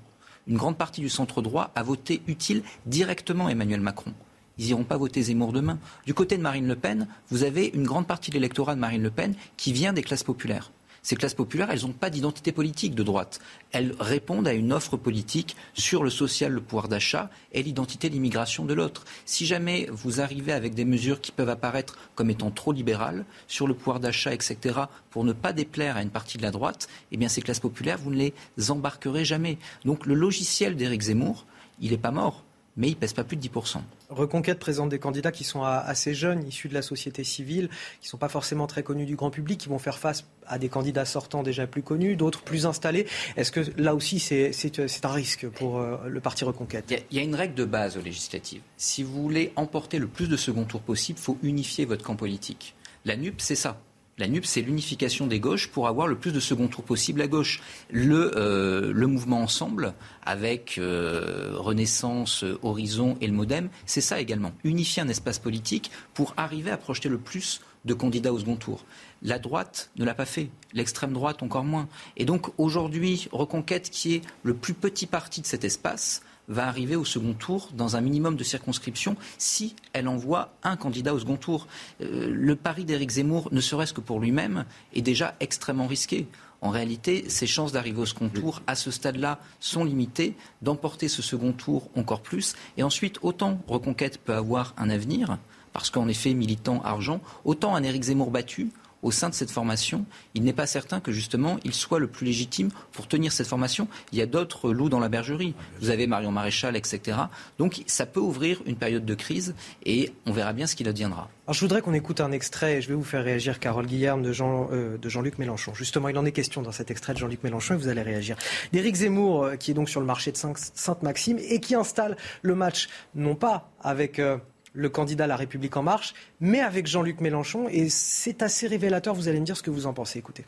Une 0.47 0.57
grande 0.57 0.77
partie 0.77 1.01
du 1.01 1.09
centre 1.09 1.41
droit 1.41 1.71
a 1.75 1.83
voté 1.83 2.21
utile 2.27 2.63
directement 2.85 3.49
Emmanuel 3.49 3.81
Macron. 3.81 4.13
Ils 4.57 4.65
n'iront 4.65 4.83
pas 4.83 4.97
voter 4.97 5.21
Zemmour 5.23 5.53
demain. 5.53 5.79
Du 6.05 6.13
côté 6.13 6.37
de 6.37 6.41
Marine 6.41 6.67
Le 6.67 6.75
Pen, 6.75 7.07
vous 7.29 7.43
avez 7.43 7.67
une 7.73 7.85
grande 7.85 8.07
partie 8.07 8.29
de 8.29 8.35
l'électorat 8.35 8.75
de 8.75 8.79
Marine 8.79 9.03
Le 9.03 9.09
Pen 9.11 9.35
qui 9.57 9.73
vient 9.73 9.93
des 9.93 10.01
classes 10.01 10.23
populaires. 10.23 10.71
Ces 11.01 11.15
classes 11.15 11.33
populaires, 11.33 11.69
elles 11.71 11.81
n'ont 11.81 11.93
pas 11.93 12.09
d'identité 12.09 12.51
politique 12.51 12.95
de 12.95 13.03
droite. 13.03 13.39
Elles 13.71 13.95
répondent 13.99 14.47
à 14.47 14.53
une 14.53 14.73
offre 14.73 14.97
politique 14.97 15.55
sur 15.73 16.03
le 16.03 16.09
social, 16.09 16.51
le 16.51 16.61
pouvoir 16.61 16.87
d'achat 16.87 17.29
et 17.51 17.63
l'identité 17.63 18.09
de 18.09 18.13
l'immigration 18.13 18.65
de 18.65 18.73
l'autre. 18.73 19.05
Si 19.25 19.45
jamais 19.45 19.87
vous 19.91 20.21
arrivez 20.21 20.51
avec 20.51 20.73
des 20.73 20.85
mesures 20.85 21.21
qui 21.21 21.31
peuvent 21.31 21.49
apparaître 21.49 21.97
comme 22.15 22.29
étant 22.29 22.51
trop 22.51 22.71
libérales 22.71 23.25
sur 23.47 23.67
le 23.67 23.73
pouvoir 23.73 23.99
d'achat, 23.99 24.33
etc., 24.33 24.81
pour 25.09 25.23
ne 25.23 25.33
pas 25.33 25.53
déplaire 25.53 25.97
à 25.97 26.01
une 26.01 26.09
partie 26.09 26.37
de 26.37 26.43
la 26.43 26.51
droite, 26.51 26.87
eh 27.11 27.17
bien 27.17 27.29
ces 27.29 27.41
classes 27.41 27.59
populaires, 27.59 27.97
vous 27.97 28.11
ne 28.11 28.17
les 28.17 28.71
embarquerez 28.71 29.25
jamais. 29.25 29.57
Donc 29.85 30.05
le 30.05 30.13
logiciel 30.13 30.75
d'Éric 30.75 31.01
Zemmour, 31.01 31.45
il 31.79 31.91
n'est 31.91 31.97
pas 31.97 32.11
mort 32.11 32.43
mais 32.79 32.87
il 32.87 32.95
pèse 32.95 33.13
pas 33.13 33.25
plus 33.25 33.35
de 33.35 33.45
10%. 33.45 33.81
Reconquête 34.09 34.57
présente 34.57 34.89
des 34.89 34.99
candidats 34.99 35.33
qui 35.33 35.43
sont 35.43 35.63
assez 35.63 36.15
jeunes, 36.15 36.47
issus 36.47 36.69
de 36.69 36.73
la 36.73 36.81
société 36.81 37.25
civile, 37.25 37.67
qui 37.99 38.07
ne 38.07 38.09
sont 38.09 38.17
pas 38.17 38.29
forcément 38.29 38.67
très 38.67 38.83
connus 38.83 39.05
du 39.05 39.17
grand 39.17 39.29
public, 39.29 39.59
qui 39.59 39.67
vont 39.67 39.79
faire 39.79 39.99
face 39.99 40.25
à 40.47 40.57
des 40.57 40.69
candidats 40.69 41.03
sortants 41.05 41.43
déjà 41.43 41.67
plus 41.67 41.83
connus, 41.83 42.15
d'autres 42.15 42.41
plus 42.41 42.65
installés. 42.65 43.05
Est-ce 43.35 43.51
que 43.51 43.61
là 43.77 43.93
aussi 43.93 44.19
c'est 44.19 45.05
un 45.05 45.11
risque 45.11 45.47
pour 45.49 45.77
euh, 45.77 45.97
le 46.07 46.19
parti 46.21 46.45
Reconquête? 46.45 46.85
Il 47.11 47.17
y, 47.17 47.19
a, 47.19 47.23
une 47.23 47.35
règle 47.35 47.53
de 47.53 47.65
base 47.65 47.97
aux 47.97 48.01
législatives. 48.01 48.61
Si 48.77 49.03
vous 49.03 49.21
voulez 49.21 49.51
emporter 49.57 49.99
le 49.99 50.07
plus 50.07 50.29
de 50.29 50.37
second 50.37 50.63
tour 50.63 50.79
possible, 50.79 51.19
il 51.19 51.23
faut 51.23 51.37
unifier 51.43 51.83
votre 51.83 52.05
camp 52.05 52.15
politique. 52.15 52.75
La 53.03 53.17
NUP, 53.17 53.41
c'est 53.41 53.55
ça. 53.55 53.77
La 54.19 54.27
NUP, 54.27 54.45
c'est 54.45 54.61
l'unification 54.61 55.27
des 55.27 55.39
gauches 55.39 55.69
pour 55.69 55.87
avoir 55.87 56.05
le 56.05 56.17
plus 56.17 56.33
de 56.33 56.41
second 56.41 56.67
tour 56.67 56.83
possible 56.83 57.21
à 57.21 57.27
gauche. 57.27 57.61
Le, 57.89 58.33
euh, 58.35 59.07
mouvement 59.07 59.39
Ensemble, 59.39 59.93
avec 60.25 60.77
euh, 60.77 61.53
Renaissance, 61.55 62.43
Horizon 62.61 63.17
et 63.21 63.27
le 63.27 63.33
Modem, 63.33 63.69
c'est 63.85 64.01
ça 64.01 64.19
également. 64.19 64.51
Unifier 64.65 65.01
un 65.01 65.07
espace 65.07 65.39
politique 65.39 65.89
pour 66.13 66.33
arriver 66.35 66.69
à 66.69 66.75
projeter 66.75 67.07
le 67.07 67.17
plus 67.17 67.61
de 67.85 67.93
candidats 67.93 68.33
au 68.33 68.39
second 68.39 68.57
tour. 68.57 68.83
La 69.21 69.39
droite 69.39 69.89
ne 69.95 70.03
l'a 70.03 70.13
pas 70.13 70.25
fait, 70.25 70.49
l'extrême 70.73 71.13
droite 71.13 71.41
encore 71.41 71.63
moins. 71.63 71.87
Et 72.17 72.25
donc 72.25 72.49
aujourd'hui, 72.57 73.29
Reconquête, 73.31 73.89
qui 73.89 74.15
est 74.15 74.21
le 74.43 74.53
plus 74.53 74.73
petit 74.73 75.05
parti 75.05 75.39
de 75.39 75.45
cet 75.45 75.63
espace, 75.63 76.23
va 76.49 76.67
arriver 76.67 76.95
au 76.95 77.05
second 77.05 77.33
tour 77.33 77.69
dans 77.73 77.95
un 77.95 78.01
minimum 78.01 78.35
de 78.35 78.43
circonscriptions 78.43 79.15
si 79.37 79.75
elle 79.93 80.07
envoie 80.07 80.53
un 80.63 80.75
candidat 80.75 81.13
au 81.13 81.19
second 81.19 81.37
tour. 81.37 81.67
Euh, 82.01 82.29
le 82.29 82.55
pari 82.55 82.83
d'Éric 82.83 83.11
Zemmour, 83.11 83.49
ne 83.51 83.61
serait-ce 83.61 83.93
que 83.93 84.01
pour 84.01 84.19
lui-même, 84.19 84.65
est 84.93 85.01
déjà 85.01 85.35
extrêmement 85.39 85.87
risqué. 85.87 86.27
En 86.61 86.71
réalité, 86.71 87.29
ses 87.29 87.47
chances 87.47 87.71
d'arriver 87.71 88.01
au 88.01 88.05
second 88.05 88.27
tour, 88.27 88.61
à 88.67 88.75
ce 88.75 88.91
stade-là, 88.91 89.39
sont 89.61 89.85
limitées. 89.85 90.35
D'emporter 90.61 91.07
ce 91.07 91.21
second 91.21 91.53
tour 91.53 91.89
encore 91.95 92.21
plus. 92.21 92.55
Et 92.75 92.83
ensuite, 92.83 93.19
autant 93.21 93.61
Reconquête 93.67 94.17
peut 94.17 94.33
avoir 94.33 94.73
un 94.77 94.89
avenir, 94.89 95.37
parce 95.71 95.89
qu'en 95.89 96.07
effet, 96.09 96.33
militant 96.33 96.81
argent, 96.83 97.21
autant 97.45 97.75
un 97.75 97.83
Éric 97.83 98.03
Zemmour 98.03 98.31
battu, 98.31 98.71
au 99.03 99.11
sein 99.11 99.29
de 99.29 99.33
cette 99.33 99.51
formation, 99.51 100.05
il 100.33 100.43
n'est 100.43 100.53
pas 100.53 100.67
certain 100.67 100.99
que 100.99 101.11
justement 101.11 101.57
il 101.63 101.73
soit 101.73 101.99
le 101.99 102.07
plus 102.07 102.25
légitime 102.25 102.69
pour 102.91 103.07
tenir 103.07 103.31
cette 103.31 103.47
formation. 103.47 103.87
Il 104.11 104.17
y 104.17 104.21
a 104.21 104.25
d'autres 104.25 104.71
loups 104.71 104.89
dans 104.89 104.99
la 104.99 105.09
bergerie. 105.09 105.53
Vous 105.81 105.89
avez 105.89 106.07
Marion 106.07 106.31
Maréchal, 106.31 106.75
etc. 106.75 107.17
Donc 107.57 107.83
ça 107.87 108.05
peut 108.05 108.19
ouvrir 108.19 108.61
une 108.65 108.75
période 108.75 109.05
de 109.05 109.15
crise 109.15 109.55
et 109.85 110.13
on 110.25 110.31
verra 110.31 110.53
bien 110.53 110.67
ce 110.67 110.75
qu'il 110.75 110.87
adviendra. 110.87 111.29
Alors 111.45 111.55
je 111.55 111.61
voudrais 111.61 111.81
qu'on 111.81 111.93
écoute 111.93 112.21
un 112.21 112.31
extrait, 112.31 112.81
je 112.81 112.89
vais 112.89 112.93
vous 112.93 113.03
faire 113.03 113.23
réagir 113.23 113.59
Carole 113.59 113.87
Guillerme 113.87 114.21
de, 114.21 114.31
Jean, 114.31 114.69
euh, 114.71 114.97
de 114.97 115.09
Jean-Luc 115.09 115.39
Mélenchon. 115.39 115.73
Justement, 115.73 116.09
il 116.09 116.17
en 116.17 116.25
est 116.25 116.31
question 116.31 116.61
dans 116.61 116.71
cet 116.71 116.91
extrait 116.91 117.13
de 117.13 117.17
Jean-Luc 117.17 117.43
Mélenchon 117.43 117.73
et 117.73 117.77
vous 117.77 117.87
allez 117.87 118.03
réagir. 118.03 118.37
D'Éric 118.71 118.95
Zemmour, 118.95 119.43
euh, 119.43 119.55
qui 119.55 119.71
est 119.71 119.73
donc 119.73 119.89
sur 119.89 119.99
le 119.99 120.05
marché 120.05 120.31
de 120.31 120.37
Sainte-Maxime 120.37 121.39
et 121.39 121.59
qui 121.59 121.73
installe 121.73 122.17
le 122.41 122.55
match, 122.55 122.89
non 123.15 123.35
pas 123.35 123.71
avec... 123.81 124.19
Euh, 124.19 124.37
le 124.73 124.89
candidat 124.89 125.27
La 125.27 125.35
République 125.35 125.75
en 125.77 125.83
marche, 125.83 126.13
mais 126.39 126.59
avec 126.59 126.87
Jean-Luc 126.87 127.21
Mélenchon. 127.21 127.67
Et 127.69 127.89
c'est 127.89 128.41
assez 128.41 128.67
révélateur, 128.67 129.15
vous 129.15 129.27
allez 129.27 129.39
me 129.39 129.45
dire 129.45 129.57
ce 129.57 129.63
que 129.63 129.71
vous 129.71 129.85
en 129.85 129.93
pensez. 129.93 130.19
Écoutez. 130.19 130.45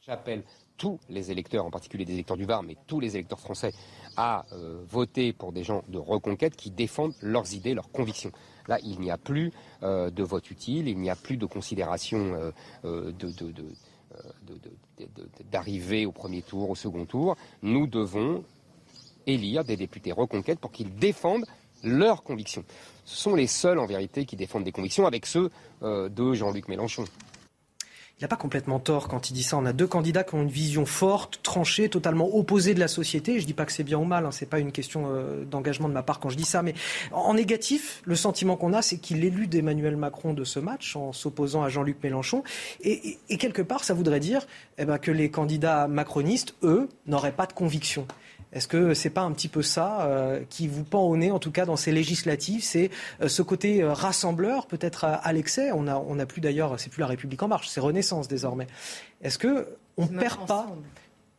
J'appelle 0.00 0.42
tous 0.76 0.98
les 1.10 1.30
électeurs, 1.30 1.66
en 1.66 1.70
particulier 1.70 2.06
des 2.06 2.14
électeurs 2.14 2.38
du 2.38 2.46
Var, 2.46 2.62
mais 2.62 2.76
tous 2.86 3.00
les 3.00 3.14
électeurs 3.14 3.38
français, 3.38 3.72
à 4.16 4.44
euh, 4.52 4.82
voter 4.88 5.32
pour 5.32 5.52
des 5.52 5.62
gens 5.62 5.84
de 5.88 5.98
reconquête 5.98 6.56
qui 6.56 6.70
défendent 6.70 7.14
leurs 7.20 7.52
idées, 7.54 7.74
leurs 7.74 7.90
convictions. 7.90 8.32
Là, 8.66 8.78
il 8.82 8.98
n'y 8.98 9.10
a 9.10 9.18
plus 9.18 9.52
euh, 9.82 10.10
de 10.10 10.22
vote 10.22 10.50
utile, 10.50 10.88
il 10.88 10.98
n'y 10.98 11.10
a 11.10 11.16
plus 11.16 11.36
de 11.36 11.46
considération 11.46 12.52
euh, 12.84 13.12
d'arriver 15.50 16.06
au 16.06 16.12
premier 16.12 16.42
tour, 16.42 16.70
au 16.70 16.74
second 16.74 17.04
tour. 17.04 17.36
Nous 17.62 17.86
devons 17.86 18.42
élire 19.26 19.64
des 19.64 19.76
députés 19.76 20.12
reconquête 20.12 20.58
pour 20.58 20.72
qu'ils 20.72 20.94
défendent 20.94 21.44
leurs 21.82 22.22
convictions. 22.22 22.64
Ce 23.04 23.16
sont 23.16 23.34
les 23.34 23.46
seuls, 23.46 23.78
en 23.78 23.86
vérité, 23.86 24.24
qui 24.24 24.36
défendent 24.36 24.64
des 24.64 24.72
convictions 24.72 25.06
avec 25.06 25.26
ceux 25.26 25.50
euh, 25.82 26.08
de 26.08 26.32
Jean-Luc 26.32 26.68
Mélenchon. 26.68 27.04
Il 28.20 28.24
n'a 28.24 28.28
pas 28.28 28.36
complètement 28.36 28.78
tort 28.78 29.08
quand 29.08 29.30
il 29.30 29.32
dit 29.32 29.42
ça. 29.42 29.56
On 29.56 29.64
a 29.64 29.72
deux 29.72 29.86
candidats 29.86 30.24
qui 30.24 30.34
ont 30.34 30.42
une 30.42 30.50
vision 30.50 30.84
forte, 30.84 31.40
tranchée, 31.42 31.88
totalement 31.88 32.36
opposée 32.36 32.74
de 32.74 32.80
la 32.80 32.86
société. 32.86 33.36
Je 33.36 33.44
ne 33.44 33.46
dis 33.46 33.54
pas 33.54 33.64
que 33.64 33.72
c'est 33.72 33.82
bien 33.82 33.96
ou 33.96 34.04
mal, 34.04 34.26
hein. 34.26 34.30
ce 34.30 34.44
n'est 34.44 34.48
pas 34.48 34.58
une 34.58 34.72
question 34.72 35.06
euh, 35.06 35.46
d'engagement 35.46 35.88
de 35.88 35.94
ma 35.94 36.02
part 36.02 36.20
quand 36.20 36.28
je 36.28 36.36
dis 36.36 36.44
ça. 36.44 36.62
Mais 36.62 36.74
en 37.12 37.32
négatif, 37.32 38.02
le 38.04 38.14
sentiment 38.16 38.56
qu'on 38.56 38.74
a, 38.74 38.82
c'est 38.82 38.98
qu'il 38.98 39.24
élu 39.24 39.46
d'Emmanuel 39.46 39.96
Macron 39.96 40.34
de 40.34 40.44
ce 40.44 40.60
match 40.60 40.96
en 40.96 41.14
s'opposant 41.14 41.62
à 41.62 41.70
Jean-Luc 41.70 41.96
Mélenchon. 42.02 42.44
Et, 42.82 43.16
quelque 43.38 43.62
part, 43.62 43.84
ça 43.84 43.94
voudrait 43.94 44.20
dire 44.20 44.46
eh 44.76 44.84
ben, 44.84 44.98
que 44.98 45.10
les 45.10 45.30
candidats 45.30 45.88
macronistes, 45.88 46.54
eux, 46.62 46.90
n'auraient 47.06 47.32
pas 47.32 47.46
de 47.46 47.54
conviction. 47.54 48.06
Est-ce 48.52 48.66
que 48.66 48.94
c'est 48.94 49.10
pas 49.10 49.22
un 49.22 49.32
petit 49.32 49.48
peu 49.48 49.62
ça 49.62 50.02
euh, 50.02 50.40
qui 50.48 50.66
vous 50.66 50.82
pend 50.82 51.02
au 51.02 51.16
nez, 51.16 51.30
en 51.30 51.38
tout 51.38 51.52
cas 51.52 51.64
dans 51.64 51.76
ces 51.76 51.92
législatives, 51.92 52.62
c'est 52.64 52.90
euh, 53.22 53.28
ce 53.28 53.42
côté 53.42 53.82
euh, 53.82 53.92
rassembleur, 53.92 54.66
peut-être 54.66 55.04
à, 55.04 55.32
l'excès. 55.32 55.70
On 55.72 55.86
a, 55.86 55.96
on 55.96 56.18
a 56.18 56.26
plus 56.26 56.40
d'ailleurs, 56.40 56.78
c'est 56.78 56.90
plus 56.90 57.00
la 57.00 57.06
République 57.06 57.42
en 57.42 57.48
marche, 57.48 57.68
c'est 57.68 57.80
Renaissance 57.80 58.26
désormais. 58.28 58.66
Est-ce 59.22 59.38
que 59.38 59.68
on 59.96 60.06
perd 60.06 60.46
pas 60.46 60.66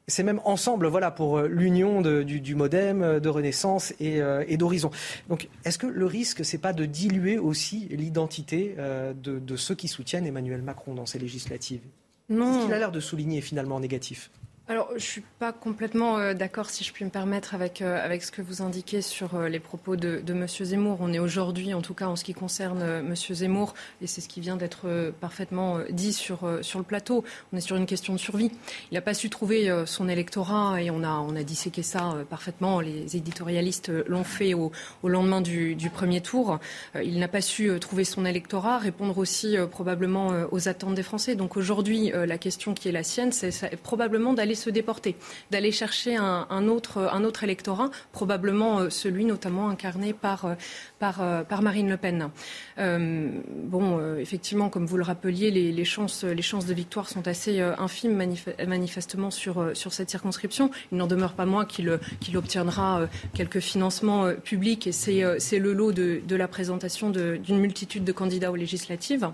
c'est 0.08 0.24
même 0.24 0.42
ensemble, 0.44 0.88
voilà, 0.88 1.10
pour 1.10 1.40
l'union 1.40 2.02
du, 2.02 2.56
MoDem, 2.56 3.20
de 3.22 3.30
Renaissance 3.30 3.94
et, 4.02 4.20
d'Horizon. 4.58 4.92
Donc, 5.30 5.48
est-ce 5.64 5.78
que 5.78 5.88
le 5.88 6.06
risque, 6.06 6.44
c'est 6.44 6.58
pas 6.58 6.74
de 6.74 6.86
diluer 6.86 7.38
aussi 7.38 7.88
l'identité 7.92 8.76
de, 8.78 9.40
de, 9.40 9.56
ceux 9.56 9.76
qui 9.76 9.88
soutiennent 9.88 10.26
Emmanuel 10.26 10.64
Macron 10.64 10.96
dans 10.96 11.06
ces 11.06 11.18
législatives? 11.18 11.82
Non. 12.28 12.60
Ce 12.60 12.66
qu'il 12.66 12.74
a 12.74 12.80
l'air 12.80 12.92
de 12.92 13.00
souligner 13.00 13.40
finalement 13.40 13.76
en 13.76 13.80
négatif 13.80 14.32
alors, 14.72 14.88
je 14.92 14.94
ne 14.94 15.00
suis 15.00 15.24
pas 15.38 15.52
complètement 15.52 16.18
euh, 16.18 16.34
d'accord, 16.34 16.70
si 16.70 16.86
je 16.86 16.94
puis 16.94 17.04
me 17.04 17.10
permettre, 17.10 17.54
avec, 17.54 17.82
euh, 17.82 18.02
avec 18.02 18.24
ce 18.24 18.32
que 18.32 18.42
vous 18.42 18.62
indiquez 18.62 19.02
sur 19.02 19.36
euh, 19.36 19.50
les 19.50 19.60
propos 19.60 19.98
de, 19.98 20.22
de 20.26 20.32
M. 20.32 20.48
Zemmour. 20.48 21.00
On 21.02 21.12
est 21.12 21.20
aujourd'hui, 21.20 21.74
en 21.74 21.82
tout 21.82 21.94
cas 21.94 22.08
en 22.08 22.16
ce 22.16 22.24
qui 22.24 22.34
concerne 22.34 22.82
M. 22.82 23.14
Zemmour, 23.14 23.74
et 24.02 24.08
c'est 24.08 24.22
ce 24.22 24.30
qui 24.30 24.40
vient 24.40 24.56
d'être 24.56 25.12
parfaitement 25.20 25.80
dit 25.90 26.14
sur, 26.14 26.60
sur 26.62 26.80
le 26.80 26.86
plateau, 26.86 27.26
on 27.52 27.58
est 27.58 27.62
sur 27.62 27.76
une 27.76 27.86
question 27.86 28.14
de 28.14 28.18
survie. 28.18 28.50
Il 28.92 28.94
n'a 28.94 29.02
pas 29.02 29.14
su 29.14 29.30
trouver 29.30 29.70
son 29.86 30.08
électorat, 30.08 30.82
et 30.82 30.90
on 30.90 31.04
a, 31.04 31.18
on 31.18 31.36
a 31.36 31.44
disséqué 31.44 31.84
ça 31.84 32.16
parfaitement. 32.30 32.80
Les 32.80 33.18
éditorialistes 33.18 33.92
l'ont 34.08 34.24
fait 34.24 34.54
au, 34.54 34.72
au 35.04 35.10
lendemain 35.10 35.42
du, 35.42 35.76
du, 35.76 35.90
premier 35.90 36.22
tour. 36.22 36.60
il 37.04 37.20
n'a 37.20 37.28
pas 37.28 37.42
su 37.42 37.78
trouver 37.82 38.06
son 38.06 38.24
électorat, 38.24 38.78
répondre 38.78 39.18
aussi 39.18 39.58
probablement 39.70 40.32
aux 40.52 40.70
attentes 40.70 40.96
des 40.96 41.04
Français. 41.04 41.36
Donc 41.36 41.58
aujourd'hui, 41.58 42.14
la 42.14 42.38
question 42.38 42.74
qui 42.74 42.88
est 42.88 42.94
la 42.94 43.04
sienne, 43.04 43.34
c'est 43.34 43.76
probablement 43.82 44.34
d'aller 44.34 44.56
se 44.62 44.70
déporter, 44.70 45.16
d'aller 45.50 45.72
chercher 45.72 46.16
un, 46.16 46.68
autre, 46.68 47.44
électorat, 47.44 47.90
probablement 48.12 48.90
celui 48.90 49.26
notamment 49.26 49.70
incarné 49.70 50.14
par, 50.14 50.56
par, 51.00 51.46
par 51.46 51.62
Marine 51.62 51.90
Le 51.90 51.98
Pen. 51.98 52.30
bon, 52.78 54.16
effectivement, 54.18 54.70
comme 54.70 54.86
vous 54.86 54.98
le 54.98 55.04
rappeliez, 55.04 55.52
les, 55.52 55.86
chances, 55.86 56.24
de 56.24 56.74
victoire 56.74 57.10
sont 57.10 57.28
assez 57.28 57.60
infimes 57.60 58.22
manifestement 58.68 59.32
sur, 59.32 59.72
cette 59.74 60.10
circonscription. 60.10 60.72
Il 60.92 60.98
n'en 60.98 61.08
demeure 61.08 61.34
pas 61.34 61.46
moins 61.46 61.66
qu'il 61.66 62.38
obtiendra 62.38 63.08
quelques 63.34 63.60
financements 63.60 64.34
publics 64.34 64.88
et 64.88 64.92
c'est 64.92 65.60
le 65.60 65.74
lot 65.74 65.92
de, 65.92 66.36
la 66.36 66.48
présentation 66.48 67.10
d'une 67.10 67.60
multitude 67.60 68.04
de 68.04 68.12
candidats 68.12 68.52
aux 68.52 68.56
législatives. 68.56 69.30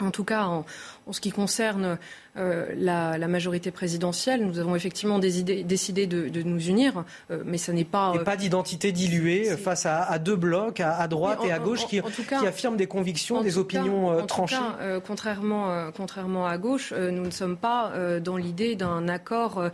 En 0.00 0.10
tout 0.10 0.24
cas, 0.24 0.44
en 0.44 0.64
ce 1.12 1.20
qui 1.22 1.30
concerne 1.30 1.98
euh, 2.38 2.66
la, 2.76 3.18
la, 3.18 3.28
majorité 3.28 3.70
présidentielle, 3.70 4.44
nous 4.44 4.58
avons 4.58 4.76
effectivement 4.76 5.18
des 5.18 5.40
idées, 5.40 5.64
décidé 5.64 6.06
de, 6.06 6.28
de, 6.28 6.42
nous 6.42 6.60
unir, 6.66 7.04
euh, 7.30 7.42
mais 7.44 7.58
ça 7.58 7.72
n'est 7.72 7.84
pas. 7.84 8.12
Et 8.14 8.18
pas 8.24 8.36
d'identité 8.36 8.92
diluée 8.92 9.56
face 9.56 9.86
à, 9.86 10.02
à, 10.02 10.18
deux 10.18 10.36
blocs, 10.36 10.80
à, 10.80 10.96
à 10.96 11.08
droite 11.08 11.40
et 11.46 11.52
à 11.52 11.58
gauche, 11.58 11.86
qui, 11.86 12.00
qui, 12.00 12.34
affirment 12.34 12.76
des 12.76 12.86
convictions, 12.86 13.42
des 13.42 13.58
opinions 13.58 14.08
cas, 14.08 14.14
euh, 14.14 14.22
tranchées. 14.22 14.56
Cas, 14.56 14.76
euh, 14.80 15.00
contrairement, 15.04 15.90
contrairement 15.96 16.46
à 16.46 16.58
gauche, 16.58 16.92
nous 16.92 17.24
ne 17.24 17.30
sommes 17.30 17.56
pas 17.56 17.92
dans 18.20 18.36
l'idée 18.36 18.76
d'un 18.76 19.08
accord 19.08 19.70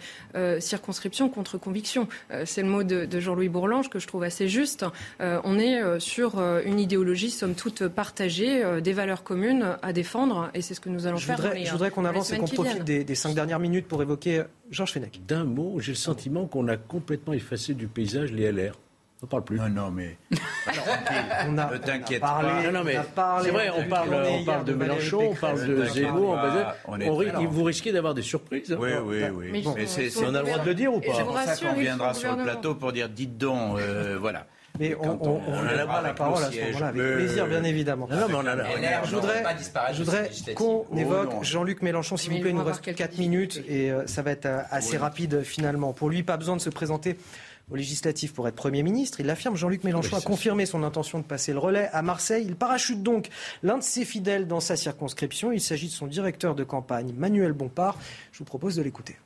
circonscription 0.58 1.28
contre 1.28 1.58
conviction. 1.58 2.08
C'est 2.44 2.62
le 2.62 2.68
mot 2.68 2.82
de, 2.82 3.04
de 3.04 3.20
Jean-Louis 3.20 3.48
Bourlange 3.48 3.90
que 3.90 3.98
je 3.98 4.06
trouve 4.06 4.22
assez 4.22 4.48
juste. 4.48 4.84
on 5.20 5.58
est 5.58 6.00
sur 6.00 6.40
une 6.64 6.78
idéologie, 6.78 7.30
somme 7.30 7.54
toute, 7.54 7.88
partagée, 7.88 8.62
des 8.80 8.92
valeurs 8.92 9.24
communes 9.24 9.76
à 9.82 9.92
défendre, 9.92 10.50
et 10.54 10.62
c'est 10.62 10.74
ce 10.74 10.80
que 10.80 10.88
nous 10.88 11.06
allons 11.06 11.16
je 11.16 11.30
voudrais, 11.30 11.64
je 11.64 11.72
voudrais 11.72 11.90
qu'on 11.90 12.04
avance 12.04 12.32
et 12.32 12.38
qu'on 12.38 12.46
profite 12.54 12.84
des, 12.84 13.04
des, 13.04 13.14
cinq 13.14 13.34
dernières 13.34 13.58
minutes 13.58 13.86
pour 13.88 14.02
évoquer 14.02 14.44
Georges 14.70 14.92
Fenech. 14.92 15.24
D'un 15.26 15.44
mot, 15.44 15.78
j'ai 15.80 15.92
le 15.92 15.96
sentiment 15.96 16.46
qu'on 16.46 16.68
a 16.68 16.76
complètement 16.76 17.32
effacé 17.32 17.74
du 17.74 17.88
paysage 17.88 18.32
les 18.32 18.50
LR. 18.50 18.78
On 19.24 19.26
parle 19.26 19.44
plus. 19.44 19.56
Non, 19.56 19.68
non, 19.68 19.90
mais. 19.92 20.18
on 21.46 21.56
a, 21.56 21.72
ne 21.72 21.78
t'inquiète 21.78 22.20
pas. 22.20 22.62
Non, 22.64 22.72
non, 22.72 22.84
mais 22.84 22.98
c'est 23.42 23.50
vrai, 23.50 23.70
on 23.70 23.88
parle, 23.88 24.08
on 24.12 24.44
parle 24.44 24.64
de 24.64 24.72
Mélenchon, 24.74 25.30
on 25.30 25.34
parle 25.34 25.64
de 25.64 25.84
Zemmour, 25.84 26.36
on, 26.88 27.00
on, 27.00 27.46
vous 27.46 27.62
risquez 27.62 27.92
d'avoir 27.92 28.14
des 28.14 28.22
surprises. 28.22 28.76
Oui, 28.78 28.90
oui, 29.04 29.22
oui. 29.32 29.48
Mais, 29.52 29.62
bon, 29.62 29.74
mais 29.76 29.86
c'est, 29.86 30.10
on 30.24 30.34
a 30.34 30.40
le 30.40 30.46
droit 30.46 30.58
de 30.58 30.66
le 30.66 30.74
dire 30.74 30.92
ou 30.92 31.00
pas? 31.00 31.14
C'est 31.14 31.24
pour 31.24 31.38
ça 31.38 31.56
qu'on 31.56 31.78
viendra 31.78 32.14
sur 32.14 32.34
le 32.34 32.42
plateau 32.42 32.74
pour 32.74 32.92
dire 32.92 33.08
dites 33.08 33.38
donc, 33.38 33.78
euh, 33.78 34.18
voilà. 34.20 34.46
Mais 34.78 34.94
on, 34.94 35.18
on, 35.20 35.30
on, 35.30 35.40
on 35.48 35.66
a 35.66 36.02
la 36.02 36.14
parole 36.14 36.42
à 36.42 36.50
ce 36.50 36.58
moment-là, 36.58 36.86
avec 36.88 37.02
plaisir, 37.16 37.46
bien 37.46 37.62
évidemment. 37.64 38.08
Non, 38.10 38.26
mais 38.28 38.34
on 38.34 38.46
a 38.46 38.54
la... 38.54 39.04
Je 39.04 39.14
voudrais, 39.14 39.44
je 39.92 40.02
voudrais 40.02 40.30
qu'on 40.54 40.86
évoque 40.96 41.42
Jean-Luc 41.42 41.82
Mélenchon, 41.82 42.16
s'il 42.16 42.32
vous 42.32 42.40
plaît. 42.40 42.50
Il 42.50 42.56
nous 42.56 42.64
reste 42.64 42.94
4 42.94 43.18
minutes 43.18 43.62
et 43.68 43.90
euh, 43.90 44.06
ça 44.06 44.22
va 44.22 44.30
être 44.30 44.46
euh, 44.46 44.62
assez 44.70 44.96
rapide 44.96 45.42
finalement. 45.42 45.92
Pour 45.92 46.08
lui, 46.08 46.22
pas 46.22 46.36
besoin 46.36 46.56
de 46.56 46.60
se 46.60 46.70
présenter 46.70 47.16
aux 47.70 47.76
législatives 47.76 48.32
pour 48.32 48.48
être 48.48 48.54
Premier 48.54 48.82
ministre. 48.82 49.20
Il 49.20 49.26
l'affirme, 49.26 49.56
Jean-Luc 49.56 49.84
Mélenchon 49.84 50.16
a 50.16 50.20
confirmé 50.20 50.66
son 50.66 50.82
intention 50.82 51.18
de 51.18 51.24
passer 51.24 51.52
le 51.52 51.58
relais 51.58 51.88
à 51.92 52.02
Marseille. 52.02 52.44
Il 52.46 52.56
parachute 52.56 53.02
donc 53.02 53.28
l'un 53.62 53.78
de 53.78 53.82
ses 53.82 54.04
fidèles 54.04 54.46
dans 54.46 54.60
sa 54.60 54.76
circonscription. 54.76 55.52
Il 55.52 55.60
s'agit 55.60 55.88
de 55.88 55.92
son 55.92 56.06
directeur 56.06 56.54
de 56.54 56.64
campagne, 56.64 57.12
Manuel 57.16 57.52
Bompard. 57.52 57.96
Je 58.32 58.38
vous 58.38 58.44
propose 58.44 58.76
de 58.76 58.82
l'écouter. 58.82 59.16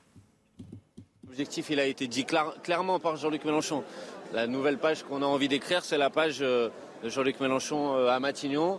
L'objectif, 1.26 1.70
il 1.70 1.80
a 1.80 1.84
été 1.84 2.07
dit 2.09 2.24
clairement 2.24 2.99
par 2.99 3.16
Jean-Luc 3.16 3.44
Mélenchon. 3.44 3.84
La 4.33 4.47
nouvelle 4.47 4.79
page 4.79 5.03
qu'on 5.05 5.22
a 5.22 5.27
envie 5.27 5.49
d'écrire, 5.49 5.85
c'est 5.85 5.99
la 5.99 6.11
page 6.11 6.41
de 6.41 6.70
Jean-Luc 7.05 7.41
Mélenchon 7.41 8.07
à 8.09 8.18
Matignon. 8.20 8.79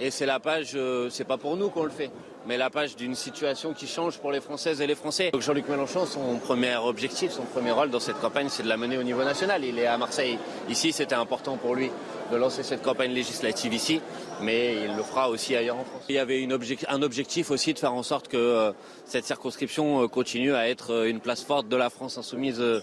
Et 0.00 0.10
c'est 0.12 0.26
la 0.26 0.38
page, 0.38 0.76
c'est 1.10 1.26
pas 1.26 1.38
pour 1.38 1.56
nous 1.56 1.70
qu'on 1.70 1.82
le 1.82 1.90
fait, 1.90 2.10
mais 2.46 2.56
la 2.56 2.70
page 2.70 2.94
d'une 2.94 3.16
situation 3.16 3.72
qui 3.74 3.88
change 3.88 4.18
pour 4.18 4.30
les 4.30 4.40
Françaises 4.40 4.80
et 4.80 4.86
les 4.86 4.94
Français. 4.94 5.30
Donc 5.32 5.42
Jean-Luc 5.42 5.68
Mélenchon, 5.68 6.06
son 6.06 6.36
premier 6.36 6.76
objectif, 6.76 7.32
son 7.32 7.42
premier 7.42 7.72
rôle 7.72 7.90
dans 7.90 7.98
cette 7.98 8.20
campagne, 8.20 8.48
c'est 8.48 8.62
de 8.62 8.68
la 8.68 8.76
mener 8.76 8.96
au 8.96 9.02
niveau 9.02 9.24
national. 9.24 9.64
Il 9.64 9.76
est 9.76 9.86
à 9.86 9.98
Marseille. 9.98 10.38
Ici, 10.68 10.92
c'était 10.92 11.16
important 11.16 11.56
pour 11.56 11.74
lui 11.74 11.90
de 12.30 12.36
lancer 12.36 12.62
cette 12.62 12.82
campagne 12.82 13.12
législative 13.12 13.74
ici, 13.74 14.00
mais 14.40 14.84
il 14.84 14.96
le 14.96 15.02
fera 15.02 15.30
aussi 15.30 15.56
ailleurs 15.56 15.78
en 15.78 15.84
France. 15.84 16.04
Il 16.08 16.14
y 16.14 16.18
avait 16.18 16.46
un 16.88 17.02
objectif 17.02 17.50
aussi 17.50 17.74
de 17.74 17.78
faire 17.80 17.94
en 17.94 18.04
sorte 18.04 18.28
que 18.28 18.36
euh, 18.36 18.72
cette 19.04 19.24
circonscription 19.24 20.06
continue 20.08 20.54
à 20.54 20.68
être 20.68 21.06
une 21.06 21.18
place 21.18 21.42
forte 21.42 21.68
de 21.68 21.76
la 21.76 21.90
France 21.90 22.18
insoumise 22.18 22.60
euh, 22.60 22.80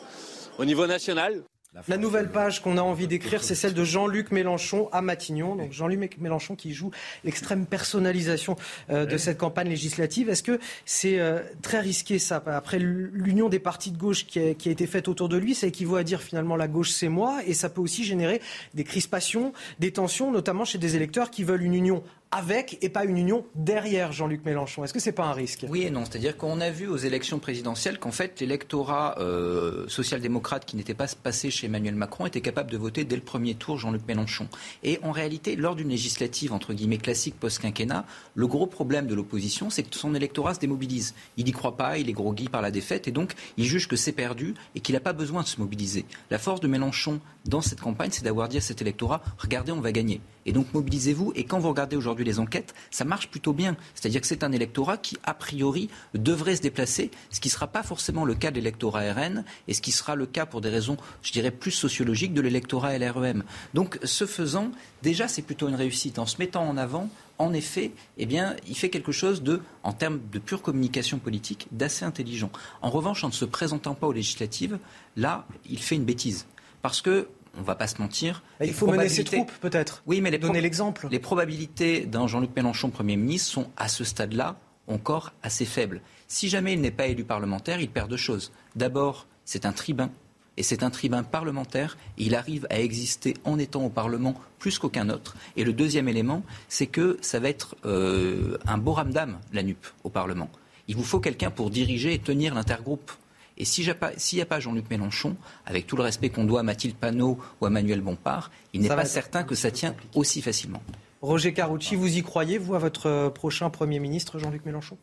au 0.57 0.65
niveau 0.65 0.85
national. 0.85 1.43
La 1.89 1.97
nouvelle 1.97 2.29
page 2.29 2.61
qu'on 2.61 2.77
a 2.77 2.81
envie 2.81 3.05
d'écrire, 3.05 3.43
c'est 3.43 3.53
celle 3.53 3.73
de 3.73 3.83
Jean-Luc 3.83 4.31
Mélenchon 4.31 4.87
à 4.93 5.01
Matignon. 5.01 5.57
Donc 5.57 5.73
Jean-Luc 5.73 6.17
Mélenchon 6.19 6.55
qui 6.55 6.73
joue 6.73 6.91
l'extrême 7.25 7.65
personnalisation 7.65 8.55
euh, 8.89 9.05
de 9.05 9.17
cette 9.17 9.37
campagne 9.37 9.67
législative. 9.67 10.29
Est-ce 10.29 10.41
que 10.41 10.59
c'est 10.85 11.19
euh, 11.19 11.41
très 11.61 11.81
risqué 11.81 12.17
ça? 12.17 12.41
Après 12.45 12.79
l'union 12.79 13.49
des 13.49 13.59
partis 13.59 13.91
de 13.91 13.97
gauche 13.97 14.25
qui 14.25 14.39
a, 14.39 14.53
qui 14.53 14.69
a, 14.69 14.71
été 14.71 14.87
faite 14.87 15.09
autour 15.09 15.27
de 15.27 15.35
lui, 15.35 15.53
ça 15.53 15.67
équivaut 15.67 15.97
à 15.97 16.03
dire 16.03 16.21
finalement 16.21 16.55
la 16.55 16.69
gauche 16.69 16.91
c'est 16.91 17.09
moi. 17.09 17.41
Et 17.45 17.53
ça 17.53 17.67
peut 17.67 17.81
aussi 17.81 18.05
générer 18.05 18.41
des 18.73 18.85
crispations, 18.85 19.51
des 19.79 19.91
tensions, 19.91 20.31
notamment 20.31 20.63
chez 20.63 20.77
des 20.77 20.95
électeurs 20.95 21.29
qui 21.29 21.43
veulent 21.43 21.63
une 21.63 21.75
union 21.75 22.03
avec 22.35 22.77
et 22.81 22.89
pas 22.89 23.05
une 23.05 23.17
union 23.17 23.45
derrière 23.55 24.11
Jean-Luc 24.11 24.43
Mélenchon. 24.43 24.83
Est-ce 24.83 24.93
que 24.93 24.99
c'est 24.99 25.13
pas 25.13 25.23
un 25.23 25.31
risque? 25.31 25.65
Oui 25.69 25.83
et 25.83 25.89
non. 25.89 26.03
C'est-à-dire 26.03 26.35
qu'on 26.35 26.59
a 26.59 26.69
vu 26.69 26.85
aux 26.85 26.97
élections 26.97 27.39
présidentielles 27.39 27.97
qu'en 27.97 28.11
fait 28.11 28.41
l'électorat 28.41 29.15
euh, 29.19 29.87
social-démocrate 29.87 30.65
qui 30.65 30.75
n'était 30.75 30.93
pas 30.93 31.07
passé 31.23 31.49
chez 31.49 31.67
Emmanuel 31.67 31.95
Macron 31.95 32.25
était 32.25 32.41
capable 32.41 32.69
de 32.71 32.77
voter 32.77 33.05
dès 33.05 33.15
le 33.15 33.21
premier 33.21 33.55
tour 33.55 33.77
Jean-Luc 33.77 34.05
Mélenchon. 34.05 34.49
Et 34.83 34.99
en 35.01 35.13
réalité, 35.13 35.55
lors 35.55 35.77
d'une 35.77 35.87
législative 35.87 36.51
entre 36.51 36.73
guillemets 36.73 36.97
classique 36.97 37.39
post-quinquennat, 37.39 38.05
le 38.35 38.47
gros 38.47 38.67
problème 38.67 39.07
de 39.07 39.15
l'opposition, 39.15 39.69
c'est 39.69 39.83
que 39.83 39.95
son 39.95 40.13
électorat 40.13 40.55
se 40.55 40.59
démobilise. 40.59 41.15
Il 41.37 41.45
n'y 41.45 41.53
croit 41.53 41.77
pas, 41.77 41.97
il 41.97 42.09
est 42.09 42.13
groggy 42.13 42.49
par 42.49 42.61
la 42.61 42.69
défaite 42.69 43.07
et 43.07 43.11
donc 43.11 43.31
il 43.55 43.63
juge 43.63 43.87
que 43.87 43.95
c'est 43.95 44.11
perdu 44.11 44.55
et 44.75 44.81
qu'il 44.81 44.93
n'a 44.93 44.99
pas 44.99 45.13
besoin 45.13 45.41
de 45.41 45.47
se 45.47 45.61
mobiliser. 45.61 46.03
La 46.29 46.37
force 46.37 46.59
de 46.59 46.67
Mélenchon 46.67 47.21
dans 47.45 47.61
cette 47.61 47.79
campagne, 47.79 48.09
c'est 48.11 48.25
d'avoir 48.25 48.49
dit 48.49 48.57
à 48.57 48.61
cet 48.61 48.81
électorat 48.81 49.21
regardez, 49.37 49.71
on 49.71 49.79
va 49.79 49.93
gagner. 49.93 50.19
Et 50.45 50.51
donc 50.51 50.73
mobilisez-vous. 50.73 51.33
Et 51.35 51.43
quand 51.43 51.59
vous 51.59 51.69
regardez 51.69 51.95
aujourd'hui 51.95 52.25
les 52.25 52.39
enquêtes, 52.39 52.73
ça 52.91 53.03
marche 53.03 53.29
plutôt 53.29 53.53
bien. 53.53 53.75
C'est-à-dire 53.93 54.21
que 54.21 54.27
c'est 54.27 54.43
un 54.43 54.51
électorat 54.51 54.97
qui, 54.97 55.17
a 55.23 55.33
priori, 55.33 55.89
devrait 56.13 56.55
se 56.55 56.61
déplacer, 56.61 57.11
ce 57.31 57.39
qui 57.39 57.49
ne 57.49 57.53
sera 57.53 57.67
pas 57.67 57.83
forcément 57.83 58.25
le 58.25 58.35
cas 58.35 58.51
de 58.51 58.55
l'électorat 58.55 59.13
RN 59.13 59.43
et 59.67 59.73
ce 59.73 59.81
qui 59.81 59.91
sera 59.91 60.15
le 60.15 60.25
cas 60.25 60.45
pour 60.45 60.61
des 60.61 60.69
raisons, 60.69 60.97
je 61.21 61.31
dirais, 61.31 61.51
plus 61.51 61.71
sociologiques 61.71 62.33
de 62.33 62.41
l'électorat 62.41 62.97
LREM. 62.97 63.43
Donc, 63.73 63.99
ce 64.03 64.25
faisant, 64.25 64.71
déjà, 65.03 65.27
c'est 65.27 65.41
plutôt 65.41 65.67
une 65.67 65.75
réussite. 65.75 66.19
En 66.19 66.25
se 66.25 66.37
mettant 66.37 66.67
en 66.67 66.77
avant, 66.77 67.09
en 67.37 67.53
effet, 67.53 67.91
eh 68.17 68.25
bien, 68.25 68.55
il 68.67 68.75
fait 68.75 68.89
quelque 68.89 69.11
chose 69.11 69.43
de, 69.43 69.61
en 69.83 69.93
termes 69.93 70.19
de 70.31 70.39
pure 70.39 70.61
communication 70.61 71.19
politique, 71.19 71.67
d'assez 71.71 72.05
intelligent. 72.05 72.51
En 72.81 72.89
revanche, 72.89 73.23
en 73.23 73.27
ne 73.27 73.33
se 73.33 73.45
présentant 73.45 73.95
pas 73.95 74.07
aux 74.07 74.13
législatives, 74.13 74.79
là, 75.15 75.45
il 75.69 75.79
fait 75.79 75.95
une 75.95 76.05
bêtise. 76.05 76.45
Parce 76.81 77.01
que 77.01 77.27
on 77.57 77.61
ne 77.61 77.65
va 77.65 77.75
pas 77.75 77.87
se 77.87 78.01
mentir. 78.01 78.43
Il 78.61 78.73
faut 78.73 78.87
mener 78.87 79.09
ses 79.09 79.23
troupes, 79.23 79.51
peut-être. 79.61 80.03
Oui, 80.05 80.21
mais 80.21 80.31
les 80.31 80.37
donner 80.37 80.61
l'exemple. 80.61 81.07
Les 81.11 81.19
probabilités 81.19 82.05
d'un 82.05 82.27
Jean-Luc 82.27 82.55
Mélenchon 82.55 82.89
Premier 82.89 83.15
ministre 83.15 83.51
sont, 83.51 83.69
à 83.77 83.87
ce 83.87 84.03
stade-là, 84.03 84.57
encore 84.87 85.33
assez 85.43 85.65
faibles. 85.65 86.01
Si 86.27 86.49
jamais 86.49 86.73
il 86.73 86.81
n'est 86.81 86.91
pas 86.91 87.07
élu 87.07 87.23
parlementaire, 87.23 87.79
il 87.79 87.89
perd 87.89 88.09
deux 88.09 88.17
choses. 88.17 88.51
D'abord, 88.75 89.27
c'est 89.45 89.65
un 89.65 89.71
tribun. 89.71 90.11
Et 90.57 90.63
c'est 90.63 90.83
un 90.83 90.89
tribun 90.89 91.23
parlementaire. 91.23 91.97
il 92.17 92.33
arrive 92.33 92.65
à 92.69 92.79
exister 92.79 93.33
en 93.43 93.59
étant 93.59 93.83
au 93.83 93.89
Parlement 93.89 94.35
plus 94.57 94.79
qu'aucun 94.79 95.09
autre. 95.09 95.35
Et 95.57 95.65
le 95.65 95.73
deuxième 95.73 96.07
élément, 96.07 96.43
c'est 96.69 96.87
que 96.87 97.17
ça 97.21 97.39
va 97.39 97.49
être 97.49 97.75
euh, 97.85 98.57
un 98.65 98.77
beau 98.77 98.93
ramdam, 98.93 99.37
la 99.51 99.63
NUP, 99.63 99.85
au 100.03 100.09
Parlement. 100.09 100.49
Il 100.87 100.95
vous 100.95 101.03
faut 101.03 101.19
quelqu'un 101.19 101.51
pour 101.51 101.71
diriger 101.71 102.13
et 102.13 102.19
tenir 102.19 102.55
l'intergroupe. 102.55 103.11
Et 103.57 103.65
s'il 103.65 103.85
n'y 103.85 104.41
a 104.41 104.45
pas 104.45 104.59
Jean-Luc 104.59 104.89
Mélenchon, 104.89 105.35
avec 105.65 105.87
tout 105.87 105.95
le 105.95 106.03
respect 106.03 106.29
qu'on 106.29 106.43
doit 106.43 106.59
à 106.59 106.63
Mathilde 106.63 106.95
Panot 106.95 107.39
ou 107.61 107.65
à 107.65 107.69
Manuel 107.69 108.01
Bompard, 108.01 108.51
il 108.73 108.81
n'est 108.81 108.89
pas 108.89 109.05
certain 109.05 109.43
que 109.43 109.55
ça 109.55 109.71
tient 109.71 109.95
aussi 110.13 110.41
facilement. 110.41 110.81
Roger 111.21 111.53
Carucci, 111.53 111.95
vous 111.95 112.17
y 112.17 112.21
croyez, 112.21 112.57
vous, 112.57 112.75
à 112.75 112.79
votre 112.79 113.07
euh, 113.07 113.29
prochain 113.29 113.69
Premier 113.69 113.99
ministre, 113.99 114.37
Jean-Luc 114.37 114.65
Mélenchon? 114.65 114.97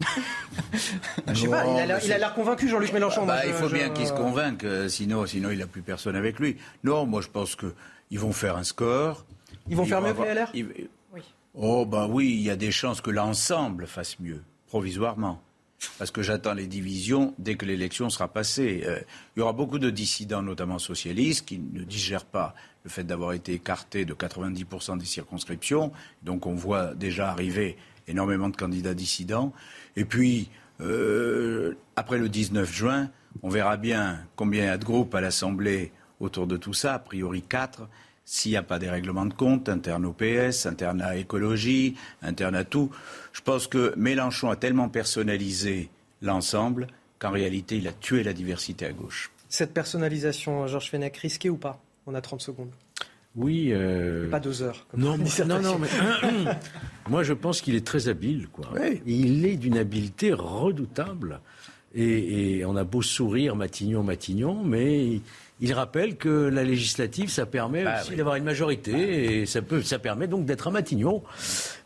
Je 1.28 1.34
sais 1.34 1.48
pas, 1.48 1.64
il 1.64 2.12
a 2.12 2.18
l'air 2.18 2.34
convaincu, 2.34 2.68
Jean-Luc 2.68 2.92
Mélenchon. 2.92 3.24
Bah, 3.24 3.46
il 3.46 3.52
faut 3.52 3.68
bien 3.68 3.88
qu'il 3.90 4.06
se 4.06 4.12
convainque, 4.12 4.64
euh, 4.64 4.88
sinon, 4.88 5.24
sinon 5.24 5.50
il 5.50 5.58
n'a 5.60 5.66
plus 5.66 5.82
personne 5.82 6.16
avec 6.16 6.40
lui. 6.40 6.56
Non, 6.82 7.06
moi 7.06 7.22
je 7.22 7.28
pense 7.28 7.56
qu'ils 7.56 8.18
vont 8.18 8.32
faire 8.32 8.56
un 8.56 8.64
score. 8.64 9.24
Ils 9.68 9.76
vont 9.76 9.84
faire 9.84 10.02
mieux 10.02 10.12
que 10.12 10.22
les 10.22 10.34
LR 10.34 10.50
oui. 11.14 11.22
Oh, 11.54 11.86
ben 11.86 12.08
oui, 12.08 12.30
il 12.30 12.42
y 12.42 12.50
a 12.50 12.56
des 12.56 12.70
chances 12.70 13.00
que 13.00 13.10
l'ensemble 13.10 13.86
fasse 13.86 14.18
mieux, 14.18 14.42
provisoirement 14.66 15.40
parce 15.98 16.10
que 16.10 16.22
j'attends 16.22 16.54
les 16.54 16.66
divisions 16.66 17.34
dès 17.38 17.56
que 17.56 17.64
l'élection 17.66 18.10
sera 18.10 18.28
passée. 18.28 18.82
Euh, 18.86 19.00
il 19.36 19.40
y 19.40 19.42
aura 19.42 19.52
beaucoup 19.52 19.78
de 19.78 19.90
dissidents, 19.90 20.42
notamment 20.42 20.78
socialistes, 20.78 21.46
qui 21.46 21.58
ne 21.58 21.84
digèrent 21.84 22.24
pas 22.24 22.54
le 22.84 22.90
fait 22.90 23.04
d'avoir 23.04 23.32
été 23.32 23.54
écartés 23.54 24.04
de 24.04 24.14
90% 24.14 24.98
des 24.98 25.04
circonscriptions. 25.04 25.92
Donc 26.22 26.46
on 26.46 26.54
voit 26.54 26.94
déjà 26.94 27.30
arriver 27.30 27.76
énormément 28.08 28.48
de 28.48 28.56
candidats 28.56 28.94
dissidents. 28.94 29.52
Et 29.96 30.04
puis, 30.04 30.50
euh, 30.80 31.76
après 31.96 32.18
le 32.18 32.28
19 32.28 32.72
juin, 32.72 33.10
on 33.42 33.48
verra 33.48 33.76
bien 33.76 34.26
combien 34.36 34.64
il 34.64 34.66
y 34.66 34.70
a 34.70 34.78
de 34.78 34.84
groupes 34.84 35.14
à 35.14 35.20
l'Assemblée 35.20 35.92
autour 36.20 36.46
de 36.46 36.56
tout 36.56 36.74
ça, 36.74 36.94
a 36.94 36.98
priori 36.98 37.42
quatre 37.42 37.88
s'il 38.32 38.52
n'y 38.52 38.56
a 38.56 38.62
pas 38.62 38.78
des 38.78 38.88
règlements 38.88 39.26
de 39.26 39.34
compte 39.34 39.68
internes 39.68 40.06
au 40.06 40.14
PS, 40.14 40.64
internes 40.64 41.02
à 41.02 41.16
écologie, 41.16 41.96
internes 42.22 42.54
à 42.54 42.64
tout. 42.64 42.90
Je 43.34 43.42
pense 43.42 43.66
que 43.66 43.92
Mélenchon 43.98 44.48
a 44.48 44.56
tellement 44.56 44.88
personnalisé 44.88 45.90
l'ensemble 46.22 46.86
qu'en 47.18 47.30
réalité, 47.30 47.76
il 47.76 47.86
a 47.86 47.92
tué 47.92 48.22
la 48.22 48.32
diversité 48.32 48.86
à 48.86 48.92
gauche. 48.92 49.30
Cette 49.50 49.74
personnalisation, 49.74 50.66
Georges 50.66 50.88
Fenech, 50.88 51.18
risquée 51.18 51.50
ou 51.50 51.58
pas? 51.58 51.82
On 52.06 52.14
a 52.14 52.22
30 52.22 52.40
secondes. 52.40 52.70
Oui. 53.36 53.68
Euh... 53.70 54.30
Pas 54.30 54.40
deux 54.40 54.62
heures. 54.62 54.86
Non, 54.96 55.18
non, 55.18 55.60
non, 55.60 55.78
mais 55.78 55.88
moi 57.10 57.24
je 57.24 57.34
pense 57.34 57.60
qu'il 57.60 57.74
est 57.74 57.86
très 57.86 58.08
habile, 58.08 58.48
quoi. 58.48 58.70
Il 59.04 59.44
est 59.44 59.56
d'une 59.56 59.76
habileté 59.76 60.32
redoutable. 60.32 61.40
Et, 61.94 62.60
et, 62.60 62.64
on 62.64 62.76
a 62.76 62.84
beau 62.84 63.02
sourire 63.02 63.54
Matignon, 63.54 64.02
Matignon, 64.02 64.64
mais 64.64 65.20
il 65.60 65.72
rappelle 65.72 66.16
que 66.16 66.28
la 66.28 66.64
législative, 66.64 67.30
ça 67.30 67.46
permet 67.46 67.84
bah 67.84 68.00
aussi 68.00 68.16
d'avoir 68.16 68.36
une 68.36 68.44
majorité 68.44 69.40
et 69.40 69.46
ça, 69.46 69.62
peut, 69.62 69.82
ça 69.82 69.98
permet 69.98 70.26
donc 70.26 70.44
d'être 70.44 70.68
à 70.68 70.70
Matignon. 70.70 71.22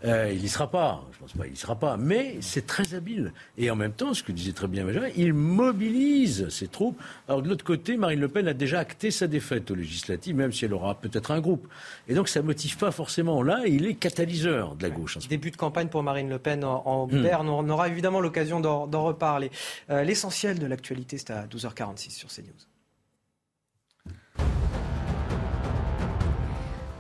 Euh, 0.05 0.33
il 0.33 0.41
n'y 0.41 0.49
sera 0.49 0.71
pas, 0.71 1.05
je 1.13 1.19
pense 1.19 1.33
pas, 1.33 1.47
il 1.47 1.51
n'y 1.51 1.57
sera 1.57 1.75
pas, 1.75 1.97
mais 1.97 2.37
c'est 2.41 2.67
très 2.67 2.95
habile. 2.95 3.33
Et 3.59 3.71
en 3.71 3.77
même 3.77 3.93
temps, 3.93 4.15
ce 4.15 4.23
que 4.23 4.33
disait 4.33 4.53
très 4.53 4.67
bien 4.67 4.85
Benjamin, 4.85 5.09
il 5.17 5.35
mobilise 5.35 6.49
ses 6.49 6.69
troupes. 6.69 6.99
Alors 7.29 7.43
de 7.43 7.49
l'autre 7.49 7.65
côté, 7.65 7.97
Marine 7.97 8.21
Le 8.21 8.29
Pen 8.29 8.49
a 8.49 8.55
déjà 8.55 8.79
acté 8.79 9.11
sa 9.11 9.27
défaite 9.27 9.71
aux 9.71 9.75
législatives, 9.75 10.37
même 10.37 10.53
si 10.53 10.65
elle 10.65 10.73
aura 10.73 10.95
peut-être 10.95 11.31
un 11.31 11.41
groupe. 11.41 11.69
Et 12.09 12.15
donc 12.15 12.29
ça 12.29 12.41
ne 12.41 12.47
motive 12.47 12.79
pas 12.79 12.91
forcément 12.91 13.43
là, 13.43 13.63
il 13.67 13.87
est 13.87 13.95
catalyseur 13.95 14.75
de 14.77 14.83
la 14.85 14.91
gauche. 14.91 15.19
Début 15.29 15.51
de 15.51 15.57
campagne 15.57 15.89
pour 15.89 16.03
Marine 16.03 16.31
Le 16.31 16.39
Pen 16.39 16.65
en, 16.65 17.07
hmm. 17.07 17.23
Berne, 17.23 17.49
on 17.49 17.69
aura 17.69 17.89
évidemment 17.89 18.21
l'occasion 18.21 18.61
d'en 18.61 19.05
reparler. 19.05 19.51
Euh, 19.91 20.03
l'essentiel 20.03 20.59
de 20.59 20.67
l'actualité, 20.67 21.19
c'est 21.19 21.31
à 21.31 21.47
12h46 21.47 22.11
sur 22.11 22.29
CNews. 22.29 22.76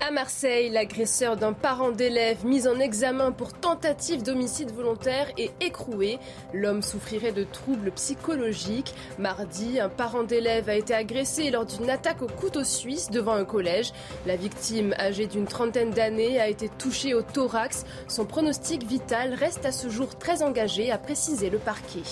À 0.06 0.12
Marseille, 0.12 0.70
l'agresseur 0.70 1.36
d'un 1.36 1.52
parent 1.52 1.90
d'élève 1.90 2.46
mis 2.46 2.68
en 2.68 2.78
examen 2.78 3.32
pour 3.32 3.52
tentative 3.52 4.22
d'homicide 4.22 4.70
volontaire 4.70 5.32
est 5.36 5.50
écroué. 5.60 6.20
L'homme 6.54 6.82
souffrirait 6.82 7.32
de 7.32 7.42
troubles 7.42 7.90
psychologiques. 7.90 8.94
Mardi, 9.18 9.80
un 9.80 9.88
parent 9.88 10.22
d'élève 10.22 10.68
a 10.68 10.76
été 10.76 10.94
agressé 10.94 11.50
lors 11.50 11.66
d'une 11.66 11.90
attaque 11.90 12.22
au 12.22 12.28
couteau 12.28 12.62
suisse 12.62 13.10
devant 13.10 13.34
un 13.34 13.44
collège. 13.44 13.92
La 14.26 14.36
victime, 14.36 14.94
âgée 14.96 15.26
d'une 15.26 15.46
trentaine 15.46 15.90
d'années, 15.90 16.38
a 16.38 16.46
été 16.46 16.68
touchée 16.68 17.12
au 17.12 17.22
thorax. 17.22 17.84
Son 18.06 18.26
pronostic 18.26 18.86
vital 18.86 19.34
reste 19.34 19.66
à 19.66 19.72
ce 19.72 19.88
jour 19.88 20.16
très 20.16 20.44
engagé, 20.44 20.92
a 20.92 20.98
précisé 20.98 21.50
le 21.50 21.58
parquet. 21.58 22.04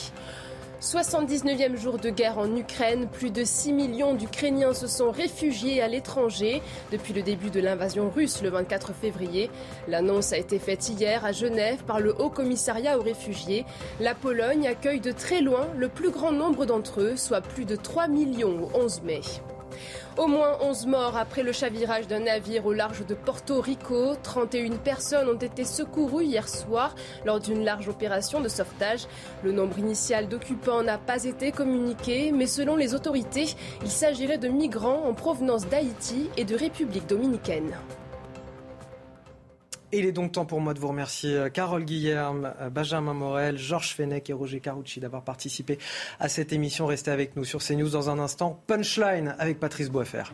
79e 0.84 1.78
jour 1.78 1.96
de 1.96 2.10
guerre 2.10 2.36
en 2.36 2.54
Ukraine, 2.54 3.08
plus 3.08 3.30
de 3.30 3.42
6 3.42 3.72
millions 3.72 4.12
d'Ukrainiens 4.12 4.74
se 4.74 4.86
sont 4.86 5.10
réfugiés 5.10 5.80
à 5.80 5.88
l'étranger 5.88 6.60
depuis 6.92 7.14
le 7.14 7.22
début 7.22 7.48
de 7.48 7.58
l'invasion 7.58 8.10
russe 8.10 8.42
le 8.42 8.50
24 8.50 8.92
février. 8.92 9.50
L'annonce 9.88 10.34
a 10.34 10.36
été 10.36 10.58
faite 10.58 10.86
hier 10.90 11.24
à 11.24 11.32
Genève 11.32 11.84
par 11.84 12.00
le 12.00 12.14
Haut 12.20 12.28
Commissariat 12.28 12.98
aux 12.98 13.02
réfugiés. 13.02 13.64
La 13.98 14.14
Pologne 14.14 14.68
accueille 14.68 15.00
de 15.00 15.10
très 15.10 15.40
loin 15.40 15.68
le 15.74 15.88
plus 15.88 16.10
grand 16.10 16.32
nombre 16.32 16.66
d'entre 16.66 17.00
eux, 17.00 17.16
soit 17.16 17.40
plus 17.40 17.64
de 17.64 17.76
3 17.76 18.08
millions 18.08 18.68
au 18.74 18.78
11 18.78 19.02
mai. 19.04 19.22
Au 20.16 20.28
moins 20.28 20.58
11 20.60 20.86
morts 20.86 21.16
après 21.16 21.42
le 21.42 21.50
chavirage 21.50 22.06
d'un 22.06 22.20
navire 22.20 22.64
au 22.66 22.72
large 22.72 23.04
de 23.04 23.14
Porto 23.14 23.60
Rico. 23.60 24.14
31 24.22 24.76
personnes 24.76 25.28
ont 25.28 25.34
été 25.34 25.64
secourues 25.64 26.24
hier 26.24 26.48
soir 26.48 26.94
lors 27.24 27.40
d'une 27.40 27.64
large 27.64 27.88
opération 27.88 28.40
de 28.40 28.48
sauvetage. 28.48 29.08
Le 29.42 29.50
nombre 29.50 29.76
initial 29.76 30.28
d'occupants 30.28 30.84
n'a 30.84 30.98
pas 30.98 31.24
été 31.24 31.50
communiqué, 31.50 32.30
mais 32.30 32.46
selon 32.46 32.76
les 32.76 32.94
autorités, 32.94 33.56
il 33.82 33.90
s'agirait 33.90 34.38
de 34.38 34.46
migrants 34.46 35.02
en 35.04 35.14
provenance 35.14 35.66
d'Haïti 35.66 36.30
et 36.36 36.44
de 36.44 36.54
République 36.54 37.08
dominicaine 37.08 37.74
il 39.98 40.06
est 40.06 40.12
donc 40.12 40.32
temps 40.32 40.44
pour 40.44 40.60
moi 40.60 40.74
de 40.74 40.80
vous 40.80 40.88
remercier 40.88 41.36
euh, 41.36 41.48
Carole 41.48 41.84
Guillerme, 41.84 42.52
euh, 42.60 42.70
Benjamin 42.70 43.14
Morel, 43.14 43.58
Georges 43.58 43.94
Fenech 43.94 44.28
et 44.30 44.32
Roger 44.32 44.60
Carucci 44.60 45.00
d'avoir 45.00 45.22
participé 45.22 45.78
à 46.20 46.28
cette 46.28 46.52
émission. 46.52 46.86
Restez 46.86 47.10
avec 47.10 47.36
nous 47.36 47.44
sur 47.44 47.60
CNews 47.60 47.90
dans 47.90 48.10
un 48.10 48.18
instant. 48.18 48.62
Punchline 48.66 49.34
avec 49.38 49.60
Patrice 49.60 49.90
Boisfer. 49.90 50.24